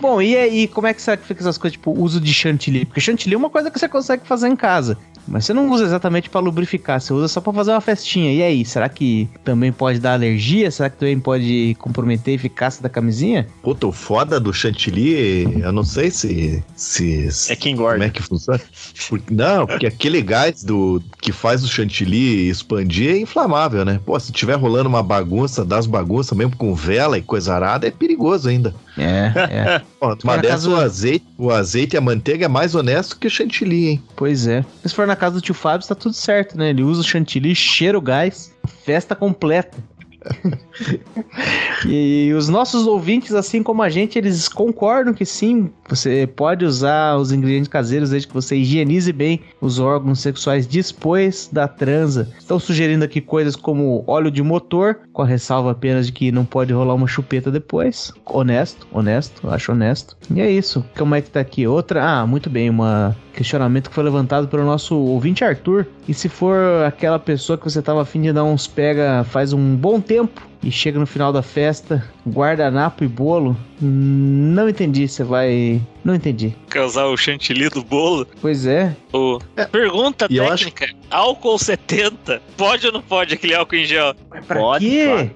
Bom, 0.00 0.20
e 0.20 0.36
aí, 0.36 0.68
como 0.68 0.86
é 0.86 0.94
que 0.94 1.02
que 1.16 1.26
fica 1.26 1.40
essas 1.40 1.58
coisas, 1.58 1.72
tipo, 1.72 1.92
uso 1.92 2.20
de 2.20 2.32
chantilly? 2.32 2.84
Porque 2.84 3.00
chantilly 3.00 3.34
é 3.34 3.38
uma 3.38 3.50
coisa 3.50 3.70
que 3.70 3.78
você 3.78 3.88
consegue 3.88 4.26
fazer 4.26 4.48
em 4.48 4.56
casa. 4.56 4.98
Mas 5.28 5.44
você 5.44 5.52
não 5.54 5.70
usa 5.70 5.84
exatamente 5.84 6.28
pra 6.28 6.40
lubrificar, 6.40 7.00
você 7.00 7.12
usa 7.12 7.28
só 7.28 7.40
pra 7.40 7.52
fazer 7.52 7.70
uma 7.70 7.80
festinha. 7.80 8.32
E 8.32 8.42
aí, 8.42 8.64
será 8.64 8.88
que 8.88 9.28
também 9.44 9.70
pode 9.72 9.98
dar 9.98 10.14
alergia? 10.14 10.70
Será 10.70 10.90
que 10.90 10.96
também 10.98 11.18
pode 11.18 11.76
comprometer 11.78 12.32
a 12.32 12.34
eficácia 12.34 12.82
da 12.82 12.88
camisinha? 12.88 13.46
Puta, 13.62 13.86
o 13.86 13.92
foda 13.92 14.38
do 14.40 14.52
chantilly, 14.52 15.60
eu 15.62 15.72
não 15.72 15.84
sei 15.84 16.10
se. 16.10 16.62
se 16.76 17.28
É 17.50 17.56
que 17.56 17.70
como 17.70 17.74
engorda. 17.74 18.04
é 18.06 18.10
que 18.10 18.22
funciona. 18.22 18.60
Porque- 19.08 19.32
não, 19.34 19.66
porque 19.66 19.86
aquele 19.86 20.20
gás 20.22 20.62
do, 20.62 21.02
que 21.20 21.32
faz 21.32 21.62
o 21.64 21.68
chantilly 21.68 22.48
expandir 22.48 23.14
é 23.14 23.18
inflamável, 23.18 23.84
né? 23.84 24.00
Pô, 24.04 24.18
se 24.18 24.32
tiver 24.32 24.54
rolando 24.56 24.88
uma 24.88 25.02
bagunça, 25.02 25.64
das 25.64 25.86
bagunças, 25.86 26.36
mesmo 26.36 26.56
com 26.56 26.74
vela 26.74 27.16
e 27.18 27.22
coisa 27.22 27.54
arada, 27.54 27.86
é 27.86 27.90
perigoso 27.90 28.48
ainda. 28.48 28.74
É, 28.98 29.32
é. 29.50 29.82
For 29.98 30.18
mas 30.24 30.42
dessa, 30.42 30.54
casa- 30.54 30.70
o, 30.70 30.76
azeite, 30.76 31.24
o 31.38 31.50
azeite 31.50 31.94
e 31.94 31.98
a 31.98 32.00
manteiga 32.00 32.44
é 32.44 32.48
mais 32.48 32.74
honesto 32.74 33.16
que 33.18 33.26
o 33.26 33.30
chantilly, 33.30 33.88
hein? 33.88 34.02
pois 34.16 34.46
é. 34.46 34.64
Se 34.84 34.94
for 34.94 35.06
na 35.12 35.16
casa 35.16 35.36
do 35.36 35.42
tio 35.42 35.54
Fábio, 35.54 35.86
tá 35.86 35.94
tudo 35.94 36.14
certo, 36.14 36.56
né? 36.56 36.70
Ele 36.70 36.82
usa 36.82 37.02
o 37.02 37.04
chantilly, 37.04 37.54
cheira 37.54 37.98
o 37.98 38.00
gás, 38.00 38.54
festa 38.84 39.14
completa. 39.14 39.76
e 41.86 42.32
os 42.36 42.48
nossos 42.48 42.86
ouvintes, 42.86 43.34
assim 43.34 43.62
como 43.62 43.82
a 43.82 43.88
gente, 43.88 44.18
eles 44.18 44.48
concordam 44.48 45.14
que 45.14 45.24
sim, 45.24 45.70
você 45.88 46.26
pode 46.26 46.64
usar 46.64 47.16
os 47.16 47.32
ingredientes 47.32 47.68
caseiros 47.68 48.10
desde 48.10 48.28
que 48.28 48.34
você 48.34 48.56
higienize 48.56 49.12
bem 49.12 49.40
os 49.60 49.78
órgãos 49.78 50.20
sexuais 50.20 50.66
depois 50.66 51.48
da 51.52 51.68
transa. 51.68 52.32
Estão 52.38 52.58
sugerindo 52.58 53.04
aqui 53.04 53.20
coisas 53.20 53.56
como 53.56 54.04
óleo 54.06 54.30
de 54.30 54.42
motor, 54.42 55.00
com 55.12 55.22
a 55.22 55.26
ressalva 55.26 55.72
apenas 55.72 56.06
de 56.06 56.12
que 56.12 56.32
não 56.32 56.44
pode 56.44 56.72
rolar 56.72 56.94
uma 56.94 57.06
chupeta 57.06 57.50
depois. 57.50 58.12
Honesto, 58.24 58.86
honesto, 58.92 59.48
acho 59.50 59.72
honesto. 59.72 60.16
E 60.34 60.40
é 60.40 60.50
isso. 60.50 60.84
Como 60.96 61.14
é 61.14 61.20
que 61.20 61.30
tá 61.30 61.40
aqui? 61.40 61.66
Outra. 61.66 62.02
Ah, 62.04 62.26
muito 62.26 62.48
bem, 62.48 62.70
uma 62.70 63.16
questionamento 63.32 63.88
que 63.88 63.94
foi 63.94 64.04
levantado 64.04 64.46
pelo 64.46 64.64
nosso 64.64 64.94
ouvinte 64.94 65.42
Arthur. 65.42 65.86
E 66.06 66.14
se 66.14 66.28
for 66.28 66.84
aquela 66.86 67.18
pessoa 67.18 67.56
que 67.56 67.64
você 67.64 67.80
tava 67.80 68.02
afim 68.02 68.20
de 68.20 68.32
dar 68.32 68.44
uns 68.44 68.66
pega 68.66 69.24
faz 69.24 69.52
um 69.52 69.74
bom 69.74 70.00
tempo 70.00 70.11
tempo 70.12 70.51
e 70.62 70.70
chega 70.70 70.98
no 70.98 71.06
final 71.06 71.32
da 71.32 71.42
festa, 71.42 72.04
guardanapo 72.28 73.02
e 73.04 73.08
bolo, 73.08 73.56
não 73.80 74.68
entendi. 74.68 75.08
Você 75.08 75.24
vai. 75.24 75.80
Não 76.04 76.14
entendi. 76.14 76.54
Usar 76.84 77.04
o 77.06 77.16
chantilly 77.16 77.68
do 77.68 77.82
bolo? 77.84 78.26
Pois 78.40 78.66
é. 78.66 78.96
O... 79.12 79.38
Pergunta 79.70 80.26
E 80.30 80.36
eu 80.36 80.50
acho- 80.50 80.64
técnica: 80.70 80.94
álcool 81.10 81.58
70, 81.58 82.40
pode 82.56 82.86
ou 82.86 82.92
não 82.92 83.02
pode 83.02 83.34
aquele 83.34 83.54
álcool 83.54 83.76
em 83.76 83.84
gel? 83.84 84.14
Mas 84.30 84.44
pra 84.44 84.58
Pode, 84.60 84.84
quê? 84.88 85.30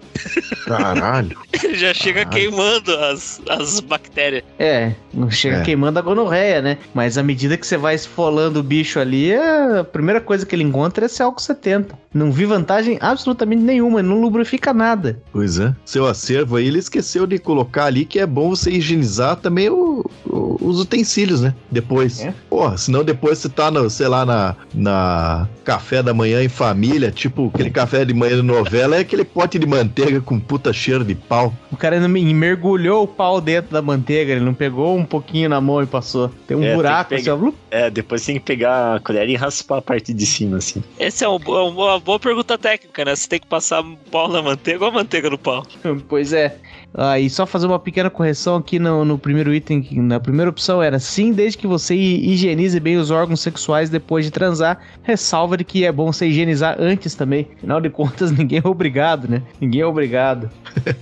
Caralho. 0.65 1.39
Ele 1.63 1.75
já 1.79 1.93
chega 1.95 2.25
Caralho. 2.25 2.31
queimando 2.51 2.97
as, 2.97 3.41
as 3.49 3.81
bactérias. 3.81 4.43
É, 4.59 4.93
não 5.13 5.31
chega 5.31 5.59
É. 5.59 5.63
queimando 5.63 5.99
a 5.99 6.03
gonorreia, 6.03 6.61
né? 6.63 6.79
Mas 6.95 7.17
à 7.19 7.23
medida 7.23 7.57
que 7.57 7.67
você 7.67 7.77
vai 7.77 7.95
esfolando 7.95 8.61
o 8.61 8.63
bicho 8.63 8.99
ali, 8.99 9.35
a 9.35 9.85
primeira 9.85 10.21
coisa 10.21 10.45
que 10.47 10.55
ele 10.55 10.65
encontra 10.65 11.05
é 11.05 11.07
esse 11.07 11.23
álcool 11.23 11.41
70. 11.41 11.97
Não 12.13 12.33
vi 12.33 12.45
vantagem 12.45 12.99
absolutamente 13.01 13.63
nenhuma, 13.63 14.03
não 14.03 14.21
lubrifica 14.21 14.73
nada. 14.73 15.16
Pois 15.33 15.59
é. 15.59 15.75
Seu 15.85 16.07
acervo 16.07 16.57
aí, 16.57 16.67
ele 16.67 16.79
esqueceu 16.79 17.27
de 17.27 17.39
colocar 17.39 17.85
ali 17.87 18.05
que 18.05 18.19
é 18.19 18.27
bom 18.27 18.51
você 18.51 18.71
higienizar 18.71 19.37
também 19.37 19.69
o- 19.69 20.05
o- 20.27 20.57
os 20.61 20.81
utensílios, 20.81 21.41
né? 21.41 21.55
Depois. 21.71 22.21
É? 22.21 22.35
Porra, 22.49 22.77
senão 22.79 23.05
depois 23.05 23.39
você 23.39 23.49
tá, 23.49 23.71
no, 23.71 23.89
sei 23.91 24.09
lá, 24.09 24.25
na, 24.25 24.57
na 24.75 25.49
café 25.65 26.03
da 26.03 26.15
manhã 26.15 26.43
em 26.43 26.49
família, 26.49 27.11
tipo 27.11 27.51
aquele 27.55 27.71
café 27.71 28.05
de 28.05 28.15
manhã 28.15 28.37
de 28.37 28.43
novela, 28.43 28.97
é 28.97 29.01
aquele 29.01 29.25
pote 29.25 29.59
de 29.59 29.67
manteiga 29.67 30.21
com 30.21 30.39
puta 30.39 30.73
cheiro 30.73 31.05
de 31.05 31.15
pau. 31.15 31.53
O 31.73 31.77
cara 31.77 31.99
não 32.01 32.09
me- 32.09 32.33
mergulhou 32.35 33.03
o 33.05 33.07
pau 33.09 33.41
dentro 33.41 33.73
da 33.73 33.83
manteiga, 33.83 34.33
ele 34.33 34.45
não 34.45 34.55
pegou 34.55 34.97
um 34.97 35.05
pouquinho 35.05 35.49
na 35.49 35.61
mão 35.61 35.83
e 35.83 35.87
passou. 35.87 36.31
Tem 36.47 36.57
um 36.57 36.63
É, 36.63 36.67
tem 36.69 36.75
buraco, 36.77 37.15
assim, 37.15 37.25
pegar. 37.25 37.35
ó, 37.35 37.39
blup. 37.39 37.55
É, 37.71 37.91
depois 37.91 38.25
tem 38.25 38.35
que 38.37 38.41
pegar 38.45 38.97
a 38.97 39.01
colher 39.01 39.29
e 39.29 39.35
raspar 39.37 39.79
a 39.79 39.83
parte 39.83 40.13
de 40.13 40.27
cima, 40.27 40.59
assim. 40.59 40.83
Essa 40.99 41.25
é 41.25 41.29
um- 41.29 41.37
uma 41.37 41.99
boa 42.01 42.19
pergunta 42.19 42.57
técnica, 42.59 43.05
né? 43.05 43.15
Você 43.15 43.29
tem 43.29 43.41
que 43.41 43.47
passar 43.47 43.83
pau 44.11 44.29
na 44.29 44.43
manteiga 44.43 44.85
ou 44.85 44.91
a 44.91 44.95
manteiga 44.95 45.06
no 45.31 45.39
pau? 45.39 45.65
Pois 46.09 46.33
é. 46.33 46.57
Ah, 46.95 47.19
e 47.19 47.29
só 47.29 47.45
fazer 47.47 47.67
uma 47.67 47.79
pequena 47.79 48.09
correção 48.09 48.57
aqui 48.57 48.79
no, 48.79 49.05
no 49.05 49.19
primeiro 49.19 49.55
item, 49.55 49.87
na 49.97 50.19
primeira 50.19 50.49
opção 50.51 50.83
era 50.83 50.99
sim, 50.99 51.31
desde 51.33 51.59
que 51.59 51.67
você 51.67 51.95
hi- 51.95 52.31
higienize 52.33 52.79
bem 52.81 52.97
os 52.97 53.11
órgãos 53.11 53.41
sexuais 53.41 53.91
depois 53.91 54.25
de 54.25 54.31
transar, 54.31 54.79
ressalva 55.03 55.57
de 55.57 55.65
que 55.65 55.85
é 55.85 55.93
bom 55.93 56.11
você 56.13 56.27
higienizar 56.27 56.77
antes 56.81 57.15
também. 57.15 57.49
Afinal 57.59 57.81
de 57.81 57.91
contas, 57.91 58.31
ninguém 58.37 58.63
é 58.65 58.69
obrigado, 58.69 59.29
né? 59.29 59.43
Ninguém 59.61 59.83
é 59.83 59.87
obrigado. 59.87 60.51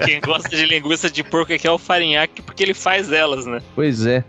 Quem 0.04 0.20
gosta 0.20 0.48
de 0.48 0.66
linguiça 0.66 1.08
de 1.10 1.22
porco 1.22 1.52
aqui 1.52 1.66
é 1.66 1.70
o 1.70 1.78
farinhaque, 1.78 2.42
porque 2.42 2.62
ele 2.62 2.74
faz 2.74 3.12
elas, 3.12 3.46
né? 3.46 3.60
Pois 3.74 4.04
é. 4.06 4.24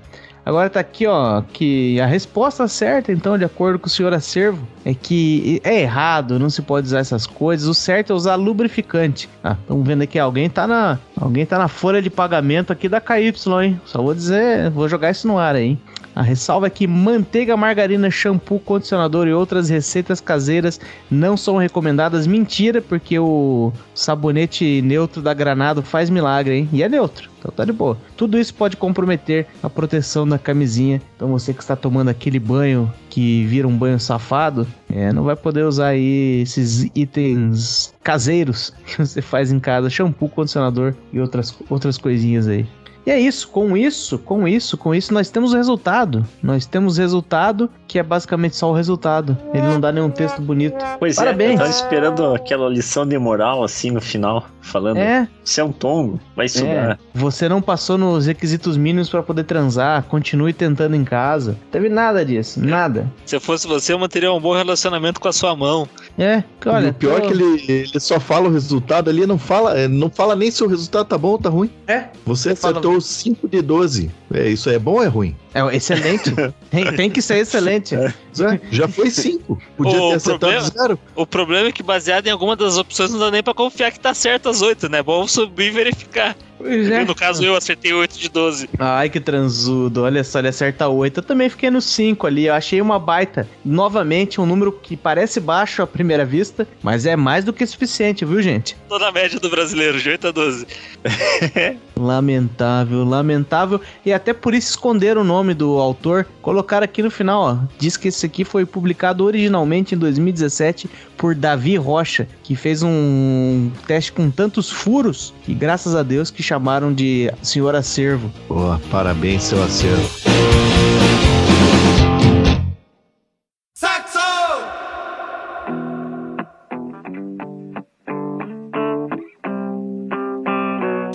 Agora 0.46 0.70
tá 0.70 0.80
aqui, 0.80 1.08
ó, 1.08 1.41
que 1.41 2.00
a 2.00 2.06
resposta 2.06 2.68
certa, 2.68 3.12
então, 3.12 3.36
de 3.36 3.43
acordo 3.43 3.80
com 3.80 3.88
o 3.88 3.89
senhor 3.89 4.14
Acervo, 4.14 4.68
é 4.86 4.93
que 4.93 5.60
é 5.64 5.82
errado, 5.82 6.38
não 6.38 6.52
se 6.52 6.62
pode 6.62 6.86
usar 6.86 7.00
essas 7.00 7.26
coisas. 7.26 7.68
O 7.68 7.74
certo 7.74 8.14
é 8.14 8.16
usar 8.16 8.36
lubrificante. 8.36 9.28
Ah, 9.43 9.58
estamos 9.60 9.88
vendo 9.88 10.04
aqui, 10.04 10.20
alguém 10.20 10.48
tá 10.48 10.68
na, 10.68 11.00
alguém 11.20 11.48
tá 11.48 11.58
na 11.58 11.68
folha 11.68 12.00
de 12.00 12.12
pagamento 12.12 12.72
aqui 12.72 12.88
da 12.88 13.02
KY, 13.02 13.34
hein? 13.64 13.82
Só 13.86 14.04
vou 14.04 14.14
dizer, 14.14 14.70
vou 14.70 14.88
jogar 14.88 15.10
isso 15.10 15.28
no 15.28 15.39
ar 15.39 15.56
aí, 15.56 15.70
hein? 15.70 15.82
A 16.16 16.22
ressalva 16.22 16.68
é 16.68 16.70
que 16.70 16.88
manteiga, 16.88 17.57
margarina, 17.57 18.09
shampoo, 18.09 18.57
condicionador 18.57 19.28
e 19.28 19.34
outras 19.34 19.68
receitas 19.68 20.22
caseiras 20.22 20.80
não 21.11 21.36
são 21.36 21.57
recomendadas. 21.57 22.26
Mentira, 22.26 22.82
porque 22.82 23.20
o 23.20 23.74
sabonete 23.93 24.82
neutro 24.82 25.22
da 25.22 25.34
Granado 25.34 25.82
faz 25.82 26.09
milagre, 26.09 26.59
hein? 26.59 26.70
E 26.72 26.82
é 26.82 26.88
neutro, 26.88 27.30
então 27.38 27.51
tá 27.51 27.66
de 27.66 27.74
boa. 27.74 27.97
Tudo 28.16 28.39
isso 28.39 28.53
pode 28.53 28.78
comprometer 28.78 29.45
a 29.61 29.70
proteção 29.70 30.26
da 30.26 30.39
camisinha. 30.39 31.01
Então 31.18 31.28
você 31.28 31.53
que 31.53 31.61
está 31.61 31.76
tomando 31.76 32.07
aquele 32.07 32.39
banho 32.39 32.89
que 33.09 33.43
vira 33.45 33.68
um 33.68 33.78
banho 33.78 33.99
safado, 33.99 34.66
é, 34.89 35.11
não 35.11 35.24
vai 35.24 35.36
poder 35.36 35.66
usar 35.66 35.88
aí 35.88 36.41
esses 36.41 36.89
itens 36.95 37.93
caseiros 38.01 38.74
que 38.88 38.97
você 38.97 39.22
faz 39.22 39.51
em 39.51 39.59
casa, 39.59 39.89
shampoo, 39.89 40.30
condicionador 40.30 40.93
e 41.11 41.20
outras, 41.20 41.53
outras 41.70 41.97
coisinhas 41.97 42.47
aí. 42.47 42.66
E 43.06 43.12
é 43.12 43.20
isso, 43.20 43.47
com 43.49 43.78
isso, 43.78 44.18
com 44.18 44.47
isso, 44.47 44.78
com 44.78 44.93
isso, 44.95 45.14
nós 45.14 45.30
temos 45.30 45.53
o 45.53 45.58
resultado. 45.58 46.26
Nós 46.41 46.66
temos 46.66 46.97
resultado, 46.97 47.70
que 47.88 47.99
é 47.99 48.03
basicamente 48.03 48.56
só 48.56 48.72
o 48.72 48.74
resultado. 48.74 49.38
Ele 49.53 49.62
não 49.62 49.80
dá 49.80 49.91
nenhum 49.91 50.10
texto 50.10 50.41
bonito. 50.41 50.84
Pois 50.99 51.16
Parabéns. 51.16 51.51
é, 51.51 51.53
eu 51.53 51.58
tava 51.60 51.70
esperando 51.70 52.34
aquela 52.34 52.68
lição 52.68 53.06
de 53.06 53.16
moral 53.20 53.64
assim 53.64 53.91
no 53.91 54.01
final, 54.01 54.47
falando: 54.60 54.97
É, 54.97 55.28
você 55.43 55.62
é 55.62 55.64
um 55.64 55.72
tongo, 55.72 56.20
vai 56.36 56.45
é. 56.45 56.47
estudar. 56.47 56.99
Você 57.14 57.47
não 57.47 57.62
passou 57.62 57.95
nos 57.97 58.26
requisitos 58.26 58.76
mínimos 58.76 59.08
para 59.10 59.22
poder 59.22 59.43
transar, 59.43 60.01
continue 60.03 60.51
tentando 60.51 60.95
em 60.95 61.03
casa. 61.03 61.56
Teve 61.72 61.89
nada 61.89 62.26
disso, 62.26 62.60
nada. 62.60 63.08
Se 63.26 63.36
eu 63.36 63.41
fosse 63.41 63.68
você, 63.68 63.93
eu 63.93 63.99
manteria 63.99 64.34
um 64.34 64.39
bom 64.41 64.53
relacionamento 64.56 65.20
com 65.22 65.28
a 65.28 65.34
sua 65.34 65.56
mão. 65.56 65.88
É, 66.18 66.43
olha. 66.66 66.88
e 66.88 66.89
o 66.89 66.93
pior 66.93 67.18
é 67.18 67.22
tô- 67.22 67.28
que 67.28 67.34
ele, 67.34 67.66
ele 67.68 67.99
só 67.99 68.20
fala 68.20 68.47
o 68.47 68.51
resultado 68.51 69.10
ali, 69.10 69.28
não 69.28 69.38
fala, 69.38 69.78
é, 69.78 69.88
não 69.88 70.10
fala 70.10 70.36
nem 70.36 70.49
se 70.49 70.64
o 70.64 70.68
resultado 70.68 71.06
tá 71.06 71.18
bom 71.18 71.30
ou 71.30 71.38
tá 71.38 71.49
ruim. 71.49 71.70
É. 71.88 72.06
Você 72.26 72.56
Fala- 72.56 72.80
acertou 72.98 73.02
5 73.02 73.48
de 73.48 73.62
12. 73.62 74.12
É, 74.34 74.50
isso 74.50 74.70
é 74.70 74.78
bom 74.80 74.93
ou 74.93 75.04
é 75.04 75.08
ruim? 75.08 75.36
É 75.54 75.76
excelente. 75.76 76.32
tem, 76.70 76.86
tem 76.96 77.10
que 77.10 77.22
ser 77.22 77.38
excelente. 77.38 77.96
É, 78.38 78.60
já 78.70 78.86
foi 78.86 79.10
5. 79.10 79.58
Podia 79.78 79.98
O 79.98 80.10
ter 80.10 80.16
acertado 80.18 80.39
problema- 80.39 80.70
zero. 80.70 81.00
O 81.16 81.26
problema 81.26 81.70
é 81.70 81.72
que, 81.72 81.82
baseado 81.82 82.28
em 82.28 82.32
alguma 82.32 82.54
das 82.54 82.78
opções, 82.78 83.10
não 83.12 83.18
dá 83.20 83.32
nem 83.32 83.41
pra 83.41 83.54
confiar 83.54 83.91
que 83.93 84.00
tá 84.00 84.14
certo 84.14 84.50
as 84.50 84.62
oito, 84.62 84.89
né? 84.89 84.98
É 84.98 85.04
bom 85.04 85.26
subir 85.26 85.68
e 85.68 85.72
verificar. 85.72 86.36
Pois 86.58 86.89
é. 86.89 87.03
No 87.03 87.16
caso, 87.16 87.43
eu 87.43 87.56
acertei 87.56 87.93
8 87.93 88.18
de 88.18 88.30
12. 88.30 88.70
Ai, 88.80 89.10
que 89.10 89.20
transudo. 89.20 90.03
Olha 90.03 90.24
só, 90.24 90.39
ele 90.39 90.47
acerta 90.47 90.88
8. 90.88 91.20
Eu 91.20 91.24
também 91.24 91.49
fiquei 91.49 91.70
no 91.70 91.82
5 91.82 92.26
ali. 92.26 92.45
Eu 92.45 92.53
achei 92.53 92.82
uma 92.82 92.97
baita. 92.97 93.47
Novamente, 93.64 94.39
um 94.39 94.45
número 94.45 94.72
que 94.72 94.95
parece 94.95 95.39
baixo 95.39 95.82
à 95.82 95.88
primeira 95.88 96.26
vista, 96.26 96.68
mas 96.82 97.06
é 97.06 97.16
mais 97.16 97.43
do 97.43 97.53
que 97.53 97.66
suficiente, 97.66 98.26
viu, 98.26 98.41
gente? 98.41 98.76
Tô 98.88 98.97
na 98.97 99.12
média 99.12 99.39
do 99.39 99.49
brasileiro, 99.49 99.99
de 99.99 100.10
8 100.10 100.28
a 100.28 100.32
12. 100.32 100.68
Lamentável, 101.97 103.06
lamentável. 103.06 103.80
E 104.06 104.12
até 104.12 104.34
por 104.34 104.53
isso 104.53 104.72
esconderam 104.72 105.22
o 105.22 105.24
nome 105.24 105.53
do 105.53 105.78
autor. 105.80 106.26
Colocaram 106.41 106.84
aqui 106.84 107.01
no 107.01 107.10
final, 107.10 107.41
ó. 107.41 107.58
Diz 107.78 107.95
que 107.95 108.10
esse 108.10 108.26
aqui 108.26 108.43
foi 108.43 108.66
publicado 108.66 109.24
originalmente 109.24 109.95
em 109.95 109.97
2017 109.97 110.89
por 111.18 111.34
Davi 111.34 111.78
Rocha, 111.78 112.28
que 112.43 112.56
fez 112.56 112.84
um 112.84 113.72
teste 113.88 114.12
com 114.12 114.30
tantos 114.30 114.70
furos 114.70 115.34
que, 115.43 115.53
graças 115.53 115.95
a 115.95 116.03
Deus, 116.03 116.30
que 116.30 116.43
chamaram 116.46 116.93
de 116.93 117.34
Senhor 117.41 117.76
Acervo. 117.76 118.32
Boa, 118.48 118.80
parabéns, 118.91 119.43
seu 119.43 119.62
acerto. 119.64 120.26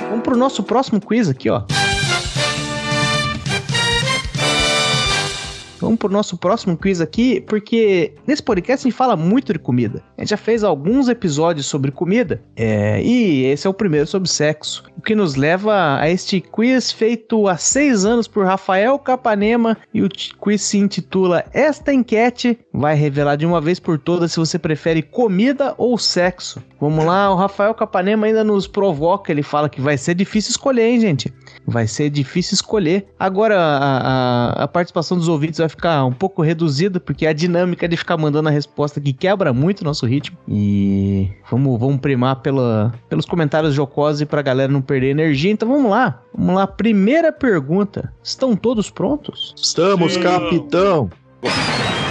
Vamos 0.09 0.25
pro 0.25 0.37
nosso 0.37 0.63
próximo 0.65 1.01
quiz 1.01 1.29
aqui, 1.29 1.49
ó. 1.49 1.63
Vamos 5.81 5.99
pro 5.99 6.11
nosso 6.11 6.37
próximo 6.37 6.77
quiz 6.77 7.01
aqui, 7.01 7.41
porque 7.41 8.15
nesse 8.27 8.43
podcast 8.43 8.87
a 8.87 8.91
gente 8.91 8.97
fala 8.97 9.17
muito 9.17 9.53
de 9.53 9.59
comida. 9.59 10.03
A 10.17 10.21
gente 10.21 10.31
já 10.31 10.37
fez 10.37 10.63
alguns 10.63 11.09
episódios 11.09 11.67
sobre 11.67 11.91
comida, 11.91 12.43
é, 12.55 13.03
e 13.03 13.45
esse 13.47 13.67
é 13.67 13.71
o 13.71 13.75
primeiro 13.75 14.07
sobre 14.07 14.29
sexo. 14.29 14.85
O 14.97 15.01
que 15.01 15.15
nos 15.15 15.37
leva 15.37 15.99
a 15.99 16.11
este 16.11 16.41
quiz 16.41 16.93
feito 16.93 17.49
há 17.49 17.57
seis 17.57 18.05
anos 18.05 18.29
por 18.29 18.45
Rafael 18.45 18.99
Capanema, 18.99 19.77
e 19.95 20.03
o 20.03 20.09
quiz 20.41 20.63
se 20.63 20.79
intitula 20.79 21.45
Esta 21.53 21.93
Enquete 21.93 22.59
vai 22.73 22.95
revelar 22.95 23.37
de 23.37 23.47
uma 23.47 23.61
vez 23.61 23.81
por 23.81 23.99
todas 23.99 24.33
se 24.33 24.39
você 24.39 24.59
prefere 24.59 25.03
comida 25.03 25.75
ou 25.79 25.97
sexo. 25.97 26.63
Vamos 26.81 27.05
lá, 27.05 27.33
o 27.33 27.37
Rafael 27.37 27.75
Capanema 27.75 28.27
ainda 28.27 28.45
nos 28.45 28.67
provoca, 28.67 29.33
ele 29.33 29.43
fala 29.43 29.69
que 29.69 29.81
vai 29.81 29.97
ser 29.97 30.15
difícil 30.15 30.51
escolher, 30.51 30.89
hein, 30.89 31.01
gente? 31.01 31.33
Vai 31.71 31.87
ser 31.87 32.11
difícil 32.11 32.55
escolher. 32.55 33.07
Agora 33.19 33.57
a, 33.59 33.99
a- 34.59 34.65
a 34.65 34.69
participação 34.69 35.17
dos 35.17 35.29
ouvintes 35.29 35.59
vai 35.59 35.69
ficar 35.69 36.05
um 36.05 36.13
pouco 36.13 36.43
reduzida, 36.43 36.99
porque 37.01 37.27
a 37.27 37.33
dinâmica 37.33 37.89
de 37.89 37.97
ficar 37.97 38.17
mandando 38.17 38.49
a 38.49 38.53
resposta 38.53 39.01
que 39.01 39.13
quebra 39.13 39.53
muito 39.53 39.81
o 39.83 39.85
nosso 39.85 40.05
ritmo. 40.07 40.37
E 40.49 41.31
vamos, 41.51 41.79
vamos 41.79 41.99
primar 42.01 42.37
pela, 42.37 42.93
pelos 43.09 43.25
comentários 43.25 43.75
jocosos 43.75 44.21
e 44.21 44.27
pra 44.27 44.43
galera 44.43 44.73
não 44.73 44.83
perder 44.83 45.11
energia. 45.11 45.51
Então 45.53 45.69
vamos 45.69 45.91
lá. 45.91 46.21
Vamos 46.37 46.55
lá. 46.57 46.67
Primeira 46.67 47.33
pergunta. 47.33 48.13
Estão 48.23 48.57
todos 48.57 48.91
prontos? 48.91 49.55
Estamos, 49.57 50.15
Sim. 50.15 50.23
capitão. 50.23 51.11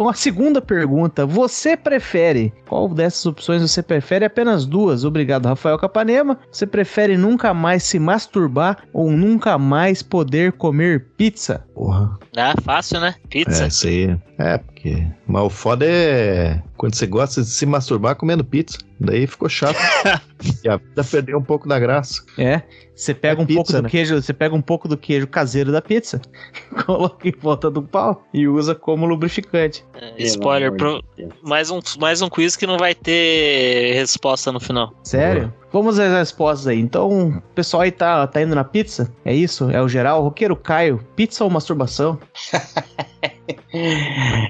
Então 0.00 0.08
a 0.08 0.14
segunda 0.14 0.62
pergunta, 0.62 1.26
você 1.26 1.76
prefere? 1.76 2.54
Qual 2.66 2.88
dessas 2.88 3.26
opções 3.26 3.60
você 3.60 3.82
prefere? 3.82 4.24
Apenas 4.24 4.64
duas. 4.64 5.04
Obrigado, 5.04 5.44
Rafael 5.44 5.78
Capanema. 5.78 6.38
Você 6.50 6.66
prefere 6.66 7.18
nunca 7.18 7.52
mais 7.52 7.82
se 7.82 7.98
masturbar 7.98 8.78
ou 8.94 9.10
nunca 9.10 9.58
mais 9.58 10.02
poder 10.02 10.52
comer 10.52 11.08
pizza? 11.18 11.66
Porra. 11.74 12.18
Ah, 12.36 12.54
fácil, 12.62 13.00
né? 13.00 13.14
Pizza. 13.28 13.64
É, 13.64 13.66
isso 13.68 13.86
aí. 13.88 14.16
É, 14.38 14.58
porque. 14.58 15.04
Mas 15.26 15.42
o 15.42 15.50
foda 15.50 15.84
é 15.84 16.62
quando 16.76 16.94
você 16.94 17.06
gosta 17.06 17.42
de 17.42 17.48
se 17.48 17.66
masturbar 17.66 18.14
comendo 18.16 18.44
pizza. 18.44 18.78
Daí 19.00 19.26
ficou 19.26 19.48
chato. 19.48 19.76
e 20.64 20.68
a 20.68 20.76
vida 20.76 21.02
perdeu 21.02 21.38
um 21.38 21.42
pouco 21.42 21.68
da 21.68 21.78
graça. 21.78 22.22
É, 22.38 22.62
você 22.94 23.12
pega 23.14 23.40
É 23.40 23.44
um 23.44 23.46
pouco 23.46 23.62
pizza, 23.64 23.78
do 23.78 23.82
né? 23.84 23.88
queijo, 23.90 24.20
você 24.22 24.32
pega 24.32 24.54
um 24.54 24.60
pouco 24.62 24.86
do 24.86 24.96
queijo 24.96 25.26
caseiro 25.26 25.72
da 25.72 25.80
pizza, 25.82 26.20
coloca 26.86 27.26
em 27.28 27.32
volta 27.32 27.70
do 27.70 27.82
pau 27.82 28.24
e 28.32 28.46
usa 28.46 28.74
como 28.74 29.06
lubrificante. 29.06 29.84
É, 30.00 30.22
Spoiler, 30.22 30.72
pro- 30.72 31.02
mais, 31.42 31.70
um, 31.70 31.80
mais 31.98 32.20
um 32.22 32.28
quiz 32.28 32.56
que 32.56 32.66
não 32.66 32.78
vai 32.78 32.94
ter 32.94 33.94
resposta 33.94 34.52
no 34.52 34.60
final. 34.60 34.94
Sério? 35.02 35.52
Vamos 35.72 35.98
às 35.98 36.12
respostas 36.12 36.66
aí. 36.66 36.80
Então, 36.80 37.28
o 37.28 37.40
pessoal 37.54 37.82
aí 37.82 37.92
tá, 37.92 38.26
tá 38.26 38.42
indo 38.42 38.54
na 38.54 38.64
pizza? 38.64 39.12
É 39.24 39.34
isso? 39.34 39.70
É 39.70 39.80
o 39.80 39.88
geral? 39.88 40.22
Roqueiro 40.22 40.56
Caio, 40.56 41.04
pizza 41.14 41.44
ou 41.44 41.50
masturbação? 41.50 42.18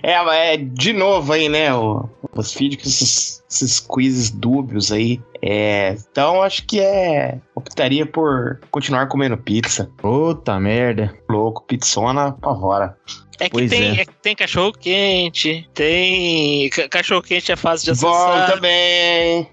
É, 0.02 0.22
mas 0.22 0.36
é 0.36 0.56
de 0.56 0.92
novo 0.92 1.32
aí, 1.32 1.48
né? 1.48 1.74
O, 1.74 2.08
os 2.34 2.52
feed 2.52 2.76
com 2.76 2.84
esses, 2.84 3.42
esses 3.50 3.80
quizzes 3.80 4.30
dúbios 4.30 4.90
aí. 4.90 5.20
É, 5.42 5.96
então 6.10 6.42
acho 6.42 6.66
que 6.66 6.80
é. 6.80 7.38
Optaria 7.54 8.06
por 8.06 8.60
continuar 8.70 9.08
comendo 9.08 9.36
pizza. 9.36 9.90
Puta 9.98 10.58
merda. 10.58 11.14
Louco, 11.28 11.64
pizzona, 11.66 12.28
apavora. 12.28 12.96
É 13.40 13.44
que 13.46 13.50
Pois 13.50 13.70
tem, 13.70 13.98
é. 13.98 14.02
é 14.02 14.04
que 14.04 14.12
tem 14.22 14.36
cachorro 14.36 14.72
quente, 14.72 15.68
tem. 15.74 16.68
ca- 16.70 16.88
Cachorro 16.88 17.22
quente 17.22 17.50
é 17.50 17.56
fácil 17.56 17.92
de 17.94 18.00
Bom 18.00 18.08
acessar. 18.12 18.52
também. 18.52 19.48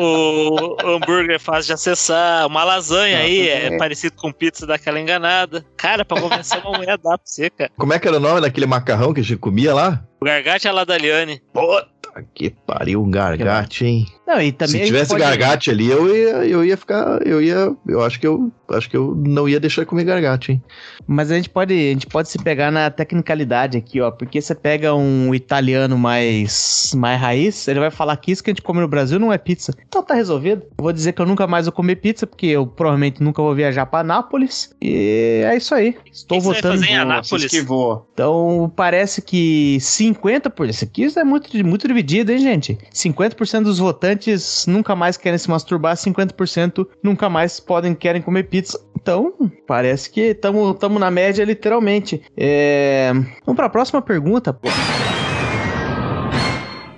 o 0.00 0.76
hambúrguer 0.88 1.36
é 1.36 1.38
fácil 1.38 1.66
de 1.66 1.72
acessar. 1.72 2.46
Uma 2.46 2.64
lasanha 2.64 3.18
aí 3.18 3.48
é 3.48 3.76
parecido 3.76 4.14
com 4.16 4.32
pizza 4.32 4.66
daquela 4.66 5.00
enganada. 5.00 5.64
Cara, 5.76 6.04
pra 6.04 6.20
convencer 6.20 6.60
uma 6.64 6.78
mulher 6.78 6.96
dá 6.98 7.18
pra 7.18 7.20
você, 7.24 7.50
cara. 7.50 7.70
Como 7.76 7.92
é 7.92 7.98
que 7.98 8.06
era 8.08 8.16
o 8.16 8.20
nome 8.20 8.40
daquele 8.40 8.66
macarrão 8.66 9.12
que 9.12 9.20
a 9.20 9.24
gente 9.24 9.38
comia 9.38 9.74
lá? 9.74 10.04
O 10.20 10.24
gargate 10.24 10.66
é 10.66 10.72
lá 10.72 10.84
da 10.84 10.96
Liane. 10.96 11.42
Puta 11.52 11.88
que 12.34 12.50
pariu, 12.66 13.02
um 13.02 13.10
gargate, 13.10 13.84
hein? 13.84 14.06
Não, 14.26 14.40
e 14.40 14.50
também 14.52 14.80
Se 14.80 14.86
tivesse 14.86 15.10
pode- 15.10 15.22
gargate 15.22 15.70
ali, 15.70 15.90
eu 15.90 16.14
ia, 16.16 16.46
eu 16.46 16.64
ia 16.64 16.76
ficar. 16.76 17.20
Eu 17.26 17.42
ia. 17.42 17.74
Eu 17.86 18.02
acho 18.02 18.18
que 18.18 18.26
eu. 18.26 18.50
Acho 18.70 18.88
que 18.88 18.96
eu 18.96 19.14
não 19.14 19.46
ia 19.46 19.60
deixar 19.60 19.82
de 19.82 19.86
comer 19.88 20.04
gargate, 20.04 20.52
hein? 20.52 20.62
Mas 21.06 21.30
a 21.30 21.34
gente 21.36 21.50
pode, 21.50 21.74
a 21.74 21.92
gente 21.92 22.06
pode 22.06 22.30
se 22.30 22.38
pegar 22.38 22.70
na 22.70 22.90
tecnicalidade 22.90 23.76
aqui, 23.76 24.00
ó. 24.00 24.10
Porque 24.10 24.40
você 24.40 24.54
pega 24.54 24.94
um 24.94 25.34
italiano 25.34 25.98
mais, 25.98 26.92
mais 26.96 27.20
raiz, 27.20 27.68
ele 27.68 27.80
vai 27.80 27.90
falar 27.90 28.16
que 28.16 28.32
isso 28.32 28.42
que 28.42 28.50
a 28.50 28.52
gente 28.54 28.62
come 28.62 28.80
no 28.80 28.88
Brasil 28.88 29.18
não 29.20 29.30
é 29.30 29.36
pizza. 29.36 29.74
Então 29.86 30.02
tá 30.02 30.14
resolvido. 30.14 30.62
Eu 30.78 30.82
vou 30.82 30.92
dizer 30.94 31.12
que 31.12 31.20
eu 31.20 31.26
nunca 31.26 31.46
mais 31.46 31.66
vou 31.66 31.72
comer 31.72 31.96
pizza, 31.96 32.26
porque 32.26 32.46
eu 32.46 32.66
provavelmente 32.66 33.22
nunca 33.22 33.42
vou 33.42 33.54
viajar 33.54 33.84
pra 33.84 34.02
Nápoles. 34.02 34.74
E 34.80 35.42
é 35.44 35.54
isso 35.54 35.74
aí. 35.74 35.94
Estou 36.10 36.38
que 36.38 36.44
que 36.44 36.48
você 36.48 36.62
vai 36.62 36.62
votando. 36.62 36.74
fazer 36.80 36.86
em 36.92 36.96
Anápolis? 36.96 37.44
esquivou. 37.44 38.08
Então 38.14 38.72
parece 38.74 39.20
que 39.20 39.76
50%. 39.80 40.70
Isso 40.70 40.84
aqui 40.84 41.06
é 41.18 41.24
muito, 41.24 41.54
muito 41.66 41.86
dividido, 41.86 42.03
hein, 42.32 42.38
gente? 42.38 42.78
50% 42.92 43.62
dos 43.62 43.78
votantes 43.78 44.66
nunca 44.66 44.94
mais 44.94 45.16
querem 45.16 45.38
se 45.38 45.50
masturbar, 45.50 45.96
50% 45.96 46.86
nunca 47.02 47.28
mais 47.28 47.58
podem 47.60 47.94
querem 47.94 48.22
comer 48.22 48.44
pizza. 48.44 48.80
Então, 48.96 49.34
parece 49.66 50.08
que 50.08 50.20
estamos 50.30 50.98
na 50.98 51.10
média, 51.10 51.44
literalmente. 51.44 52.22
É... 52.36 53.12
Vamos 53.44 53.56
para 53.56 53.66
a 53.66 53.70
próxima 53.70 54.00
pergunta. 54.00 54.58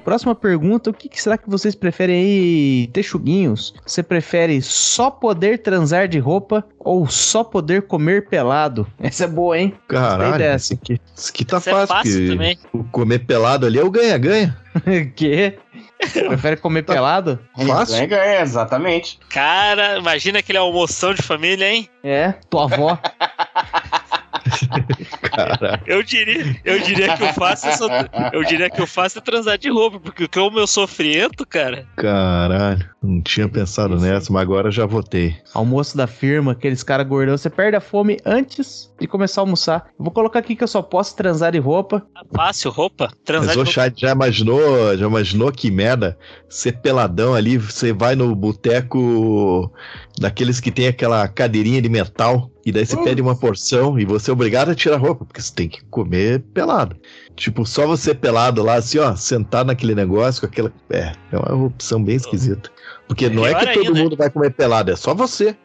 Próxima 0.06 0.36
pergunta: 0.36 0.88
o 0.90 0.94
que, 0.94 1.08
que 1.08 1.20
será 1.20 1.36
que 1.36 1.50
vocês 1.50 1.74
preferem 1.74 2.14
aí, 2.14 2.86
texuguinhos? 2.92 3.74
Você 3.84 4.04
prefere 4.04 4.62
só 4.62 5.10
poder 5.10 5.58
transar 5.58 6.06
de 6.06 6.20
roupa 6.20 6.64
ou 6.78 7.08
só 7.08 7.42
poder 7.42 7.82
comer 7.88 8.28
pelado? 8.28 8.86
Essa 9.00 9.24
é 9.24 9.26
boa, 9.26 9.58
hein? 9.58 9.74
Caralho, 9.88 10.38
dessa. 10.38 10.74
isso 10.74 10.74
aqui, 10.74 11.00
isso 11.12 11.30
aqui 11.30 11.44
tá 11.44 11.56
é 11.56 11.60
fácil. 11.60 11.86
fácil 11.88 12.20
que 12.20 12.28
também. 12.28 12.58
o 12.72 12.84
comer 12.84 13.18
pelado 13.26 13.66
ali 13.66 13.80
é 13.80 13.82
o 13.82 13.90
ganha-ganha. 13.90 14.56
que? 15.16 15.58
Prefere 15.98 16.56
comer 16.58 16.84
pelado? 16.84 17.40
Fácil. 17.66 17.96
É, 17.96 18.36
é, 18.36 18.42
exatamente. 18.42 19.18
Cara, 19.28 19.98
imagina 19.98 20.38
aquele 20.38 20.58
almoção 20.58 21.14
de 21.14 21.22
família, 21.22 21.68
hein? 21.68 21.90
É, 22.04 22.32
tua 22.48 22.72
avó. 22.72 22.96
Eu 25.86 26.02
diria, 26.02 26.56
eu 26.64 26.78
diria 26.80 27.16
que 27.16 27.22
o 27.24 27.32
fácil 27.32 27.68
é 27.68 27.72
só, 27.72 27.88
eu 28.32 28.44
diria 28.44 28.70
que 28.70 28.80
o 28.82 28.86
fácil 28.86 29.18
é 29.18 29.22
transar 29.22 29.58
de 29.58 29.68
roupa, 29.70 30.00
porque 30.00 30.26
como 30.28 30.58
eu 30.58 30.66
sou 30.66 30.86
friento, 30.86 31.46
cara. 31.46 31.86
Caralho. 31.96 32.88
Não 33.02 33.20
tinha 33.22 33.48
pensado 33.48 33.98
nessa, 34.00 34.32
mas 34.32 34.42
agora 34.42 34.70
já 34.70 34.84
votei. 34.84 35.36
Almoço 35.54 35.96
da 35.96 36.06
firma, 36.06 36.52
aqueles 36.52 36.82
caras 36.82 37.06
gordão, 37.06 37.36
você 37.36 37.48
perde 37.48 37.76
a 37.76 37.80
fome 37.80 38.18
antes 38.24 38.92
de 38.98 39.06
começar 39.06 39.40
a 39.40 39.44
almoçar. 39.44 39.86
Eu 39.98 40.04
vou 40.04 40.10
colocar 40.12 40.40
aqui 40.40 40.56
que 40.56 40.64
eu 40.64 40.68
só 40.68 40.82
posso 40.82 41.14
transar 41.14 41.52
de 41.52 41.58
roupa. 41.58 42.04
Fácil, 42.34 42.70
roupa, 42.70 43.08
transar 43.24 43.46
Mas 43.46 43.54
de 43.54 43.58
o 43.58 43.64
roupa. 43.64 43.72
chat 43.72 44.00
já 44.00 44.10
imaginou, 44.12 44.96
já 44.96 45.06
imaginou 45.06 45.52
que 45.52 45.70
merda? 45.70 46.18
Ser 46.48 46.72
peladão 46.80 47.34
ali, 47.34 47.58
você 47.58 47.92
vai 47.92 48.16
no 48.16 48.34
boteco 48.34 49.70
daqueles 50.18 50.58
que 50.58 50.70
tem 50.72 50.88
aquela 50.88 51.28
cadeirinha 51.28 51.80
de 51.80 51.88
metal, 51.88 52.50
e 52.66 52.72
daí 52.72 52.84
você 52.84 52.96
pede 52.96 53.22
uma 53.22 53.36
porção 53.36 53.96
e 53.98 54.04
você 54.04 54.28
é 54.30 54.32
obrigado 54.32 54.70
a 54.70 54.74
tirar 54.74 54.96
a 54.96 54.98
roupa, 54.98 55.24
porque 55.24 55.40
você 55.40 55.54
tem 55.54 55.68
que 55.68 55.84
comer 55.84 56.40
pelado. 56.52 56.96
Tipo, 57.36 57.64
só 57.64 57.86
você 57.86 58.12
pelado 58.12 58.62
lá, 58.62 58.74
assim, 58.74 58.98
ó, 58.98 59.14
sentado 59.14 59.68
naquele 59.68 59.94
negócio 59.94 60.40
com 60.40 60.46
aquela. 60.48 60.72
É, 60.90 61.12
é 61.30 61.38
uma 61.38 61.66
opção 61.66 62.02
bem 62.02 62.16
esquisita. 62.16 62.68
Porque 63.06 63.30
não 63.30 63.46
é 63.46 63.54
que 63.54 63.72
todo 63.74 63.86
ainda. 63.88 64.02
mundo 64.02 64.16
vai 64.16 64.28
comer 64.28 64.50
pelado, 64.52 64.90
é 64.90 64.96
só 64.96 65.14
você. 65.14 65.56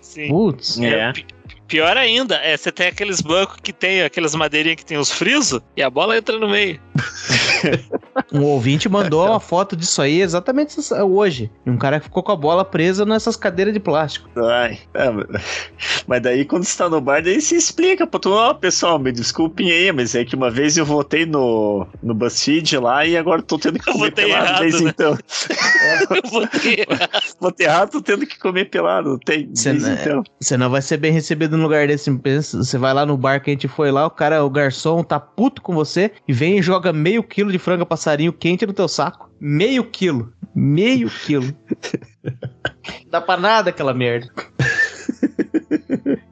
Sim. 0.00 0.28
Putz. 0.28 0.80
É, 0.80 1.12
pi- 1.12 1.26
Pior 1.68 1.96
ainda, 1.98 2.36
é 2.36 2.56
você 2.56 2.72
tem 2.72 2.86
aqueles 2.88 3.20
bancos 3.20 3.58
que 3.62 3.74
tem 3.74 4.02
aquelas 4.02 4.34
madeirinhas 4.34 4.76
que 4.78 4.86
tem 4.86 4.96
os 4.96 5.12
frisos 5.12 5.60
e 5.76 5.82
a 5.82 5.90
bola 5.90 6.16
entra 6.16 6.38
no 6.38 6.48
meio. 6.48 6.80
Um 8.32 8.42
ouvinte 8.42 8.88
mandou 8.88 9.26
uma 9.26 9.40
foto 9.40 9.74
disso 9.76 10.02
aí 10.02 10.20
exatamente 10.20 10.76
hoje. 11.02 11.50
Um 11.66 11.76
cara 11.78 11.98
que 11.98 12.04
ficou 12.06 12.22
com 12.22 12.32
a 12.32 12.36
bola 12.36 12.64
presa 12.64 13.04
nessas 13.06 13.36
cadeiras 13.36 13.72
de 13.72 13.80
plástico. 13.80 14.28
Ai, 14.38 14.78
é, 14.92 15.06
mas 16.06 16.22
daí 16.22 16.44
quando 16.44 16.64
você 16.64 16.76
tá 16.76 16.88
no 16.88 17.00
bar, 17.00 17.22
daí 17.22 17.40
se 17.40 17.54
explica 17.56 18.06
pra 18.06 18.20
tu, 18.20 18.30
ó, 18.32 18.52
pessoal, 18.52 18.98
me 18.98 19.12
desculpem 19.12 19.70
aí, 19.70 19.92
mas 19.92 20.14
é 20.14 20.24
que 20.24 20.34
uma 20.36 20.50
vez 20.50 20.76
eu 20.76 20.84
votei 20.84 21.24
no, 21.24 21.86
no 22.02 22.12
BuzzFeed 22.14 22.76
lá 22.78 23.06
e 23.06 23.16
agora 23.16 23.40
tô 23.40 23.58
tendo 23.58 23.78
que 23.78 23.88
Eu 23.88 23.94
comer 23.94 24.10
votei 24.10 24.24
pelado 24.26 24.44
errado, 24.46 24.60
desde 24.62 24.84
né? 24.84 24.90
então. 24.90 25.18
Eu 26.18 26.30
vou 26.30 26.46
ter- 26.46 26.86
Votei 27.40 27.66
errado, 27.66 27.90
tô 27.92 28.02
tendo 28.02 28.26
que 28.26 28.38
comer 28.38 28.66
pelado, 28.66 29.18
tem, 29.24 29.48
Você 29.54 29.72
desde 29.72 29.88
não- 29.90 29.94
então. 29.96 30.24
Você 30.40 30.56
não 30.56 30.68
vai 30.70 30.82
ser 30.82 30.96
bem 30.96 31.12
recebido 31.12 31.56
num 31.56 31.62
lugar 31.62 31.86
desse. 31.86 32.10
Você 32.10 32.76
vai 32.78 32.92
lá 32.92 33.06
no 33.06 33.16
bar 33.16 33.40
que 33.42 33.50
a 33.50 33.52
gente 33.52 33.68
foi 33.68 33.90
lá, 33.90 34.06
o 34.06 34.10
cara, 34.10 34.44
o 34.44 34.50
garçom 34.50 35.02
tá 35.02 35.18
puto 35.20 35.62
com 35.62 35.74
você 35.74 36.10
e 36.26 36.32
vem 36.32 36.58
e 36.58 36.62
joga 36.62 36.87
meio 36.92 37.22
quilo 37.22 37.52
de 37.52 37.58
franga 37.58 37.86
passarinho 37.86 38.32
quente 38.32 38.66
no 38.66 38.72
teu 38.72 38.88
saco. 38.88 39.30
Meio 39.40 39.84
quilo. 39.84 40.32
Meio 40.54 41.10
quilo. 41.10 41.54
Dá 43.10 43.20
pra 43.20 43.36
nada 43.36 43.70
aquela 43.70 43.94
merda. 43.94 44.30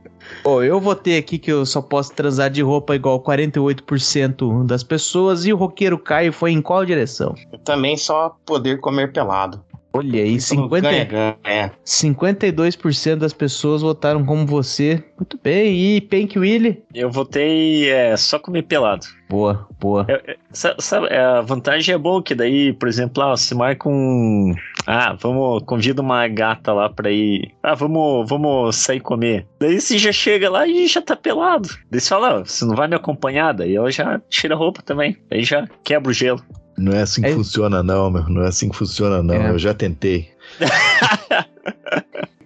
Pô, 0.47 0.63
eu 0.63 0.81
votei 0.81 1.19
aqui 1.19 1.39
que 1.41 1.51
eu 1.51 1.67
só 1.67 1.83
posso 1.83 2.15
transar 2.15 2.49
de 2.49 2.63
roupa 2.63 2.95
igual 2.95 3.21
48% 3.21 4.65
das 4.65 4.85
pessoas 4.85 5.45
e 5.45 5.53
o 5.53 5.57
roqueiro 5.57 5.99
Caio 5.99 6.33
foi 6.33 6.53
em 6.53 6.63
qual 6.63 6.85
direção? 6.85 7.35
Eu 7.53 7.59
também 7.59 7.97
só 7.97 8.37
poder 8.47 8.79
comer 8.79 9.13
pelado. 9.13 9.65
Olha 9.97 10.23
aí, 10.23 10.41
50, 10.41 10.81
Ganha, 10.81 11.05
ganha. 11.05 11.37
É. 11.45 11.71
52% 11.85 13.17
das 13.17 13.33
pessoas 13.33 13.83
votaram 13.83 14.25
como 14.25 14.47
você. 14.47 15.03
Muito 15.17 15.39
bem. 15.43 15.75
E 15.75 16.01
Pink 16.01 16.39
Willy? 16.39 16.83
Eu 16.95 17.11
votei 17.11 17.89
é, 17.91 18.17
só 18.17 18.39
comer 18.39 18.63
pelado. 18.63 19.07
Boa, 19.29 19.67
boa. 19.81 20.07
Sabe, 20.53 21.09
é, 21.09 21.19
a 21.19 21.41
vantagem 21.41 21.95
é 21.95 21.99
bom 21.99 22.23
que 22.23 22.35
daí, 22.35 22.73
por 22.73 22.89
exemplo, 22.89 23.23
ah, 23.23 23.37
você 23.37 23.55
marca 23.55 23.89
um. 23.89 24.55
Ah, 24.87 25.17
vamos, 25.21 25.65
convida 25.65 26.01
uma 26.01 26.29
gata 26.29 26.73
lá 26.73 26.89
pra 26.89 27.11
ir. 27.11 27.53
Ah, 27.63 27.75
vamos, 27.75 28.29
vamos 28.29 28.77
sair 28.77 29.01
comer. 29.01 29.47
Daí 29.59 29.81
você 29.81 29.99
já 29.99 30.13
chega 30.13 30.49
lá 30.49 30.67
e 30.67 30.87
já 30.87 31.03
tá 31.03 31.17
pelado. 31.17 31.69
Daí 31.91 32.01
você 32.01 32.09
fala, 32.09 32.41
ah, 32.41 32.45
você 32.45 32.65
não 32.65 32.77
vai 32.77 32.87
me 32.87 32.95
acompanhar? 32.95 33.53
Daí 33.53 33.75
ela 33.75 33.91
já 33.91 34.21
tira 34.29 34.55
a 34.55 34.59
roupa 34.59 34.81
também. 34.83 35.17
Aí 35.31 35.43
já 35.43 35.67
quebra 35.83 36.11
o 36.11 36.15
gelo. 36.15 36.43
Não 36.79 36.93
é 36.93 37.03
assim 37.03 37.23
que 37.23 37.29
É- 37.29 37.35
funciona, 37.35 37.83
não, 37.83 38.11
meu. 38.11 38.29
Não 38.29 38.43
é 38.43 38.49
assim 38.49 38.69
que 38.69 38.77
funciona, 38.77 39.23
não. 39.23 39.35
É. 39.35 39.51
Eu 39.51 39.59
já 39.59 39.73
tentei. 39.73 40.31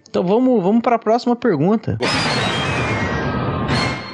Então 0.09 0.24
vamos, 0.24 0.62
vamos 0.62 0.82
para 0.82 0.97
a 0.97 0.98
próxima 0.98 1.36
pergunta. 1.36 1.98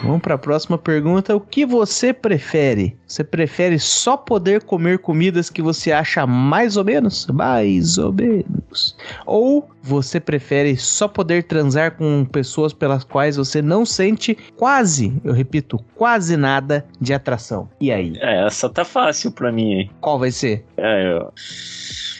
Vamos 0.06 0.22
para 0.22 0.34
a 0.34 0.38
próxima 0.38 0.78
pergunta. 0.78 1.34
O 1.34 1.40
que 1.40 1.66
você 1.66 2.12
prefere? 2.12 2.96
Você 3.06 3.22
prefere 3.24 3.78
só 3.78 4.16
poder 4.16 4.62
comer 4.62 4.98
comidas 4.98 5.50
que 5.50 5.60
você 5.62 5.92
acha 5.92 6.26
mais 6.26 6.76
ou 6.76 6.84
menos? 6.84 7.26
Mais 7.28 7.98
ou 7.98 8.12
menos. 8.12 8.96
Ou 9.24 9.68
você 9.82 10.18
prefere 10.20 10.76
só 10.76 11.06
poder 11.08 11.44
transar 11.44 11.96
com 11.96 12.24
pessoas 12.24 12.72
pelas 12.72 13.04
quais 13.04 13.36
você 13.36 13.62
não 13.62 13.84
sente 13.86 14.36
quase, 14.56 15.12
eu 15.24 15.32
repito, 15.32 15.78
quase 15.94 16.36
nada 16.36 16.84
de 17.00 17.12
atração? 17.14 17.68
E 17.80 17.90
aí? 17.92 18.12
É, 18.20 18.46
essa 18.46 18.68
tá 18.68 18.84
fácil 18.84 19.30
pra 19.32 19.50
mim, 19.52 19.72
hein? 19.72 19.90
Qual 20.00 20.18
vai 20.18 20.30
ser? 20.30 20.64
É, 20.76 21.12
eu- 21.12 21.32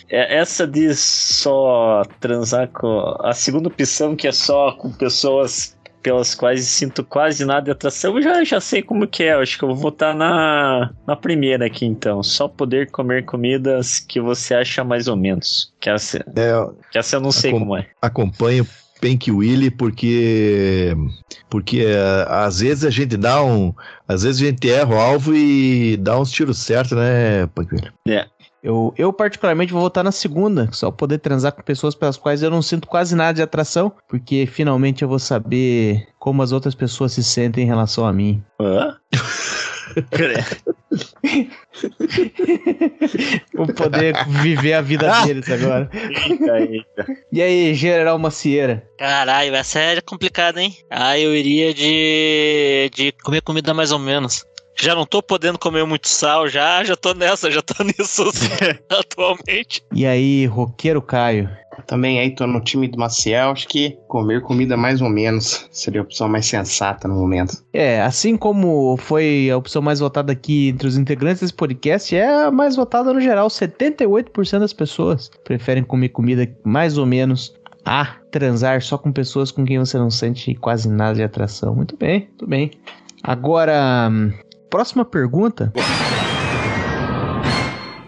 é, 0.09 0.39
essa 0.39 0.67
de 0.67 0.95
só 0.95 2.03
transar 2.21 2.69
com. 2.69 3.17
A 3.21 3.33
segunda 3.35 3.69
opção, 3.69 4.15
que 4.15 4.29
é 4.29 4.33
só 4.33 4.73
com 4.73 4.93
pessoas 4.93 5.76
pelas 6.07 6.37
quais 6.37 6.65
sinto 6.67 7.03
quase 7.03 7.45
nada 7.45 7.63
de 7.63 7.71
atração, 7.73 8.15
eu 8.17 8.23
já, 8.23 8.45
já 8.45 8.61
sei 8.61 8.81
como 8.81 9.09
que 9.09 9.25
é. 9.25 9.33
Acho 9.33 9.59
que 9.59 9.65
eu 9.65 9.69
vou 9.71 9.77
votar 9.77 10.15
na, 10.15 10.93
na 11.05 11.17
primeira 11.17 11.67
aqui, 11.67 11.85
então. 11.85 12.23
Só 12.23 12.47
poder 12.47 12.93
comer 12.93 13.25
comidas 13.25 13.99
que 13.99 14.21
você 14.21 14.55
acha 14.55 14.85
mais 14.85 15.09
ou 15.09 15.17
menos. 15.17 15.73
Que 15.81 15.91
essa, 15.91 16.19
É, 16.37 16.53
que 16.93 16.97
essa 16.99 17.17
eu 17.17 17.21
não 17.21 17.33
sei 17.33 17.51
com- 17.51 17.59
como 17.59 17.77
é. 17.77 17.89
acompanho 18.01 18.65
Pink 19.01 19.33
Willy 19.33 19.69
porque 19.71 20.95
porque 21.51 21.81
é, 21.81 22.25
às 22.29 22.61
vezes 22.61 22.85
a 22.85 22.91
gente 22.91 23.17
dá 23.17 23.43
um 23.43 23.75
às 24.09 24.23
vezes 24.23 24.41
a 24.41 24.47
gente 24.47 24.71
erra 24.71 24.95
o 24.95 24.99
alvo 24.99 25.35
e 25.35 25.97
dá 25.99 26.19
uns 26.19 26.31
tiros 26.31 26.59
certos, 26.59 26.97
né, 26.97 27.47
Pink 27.49 27.75
Willy? 27.75 27.91
Eu, 28.67 28.93
eu 28.99 29.13
particularmente 29.13 29.73
vou 29.73 29.81
votar 29.81 30.03
na 30.03 30.11
segunda, 30.11 30.69
só 30.73 30.91
poder 30.91 31.19
transar 31.19 31.53
com 31.53 31.63
pessoas 31.63 31.95
pelas 31.95 32.17
quais 32.17 32.43
eu 32.43 32.51
não 32.51 32.61
sinto 32.61 32.89
quase 32.89 33.15
nada 33.15 33.35
de 33.35 33.41
atração, 33.41 33.93
porque 34.09 34.45
finalmente 34.45 35.03
eu 35.03 35.09
vou 35.09 35.21
saber 35.21 36.09
como 36.19 36.43
as 36.43 36.51
outras 36.51 36.75
pessoas 36.75 37.13
se 37.13 37.23
sentem 37.23 37.63
em 37.63 37.69
relação 37.69 38.05
a 38.05 38.13
mim. 38.13 38.43
Hã? 38.61 38.97
Vou 43.55 43.67
poder 43.69 44.15
viver 44.43 44.73
a 44.75 44.81
vida 44.81 45.11
deles 45.25 45.49
agora. 45.49 45.89
eita, 45.93 46.61
eita. 46.61 47.07
E 47.33 47.41
aí, 47.41 47.73
General 47.73 48.19
Macieira? 48.19 48.85
Caralho, 48.99 49.55
essa 49.55 49.79
é 49.79 50.01
complicada, 50.01 50.61
hein? 50.61 50.77
Ah, 50.91 51.19
eu 51.19 51.35
iria 51.37 51.73
de, 51.73 52.91
de 52.95 53.13
comer 53.23 53.43
comida 53.43 53.73
mais 53.73 53.93
ou 53.93 53.99
menos. 53.99 54.45
Já 54.79 54.95
não 54.95 55.07
tô 55.07 55.23
podendo 55.23 55.59
comer 55.59 55.85
muito 55.87 56.07
sal, 56.07 56.49
já, 56.49 56.85
já 56.85 56.95
tô 56.95 57.15
nessa, 57.15 57.51
já 57.51 57.63
tô 57.63 57.75
nisso 57.83 58.25
atualmente. 58.91 59.83
E 59.93 60.07
aí, 60.07 60.47
Roqueiro 60.47 61.01
Caio? 61.01 61.49
Também 61.87 62.19
aí 62.19 62.35
tô 62.35 62.47
no 62.47 62.61
time 62.61 62.89
do 62.89 62.99
Maciel. 62.99 63.51
Acho 63.51 63.69
que 63.69 63.99
comer 64.09 64.43
comida 64.43 64.77
mais 64.77 65.01
ou 65.01 65.09
menos 65.09 65.69
seria 65.71 66.01
a 66.01 66.05
opção 66.05 66.29
mais 66.29 66.47
sensata 66.47 67.07
no 67.07 67.15
momento. 67.15 67.63
É, 67.73 68.01
assim 68.03 68.37
como 68.37 68.97
foi 68.97 69.51
a 69.51 69.57
opção 69.57 69.83
mais 69.83 70.01
votada 70.01 70.33
aqui 70.33 70.69
entre 70.69 70.89
os 70.89 70.97
integrantes 70.97 71.41
desse 71.41 71.55
podcast, 71.55 72.15
é 72.15 72.45
a 72.45 72.51
mais 72.51 72.77
votada 72.77 73.13
no 73.13 73.21
geral. 73.21 73.49
78% 73.49 74.59
das 74.59 74.73
pessoas 74.73 75.31
preferem 75.45 75.85
comer 75.85 76.09
comida 76.11 76.49
mais 76.65 76.99
ou 76.99 77.07
menos 77.07 77.55
a 77.85 78.17
transar 78.33 78.83
só 78.83 78.99
com 78.99 79.13
pessoas 79.13 79.51
com 79.53 79.65
quem 79.65 79.79
você 79.79 79.97
não 79.97 80.11
sente 80.11 80.55
quase 80.57 80.89
nada 80.89 81.15
de 81.15 81.23
atração. 81.23 81.75
Muito 81.75 81.97
bem, 81.97 82.21
muito 82.21 82.47
bem. 82.47 82.71
Agora, 83.23 84.09
hum, 84.11 84.33
próxima 84.71 85.05
pergunta. 85.05 85.73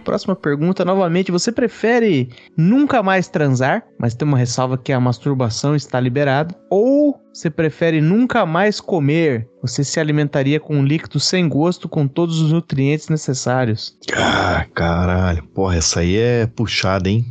Próxima 0.08 0.34
pergunta, 0.34 0.86
novamente, 0.86 1.30
você 1.30 1.52
prefere 1.52 2.30
nunca 2.56 3.02
mais 3.02 3.28
transar, 3.28 3.84
mas 3.98 4.14
tem 4.14 4.26
uma 4.26 4.38
ressalva 4.38 4.78
que 4.78 4.90
a 4.90 4.98
masturbação 4.98 5.76
está 5.76 6.00
liberada, 6.00 6.54
ou 6.70 7.20
você 7.30 7.50
prefere 7.50 8.00
nunca 8.00 8.46
mais 8.46 8.80
comer? 8.80 9.46
Você 9.60 9.84
se 9.84 10.00
alimentaria 10.00 10.58
com 10.58 10.76
um 10.76 10.82
líquido 10.82 11.20
sem 11.20 11.46
gosto 11.46 11.90
com 11.90 12.08
todos 12.08 12.40
os 12.40 12.50
nutrientes 12.50 13.10
necessários. 13.10 13.98
Ah, 14.14 14.64
caralho. 14.74 15.46
Porra, 15.48 15.76
essa 15.76 16.00
aí 16.00 16.16
é 16.16 16.46
puxada, 16.46 17.10
hein? 17.10 17.26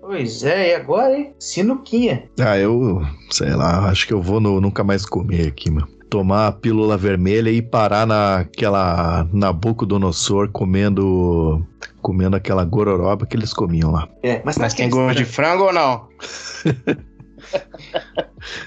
Pois 0.00 0.42
é, 0.42 0.70
e 0.70 0.74
agora, 0.74 1.16
hein? 1.16 1.32
Sinuquinha. 1.38 2.28
Ah, 2.40 2.58
eu, 2.58 3.02
sei 3.30 3.54
lá, 3.54 3.88
acho 3.88 4.04
que 4.06 4.12
eu 4.12 4.20
vou 4.20 4.40
no 4.40 4.60
nunca 4.60 4.82
mais 4.82 5.06
comer 5.06 5.46
aqui, 5.46 5.70
mano. 5.70 5.93
Tomar 6.14 6.46
a 6.46 6.52
pílula 6.52 6.96
vermelha 6.96 7.50
e 7.50 7.60
parar 7.60 8.06
naquela 8.06 9.26
Nabucodonosor 9.32 10.48
comendo 10.52 11.66
comendo 12.00 12.36
aquela 12.36 12.64
gororoba 12.64 13.26
que 13.26 13.36
eles 13.36 13.52
comiam 13.52 13.90
lá. 13.90 14.08
É, 14.22 14.40
mas, 14.44 14.56
Mas 14.56 14.74
tem 14.74 14.88
gosto 14.88 15.16
de 15.16 15.24
frango 15.24 15.64
ou 15.64 15.72
não? 15.72 16.06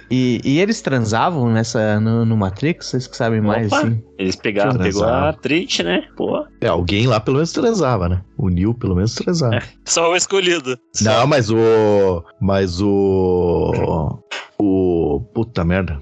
E, 0.09 0.41
e 0.43 0.59
eles 0.59 0.81
transavam 0.81 1.49
nessa 1.51 1.99
no, 1.99 2.25
no 2.25 2.35
Matrix? 2.37 2.87
Vocês 2.87 3.07
que 3.07 3.15
sabem 3.15 3.41
mais, 3.41 3.67
Opa. 3.67 3.79
assim. 3.79 4.03
Eles 4.17 4.35
pegaram, 4.35 4.77
pegou 4.77 5.05
a 5.05 5.33
Trit, 5.33 5.83
né? 5.83 6.03
Pô. 6.15 6.45
É, 6.61 6.67
alguém 6.67 7.07
lá 7.07 7.19
pelo 7.19 7.37
menos 7.37 7.51
transava, 7.51 8.09
né? 8.09 8.21
O 8.37 8.49
Neil 8.49 8.73
pelo 8.73 8.95
menos 8.95 9.13
transava. 9.15 9.61
Só 9.85 10.11
o 10.11 10.15
escolhido. 10.15 10.77
Não, 11.01 11.27
mas 11.27 11.49
o. 11.49 12.23
Mas 12.41 12.81
o. 12.81 14.19
O. 14.59 15.21
Puta 15.33 15.63
merda. 15.63 15.99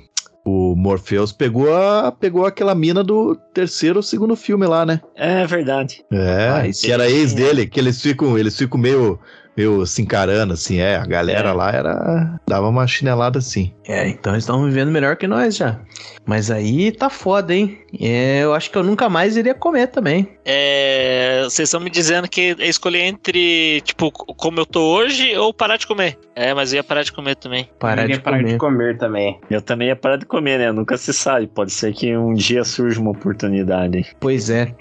O 0.47 0.75
Morpheus 0.75 1.31
pegou, 1.31 1.73
a, 1.73 2.11
pegou 2.11 2.45
aquela 2.45 2.75
mina 2.75 3.03
do 3.03 3.35
terceiro 3.51 3.97
ou 3.97 4.03
segundo 4.03 4.35
filme 4.35 4.67
lá, 4.67 4.85
né? 4.85 5.01
É 5.15 5.43
verdade. 5.47 6.05
É, 6.11 6.49
Ah, 6.49 6.63
que 6.71 6.91
era 6.91 7.09
ex 7.09 7.33
é. 7.33 7.35
dele, 7.35 7.65
que 7.65 7.79
eles 7.79 7.99
ficam, 7.99 8.37
eles 8.37 8.55
ficam 8.55 8.79
meio, 8.79 9.19
meio 9.55 9.85
se 9.85 10.01
encarando, 10.01 10.53
assim, 10.53 10.79
é. 10.79 10.95
A 10.97 11.05
galera 11.05 11.49
É. 11.49 11.53
lá 11.53 11.71
era. 11.71 12.39
dava 12.47 12.67
uma 12.67 12.85
chinelada 12.87 13.39
assim. 13.39 13.71
É, 13.87 14.07
então 14.07 14.33
eles 14.33 14.43
estão 14.43 14.63
vivendo 14.65 14.91
melhor 14.91 15.15
que 15.15 15.27
nós 15.27 15.55
já. 15.55 15.79
Mas 16.25 16.49
aí 16.49 16.91
tá 16.91 17.09
foda, 17.09 17.53
hein? 17.53 17.77
É, 17.99 18.41
eu 18.43 18.53
acho 18.53 18.69
que 18.71 18.77
eu 18.77 18.83
nunca 18.83 19.07
mais 19.09 19.37
iria 19.37 19.53
comer 19.53 19.87
também. 19.87 20.27
É, 20.43 21.41
vocês 21.43 21.67
estão 21.69 21.79
me 21.79 21.89
dizendo 21.89 22.27
que 22.27 22.55
é 22.59 22.67
escolher 22.67 23.01
entre, 23.01 23.81
tipo, 23.81 24.11
como 24.11 24.59
eu 24.59 24.65
tô 24.65 24.81
hoje 24.81 25.35
ou 25.37 25.53
parar 25.53 25.77
de 25.77 25.85
comer. 25.85 26.17
É, 26.35 26.53
mas 26.53 26.73
eu 26.73 26.77
ia 26.77 26.83
parar 26.83 27.03
de 27.03 27.11
comer 27.11 27.35
também. 27.35 27.69
Parar 27.79 28.01
Eu 28.03 28.07
de 28.07 28.13
iria 28.13 28.23
parar 28.23 28.37
comer. 28.39 28.51
de 28.51 28.57
comer 28.57 28.97
também. 28.97 29.39
Eu 29.49 29.61
também 29.61 29.87
ia 29.89 29.95
parar 29.95 30.17
de 30.17 30.25
comer, 30.25 30.57
né? 30.59 30.71
Nunca 30.71 30.97
se 30.97 31.13
sabe. 31.13 31.47
Pode 31.47 31.71
ser 31.71 31.93
que 31.93 32.15
um 32.17 32.33
dia 32.33 32.63
surja 32.65 32.99
uma 32.99 33.11
oportunidade. 33.11 34.05
Pois 34.19 34.49
é. 34.49 34.73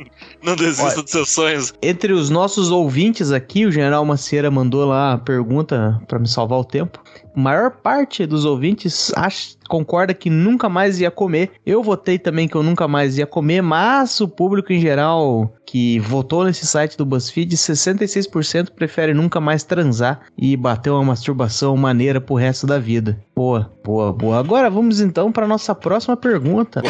Não 0.42 0.56
desista 0.56 0.86
Olha. 0.94 1.02
dos 1.02 1.10
seus 1.10 1.30
sonhos. 1.30 1.74
Entre 1.82 2.12
os 2.12 2.30
nossos 2.30 2.70
ouvintes 2.70 3.30
aqui, 3.30 3.66
o 3.66 3.70
General 3.72 4.04
Macieira 4.04 4.50
mandou 4.50 4.63
lá 4.72 5.12
a 5.12 5.18
pergunta 5.18 6.00
pra 6.06 6.18
me 6.18 6.28
salvar 6.28 6.58
o 6.58 6.64
tempo. 6.64 7.02
A 7.36 7.40
maior 7.40 7.70
parte 7.70 8.26
dos 8.26 8.44
ouvintes 8.44 9.12
acha, 9.16 9.56
concorda 9.68 10.14
que 10.14 10.30
nunca 10.30 10.68
mais 10.68 11.00
ia 11.00 11.10
comer. 11.10 11.52
Eu 11.66 11.82
votei 11.82 12.18
também 12.18 12.46
que 12.46 12.54
eu 12.54 12.62
nunca 12.62 12.86
mais 12.86 13.18
ia 13.18 13.26
comer, 13.26 13.62
mas 13.62 14.20
o 14.20 14.28
público 14.28 14.72
em 14.72 14.80
geral 14.80 15.52
que 15.66 15.98
votou 15.98 16.44
nesse 16.44 16.66
site 16.66 16.96
do 16.96 17.04
BuzzFeed, 17.04 17.56
66% 17.56 18.70
prefere 18.70 19.12
nunca 19.12 19.40
mais 19.40 19.64
transar 19.64 20.20
e 20.38 20.56
bater 20.56 20.90
uma 20.90 21.04
masturbação 21.04 21.76
maneira 21.76 22.20
pro 22.20 22.36
resto 22.36 22.66
da 22.66 22.78
vida. 22.78 23.18
Boa, 23.34 23.72
boa, 23.84 24.12
boa. 24.12 24.38
Agora 24.38 24.70
vamos 24.70 25.00
então 25.00 25.32
para 25.32 25.48
nossa 25.48 25.74
próxima 25.74 26.16
pergunta. 26.16 26.82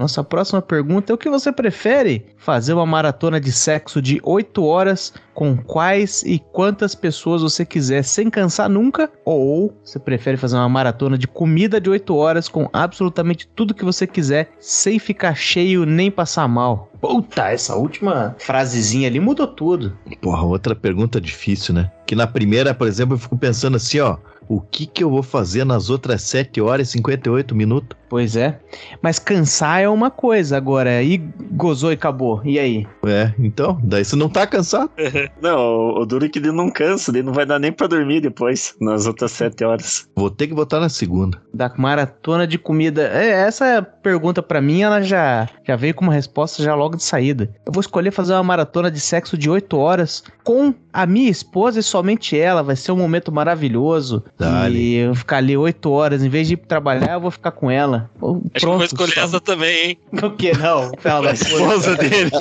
Nossa 0.00 0.24
próxima 0.24 0.62
pergunta 0.62 1.12
é 1.12 1.14
o 1.14 1.18
que 1.18 1.28
você 1.28 1.52
prefere? 1.52 2.24
Fazer 2.38 2.72
uma 2.72 2.86
maratona 2.86 3.38
de 3.38 3.52
sexo 3.52 4.00
de 4.00 4.18
8 4.22 4.64
horas 4.64 5.12
com 5.34 5.54
quais 5.58 6.22
e 6.22 6.38
quantas 6.38 6.94
pessoas 6.94 7.42
você 7.42 7.66
quiser 7.66 8.02
sem 8.02 8.30
cansar 8.30 8.70
nunca? 8.70 9.12
Ou 9.26 9.78
você 9.84 9.98
prefere 9.98 10.38
fazer 10.38 10.56
uma 10.56 10.70
maratona 10.70 11.18
de 11.18 11.28
comida 11.28 11.78
de 11.78 11.90
8 11.90 12.16
horas 12.16 12.48
com 12.48 12.66
absolutamente 12.72 13.46
tudo 13.54 13.74
que 13.74 13.84
você 13.84 14.06
quiser 14.06 14.50
sem 14.58 14.98
ficar 14.98 15.34
cheio 15.34 15.84
nem 15.84 16.10
passar 16.10 16.48
mal? 16.48 16.90
Puta, 16.98 17.50
essa 17.50 17.76
última 17.76 18.34
frasezinha 18.38 19.06
ali 19.06 19.20
mudou 19.20 19.48
tudo. 19.48 19.98
Porra, 20.22 20.44
outra 20.44 20.74
pergunta 20.74 21.20
difícil, 21.20 21.74
né? 21.74 21.92
Que 22.06 22.14
na 22.14 22.26
primeira, 22.26 22.72
por 22.72 22.88
exemplo, 22.88 23.16
eu 23.16 23.18
fico 23.18 23.36
pensando 23.36 23.76
assim, 23.76 24.00
ó. 24.00 24.16
O 24.48 24.60
que 24.60 24.84
que 24.84 25.04
eu 25.04 25.10
vou 25.10 25.22
fazer 25.22 25.64
nas 25.64 25.90
outras 25.90 26.22
7 26.22 26.60
horas 26.60 26.88
e 26.88 26.92
58 26.92 27.54
minutos? 27.54 27.99
Pois 28.10 28.34
é. 28.34 28.58
Mas 29.00 29.20
cansar 29.20 29.80
é 29.80 29.88
uma 29.88 30.10
coisa 30.10 30.56
agora. 30.56 31.00
E 31.00 31.16
gozou 31.52 31.92
e 31.92 31.94
acabou. 31.94 32.42
E 32.44 32.58
aí? 32.58 32.84
É, 33.06 33.32
então, 33.38 33.78
daí 33.84 34.04
você 34.04 34.16
não 34.16 34.28
tá 34.28 34.48
cansado. 34.48 34.90
Não, 35.40 36.00
o, 36.00 36.04
duro 36.04 36.26
é 36.26 36.28
que 36.28 36.38
ele 36.38 36.50
não 36.50 36.70
cansa, 36.70 37.10
ele 37.10 37.22
não 37.22 37.32
vai 37.32 37.46
dar 37.46 37.58
nem 37.58 37.70
pra 37.70 37.86
dormir 37.86 38.20
depois, 38.20 38.74
nas 38.80 39.06
outras 39.06 39.30
sete 39.30 39.64
horas. 39.64 40.08
Vou 40.16 40.28
ter 40.28 40.48
que 40.48 40.54
botar 40.54 40.80
na 40.80 40.88
segunda. 40.88 41.40
Da 41.54 41.72
maratona 41.76 42.46
de 42.46 42.58
comida. 42.58 43.02
É, 43.02 43.28
essa 43.30 43.80
pergunta 44.02 44.42
pra 44.42 44.60
mim, 44.60 44.82
ela 44.82 45.00
já, 45.02 45.48
já 45.64 45.76
veio 45.76 45.94
com 45.94 46.04
uma 46.04 46.12
resposta 46.12 46.62
já 46.62 46.74
logo 46.74 46.96
de 46.96 47.04
saída. 47.04 47.50
Eu 47.64 47.72
vou 47.72 47.80
escolher 47.80 48.10
fazer 48.10 48.32
uma 48.32 48.42
maratona 48.42 48.90
de 48.90 48.98
sexo 48.98 49.38
de 49.38 49.48
8 49.48 49.76
horas 49.76 50.24
com 50.42 50.74
a 50.92 51.06
minha 51.06 51.30
esposa 51.30 51.78
e 51.78 51.82
somente 51.82 52.38
ela. 52.38 52.62
Vai 52.62 52.76
ser 52.76 52.92
um 52.92 52.96
momento 52.96 53.30
maravilhoso. 53.30 54.24
Dale. 54.38 54.78
E 54.78 54.96
eu 54.96 55.14
ficar 55.14 55.36
ali 55.38 55.56
8 55.56 55.90
horas. 55.90 56.24
Em 56.24 56.28
vez 56.28 56.48
de 56.48 56.54
ir 56.54 56.56
trabalhar, 56.56 57.14
eu 57.14 57.20
vou 57.20 57.30
ficar 57.30 57.52
com 57.52 57.70
ela. 57.70 57.99
Pô, 58.18 58.40
Acho 58.54 58.64
que 58.66 58.66
eu 58.66 58.76
vou 58.76 58.84
escolher 58.84 59.14
só- 59.14 59.20
essa 59.22 59.40
também, 59.40 59.88
hein? 59.90 59.98
O 60.22 60.30
que 60.30 60.52
não? 60.56 60.90
Fala 60.98 61.26
da 61.28 61.32
Esposa 61.32 61.96
dele. 61.96 62.30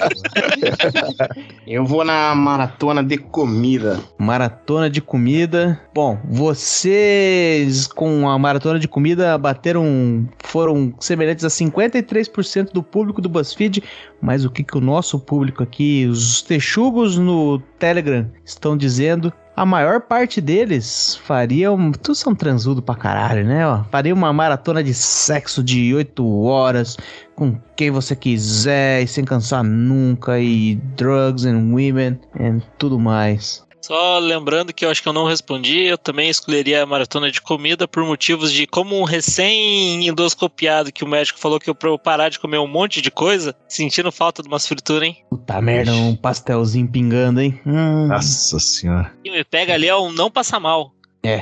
Eu 1.65 1.85
vou 1.85 2.03
na 2.03 2.33
maratona 2.33 3.03
de 3.03 3.17
comida. 3.17 3.99
Maratona 4.17 4.89
de 4.89 5.01
comida. 5.01 5.79
Bom, 5.93 6.17
vocês 6.27 7.85
com 7.87 8.27
a 8.27 8.37
maratona 8.39 8.79
de 8.79 8.87
comida 8.87 9.37
bateram. 9.37 10.27
foram 10.43 10.93
semelhantes 10.99 11.45
a 11.45 11.47
53% 11.47 12.71
do 12.73 12.81
público 12.81 13.21
do 13.21 13.29
BuzzFeed. 13.29 13.83
Mas 14.21 14.43
o 14.45 14.49
que, 14.49 14.63
que 14.63 14.77
o 14.77 14.81
nosso 14.81 15.19
público 15.19 15.63
aqui, 15.63 16.05
os 16.09 16.41
texugos 16.41 17.17
no 17.17 17.59
Telegram, 17.77 18.29
estão 18.43 18.75
dizendo? 18.75 19.31
A 19.59 19.65
maior 19.65 19.99
parte 19.99 20.39
deles 20.39 21.19
fariam. 21.25 21.91
Todos 21.91 22.19
são 22.19 22.33
transudo 22.33 22.81
pra 22.81 22.95
caralho, 22.95 23.43
né? 23.43 23.67
Ó, 23.67 23.83
faria 23.91 24.13
uma 24.13 24.31
maratona 24.31 24.81
de 24.81 24.93
sexo 24.93 25.61
de 25.61 25.93
8 25.93 26.25
horas 26.43 26.95
com 27.35 27.59
quem 27.75 27.91
você 27.91 28.15
quiser 28.15 29.03
e 29.03 29.07
sem 29.07 29.25
cansar 29.25 29.61
nunca. 29.61 30.39
E 30.39 30.75
drugs 30.95 31.43
and 31.43 31.73
women 31.73 32.17
e 32.39 32.61
tudo 32.77 32.97
mais. 32.97 33.67
Só 33.89 34.19
lembrando 34.19 34.71
que 34.71 34.85
eu 34.85 34.91
acho 34.91 35.01
que 35.01 35.09
eu 35.09 35.13
não 35.13 35.25
respondi, 35.25 35.79
eu 35.79 35.97
também 35.97 36.29
escolheria 36.29 36.83
a 36.83 36.85
maratona 36.85 37.31
de 37.31 37.41
comida 37.41 37.87
por 37.87 38.05
motivos 38.05 38.53
de 38.53 38.67
como 38.67 38.95
um 38.95 39.03
recém-endoscopiado 39.03 40.91
que 40.91 41.03
o 41.03 41.07
médico 41.07 41.39
falou 41.39 41.59
que 41.59 41.67
eu 41.67 41.73
pra 41.73 41.89
eu 41.89 41.97
parar 41.97 42.29
de 42.29 42.37
comer 42.37 42.59
um 42.59 42.67
monte 42.67 43.01
de 43.01 43.09
coisa, 43.09 43.55
sentindo 43.67 44.11
falta 44.11 44.43
de 44.43 44.47
umas 44.47 44.67
frituras, 44.67 45.09
hein? 45.09 45.17
Puta 45.31 45.59
merda, 45.59 45.91
um 45.91 46.15
pastelzinho 46.15 46.87
pingando, 46.87 47.41
hein? 47.41 47.59
Hum, 47.65 48.05
Nossa 48.09 48.59
senhora. 48.59 49.11
E 49.25 49.31
me 49.31 49.43
pega 49.43 49.73
ali 49.73 49.87
é 49.87 49.95
um 49.95 50.11
não 50.11 50.29
passar 50.29 50.59
mal. 50.59 50.93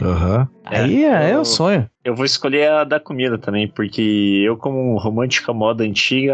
Aham. 0.02 0.48
aí 0.66 1.04
é, 1.06 1.32
é 1.32 1.36
eu- 1.36 1.42
o 1.42 1.46
sonho. 1.46 1.88
Eu 2.04 2.16
vou 2.16 2.24
escolher 2.26 2.70
a 2.72 2.84
da 2.86 3.00
comida 3.02 3.38
também, 3.38 3.68
porque 3.68 4.42
eu, 4.46 4.56
como 4.56 4.98
romântica 4.98 5.52
moda 5.54 5.84
antiga, 5.84 6.34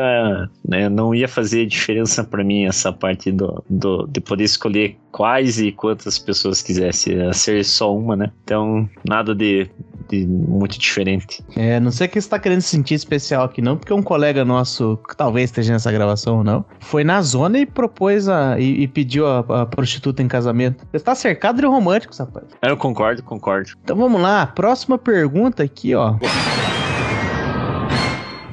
né, 0.67 0.87
não 0.87 1.15
ia 1.15 1.27
fazer 1.27 1.65
diferença 1.65 2.23
pra 2.23 2.43
mim 2.43 2.65
essa 2.65 2.93
parte 2.93 3.31
do, 3.31 3.63
do, 3.67 4.05
de 4.07 4.21
poder 4.21 4.43
escolher 4.43 4.97
quais 5.11 5.59
e 5.59 5.71
quantas 5.71 6.19
pessoas 6.19 6.61
quisesse, 6.61 7.13
ia 7.13 7.33
ser 7.33 7.65
só 7.65 7.95
uma, 7.95 8.15
né? 8.15 8.31
Então, 8.43 8.87
nada 9.07 9.33
de 9.33 9.67
muito 10.11 10.77
diferente. 10.77 11.43
É, 11.55 11.79
não 11.79 11.91
sei 11.91 12.07
que 12.07 12.19
você 12.19 12.29
tá 12.29 12.39
querendo 12.39 12.61
se 12.61 12.69
sentir 12.69 12.95
especial 12.95 13.43
aqui, 13.45 13.61
não, 13.61 13.77
porque 13.77 13.93
um 13.93 14.03
colega 14.03 14.43
nosso, 14.43 14.99
que 15.07 15.15
talvez 15.15 15.49
esteja 15.49 15.73
nessa 15.73 15.91
gravação 15.91 16.37
ou 16.37 16.43
não, 16.43 16.65
foi 16.79 17.03
na 17.03 17.21
zona 17.21 17.59
e 17.59 17.65
propôs 17.65 18.27
a. 18.27 18.59
e, 18.59 18.83
e 18.83 18.87
pediu 18.87 19.27
a, 19.27 19.39
a 19.39 19.65
prostituta 19.65 20.21
em 20.21 20.27
casamento. 20.27 20.85
Você 20.91 21.03
tá 21.03 21.15
cercado 21.15 21.61
de 21.61 21.67
românticos, 21.67 22.17
rapaz. 22.17 22.45
Eu 22.61 22.77
concordo, 22.77 23.23
concordo. 23.23 23.71
Então 23.83 23.95
vamos 23.95 24.21
lá, 24.21 24.45
próxima 24.47 24.97
pergunta 24.97 25.63
aqui, 25.63 25.95
ó. 25.95 26.15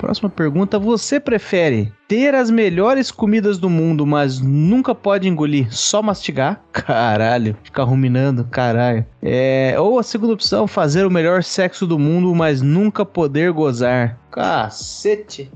Próxima 0.01 0.31
pergunta: 0.31 0.79
você 0.79 1.21
prefere 1.21 1.93
ter 2.09 2.35
as 2.35 2.51
melhores 2.51 3.11
comidas 3.11 3.59
do 3.59 3.69
mundo, 3.69 4.07
mas 4.07 4.41
nunca 4.41 4.95
pode 4.95 5.29
engolir, 5.29 5.69
só 5.71 6.03
mastigar? 6.03 6.63
Caralho, 6.73 7.55
ficar 7.63 7.85
ruminando, 7.85 8.45
caralho. 8.45 9.05
É, 9.23 9.75
ou 9.79 9.99
a 9.99 10.03
segunda 10.03 10.33
opção: 10.33 10.67
fazer 10.67 11.05
o 11.05 11.11
melhor 11.11 11.45
sexo 11.45 11.87
do 11.87 11.99
mundo, 11.99 12.35
mas 12.35 12.63
nunca 12.63 13.05
poder 13.05 13.53
gozar. 13.53 14.19
Cacete. 14.31 15.51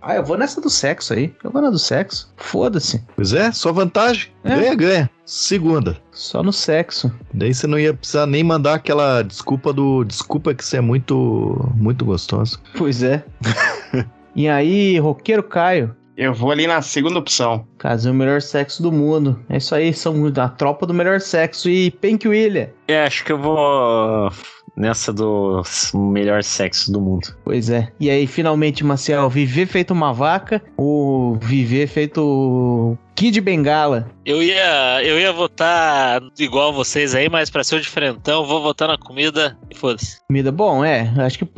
Ah, 0.00 0.16
eu 0.16 0.24
vou 0.24 0.36
nessa 0.36 0.60
do 0.60 0.70
sexo 0.70 1.14
aí. 1.14 1.34
Eu 1.42 1.50
vou 1.50 1.60
na 1.60 1.70
do 1.70 1.78
sexo. 1.78 2.32
Foda-se. 2.36 3.02
Pois 3.14 3.32
é, 3.32 3.52
só 3.52 3.72
vantagem. 3.72 4.28
É. 4.42 4.56
Ganha, 4.56 4.74
ganha. 4.74 5.10
Segunda. 5.24 5.96
Só 6.12 6.42
no 6.42 6.52
sexo. 6.52 7.12
Daí 7.32 7.54
você 7.54 7.66
não 7.66 7.78
ia 7.78 7.94
precisar 7.94 8.26
nem 8.26 8.44
mandar 8.44 8.74
aquela 8.74 9.22
desculpa 9.22 9.72
do. 9.72 10.04
Desculpa 10.04 10.54
que 10.54 10.64
você 10.64 10.78
é 10.78 10.80
muito. 10.80 11.70
muito 11.74 12.04
gostoso. 12.04 12.60
Pois 12.76 13.02
é. 13.02 13.24
e 14.34 14.48
aí, 14.48 14.98
roqueiro 14.98 15.42
Caio? 15.42 15.94
Eu 16.16 16.32
vou 16.32 16.52
ali 16.52 16.66
na 16.66 16.80
segunda 16.80 17.18
opção. 17.18 17.66
Fazer 17.80 18.10
o 18.10 18.14
melhor 18.14 18.40
sexo 18.40 18.82
do 18.82 18.92
mundo. 18.92 19.40
É 19.48 19.56
isso 19.56 19.74
aí, 19.74 19.92
são 19.92 20.14
a 20.36 20.48
tropa 20.48 20.86
do 20.86 20.94
melhor 20.94 21.20
sexo. 21.20 21.68
E 21.68 21.90
Pink 21.90 22.28
William. 22.28 22.68
É, 22.86 23.04
acho 23.04 23.24
que 23.24 23.32
eu 23.32 23.38
vou 23.38 24.30
nessa 24.76 25.12
do 25.12 25.62
melhor 25.94 26.42
sexo 26.42 26.92
do 26.92 27.00
mundo. 27.00 27.34
Pois 27.44 27.70
é. 27.70 27.92
E 27.98 28.10
aí, 28.10 28.26
finalmente, 28.26 28.84
Maciel, 28.84 29.28
viver 29.28 29.66
feito 29.66 29.92
uma 29.92 30.12
vaca 30.12 30.62
ou 30.76 31.36
viver 31.36 31.86
feito 31.86 32.98
Kid 33.14 33.40
Bengala. 33.40 34.10
Eu 34.24 34.42
ia, 34.42 35.02
eu 35.04 35.18
ia 35.18 35.32
votar 35.32 36.20
igual 36.38 36.72
vocês 36.72 37.14
aí, 37.14 37.28
mas 37.28 37.48
pra 37.48 37.62
ser 37.62 37.76
o 37.76 37.80
diferentão, 37.80 38.44
vou 38.44 38.60
votar 38.60 38.88
na 38.88 38.98
comida 38.98 39.56
e 39.70 39.74
foda-se. 39.74 40.18
Comida, 40.26 40.50
bom, 40.50 40.84
é. 40.84 41.12
Acho 41.18 41.38
que 41.38 41.48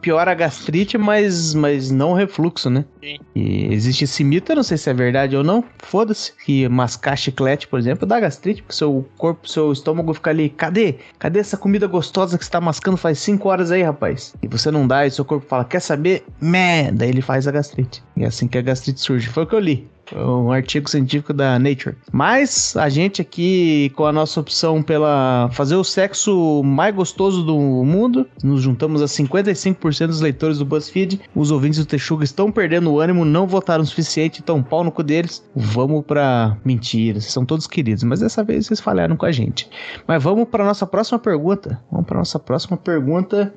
piora 0.00 0.32
a 0.32 0.34
gastrite, 0.34 0.98
mas, 0.98 1.54
mas 1.54 1.90
não 1.90 2.10
o 2.10 2.14
refluxo, 2.14 2.68
né? 2.68 2.84
Sim. 3.02 3.18
E 3.34 3.72
existe 3.72 4.04
esse 4.04 4.22
mito, 4.22 4.52
eu 4.52 4.56
não 4.56 4.62
sei 4.62 4.76
se 4.76 4.90
é 4.90 4.94
verdade 4.94 5.36
ou 5.36 5.44
não. 5.44 5.64
Foda-se. 5.78 6.32
Que 6.44 6.68
mascar 6.68 7.16
chiclete, 7.16 7.66
por 7.68 7.78
exemplo, 7.78 8.06
dá 8.06 8.20
gastrite, 8.20 8.62
porque 8.62 8.74
seu 8.74 9.08
corpo, 9.16 9.48
seu 9.48 9.72
estômago 9.72 10.12
fica 10.12 10.30
ali. 10.30 10.50
Cadê? 10.50 10.96
Cadê 11.18 11.38
essa 11.38 11.56
comida 11.56 11.86
gostosa 11.86 12.36
que 12.36 12.44
você 12.44 12.50
tá 12.50 12.60
mascando 12.60 12.96
faz 12.96 13.18
5 13.20 13.48
horas 13.48 13.70
aí, 13.70 13.82
rapaz? 13.82 14.34
E 14.42 14.48
você 14.48 14.70
não 14.70 14.86
dá, 14.86 15.06
e 15.06 15.10
seu 15.10 15.24
corpo 15.24 15.46
fala, 15.46 15.64
quer 15.64 15.80
saber? 15.80 16.24
Meh! 16.40 16.90
Daí 16.92 17.08
ele 17.08 17.22
faz 17.22 17.48
a 17.48 17.52
gastrite. 17.52 18.02
E 18.16 18.24
é 18.24 18.26
assim 18.26 18.46
que 18.48 18.58
a 18.58 18.62
gastrite 18.62 19.00
surge. 19.00 19.28
Foi 19.28 19.44
o 19.44 19.46
que 19.46 19.54
eu 19.54 19.60
li. 19.60 19.88
Um 20.14 20.52
artigo 20.52 20.88
científico 20.88 21.32
da 21.32 21.58
Nature. 21.58 21.96
Mas 22.12 22.76
a 22.76 22.88
gente 22.88 23.20
aqui, 23.20 23.90
com 23.96 24.04
a 24.04 24.12
nossa 24.12 24.40
opção 24.40 24.82
pela 24.82 25.48
fazer 25.52 25.76
o 25.76 25.84
sexo 25.84 26.62
mais 26.62 26.94
gostoso 26.94 27.42
do 27.42 27.56
mundo, 27.56 28.26
nos 28.42 28.62
juntamos 28.62 29.02
a 29.02 29.06
55% 29.06 30.06
dos 30.06 30.20
leitores 30.20 30.58
do 30.58 30.64
BuzzFeed. 30.64 31.20
Os 31.34 31.50
ouvintes 31.50 31.78
do 31.78 31.86
Texuga 31.86 32.24
estão 32.24 32.52
perdendo 32.52 32.90
o 32.90 33.00
ânimo, 33.00 33.24
não 33.24 33.46
votaram 33.46 33.82
o 33.82 33.86
suficiente, 33.86 34.40
então 34.42 34.62
pau 34.62 34.84
no 34.84 34.92
cu 34.92 35.02
deles. 35.02 35.44
Vamos 35.54 36.04
pra 36.04 36.56
mentira, 36.64 37.20
vocês 37.20 37.32
são 37.32 37.44
todos 37.44 37.66
queridos, 37.66 38.02
mas 38.04 38.20
dessa 38.20 38.44
vez 38.44 38.66
vocês 38.66 38.80
falharam 38.80 39.16
com 39.16 39.26
a 39.26 39.32
gente. 39.32 39.68
Mas 40.06 40.22
vamos 40.22 40.48
pra 40.48 40.64
nossa 40.64 40.86
próxima 40.86 41.18
pergunta. 41.18 41.80
Vamos 41.90 42.06
pra 42.06 42.18
nossa 42.18 42.38
próxima 42.38 42.76
pergunta. 42.76 43.52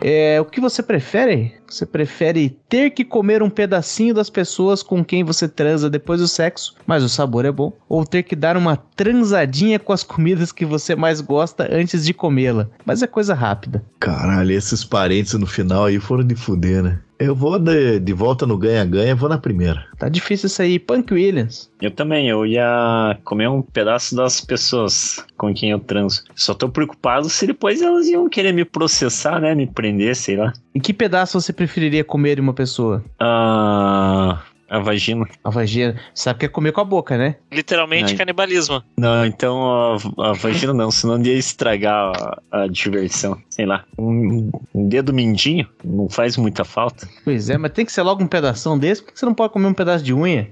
É, 0.00 0.40
o 0.40 0.44
que 0.44 0.60
você 0.60 0.82
prefere? 0.82 1.54
Você 1.68 1.84
prefere 1.84 2.56
ter 2.68 2.90
que 2.90 3.04
comer 3.04 3.42
um 3.42 3.50
pedacinho 3.50 4.14
das 4.14 4.30
pessoas 4.30 4.82
com 4.82 5.04
quem 5.04 5.24
você 5.24 5.48
transa 5.48 5.90
depois 5.90 6.20
do 6.20 6.28
sexo, 6.28 6.74
mas 6.86 7.02
o 7.02 7.08
sabor 7.08 7.44
é 7.44 7.52
bom? 7.52 7.72
Ou 7.88 8.06
ter 8.06 8.22
que 8.22 8.36
dar 8.36 8.56
uma 8.56 8.76
transadinha 8.76 9.78
com 9.78 9.92
as 9.92 10.02
comidas 10.02 10.52
que 10.52 10.64
você 10.64 10.94
mais 10.94 11.20
gosta 11.20 11.68
antes 11.70 12.04
de 12.04 12.14
comê-la? 12.14 12.68
Mas 12.84 13.02
é 13.02 13.06
coisa 13.06 13.34
rápida. 13.34 13.84
Caralho, 14.00 14.52
esses 14.52 14.84
parentes 14.84 15.34
no 15.34 15.46
final 15.46 15.86
aí 15.86 15.98
foram 15.98 16.24
de 16.24 16.34
fuder, 16.34 16.82
né? 16.82 17.00
Eu 17.18 17.34
vou 17.34 17.58
de, 17.58 17.98
de 17.98 18.12
volta 18.12 18.46
no 18.46 18.56
ganha-ganha, 18.56 19.14
vou 19.14 19.28
na 19.28 19.38
primeira. 19.38 19.86
Tá 19.98 20.08
difícil 20.08 20.46
isso 20.46 20.62
aí. 20.62 20.78
Punk 20.78 21.12
Williams. 21.12 21.68
Eu 21.82 21.90
também, 21.90 22.28
eu 22.28 22.46
ia 22.46 23.18
comer 23.24 23.48
um 23.48 23.60
pedaço 23.60 24.14
das 24.14 24.40
pessoas 24.40 25.24
com 25.36 25.52
quem 25.52 25.70
eu 25.70 25.80
transo. 25.80 26.22
Só 26.36 26.54
tô 26.54 26.68
preocupado 26.68 27.28
se 27.28 27.46
depois 27.46 27.82
elas 27.82 28.06
iam 28.06 28.28
querer 28.28 28.52
me 28.52 28.64
processar, 28.64 29.40
né? 29.40 29.54
Me 29.54 29.66
prender, 29.66 30.14
sei 30.14 30.36
lá. 30.36 30.52
E 30.72 30.80
que 30.80 30.94
pedaço 30.94 31.40
você 31.40 31.52
preferiria 31.52 32.04
comer 32.04 32.36
de 32.36 32.40
uma 32.40 32.54
pessoa? 32.54 33.04
Ah, 33.18 34.40
a 34.68 34.78
vagina. 34.78 35.26
A 35.42 35.50
vagina. 35.50 35.98
Sabe 36.14 36.40
que 36.40 36.46
é 36.46 36.48
comer 36.48 36.72
com 36.72 36.80
a 36.80 36.84
boca, 36.84 37.16
né? 37.16 37.36
Literalmente 37.50 38.12
Ai. 38.12 38.16
canibalismo. 38.16 38.82
Não, 38.96 39.24
então 39.24 39.96
a, 40.18 40.30
a 40.30 40.32
vagina 40.32 40.74
não, 40.74 40.90
senão 40.90 41.20
ia 41.22 41.34
estragar 41.34 42.12
a, 42.52 42.62
a 42.64 42.66
diversão. 42.68 43.40
Sei 43.48 43.66
lá. 43.66 43.84
Um, 43.98 44.50
um 44.74 44.88
dedo 44.88 45.12
mindinho 45.12 45.66
não 45.84 46.08
faz 46.08 46.36
muita 46.36 46.64
falta. 46.64 47.08
Pois 47.24 47.48
é, 47.50 47.56
mas 47.56 47.72
tem 47.72 47.84
que 47.84 47.92
ser 47.92 48.02
logo 48.02 48.22
um 48.22 48.26
pedação 48.26 48.78
desse, 48.78 49.02
por 49.02 49.12
que 49.12 49.18
você 49.18 49.26
não 49.26 49.34
pode 49.34 49.52
comer 49.52 49.66
um 49.66 49.74
pedaço 49.74 50.04
de 50.04 50.12
unha? 50.12 50.50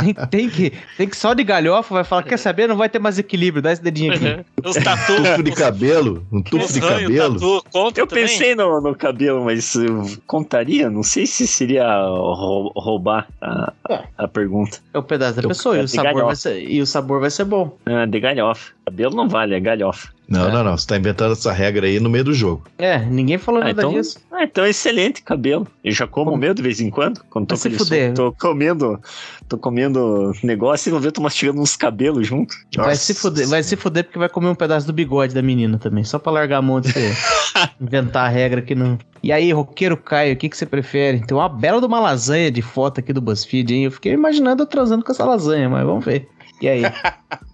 Tem, 0.00 0.14
tem 0.30 0.48
que, 0.50 0.72
tem 0.96 1.08
que 1.08 1.16
só 1.16 1.34
de 1.34 1.42
galhofa, 1.44 1.94
vai 1.94 2.04
falar, 2.04 2.22
quer 2.22 2.36
saber? 2.38 2.68
Não 2.68 2.76
vai 2.76 2.88
ter 2.88 2.98
mais 2.98 3.18
equilíbrio, 3.18 3.62
dá 3.62 3.72
esse 3.72 3.82
dedinho 3.82 4.12
aqui. 4.14 4.44
Os 4.64 4.76
tatu. 4.76 5.16
Tufo 5.16 5.42
de 5.42 5.52
cabelo? 5.52 6.26
Um 6.32 6.42
tufo 6.42 6.72
de 6.72 6.80
ranho, 6.80 7.08
cabelo? 7.08 7.34
tatu, 7.34 7.64
conta 7.70 8.00
Eu 8.00 8.06
também? 8.06 8.24
pensei 8.26 8.54
no, 8.54 8.80
no 8.80 8.94
cabelo, 8.94 9.44
mas 9.44 9.74
eu 9.74 10.04
contaria? 10.26 10.88
Não 10.90 11.02
sei 11.02 11.26
se 11.26 11.46
seria 11.46 11.84
rou- 12.06 12.72
roubar 12.76 13.26
a, 13.40 13.72
a 14.18 14.28
pergunta. 14.28 14.78
É 14.92 14.98
o 14.98 15.02
pedaço 15.02 15.36
da 15.36 15.42
Eu- 15.42 15.48
pessoa, 15.48 15.76
e 15.76 15.80
é 15.80 15.82
o, 15.84 15.88
sabor 15.88 16.04
galhofa. 16.04 16.26
vai 16.26 16.36
ser, 16.36 16.70
e 16.70 16.80
o 16.80 16.86
sabor 16.86 17.20
vai 17.20 17.30
ser 17.30 17.44
bom. 17.44 17.76
Ah, 17.86 18.06
de 18.06 18.20
galhofa. 18.20 18.72
Cabelo 18.86 19.16
não 19.16 19.28
vale, 19.28 19.54
é 19.54 19.60
galhofa. 19.60 20.08
Não, 20.28 20.48
É. 20.48 20.52
não, 20.52 20.64
não. 20.64 20.76
Você 20.76 20.86
tá 20.86 20.96
inventando 20.96 21.32
essa 21.32 21.50
regra 21.52 21.86
aí 21.86 21.98
no 22.00 22.08
meio 22.10 22.24
do 22.24 22.34
jogo. 22.34 22.64
É, 22.78 22.98
ninguém 22.98 23.38
falou 23.38 23.60
Ah, 23.62 23.66
nada 23.66 23.80
então, 23.82 23.92
disso. 23.92 24.18
ah, 24.30 24.44
então 24.44 24.66
excelente 24.66 25.22
cabelo. 25.22 25.66
Eu 25.82 25.92
já 25.92 26.06
como 26.06 26.32
o 26.32 26.36
meu 26.36 26.52
de 26.54 26.62
vez 26.62 26.80
em 26.80 26.90
quando. 26.90 27.20
Quando 27.30 27.46
tô, 27.46 27.54
Vai 27.56 27.62
se 27.62 27.68
com 27.68 27.74
ele 27.74 27.78
fuder. 27.84 28.14
tô 28.14 28.32
comendo, 28.32 29.00
tô 29.48 29.56
comendo 29.58 30.32
negócio 30.42 30.88
e 30.88 30.92
não 30.92 31.00
vê, 31.00 31.10
tô 31.10 31.20
mastigando 31.22 31.60
uns 31.60 31.76
cabelos 31.76 32.26
junto. 32.26 32.54
Vai 32.76 32.94
se, 32.96 33.14
fuder, 33.14 33.48
vai 33.48 33.62
se 33.62 33.74
fuder 33.76 34.04
porque 34.04 34.18
vai 34.18 34.28
comer 34.28 34.48
um 34.48 34.54
pedaço 34.54 34.86
do 34.86 34.92
bigode 34.92 35.34
da 35.34 35.42
menina 35.42 35.78
também, 35.78 36.04
só 36.04 36.18
pra 36.18 36.32
largar 36.32 36.58
a 36.58 36.62
mão 36.62 36.80
de 36.80 36.92
você 36.92 37.12
inventar 37.80 38.26
a 38.26 38.28
regra 38.28 38.60
que 38.62 38.74
não. 38.74 38.98
E 39.22 39.32
aí, 39.32 39.50
roqueiro 39.52 39.96
Caio, 39.96 40.34
o 40.34 40.36
que, 40.36 40.48
que 40.50 40.56
você 40.56 40.66
prefere? 40.66 41.20
Tem 41.26 41.34
uma 41.36 41.48
bela 41.48 41.80
de 41.80 41.86
uma 41.86 42.00
lasanha 42.00 42.50
de 42.50 42.60
foto 42.60 43.00
aqui 43.00 43.12
do 43.12 43.20
BuzzFeed, 43.22 43.74
hein? 43.74 43.84
Eu 43.84 43.90
fiquei 43.90 44.12
imaginando 44.12 44.62
eu 44.62 44.66
transando 44.66 45.02
com 45.04 45.10
essa 45.12 45.24
lasanha, 45.24 45.68
mas 45.70 45.84
vamos 45.86 46.04
ver. 46.04 46.28
E 46.60 46.68
aí? 46.68 46.82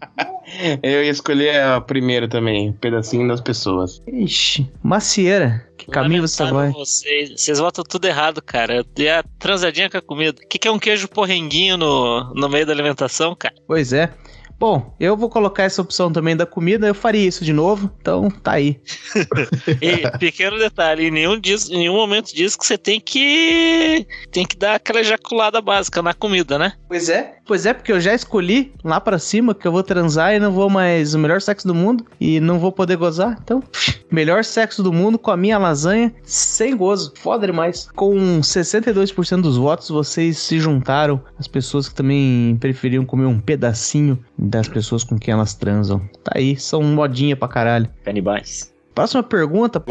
Eu 0.83 1.05
ia 1.05 1.11
escolher 1.11 1.61
a 1.63 1.81
primeira 1.81 2.29
também, 2.29 2.71
um 2.71 2.73
pedacinho 2.73 3.27
das 3.29 3.41
pessoas. 3.41 4.03
Ixi, 4.07 4.71
macieira. 4.83 5.67
Que 5.79 5.87
caminho 5.87 6.27
você 6.27 6.45
vai? 6.51 6.71
Vocês, 6.73 7.31
vocês 7.31 7.59
votam 7.59 7.85
tudo 7.85 8.07
errado, 8.07 8.43
cara. 8.43 8.85
E 8.99 9.09
a 9.09 9.23
transadinha 9.39 9.89
com 9.89 9.97
a 9.97 10.03
comida. 10.03 10.41
O 10.43 10.49
que, 10.49 10.59
que 10.59 10.69
é 10.69 10.71
um 10.71 10.79
queijo 10.79 11.09
porrenguinho 11.09 11.77
no, 11.77 12.35
no 12.35 12.49
meio 12.49 12.67
da 12.67 12.73
alimentação, 12.73 13.35
cara? 13.35 13.55
Pois 13.67 13.93
é. 13.93 14.13
Bom, 14.61 14.95
eu 15.01 15.17
vou 15.17 15.31
colocar 15.31 15.63
essa 15.63 15.81
opção 15.81 16.13
também 16.13 16.37
da 16.37 16.45
comida, 16.45 16.87
eu 16.87 16.95
faria 16.95 17.27
isso 17.27 17.43
de 17.43 17.51
novo, 17.51 17.91
então 17.99 18.31
tá 18.31 18.53
aí. 18.53 18.79
E 19.81 20.19
pequeno 20.19 20.59
detalhe, 20.59 21.07
em 21.07 21.11
nenhum, 21.11 21.41
diz, 21.41 21.71
em 21.71 21.79
nenhum 21.79 21.95
momento 21.95 22.35
diz 22.35 22.57
que 22.57 22.67
você 22.67 22.77
tem 22.77 23.01
que 23.01 24.07
tem 24.31 24.45
que 24.45 24.57
dar 24.57 24.75
aquela 24.75 25.01
ejaculada 25.01 25.63
básica 25.63 26.03
na 26.03 26.13
comida, 26.13 26.59
né? 26.59 26.75
Pois 26.87 27.09
é. 27.09 27.39
Pois 27.51 27.67
é, 27.67 27.75
porque 27.75 27.91
eu 27.91 28.01
já 28.01 28.15
escolhi 28.15 28.73
lá 28.85 29.01
pra 29.01 29.19
cima 29.19 29.57
que 29.57 29.67
eu 29.67 29.73
vou 29.73 29.83
transar 29.83 30.33
e 30.33 30.39
não 30.39 30.53
vou 30.53 30.71
mais 30.71 31.15
o 31.15 31.19
melhor 31.19 31.41
sexo 31.41 31.67
do 31.67 31.75
mundo 31.75 32.07
e 32.21 32.39
não 32.39 32.61
vou 32.61 32.71
poder 32.71 32.97
gozar. 32.97 33.37
Então, 33.43 33.61
melhor 34.09 34.45
sexo 34.45 34.85
do 34.85 34.93
mundo 34.93 35.19
com 35.19 35.33
a 35.33 35.37
minha 35.37 35.59
lasanha 35.59 36.15
sem 36.23 36.77
gozo. 36.77 37.13
Foda 37.17 37.49
demais. 37.49 37.89
Com 37.97 38.41
62% 38.41 39.41
dos 39.41 39.57
votos, 39.57 39.89
vocês 39.89 40.39
se 40.39 40.61
juntaram 40.61 41.21
às 41.37 41.49
pessoas 41.49 41.89
que 41.89 41.95
também 41.97 42.57
preferiam 42.61 43.05
comer 43.05 43.27
um 43.27 43.41
pedacinho 43.41 44.17
das 44.39 44.69
pessoas 44.69 45.03
com 45.03 45.19
quem 45.19 45.35
elas 45.35 45.53
transam. 45.53 46.09
Tá 46.23 46.35
aí, 46.37 46.55
são 46.57 46.85
modinha 46.85 47.35
pra 47.35 47.49
caralho. 47.49 47.91
Canibais. 48.05 48.73
Próxima 48.95 49.25
pergunta. 49.25 49.81
pô. 49.81 49.91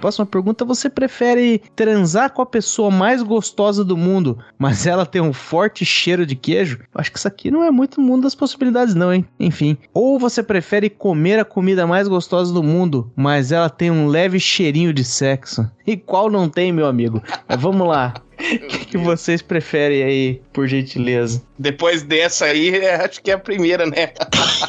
Próxima 0.00 0.26
pergunta: 0.26 0.64
você 0.64 0.88
prefere 0.88 1.60
transar 1.74 2.32
com 2.32 2.42
a 2.42 2.46
pessoa 2.46 2.90
mais 2.90 3.22
gostosa 3.22 3.84
do 3.84 3.96
mundo, 3.96 4.38
mas 4.58 4.86
ela 4.86 5.06
tem 5.06 5.20
um 5.20 5.32
forte 5.32 5.84
cheiro 5.84 6.26
de 6.26 6.36
queijo? 6.36 6.80
Acho 6.94 7.12
que 7.12 7.18
isso 7.18 7.28
aqui 7.28 7.50
não 7.50 7.64
é 7.64 7.70
muito 7.70 8.00
mundo 8.00 8.22
das 8.22 8.34
possibilidades, 8.34 8.94
não, 8.94 9.12
hein? 9.12 9.26
Enfim. 9.38 9.76
Ou 9.92 10.18
você 10.18 10.42
prefere 10.42 10.90
comer 10.90 11.38
a 11.38 11.44
comida 11.44 11.86
mais 11.86 12.08
gostosa 12.08 12.52
do 12.52 12.62
mundo, 12.62 13.10
mas 13.16 13.52
ela 13.52 13.70
tem 13.70 13.90
um 13.90 14.06
leve 14.06 14.38
cheirinho 14.38 14.92
de 14.92 15.04
sexo? 15.04 15.68
E 15.86 15.96
qual 15.96 16.30
não 16.30 16.48
tem, 16.48 16.72
meu 16.72 16.86
amigo? 16.86 17.22
Vamos 17.58 17.86
lá. 17.86 18.14
O 18.38 18.66
que, 18.68 18.84
que 18.86 18.98
vocês 18.98 19.40
preferem 19.40 20.02
aí, 20.02 20.42
por 20.52 20.66
gentileza? 20.68 21.42
Depois 21.58 22.02
dessa 22.02 22.44
aí, 22.46 22.68
é, 22.76 22.96
acho 23.04 23.22
que 23.22 23.30
é 23.30 23.34
a 23.34 23.38
primeira, 23.38 23.86
né? 23.86 24.10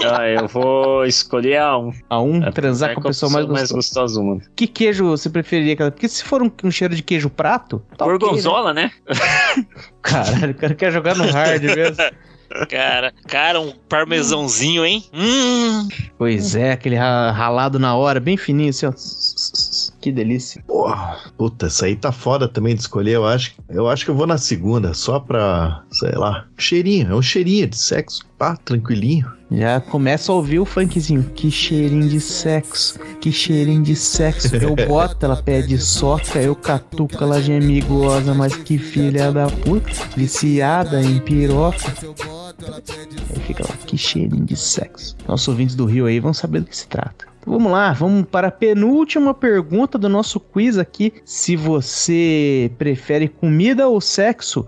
Ah, 0.04 0.28
eu 0.28 0.48
vou 0.48 1.06
escolher 1.06 1.58
a 1.58 1.78
um. 1.78 1.92
A 2.10 2.22
um, 2.22 2.44
É, 2.44 2.52
transar 2.52 2.92
é 2.92 2.94
com 2.94 3.00
a 3.02 3.04
pessoa 3.04 3.32
mais 3.32 3.46
gostosa. 3.46 3.74
gostosa 3.74 4.14
do 4.16 4.24
mundo. 4.24 4.44
Que 4.56 4.68
queijo 4.68 5.06
você 5.06 5.30
preferiria? 5.30 5.76
Porque 5.78 6.08
se 6.08 6.24
for 6.24 6.42
um, 6.42 6.52
um 6.64 6.70
cheiro 6.72 6.94
de 6.96 7.02
queijo 7.02 7.30
prato, 7.30 7.82
tá 7.98 8.06
ok, 8.06 8.14
né? 8.14 8.20
Gorgonzola, 8.20 8.74
né? 8.74 8.92
Caralho, 10.02 10.52
o 10.52 10.56
cara 10.56 10.76
quer 10.76 10.92
jogar 10.92 11.16
no 11.16 11.26
hard 11.32 11.64
mesmo. 11.64 11.98
Cara, 12.70 13.14
cara, 13.28 13.60
um 13.60 13.74
parmesãozinho, 13.90 14.86
hein? 14.86 15.04
Hum. 15.14 15.88
pois 16.18 16.56
é, 16.56 16.72
aquele 16.72 16.96
ra- 16.96 17.32
ralado 17.32 17.78
na 17.78 17.96
hora, 17.96 18.20
bem 18.22 18.38
fininho 18.38 18.70
assim, 18.70 18.86
ó. 18.86 18.94
Que 20.00 20.12
delícia. 20.12 20.64
Porra, 20.68 21.18
puta, 21.38 21.68
essa 21.68 21.86
aí 21.86 21.96
tá 21.96 22.12
foda 22.12 22.48
também 22.48 22.76
de 22.76 22.82
escolher, 22.82 23.16
eu 23.16 23.26
acho. 23.26 23.56
Eu 23.68 23.90
acho 23.90 24.06
que 24.06 24.12
eu 24.12 24.16
vou 24.16 24.28
na 24.28 24.38
segunda, 24.38 24.94
só 24.94 25.20
pra, 25.20 25.84
sei 25.92 26.12
lá, 26.12 26.46
cheirinho, 26.58 27.12
é 27.12 27.16
um 27.16 27.22
cheirinho 27.22 27.68
de 27.68 27.78
sexo, 27.78 28.26
pá, 28.38 28.56
tranquilinho. 28.56 29.32
Já 29.50 29.80
começa 29.80 30.32
a 30.32 30.36
ouvir 30.36 30.60
o 30.60 30.66
funkzinho. 30.66 31.24
Que 31.34 31.50
cheirinho 31.50 32.08
de 32.10 32.20
sexo, 32.20 33.00
que 33.22 33.32
cheirinho 33.32 33.82
de 33.82 33.96
sexo. 33.96 34.56
Eu 34.56 34.76
boto, 34.88 35.26
ela 35.26 35.42
pede 35.42 35.78
soca, 35.78 36.40
eu 36.40 36.56
catuco, 36.56 37.24
ela 37.24 37.42
geme 37.42 37.80
goza, 37.82 38.34
mas 38.34 38.56
que 38.56 38.78
filha 38.78 39.32
da 39.32 39.48
puta, 39.48 39.90
viciada 40.16 41.02
em 41.02 41.20
piroca. 41.20 41.94
Aí 43.30 43.40
fica 43.48 43.64
lá, 43.64 43.76
que 43.86 43.98
cheirinho 43.98 44.46
de 44.46 44.56
sexo. 44.56 45.16
Nossos 45.28 45.48
ouvintes 45.48 45.76
do 45.76 45.86
Rio 45.86 46.06
aí 46.06 46.20
vão 46.20 46.34
saber 46.34 46.60
do 46.60 46.68
que 46.68 46.78
se 46.78 46.88
trata. 46.88 47.26
Vamos 47.48 47.72
lá, 47.72 47.94
vamos 47.94 48.26
para 48.30 48.50
a 48.50 48.52
penúltima 48.52 49.34
pergunta 49.34 49.98
do 49.98 50.10
nosso 50.10 50.38
quiz 50.38 50.78
aqui. 50.78 51.14
Se 51.24 51.56
você 51.56 52.70
prefere 52.78 53.30
comida 53.30 53.88
ou 53.88 54.02
sexo? 54.02 54.68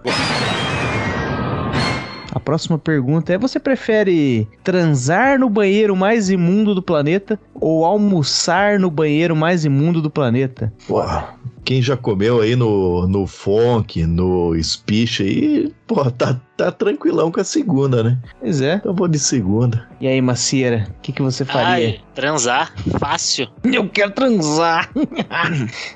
A 2.32 2.40
próxima 2.40 2.78
pergunta 2.80 3.34
é: 3.34 3.38
você 3.38 3.60
prefere 3.60 4.48
transar 4.64 5.38
no 5.38 5.50
banheiro 5.50 5.94
mais 5.94 6.30
imundo 6.30 6.74
do 6.74 6.82
planeta 6.82 7.38
ou 7.54 7.84
almoçar 7.84 8.80
no 8.80 8.90
banheiro 8.90 9.36
mais 9.36 9.66
imundo 9.66 10.02
do 10.02 10.10
planeta? 10.10 10.72
Porra, 10.88 11.36
quem 11.64 11.82
já 11.82 11.96
comeu 11.96 12.42
aí 12.42 12.56
no, 12.56 13.08
no 13.08 13.28
funk, 13.28 14.06
no 14.06 14.54
speech 14.62 15.24
aí, 15.24 15.74
pô, 15.86 16.10
tá, 16.12 16.40
tá 16.58 16.72
tranquilão 16.72 17.32
com 17.32 17.40
a 17.40 17.44
segunda, 17.44 18.04
né? 18.04 18.18
Pois 18.40 18.62
é. 18.62 18.76
Então 18.76 18.92
eu 18.92 18.96
vou 18.96 19.08
de 19.08 19.20
segunda. 19.20 19.88
E 20.00 20.08
aí, 20.08 20.22
Macieira, 20.22 20.88
o 20.98 21.02
que, 21.02 21.12
que 21.12 21.22
você 21.22 21.46
faria? 21.46 21.88
Ai, 21.88 22.02
transar, 22.14 22.74
fácil. 23.00 23.48
Eu 23.64 23.88
quero 23.90 24.12
transar. 24.12 24.90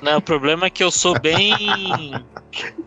Não, 0.02 0.18
o 0.18 0.22
problema 0.22 0.66
é 0.66 0.70
que 0.70 0.82
eu 0.82 0.90
sou 0.90 1.18
bem. 1.18 1.54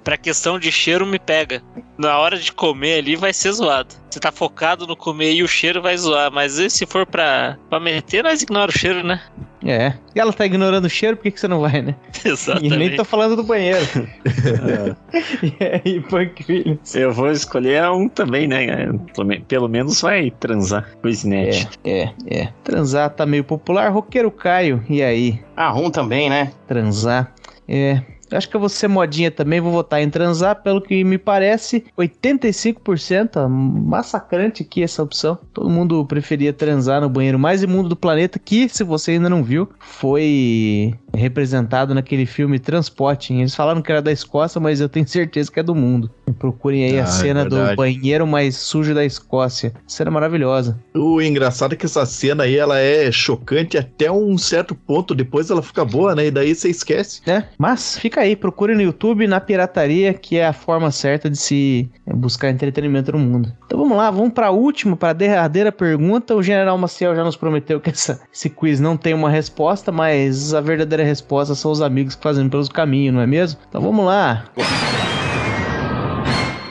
pra 0.04 0.18
questão 0.18 0.58
de 0.60 0.72
cheiro, 0.72 1.06
me 1.06 1.20
pega. 1.20 1.62
Na 1.98 2.18
hora 2.18 2.38
de 2.38 2.52
comer 2.52 3.00
ali 3.00 3.16
vai 3.16 3.34
ser 3.34 3.52
zoado. 3.52 3.94
Você 4.10 4.20
tá 4.20 4.32
focado 4.32 4.88
no 4.88 4.96
comer 4.96 5.34
e 5.34 5.44
o 5.44 5.48
cheiro 5.48 5.82
vai 5.82 5.98
zoar. 5.98 6.32
Mas 6.32 6.58
e 6.58 6.70
se 6.70 6.86
for 6.86 7.06
pra, 7.06 7.58
pra 7.70 7.80
meter, 7.80 8.24
nós 8.24 8.42
ignora 8.42 8.72
o 8.72 8.78
cheiro, 8.78 9.04
né? 9.06 9.22
É. 9.66 9.94
E 10.16 10.20
ela 10.20 10.32
tá 10.32 10.46
ignorando 10.46 10.86
o 10.86 10.90
cheiro, 10.90 11.18
por 11.18 11.24
que, 11.24 11.32
que 11.32 11.40
você 11.40 11.48
não 11.48 11.62
vai, 11.62 11.82
né? 11.82 11.96
E 12.24 12.28
nem 12.28 12.34
Exatamente. 12.34 12.96
tô 12.98 13.06
falando 13.06 13.36
do 13.36 13.44
banheiro. 13.44 13.80
e 15.44 15.64
aí, 15.64 16.02
Punk 16.02 16.46
Williams? 16.48 16.96
Eu 16.96 17.12
vou 17.12 17.32
escolher 17.32 17.90
um 17.90 18.08
também, 18.08 18.48
né? 18.48 18.68
Pelo- 19.16 19.42
Pelo 19.42 19.68
menos 19.68 20.02
vai 20.02 20.32
transar 20.32 20.88
com 21.02 21.08
o 21.08 21.12
Snatch. 21.12 21.66
É, 21.84 22.04
é, 22.04 22.14
é. 22.28 22.50
Transar 22.64 23.10
tá 23.10 23.26
meio 23.26 23.44
popular. 23.44 23.90
Roqueiro 23.92 24.30
Caio, 24.32 24.84
e 24.90 25.02
aí? 25.02 25.40
Ah, 25.56 25.74
um 25.78 25.90
também, 25.90 26.30
né? 26.30 26.52
Transar. 26.68 27.34
É. 27.68 28.02
Acho 28.32 28.50
que 28.50 28.56
eu 28.56 28.60
vou 28.60 28.70
ser 28.70 28.88
modinha 28.88 29.32
também, 29.32 29.60
vou 29.60 29.72
votar 29.72 30.02
em 30.02 30.10
transar, 30.10 30.62
pelo 30.62 30.82
que 30.82 31.04
me 31.04 31.18
parece, 31.18 31.86
85%, 31.98 33.38
ó, 33.38 33.48
massacrante 33.48 34.64
aqui 34.64 34.84
essa 34.84 35.02
opção. 35.02 35.38
Todo 35.54 35.70
mundo 35.70 36.06
preferia 36.06 36.52
transar 36.52 37.02
no 37.02 37.10
banheiro 37.10 37.40
mais 37.40 37.64
imundo 37.64 37.90
do 37.90 37.96
planeta, 37.96 38.40
que, 38.40 38.68
se 38.68 38.84
você 38.84 39.12
ainda 39.12 39.30
não 39.30 39.44
viu, 39.44 39.70
foi 39.80 40.94
representado 41.14 41.94
naquele 41.94 42.26
filme 42.26 42.60
Transporting. 42.60 43.40
Eles 43.40 43.56
falaram 43.56 43.82
que 43.82 43.92
era 43.92 44.02
da 44.02 44.12
Escócia, 44.12 44.60
mas 44.60 44.82
eu 44.82 44.90
tenho 44.90 45.08
certeza 45.08 45.52
que 45.52 45.60
é 45.60 45.64
do 45.64 45.76
mundo. 45.76 46.12
Procurem 46.40 46.84
aí 46.86 47.00
Ah, 47.00 47.04
a 47.04 47.04
é 47.04 47.06
cena 47.08 47.46
do 47.46 47.56
verdade. 47.56 47.76
banheiro 47.78 48.28
mais 48.28 48.56
sujo 48.58 48.94
da 48.94 49.04
Escócia. 49.06 49.74
Cena 49.88 50.12
maravilhosa. 50.12 50.78
O 50.96 51.22
engraçado 51.22 51.74
é 51.74 51.76
que 51.76 51.86
essa 51.86 52.06
cena 52.06 52.44
aí, 52.44 52.58
ela 52.58 52.80
é 52.80 53.12
chocante 53.12 53.78
até 53.78 54.12
um 54.12 54.38
certo 54.38 54.76
ponto, 54.76 55.16
depois 55.16 55.50
ela 55.50 55.62
fica 55.62 55.84
boa, 55.86 56.14
né? 56.16 56.28
E 56.28 56.32
daí 56.32 56.54
você 56.54 56.70
esquece. 56.70 57.22
né? 57.26 57.48
Mas 57.58 57.98
fica 57.98 58.22
aí, 58.22 58.36
procure 58.36 58.76
no 58.76 58.82
YouTube, 58.82 59.28
na 59.28 59.40
pirataria, 59.40 60.14
que 60.14 60.38
é 60.38 60.46
a 60.48 60.54
forma 60.54 60.92
certa 60.92 61.30
de 61.30 61.38
se 61.38 61.90
é, 62.06 62.14
buscar 62.14 62.50
entretenimento 62.50 63.12
no 63.12 63.20
mundo. 63.20 63.52
Então 63.66 63.80
vamos 63.80 63.98
lá, 63.98 64.10
vamos 64.12 64.34
para 64.34 64.48
a 64.48 64.52
última, 64.52 64.96
para 64.96 65.10
a 65.10 65.14
derradeira 65.14 65.72
pergunta. 65.72 66.36
O 66.36 66.44
General 66.44 66.78
Maciel 66.78 67.16
já 67.16 67.24
nos 67.24 67.36
prometeu 67.36 67.80
que 67.80 67.90
essa- 67.90 68.20
esse 68.34 68.50
quiz 68.50 68.80
não 68.80 68.96
tem 68.98 69.14
uma 69.14 69.30
resposta, 69.30 69.92
mas 69.92 70.54
a 70.54 70.62
verdadeira 70.62 71.04
resposta 71.04 71.56
são 71.56 71.72
os 71.72 71.82
amigos 71.82 72.16
que 72.16 72.24
fazem 72.24 72.48
pelos 72.50 72.70
caminhos, 72.70 73.16
não 73.16 73.22
é 73.22 73.28
mesmo? 73.28 73.60
Então 73.68 73.82
vamos 73.82 74.06
lá. 74.06 74.46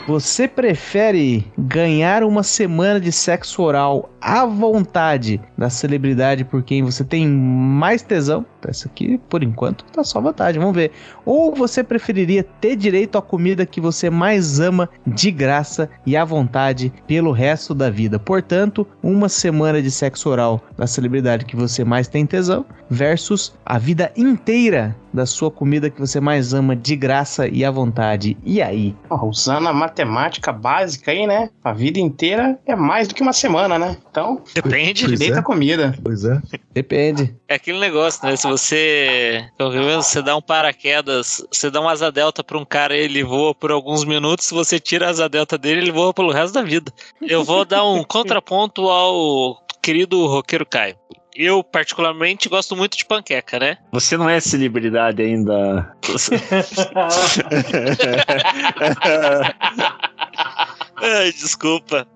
Você 0.07 0.47
prefere 0.47 1.45
ganhar 1.59 2.23
uma 2.23 2.45
semana 2.45 3.01
de 3.01 3.11
sexo 3.11 3.61
oral 3.61 4.09
à 4.27 4.45
vontade 4.45 5.41
da 5.57 5.71
celebridade 5.71 6.45
por 6.45 6.61
quem 6.61 6.83
você 6.83 7.05
tem 7.05 7.29
mais 7.29 8.03
tesão? 8.03 8.45
Essa 8.67 8.89
aqui, 8.89 9.17
por 9.29 9.45
enquanto, 9.45 9.85
tá 9.85 10.03
só 10.03 10.21
vantagem, 10.21 10.61
vamos 10.61 10.75
ver. 10.75 10.91
Ou 11.25 11.55
você 11.55 11.85
preferiria 11.85 12.43
ter 12.43 12.75
direito 12.75 13.17
à 13.17 13.23
comida 13.23 13.65
que 13.65 13.81
você 13.81 14.11
mais 14.11 14.59
ama 14.59 14.91
de 15.07 15.31
graça 15.31 15.89
e 16.05 16.17
à 16.17 16.25
vontade 16.25 16.93
pelo 17.07 17.31
resto 17.31 17.73
da 17.73 17.89
vida? 17.89 18.19
Portanto, 18.19 18.85
uma 19.01 19.29
semana 19.29 19.81
de 19.81 19.89
sexo 19.89 20.29
oral 20.29 20.61
da 20.77 20.85
celebridade 20.85 21.45
que 21.45 21.55
você 21.55 21.85
mais 21.85 22.09
tem 22.09 22.27
tesão 22.27 22.67
versus 22.91 23.55
a 23.65 23.79
vida 23.79 24.13
inteira 24.17 24.97
da 25.13 25.25
sua 25.25 25.51
comida 25.51 25.89
que 25.89 25.99
você 25.99 26.21
mais 26.21 26.53
ama 26.53 26.77
de 26.77 26.95
graça 26.95 27.49
e 27.49 27.65
à 27.65 27.71
vontade. 27.71 28.37
E 28.45 28.61
aí? 28.61 28.95
Ó, 29.09 29.27
usando 29.27 29.67
a 29.69 29.73
matemática 29.73 30.53
básica 30.53 31.11
aí, 31.11 31.27
né? 31.27 31.49
A 31.65 31.73
vida 31.73 31.99
inteira 31.99 32.59
é 32.67 32.77
mais 32.77 33.09
do 33.09 33.15
que 33.15 33.23
uma 33.23 33.33
semana, 33.33 33.79
né? 33.79 33.97
Então, 34.17 34.43
Depende. 34.55 35.05
Pois 35.05 35.19
direito 35.19 35.37
é. 35.37 35.39
à 35.39 35.43
comida. 35.43 35.95
Pois 36.03 36.25
é. 36.25 36.41
Depende. 36.73 37.37
É 37.47 37.57
aquele 37.57 37.79
negócio, 37.79 38.27
né? 38.27 38.35
Se 38.35 38.49
você. 38.49 39.47
pelo 39.59 39.73
menos 39.73 40.07
Você 40.07 40.23
dá 40.23 40.35
um 40.35 40.41
paraquedas, 40.41 41.47
você 41.53 41.71
dá 41.71 41.83
uma 41.83 41.93
asa 41.93 42.11
delta 42.11 42.43
pra 42.43 42.57
um 42.57 42.65
cara 42.65 42.97
e 42.97 43.01
ele 43.01 43.23
voa 43.23 43.55
por 43.55 43.71
alguns 43.71 44.07
minutos, 44.07 44.47
se 44.47 44.55
você 44.55 44.81
tira 44.81 45.07
a 45.07 45.11
asa 45.11 45.29
delta 45.29 45.59
dele, 45.59 45.83
ele 45.83 45.93
voa 45.93 46.15
pelo 46.15 46.33
resto 46.33 46.55
da 46.55 46.63
vida. 46.63 46.91
Eu 47.21 47.45
vou 47.45 47.67
dar 47.67 47.85
um 47.85 48.03
contraponto 48.09 48.89
ao 48.89 49.63
querido 49.83 50.27
roqueiro 50.27 50.65
Caio. 50.65 50.97
Eu, 51.35 51.63
particularmente, 51.63 52.49
gosto 52.49 52.75
muito 52.75 52.97
de 52.97 53.05
panqueca, 53.05 53.59
né? 53.59 53.77
Você 53.93 54.17
não 54.17 54.31
é 54.31 54.41
celebridade 54.41 55.21
ainda. 55.21 55.95
Ai, 60.97 61.33
desculpa. 61.33 62.07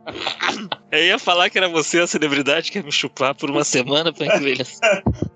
Eu 0.91 1.05
ia 1.05 1.19
falar 1.19 1.51
que 1.51 1.59
era 1.59 1.69
você 1.69 2.01
a 2.01 2.07
celebridade 2.07 2.73
que 2.73 2.79
ia 2.79 2.83
me 2.83 2.91
chupar 2.91 3.35
por 3.35 3.51
uma 3.51 3.63
semana, 3.63 4.13
Punk 4.13 4.33
Williams. 4.43 4.81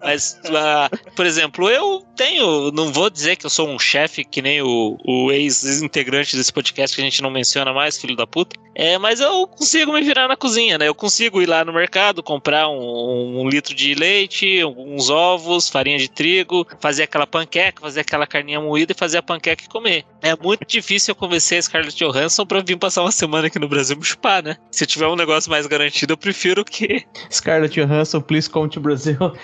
Mas, 0.03 0.41
ah, 0.47 0.91
por 1.15 1.25
exemplo, 1.25 1.71
eu 1.71 2.03
tenho. 2.17 2.73
Não 2.73 2.93
vou 2.93 3.09
dizer 3.09 3.37
que 3.37 3.47
eu 3.47 3.51
sou 3.51 3.69
um 3.69 3.79
chefe 3.79 4.25
que 4.25 4.43
nem 4.43 4.63
o, 4.63 4.99
o 5.05 5.31
ex-integrante 5.31 6.37
desse 6.37 6.53
podcast 6.53 6.97
que 6.97 7.03
a 7.03 7.05
gente 7.05 7.23
não 7.23 7.31
menciona 7.31 7.73
mais, 7.73 7.99
filho 7.99 8.17
da 8.17 8.27
puta. 8.27 8.59
É, 8.75 8.99
mas 8.99 9.21
eu 9.21 9.47
consigo 9.47 9.93
me 9.93 10.03
virar 10.03 10.27
na 10.27 10.37
cozinha, 10.37 10.77
né? 10.77 10.89
Eu 10.89 10.95
consigo 10.95 11.41
ir 11.41 11.47
lá 11.47 11.65
no 11.65 11.73
mercado, 11.73 12.23
comprar 12.23 12.69
um, 12.69 13.41
um 13.41 13.49
litro 13.49 13.73
de 13.73 13.95
leite, 13.95 14.65
uns 14.65 15.09
ovos, 15.11 15.69
farinha 15.69 15.99
de 15.99 16.09
trigo, 16.09 16.67
fazer 16.81 17.05
aquela 17.05 17.27
panqueca, 17.27 17.81
fazer 17.81 18.01
aquela 18.01 18.27
carninha 18.27 18.61
moída 18.61 18.91
e 18.93 18.99
fazer 18.99 19.19
a 19.19 19.23
panqueca 19.23 19.63
e 19.63 19.69
comer. 19.69 20.05
É 20.21 20.35
muito 20.35 20.67
difícil 20.67 21.13
eu 21.13 21.17
convencer 21.17 21.59
a 21.59 21.63
Scarlett 21.63 21.97
Johansson 21.97 22.45
pra 22.45 22.61
vir 22.61 22.77
passar 22.77 23.03
uma 23.03 23.13
semana 23.13 23.34
aqui 23.43 23.59
no 23.59 23.69
Brasil 23.69 23.97
me 23.97 24.05
chupar, 24.05 24.43
né? 24.43 24.57
Se 24.71 24.87
tiver 24.87 25.07
um 25.07 25.17
negócio 25.17 25.51
mais 25.51 25.67
garantido, 25.67 26.13
eu 26.13 26.17
prefiro 26.17 26.65
que. 26.65 27.05
Scarlett 27.33 27.81
Johansson, 27.81 28.21
please 28.21 28.49
come 28.49 28.69
to 28.69 28.81
Brazil. 28.81 29.17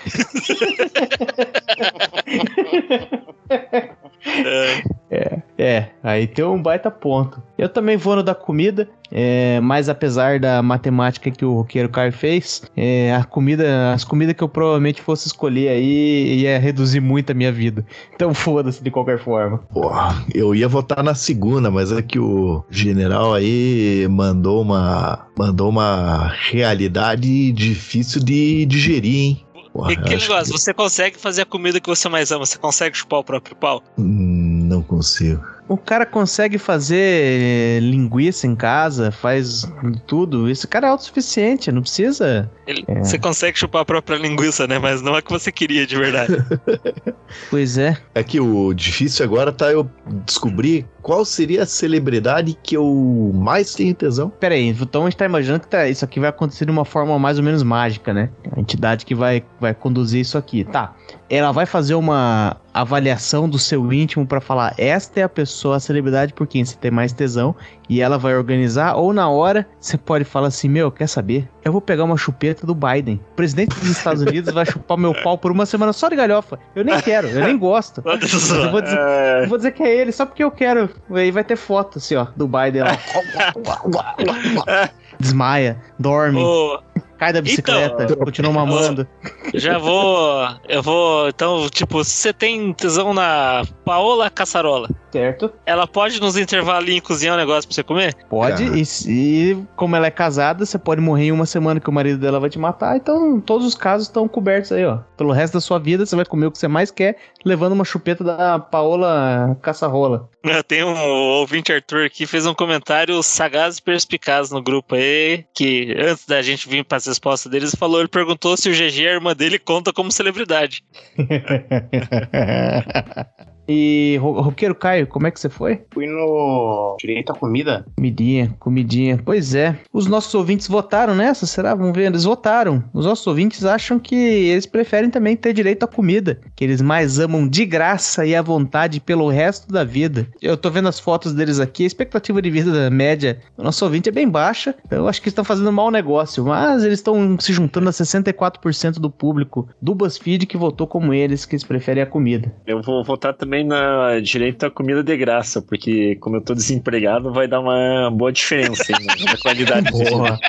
É, 5.09 5.41
É, 5.57 5.89
aí 6.01 6.25
tem 6.25 6.43
um 6.43 6.59
baita 6.59 6.89
ponto. 6.89 7.41
Eu 7.55 7.69
também 7.69 7.97
vou 7.97 8.15
no 8.15 8.23
da 8.23 8.33
comida, 8.33 8.89
é, 9.11 9.59
mas 9.61 9.89
apesar 9.89 10.39
da 10.39 10.61
matemática 10.63 11.29
que 11.29 11.43
o 11.43 11.55
roqueiro 11.55 11.89
Caio 11.89 12.11
fez, 12.13 12.61
é, 12.77 13.13
a 13.13 13.23
comida, 13.23 13.93
as 13.93 14.03
comidas 14.03 14.35
que 14.35 14.43
eu 14.43 14.49
provavelmente 14.49 15.01
fosse 15.01 15.27
escolher 15.27 15.69
aí 15.69 16.39
ia 16.41 16.57
reduzir 16.59 16.99
muito 17.01 17.31
a 17.31 17.33
minha 17.33 17.51
vida. 17.51 17.85
Então 18.15 18.33
foda-se 18.35 18.83
de 18.83 18.89
qualquer 18.91 19.19
forma. 19.19 19.57
Porra, 19.73 20.23
eu 20.33 20.55
ia 20.55 20.67
votar 20.67 21.03
na 21.03 21.13
segunda, 21.15 21.69
mas 21.69 21.91
é 21.91 22.01
que 22.01 22.17
o 22.19 22.63
general 22.69 23.33
aí 23.33 24.07
mandou 24.09 24.61
uma 24.61 25.27
mandou 25.37 25.69
uma 25.69 26.27
realidade 26.49 27.51
difícil 27.51 28.23
de 28.23 28.65
digerir, 28.65 29.15
hein? 29.15 29.45
Porra, 29.73 29.91
e 29.91 29.93
aquele 29.95 30.15
acho 30.15 30.29
negócio, 30.29 30.53
que- 30.53 30.59
você 30.59 30.73
consegue 30.73 31.17
fazer 31.17 31.41
a 31.43 31.45
comida 31.45 31.79
que 31.79 31.87
você 31.89 32.09
mais 32.09 32.31
ama, 32.31 32.45
você 32.45 32.57
consegue 32.57 32.95
chupar 32.97 33.19
o 33.19 33.23
próprio 33.23 33.55
pau? 33.55 33.81
Hum, 33.97 34.65
não 34.69 34.81
consigo. 34.83 35.41
O 35.67 35.77
cara 35.77 36.05
consegue 36.05 36.57
fazer 36.57 36.97
é, 36.97 37.79
linguiça 37.81 38.45
em 38.45 38.55
casa, 38.55 39.09
faz 39.11 39.65
tudo. 40.05 40.49
Esse 40.49 40.67
cara 40.67 40.87
é 40.87 40.89
autossuficiente, 40.89 41.71
não 41.71 41.81
precisa. 41.81 42.49
Ele- 42.67 42.83
É. 42.87 42.99
Você 43.03 43.17
consegue 43.17 43.57
chupar 43.57 43.83
a 43.83 43.85
própria 43.85 44.17
linguiça, 44.17 44.67
né? 44.67 44.77
Mas 44.79 45.01
não 45.01 45.15
é 45.15 45.21
que 45.21 45.31
você 45.31 45.51
queria 45.51 45.87
de 45.87 45.95
verdade. 45.95 46.33
Pois 47.49 47.77
é. 47.77 47.97
É 48.13 48.23
que 48.23 48.41
o 48.41 48.73
difícil 48.73 49.23
agora 49.23 49.53
tá 49.53 49.71
eu 49.71 49.89
descobrir 50.25 50.85
qual 51.01 51.23
seria 51.23 51.63
a 51.63 51.65
celebridade 51.65 52.57
que 52.61 52.75
eu 52.75 53.31
mais 53.33 53.73
tenho 53.73 53.93
tesão. 53.95 54.29
Pera 54.29 54.53
aí, 54.53 54.67
então 54.67 55.03
a 55.03 55.09
gente 55.09 55.17
tá 55.17 55.25
imaginando 55.25 55.61
que 55.61 55.67
tá- 55.69 55.87
isso 55.87 56.03
aqui 56.03 56.19
vai 56.19 56.29
acontecer 56.29 56.65
de 56.65 56.71
uma 56.71 56.83
forma 56.83 57.17
mais 57.17 57.37
ou 57.37 57.43
menos 57.43 57.63
mágica, 57.63 58.13
né? 58.13 58.29
A 58.55 58.59
entidade 58.59 59.05
que 59.05 59.15
vai, 59.15 59.43
vai 59.61 59.73
conduzir 59.73 60.19
isso 60.19 60.37
aqui. 60.37 60.65
Tá. 60.65 60.93
Ela 61.29 61.53
vai 61.53 61.65
fazer 61.65 61.95
uma 61.95 62.57
avaliação 62.73 63.47
do 63.49 63.57
seu 63.57 63.91
íntimo 63.93 64.27
pra 64.27 64.41
falar: 64.41 64.73
esta 64.77 65.21
é 65.21 65.23
a 65.23 65.29
pessoa, 65.29 65.50
a 65.73 65.79
celebridade 65.79 66.33
por 66.33 66.47
quem 66.47 66.63
você 66.63 66.75
tem 66.75 66.91
mais 66.91 67.13
tesão. 67.13 67.55
E 67.89 68.01
ela 68.01 68.17
vai 68.17 68.35
organizar, 68.35 68.95
ou 68.95 69.11
na 69.11 69.29
hora 69.29 69.67
você 69.79 69.97
pode 69.97 70.23
falar 70.23 70.47
assim: 70.47 70.69
Meu, 70.69 70.91
quer 70.91 71.07
saber? 71.07 71.49
Eu 71.63 71.71
vou 71.71 71.81
pegar 71.81 72.03
uma 72.03 72.17
chupeta 72.17 72.65
do 72.65 72.73
Biden. 72.73 73.19
O 73.31 73.35
presidente 73.35 73.77
dos 73.79 73.89
Estados 73.89 74.21
Unidos 74.21 74.53
vai 74.53 74.65
chupar 74.65 74.97
meu 74.97 75.13
pau 75.21 75.37
por 75.37 75.51
uma 75.51 75.65
semana 75.65 75.93
só 75.93 76.09
de 76.09 76.15
galhofa. 76.15 76.57
Eu 76.75 76.83
nem 76.83 76.99
quero, 77.01 77.27
eu 77.27 77.43
nem 77.43 77.57
gosto. 77.57 78.01
Pode 78.01 78.25
Eu 78.25 78.71
vou 78.71 78.81
dizer, 78.81 78.99
eu 79.43 79.49
vou 79.49 79.57
dizer 79.57 79.71
que 79.71 79.83
é 79.83 79.95
ele 79.95 80.11
só 80.11 80.25
porque 80.25 80.43
eu 80.43 80.51
quero. 80.51 80.89
Aí 81.11 81.31
vai 81.31 81.43
ter 81.43 81.55
foto, 81.55 81.97
assim, 81.97 82.15
ó, 82.15 82.27
do 82.35 82.47
Biden 82.47 82.83
lá. 82.83 82.97
Desmaia, 85.19 85.77
dorme, 85.99 86.41
Ô, 86.41 86.79
cai 87.21 87.31
da 87.31 87.39
bicicleta, 87.39 88.15
continua 88.15 88.51
mamando. 88.51 89.07
já 89.53 89.77
vou. 89.77 90.47
Eu 90.67 90.81
vou. 90.81 91.29
Então, 91.29 91.69
tipo, 91.69 92.03
se 92.03 92.13
você 92.13 92.33
tem 92.33 92.73
tesão 92.73 93.13
na 93.13 93.61
Paola 93.85 94.27
Caçarola, 94.27 94.89
Certo. 95.11 95.51
Ela 95.65 95.85
pode 95.85 96.21
nos 96.21 96.37
intervalinhos 96.37 97.01
cozinhar 97.01 97.35
um 97.35 97.37
negócio 97.37 97.67
pra 97.67 97.75
você 97.75 97.83
comer? 97.83 98.15
Pode, 98.29 98.63
e, 98.63 98.83
e 99.07 99.57
como 99.75 99.95
ela 99.95 100.07
é 100.07 100.11
casada, 100.11 100.65
você 100.65 100.79
pode 100.79 101.01
morrer 101.01 101.25
em 101.25 101.31
uma 101.31 101.45
semana 101.45 101.79
que 101.79 101.89
o 101.89 101.93
marido 101.93 102.17
dela 102.17 102.39
vai 102.39 102.49
te 102.49 102.57
matar. 102.57 102.95
Então, 102.95 103.39
todos 103.41 103.67
os 103.67 103.75
casos 103.75 104.07
estão 104.07 104.27
cobertos 104.27 104.71
aí, 104.71 104.85
ó. 104.85 104.99
Pelo 105.17 105.33
resto 105.33 105.55
da 105.55 105.61
sua 105.61 105.79
vida, 105.79 106.05
você 106.05 106.15
vai 106.15 106.25
comer 106.25 106.45
o 106.45 106.51
que 106.51 106.57
você 106.57 106.67
mais 106.67 106.89
quer, 106.91 107.17
levando 107.43 107.73
uma 107.73 107.83
chupeta 107.83 108.23
da 108.23 108.57
Paola 108.57 109.57
Caçarrola. 109.61 110.29
Tem 110.67 110.83
um 110.83 110.97
ouvinte 110.97 111.73
Arthur 111.73 112.05
aqui, 112.05 112.25
fez 112.25 112.45
um 112.45 112.53
comentário 112.53 113.21
sagaz 113.21 113.77
e 113.77 113.81
perspicaz 113.81 114.49
no 114.49 114.61
grupo 114.61 114.95
aí, 114.95 115.45
que 115.53 115.93
antes 115.99 116.25
da 116.25 116.41
gente 116.41 116.69
vir 116.69 116.85
para 116.85 116.99
as 117.11 117.17
respostas 117.17 117.51
deles, 117.51 117.75
falou, 117.75 117.99
ele 117.99 118.07
perguntou 118.07 118.55
se 118.55 118.69
o 118.69 118.73
GG, 118.73 119.07
a 119.07 119.13
irmã 119.13 119.35
dele, 119.35 119.59
conta 119.59 119.93
como 119.93 120.11
celebridade. 120.11 120.83
e, 123.67 124.17
Ro- 124.21 124.41
Roqueiro 124.41 124.75
Caio, 124.75 125.07
como 125.07 125.27
é 125.27 125.31
que 125.31 125.39
você 125.39 125.49
foi? 125.49 125.81
Fui 125.93 126.05
no 126.07 126.95
Direito 126.99 127.31
à 127.31 127.35
Comida. 127.35 127.85
Comidinha, 127.95 128.55
comidinha. 128.59 129.19
Pois 129.23 129.55
é. 129.55 129.77
Os 129.93 130.07
nossos 130.07 130.33
ouvintes 130.35 130.67
votaram 130.67 131.15
nessa, 131.15 131.45
será? 131.45 131.73
Vamos 131.75 131.95
ver. 131.95 132.05
Eles 132.07 132.23
votaram. 132.23 132.83
Os 132.93 133.05
nossos 133.05 133.25
ouvintes 133.27 133.63
acham 133.65 133.99
que 133.99 134.15
eles 134.15 134.65
preferem 134.65 135.09
também 135.09 135.35
ter 135.35 135.53
direito 135.53 135.83
à 135.83 135.87
comida, 135.87 136.39
que 136.55 136.63
eles 136.63 136.81
mais 136.81 137.19
amam 137.19 137.47
de 137.47 137.65
graça 137.65 138.25
e 138.25 138.35
à 138.35 138.41
vontade 138.41 138.99
pelo 138.99 139.29
resto 139.29 139.71
da 139.71 139.83
vida. 139.83 140.27
Eu 140.41 140.57
tô 140.57 140.69
vendo 140.69 140.87
as 140.89 140.99
fotos 140.99 141.33
deles 141.33 141.59
aqui, 141.59 141.83
a 141.83 141.87
expectativa 141.87 142.41
de 142.41 142.49
vida 142.49 142.71
da 142.71 142.89
média 142.89 143.39
do 143.57 143.63
nosso 143.63 143.83
ouvinte 143.85 144.09
é 144.09 144.11
bem 144.11 144.27
baixa, 144.29 144.75
então 144.85 144.99
eu 144.99 145.07
acho 145.07 145.21
que 145.21 145.25
eles 145.25 145.31
estão 145.33 145.43
fazendo 145.45 145.69
um 145.69 145.73
mau 145.73 145.91
negócio, 145.91 146.45
mas 146.45 146.83
eles 146.83 146.99
estão 146.99 147.39
se 147.39 147.53
juntando 147.53 147.89
a 147.89 147.91
64% 147.91 148.93
do 148.99 149.09
público 149.09 149.67
do 149.81 149.93
BuzzFeed 149.95 150.45
que 150.45 150.57
votou 150.57 150.87
como 150.87 151.13
eles, 151.13 151.45
que 151.45 151.55
eles 151.55 151.63
preferem 151.63 152.03
a 152.03 152.05
comida. 152.05 152.53
Eu 152.65 152.81
vou 152.81 153.03
votar 153.03 153.33
também 153.33 153.50
na 153.63 154.19
direito 154.19 154.65
à 154.65 154.71
comida 154.71 155.03
de 155.03 155.15
graça, 155.17 155.61
porque 155.61 156.15
como 156.15 156.37
eu 156.37 156.41
tô 156.41 156.53
desempregado, 156.53 157.33
vai 157.33 157.47
dar 157.47 157.59
uma 157.59 158.09
boa 158.09 158.31
diferença 158.31 158.91
hein, 158.91 159.05
na 159.25 159.37
qualidade 159.37 159.91
de 159.91 159.97
vida. 159.97 160.09
Boa. 160.11 160.39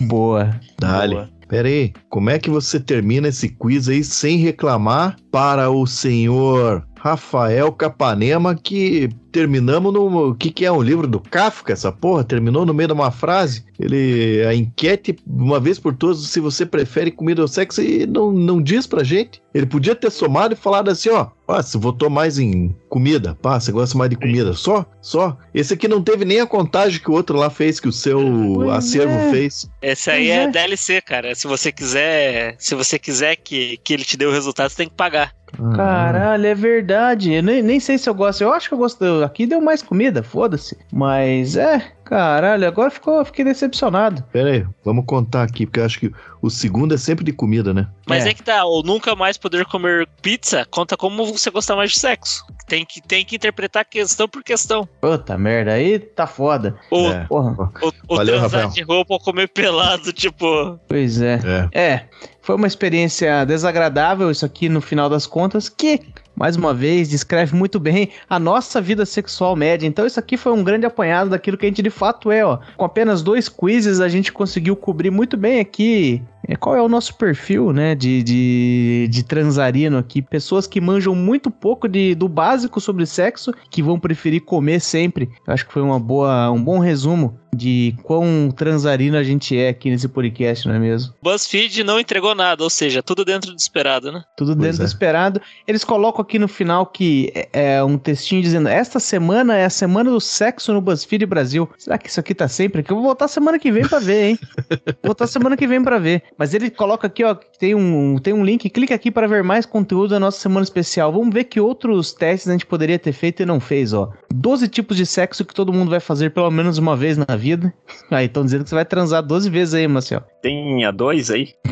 Boa. 0.00 0.60
Dale. 0.78 1.14
Boa. 1.14 1.30
Pera 1.48 1.66
aí, 1.66 1.92
como 2.08 2.30
é 2.30 2.38
que 2.38 2.48
você 2.48 2.78
termina 2.78 3.28
esse 3.28 3.48
quiz 3.48 3.88
aí 3.88 4.04
sem 4.04 4.38
reclamar 4.38 5.16
para 5.32 5.68
o 5.68 5.84
senhor 5.84 6.86
Rafael 6.96 7.72
Capanema 7.72 8.54
que 8.54 9.08
terminamos 9.30 9.92
no... 9.92 10.30
O 10.30 10.34
que 10.34 10.50
que 10.50 10.64
é 10.64 10.72
um 10.72 10.82
livro 10.82 11.06
do 11.06 11.20
Kafka, 11.20 11.72
essa 11.72 11.90
porra? 11.90 12.24
Terminou 12.24 12.66
no 12.66 12.74
meio 12.74 12.88
de 12.88 12.94
uma 12.94 13.10
frase. 13.10 13.64
Ele... 13.78 14.44
A 14.46 14.54
enquete, 14.54 15.16
uma 15.26 15.60
vez 15.60 15.78
por 15.78 15.94
todas, 15.94 16.18
se 16.18 16.40
você 16.40 16.66
prefere 16.66 17.10
comida 17.10 17.42
ou 17.42 17.48
sexo 17.48 17.82
e 17.82 18.06
não, 18.06 18.32
não 18.32 18.62
diz 18.62 18.86
pra 18.86 19.04
gente. 19.04 19.40
Ele 19.52 19.66
podia 19.66 19.94
ter 19.94 20.10
somado 20.10 20.54
e 20.54 20.56
falado 20.56 20.90
assim, 20.90 21.10
ó, 21.10 21.28
ah, 21.48 21.62
você 21.62 21.76
votou 21.76 22.08
mais 22.08 22.38
em 22.38 22.74
comida, 22.88 23.36
pá, 23.42 23.58
você 23.58 23.72
gosta 23.72 23.98
mais 23.98 24.10
de 24.10 24.16
comida, 24.16 24.52
só, 24.52 24.86
só. 25.02 25.36
Esse 25.52 25.74
aqui 25.74 25.88
não 25.88 26.02
teve 26.02 26.24
nem 26.24 26.40
a 26.40 26.46
contagem 26.46 27.00
que 27.00 27.10
o 27.10 27.14
outro 27.14 27.36
lá 27.36 27.50
fez, 27.50 27.80
que 27.80 27.88
o 27.88 27.92
seu 27.92 28.20
Pois 28.54 28.70
acervo 28.70 29.12
é. 29.12 29.30
fez. 29.30 29.68
Esse 29.82 30.10
aí 30.10 30.30
é, 30.30 30.44
é. 30.44 30.48
DLC, 30.48 31.00
cara. 31.00 31.34
Se 31.34 31.48
você 31.48 31.72
quiser, 31.72 32.54
se 32.58 32.74
você 32.74 32.98
quiser 32.98 33.36
que, 33.36 33.78
que 33.82 33.92
ele 33.92 34.04
te 34.04 34.16
dê 34.16 34.26
o 34.26 34.32
resultado, 34.32 34.70
você 34.70 34.76
tem 34.76 34.88
que 34.88 34.94
pagar. 34.94 35.34
Caralho, 35.74 36.46
é 36.46 36.54
verdade. 36.54 37.32
Eu 37.32 37.42
nem, 37.42 37.62
nem 37.62 37.80
sei 37.80 37.98
se 37.98 38.08
eu 38.08 38.14
gosto. 38.14 38.42
Eu 38.42 38.52
acho 38.52 38.68
que 38.68 38.74
eu 38.74 38.78
gosto. 38.78 39.04
Aqui 39.24 39.46
deu 39.46 39.60
mais 39.60 39.82
comida, 39.82 40.22
foda-se. 40.22 40.76
Mas 40.92 41.56
é, 41.56 41.92
caralho, 42.04 42.66
agora 42.66 42.90
ficou, 42.90 43.24
fiquei 43.24 43.44
decepcionado. 43.44 44.22
Pera 44.32 44.50
aí, 44.50 44.66
vamos 44.84 45.04
contar 45.06 45.42
aqui, 45.42 45.66
porque 45.66 45.80
eu 45.80 45.84
acho 45.84 46.00
que 46.00 46.12
o 46.42 46.50
segundo 46.50 46.94
é 46.94 46.98
sempre 46.98 47.24
de 47.24 47.32
comida, 47.32 47.72
né? 47.74 47.88
Mas 48.06 48.26
É. 48.26 48.30
é. 48.30 48.34
que 48.34 48.42
tá, 48.42 48.64
ou 48.64 48.82
nunca 48.82 49.14
mais 49.14 49.36
poder 49.36 49.64
comer 49.66 50.08
pizza, 50.22 50.66
conta 50.70 50.96
como 50.96 51.26
você 51.26 51.50
gostar 51.50 51.76
mais 51.76 51.92
de 51.92 52.00
sexo. 52.00 52.44
Tem 52.66 52.84
que, 52.84 53.00
tem 53.00 53.24
que 53.24 53.34
interpretar 53.36 53.84
questão 53.84 54.28
por 54.28 54.44
questão. 54.44 54.88
Puta 55.00 55.36
merda, 55.36 55.72
aí 55.72 55.98
tá 55.98 56.26
foda. 56.26 56.76
Ou, 56.90 57.10
É. 57.10 57.24
Porra, 57.26 57.56
ou, 57.82 57.92
ou 58.08 58.16
Valeu, 58.16 58.38
transar 58.38 58.60
Rafael. 58.62 58.68
de 58.70 58.82
roupa 58.82 59.14
ou 59.14 59.20
comer 59.20 59.48
pelado, 59.48 60.12
tipo. 60.12 60.78
pois 60.88 61.20
é. 61.20 61.40
É. 61.72 61.80
É, 61.80 62.04
foi 62.40 62.54
uma 62.54 62.66
experiência 62.68 63.44
desagradável 63.44 64.30
isso 64.30 64.46
aqui 64.46 64.68
no 64.68 64.80
final 64.80 65.08
das 65.08 65.26
contas, 65.26 65.68
que, 65.68 66.00
mais 66.40 66.56
uma 66.56 66.72
vez, 66.72 67.06
descreve 67.06 67.54
muito 67.54 67.78
bem 67.78 68.08
a 68.26 68.38
nossa 68.38 68.80
vida 68.80 69.04
sexual 69.04 69.54
média. 69.54 69.86
Então 69.86 70.06
isso 70.06 70.18
aqui 70.18 70.38
foi 70.38 70.52
um 70.52 70.64
grande 70.64 70.86
apanhado 70.86 71.28
daquilo 71.28 71.58
que 71.58 71.66
a 71.66 71.68
gente 71.68 71.82
de 71.82 71.90
fato 71.90 72.32
é, 72.32 72.42
ó. 72.42 72.58
Com 72.78 72.84
apenas 72.86 73.20
dois 73.20 73.46
quizzes 73.46 74.00
a 74.00 74.08
gente 74.08 74.32
conseguiu 74.32 74.74
cobrir 74.74 75.10
muito 75.10 75.36
bem 75.36 75.60
aqui 75.60 76.22
qual 76.56 76.76
é 76.76 76.82
o 76.82 76.88
nosso 76.88 77.14
perfil, 77.14 77.72
né, 77.72 77.94
de, 77.94 78.22
de, 78.22 79.08
de 79.10 79.22
transarino 79.22 79.98
aqui. 79.98 80.20
Pessoas 80.20 80.66
que 80.66 80.80
manjam 80.80 81.14
muito 81.14 81.50
pouco 81.50 81.88
de, 81.88 82.14
do 82.14 82.28
básico 82.28 82.80
sobre 82.80 83.06
sexo, 83.06 83.52
que 83.70 83.82
vão 83.82 83.98
preferir 83.98 84.42
comer 84.42 84.80
sempre. 84.80 85.30
Eu 85.46 85.54
acho 85.54 85.66
que 85.66 85.72
foi 85.72 85.82
uma 85.82 85.98
boa, 85.98 86.50
um 86.50 86.62
bom 86.62 86.78
resumo 86.78 87.38
de 87.52 87.96
quão 88.04 88.48
transarino 88.56 89.16
a 89.16 89.24
gente 89.24 89.58
é 89.58 89.70
aqui 89.70 89.90
nesse 89.90 90.06
podcast, 90.06 90.68
não 90.68 90.74
é 90.74 90.78
mesmo? 90.78 91.12
BuzzFeed 91.20 91.82
não 91.82 91.98
entregou 91.98 92.32
nada, 92.32 92.62
ou 92.62 92.70
seja, 92.70 93.02
tudo 93.02 93.24
dentro 93.24 93.50
do 93.50 93.58
esperado, 93.58 94.12
né? 94.12 94.22
Tudo 94.36 94.54
Pois 94.54 94.66
dentro 94.66 94.78
do 94.78 94.84
é. 94.84 94.86
esperado. 94.86 95.42
Eles 95.66 95.82
colocam 95.82 96.22
aqui 96.22 96.38
no 96.38 96.46
final 96.46 96.86
que 96.86 97.32
é 97.34 97.50
é 97.52 97.84
um 97.84 97.98
textinho 97.98 98.42
dizendo: 98.42 98.68
Esta 98.68 98.98
semana 98.98 99.56
é 99.56 99.64
a 99.64 99.70
semana 99.70 100.10
do 100.10 100.20
sexo 100.20 100.72
no 100.72 100.80
BuzzFeed 100.80 101.26
Brasil. 101.26 101.68
Será 101.78 101.98
que 101.98 102.08
isso 102.08 102.20
aqui 102.20 102.34
tá 102.34 102.48
sempre 102.48 102.80
aqui? 102.80 102.90
Eu 102.90 102.96
vou 102.96 103.04
voltar 103.04 103.28
semana 103.28 103.58
que 103.58 103.70
vem 103.70 103.86
pra 103.86 103.98
ver, 103.98 104.30
hein? 104.30 104.38
vou 105.02 105.10
voltar 105.10 105.26
semana 105.26 105.56
que 105.56 105.66
vem 105.66 105.82
pra 105.82 105.98
ver. 105.98 106.22
Mas 106.36 106.54
ele 106.54 106.70
coloca 106.70 107.06
aqui, 107.06 107.24
ó, 107.24 107.34
tem 107.34 107.74
um, 107.74 108.18
tem 108.18 108.32
um 108.32 108.44
link. 108.44 108.68
Clica 108.70 108.94
aqui 108.94 109.10
para 109.10 109.26
ver 109.26 109.44
mais 109.44 109.66
conteúdo 109.66 110.10
da 110.10 110.20
nossa 110.20 110.40
semana 110.40 110.64
especial. 110.64 111.12
Vamos 111.12 111.32
ver 111.32 111.44
que 111.44 111.60
outros 111.60 112.12
testes 112.12 112.48
a 112.48 112.52
gente 112.52 112.66
poderia 112.66 112.98
ter 112.98 113.12
feito 113.12 113.42
e 113.42 113.46
não 113.46 113.60
fez, 113.60 113.92
ó. 113.92 114.10
12 114.32 114.68
tipos 114.68 114.96
de 114.96 115.04
sexo 115.04 115.44
que 115.44 115.54
todo 115.54 115.72
mundo 115.72 115.90
vai 115.90 116.00
fazer 116.00 116.30
pelo 116.30 116.50
menos 116.50 116.78
uma 116.78 116.96
vez 116.96 117.16
na 117.16 117.36
vida. 117.36 117.72
Aí, 118.10 118.26
estão 118.26 118.44
dizendo 118.44 118.64
que 118.64 118.70
você 118.70 118.74
vai 118.74 118.84
transar 118.84 119.22
12 119.22 119.50
vezes 119.50 119.74
aí, 119.74 119.86
Marcel. 119.86 120.22
Tem 120.42 120.84
a 120.84 120.90
dois 120.90 121.30
aí? 121.30 121.54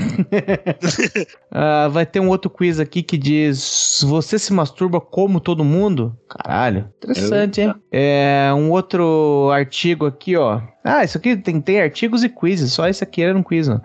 Ah, 1.50 1.88
vai 1.88 2.04
ter 2.04 2.20
um 2.20 2.28
outro 2.28 2.50
quiz 2.50 2.78
aqui 2.78 3.02
que 3.02 3.16
diz: 3.16 4.04
Você 4.06 4.38
se 4.38 4.52
masturba 4.52 5.00
como 5.00 5.40
todo 5.40 5.64
mundo? 5.64 6.14
Caralho, 6.28 6.92
interessante, 6.98 7.62
hein? 7.62 7.74
É 7.90 8.50
um 8.54 8.70
outro 8.70 9.50
artigo 9.52 10.06
aqui, 10.06 10.36
ó. 10.36 10.60
Ah, 10.84 11.04
isso 11.04 11.18
aqui 11.18 11.36
tem, 11.36 11.60
tem 11.60 11.80
artigos 11.80 12.22
e 12.22 12.28
quizzes, 12.28 12.72
só 12.72 12.88
esse 12.88 13.02
aqui 13.02 13.22
era 13.22 13.36
um 13.36 13.42
quiz, 13.42 13.68
não. 13.68 13.80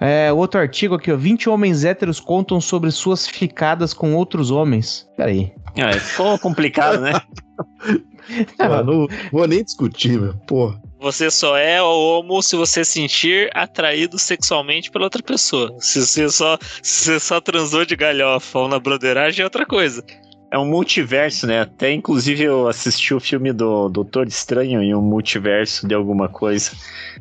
É, 0.00 0.32
outro 0.32 0.60
artigo 0.60 0.94
aqui, 0.94 1.10
ó. 1.10 1.16
20 1.16 1.48
homens 1.48 1.84
héteros 1.84 2.20
contam 2.20 2.60
sobre 2.60 2.90
suas 2.90 3.26
ficadas 3.26 3.94
com 3.94 4.14
outros 4.14 4.50
homens. 4.50 5.08
Peraí. 5.16 5.52
Ah, 5.78 5.92
ficou 5.92 6.38
complicado, 6.38 7.00
né? 7.00 7.12
Pô, 8.58 8.82
não 8.82 9.06
vou 9.32 9.46
nem 9.46 9.62
discutir, 9.62 10.20
meu. 10.20 10.34
Porra. 10.46 10.80
Você 10.98 11.30
só 11.30 11.56
é 11.56 11.80
homo 11.82 12.42
se 12.42 12.56
você 12.56 12.84
sentir 12.84 13.50
atraído 13.54 14.18
sexualmente 14.18 14.90
pela 14.90 15.04
outra 15.04 15.22
pessoa. 15.22 15.74
Se 15.78 16.04
você 16.04 16.28
só, 16.28 16.58
se 16.82 17.04
você 17.04 17.20
só 17.20 17.40
transou 17.40 17.84
de 17.84 17.94
galhofa 17.94 18.58
ou 18.58 18.68
na 18.68 18.80
broderagem 18.80 19.42
é 19.42 19.44
outra 19.44 19.66
coisa. 19.66 20.02
É 20.50 20.58
um 20.58 20.64
multiverso, 20.64 21.46
né? 21.46 21.60
Até 21.60 21.92
inclusive 21.92 22.44
eu 22.44 22.68
assisti 22.68 23.12
o 23.12 23.20
filme 23.20 23.52
do 23.52 23.88
Doutor 23.88 24.26
Estranho 24.26 24.82
em 24.82 24.94
um 24.94 25.02
multiverso 25.02 25.86
de 25.86 25.94
alguma 25.94 26.28
coisa. 26.28 26.70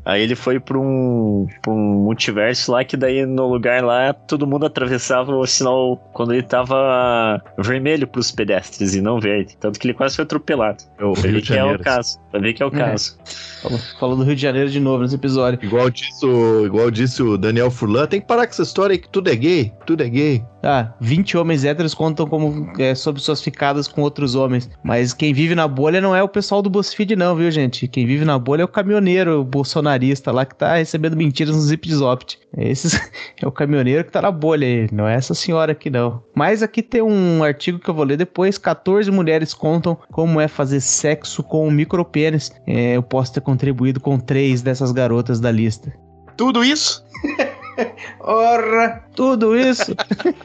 Aí 0.04 0.22
ele 0.22 0.36
foi 0.36 0.60
pra 0.60 0.78
um, 0.78 1.48
pra 1.62 1.72
um 1.72 2.04
multiverso 2.04 2.72
lá 2.72 2.84
que 2.84 2.96
daí 2.96 3.26
no 3.26 3.48
lugar 3.48 3.84
lá 3.84 4.14
todo 4.14 4.46
mundo 4.46 4.66
atravessava 4.66 5.36
o 5.36 5.46
sinal 5.48 5.98
quando 6.14 6.34
ele 6.34 6.44
tava 6.44 7.42
vermelho 7.58 8.08
pros 8.08 8.32
pedestres 8.32 8.94
e 8.94 9.02
não 9.02 9.20
verde. 9.20 9.58
Tanto 9.58 9.80
que 9.80 9.88
ele 9.88 9.94
quase 9.96 10.16
foi 10.16 10.24
atropelado. 10.24 10.84
É 11.00 11.04
o 11.04 11.14
Rio 11.14 11.24
ver 11.24 11.42
de 11.42 11.48
que 11.48 11.58
é 11.58 11.64
o 11.64 11.80
caso. 11.80 12.20
Pra 12.36 12.42
ver 12.42 12.52
que 12.54 12.62
é 12.62 12.66
o 12.66 12.68
É. 12.68 12.72
caso. 12.72 13.18
Falou, 13.62 13.80
falou 13.98 14.18
do 14.18 14.24
Rio 14.24 14.36
de 14.36 14.42
Janeiro 14.42 14.70
de 14.70 14.80
novo 14.80 15.04
nesse 15.04 15.16
episódio. 15.16 15.58
Igual 15.64 15.90
disse, 15.90 16.26
o, 16.26 16.66
igual 16.66 16.92
disse 16.92 17.24
o 17.24 17.38
Daniel 17.38 17.72
Furlan, 17.72 18.06
tem 18.08 18.20
que 18.20 18.28
parar 18.28 18.46
com 18.46 18.52
essa 18.52 18.62
história 18.62 18.94
aí 18.94 19.00
que 19.00 19.08
tudo 19.08 19.30
é 19.30 19.36
gay, 19.36 19.72
tudo 19.86 20.04
é 20.04 20.10
gay. 20.10 20.44
Ah, 20.62 20.94
20 21.00 21.38
homens 21.38 21.64
héteros 21.64 21.94
contam 21.94 22.28
como 22.28 22.74
é, 22.80 22.94
sobre 22.96 23.22
suas 23.22 23.40
ficadas 23.42 23.88
com 23.88 24.02
outros 24.02 24.36
homens. 24.36 24.70
Mas 24.84 25.14
quem 25.14 25.32
vive 25.32 25.56
na 25.56 25.68
bolha 25.68 26.02
não 26.02 26.16
é 26.16 26.22
o 26.22 26.28
pessoal 26.28 26.62
do 26.62 26.70
BuzzFeed, 26.70 27.16
não, 27.16 27.36
viu, 27.36 27.50
gente? 27.52 27.88
Quem 27.88 28.06
vive 28.06 28.26
na 28.26 28.38
bolha 28.38 28.64
é 28.64 28.66
o 28.66 28.68
caminhoneiro 28.68 29.44
bolsonarista 29.44 30.32
lá 30.32 30.44
que 30.44 30.56
tá 30.56 30.76
recebendo 30.76 31.16
mentiras 31.16 31.56
no 31.56 31.62
Zip 31.62 31.88
de 31.88 31.96
Zopt. 31.96 32.40
Esse 32.58 33.00
é 33.42 33.48
o 33.48 33.52
caminhoneiro 33.52 34.04
que 34.04 34.12
tá 34.12 34.22
na 34.24 34.32
bolha 34.32 34.68
aí, 34.68 34.90
não 34.92 35.08
é 35.08 35.14
essa 35.14 35.34
senhora 35.36 35.72
aqui, 35.72 35.90
não. 35.90 36.24
Mas 36.34 36.62
aqui 36.64 36.82
tem 36.82 37.02
um 37.02 37.44
artigo 37.44 37.80
que 37.80 37.90
eu 37.90 37.94
vou 37.94 38.04
ler 38.04 38.18
depois: 38.18 38.58
14 38.58 39.10
mulheres 39.12 39.54
contam 39.54 39.98
como 40.12 40.42
é 40.42 40.48
fazer 40.48 40.82
sexo 40.82 41.44
com 41.44 41.68
um 41.68 41.72
micropênis. 41.72 42.25
É, 42.66 42.96
eu 42.96 43.04
posso 43.04 43.34
ter 43.34 43.42
contribuído 43.42 44.00
com 44.00 44.20
três 44.20 44.62
dessas 44.62 44.92
garotas 44.92 45.40
da 45.40 45.52
lista. 45.52 45.94
Tudo 46.38 46.64
isso? 46.64 47.04
Ora, 48.20 49.04
tudo 49.16 49.56
isso. 49.58 49.96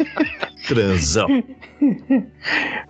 Transão. 0.67 1.27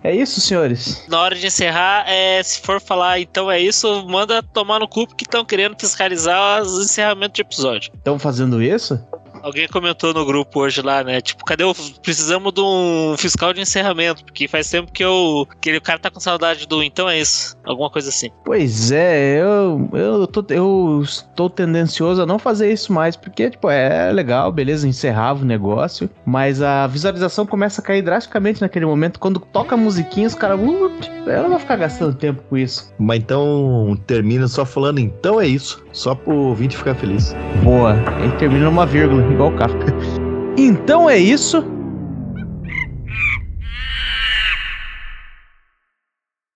é 0.03 0.15
isso, 0.15 0.41
senhores. 0.41 1.05
Na 1.07 1.21
hora 1.21 1.35
de 1.35 1.47
encerrar, 1.47 2.03
é, 2.07 2.41
se 2.43 2.59
for 2.61 2.81
falar 2.81 3.19
então 3.19 3.49
é 3.49 3.59
isso, 3.59 4.05
manda 4.07 4.43
tomar 4.43 4.79
no 4.79 4.87
cu 4.87 5.07
que 5.07 5.23
estão 5.23 5.45
querendo 5.45 5.79
fiscalizar 5.79 6.61
os 6.61 6.85
encerramentos 6.85 7.35
de 7.35 7.41
episódio. 7.41 7.91
Estão 7.95 8.19
fazendo 8.19 8.61
isso? 8.61 8.99
Alguém 9.41 9.67
comentou 9.67 10.13
no 10.13 10.25
grupo 10.25 10.61
hoje 10.61 10.81
lá, 10.81 11.03
né? 11.03 11.21
Tipo, 11.21 11.43
cadê 11.45 11.63
o. 11.63 11.73
Precisamos 12.01 12.53
de 12.53 12.61
um 12.61 13.15
fiscal 13.17 13.53
de 13.53 13.61
encerramento, 13.61 14.23
porque 14.23 14.47
faz 14.47 14.69
tempo 14.69 14.91
que 14.91 15.03
eu. 15.03 15.47
que 15.59 15.75
o 15.75 15.81
cara 15.81 15.99
tá 15.99 16.09
com 16.09 16.19
saudade 16.19 16.67
do 16.67 16.83
então 16.83 17.09
é 17.09 17.19
isso. 17.19 17.55
Alguma 17.63 17.89
coisa 17.89 18.09
assim. 18.09 18.29
Pois 18.43 18.91
é, 18.91 19.41
eu, 19.41 19.89
eu, 19.93 20.27
tô, 20.27 20.45
eu 20.49 21.01
estou 21.03 21.49
tendencioso 21.49 22.21
a 22.21 22.25
não 22.25 22.37
fazer 22.39 22.71
isso 22.71 22.91
mais, 22.91 23.15
porque, 23.15 23.49
tipo, 23.49 23.69
é 23.69 24.11
legal, 24.11 24.51
beleza, 24.51 24.87
encerrava 24.87 25.41
o 25.41 25.45
negócio, 25.45 26.09
mas 26.25 26.61
a 26.61 26.87
visualização 26.87 27.45
começa 27.45 27.81
a 27.81 27.83
cair 27.83 28.01
drasticamente 28.01 28.61
naquele 28.61 28.85
momento. 28.85 29.19
Quando 29.19 29.39
toca 29.39 29.75
a 29.75 29.77
musiquinha, 29.77 30.27
os 30.27 30.35
caras. 30.35 30.59
Uh, 30.59 30.91
eu 31.25 31.43
não 31.43 31.49
vou 31.49 31.59
ficar 31.59 31.75
gastando 31.75 32.15
tempo 32.15 32.41
com 32.49 32.57
isso. 32.57 32.93
Mas 32.97 33.19
então 33.19 33.97
termina 34.05 34.47
só 34.47 34.65
falando, 34.65 34.99
então 34.99 35.39
é 35.39 35.47
isso. 35.47 35.83
Só 35.93 36.15
pro 36.15 36.35
ouvinte 36.35 36.77
ficar 36.77 36.95
feliz. 36.95 37.35
Boa. 37.63 37.93
Aí 38.17 38.31
termina 38.37 38.65
numa 38.65 38.85
vírgula, 38.85 39.21
igual 39.31 39.49
o 39.49 39.55
Kafka. 39.55 39.93
Então 40.57 41.09
é 41.09 41.17
isso. 41.17 41.63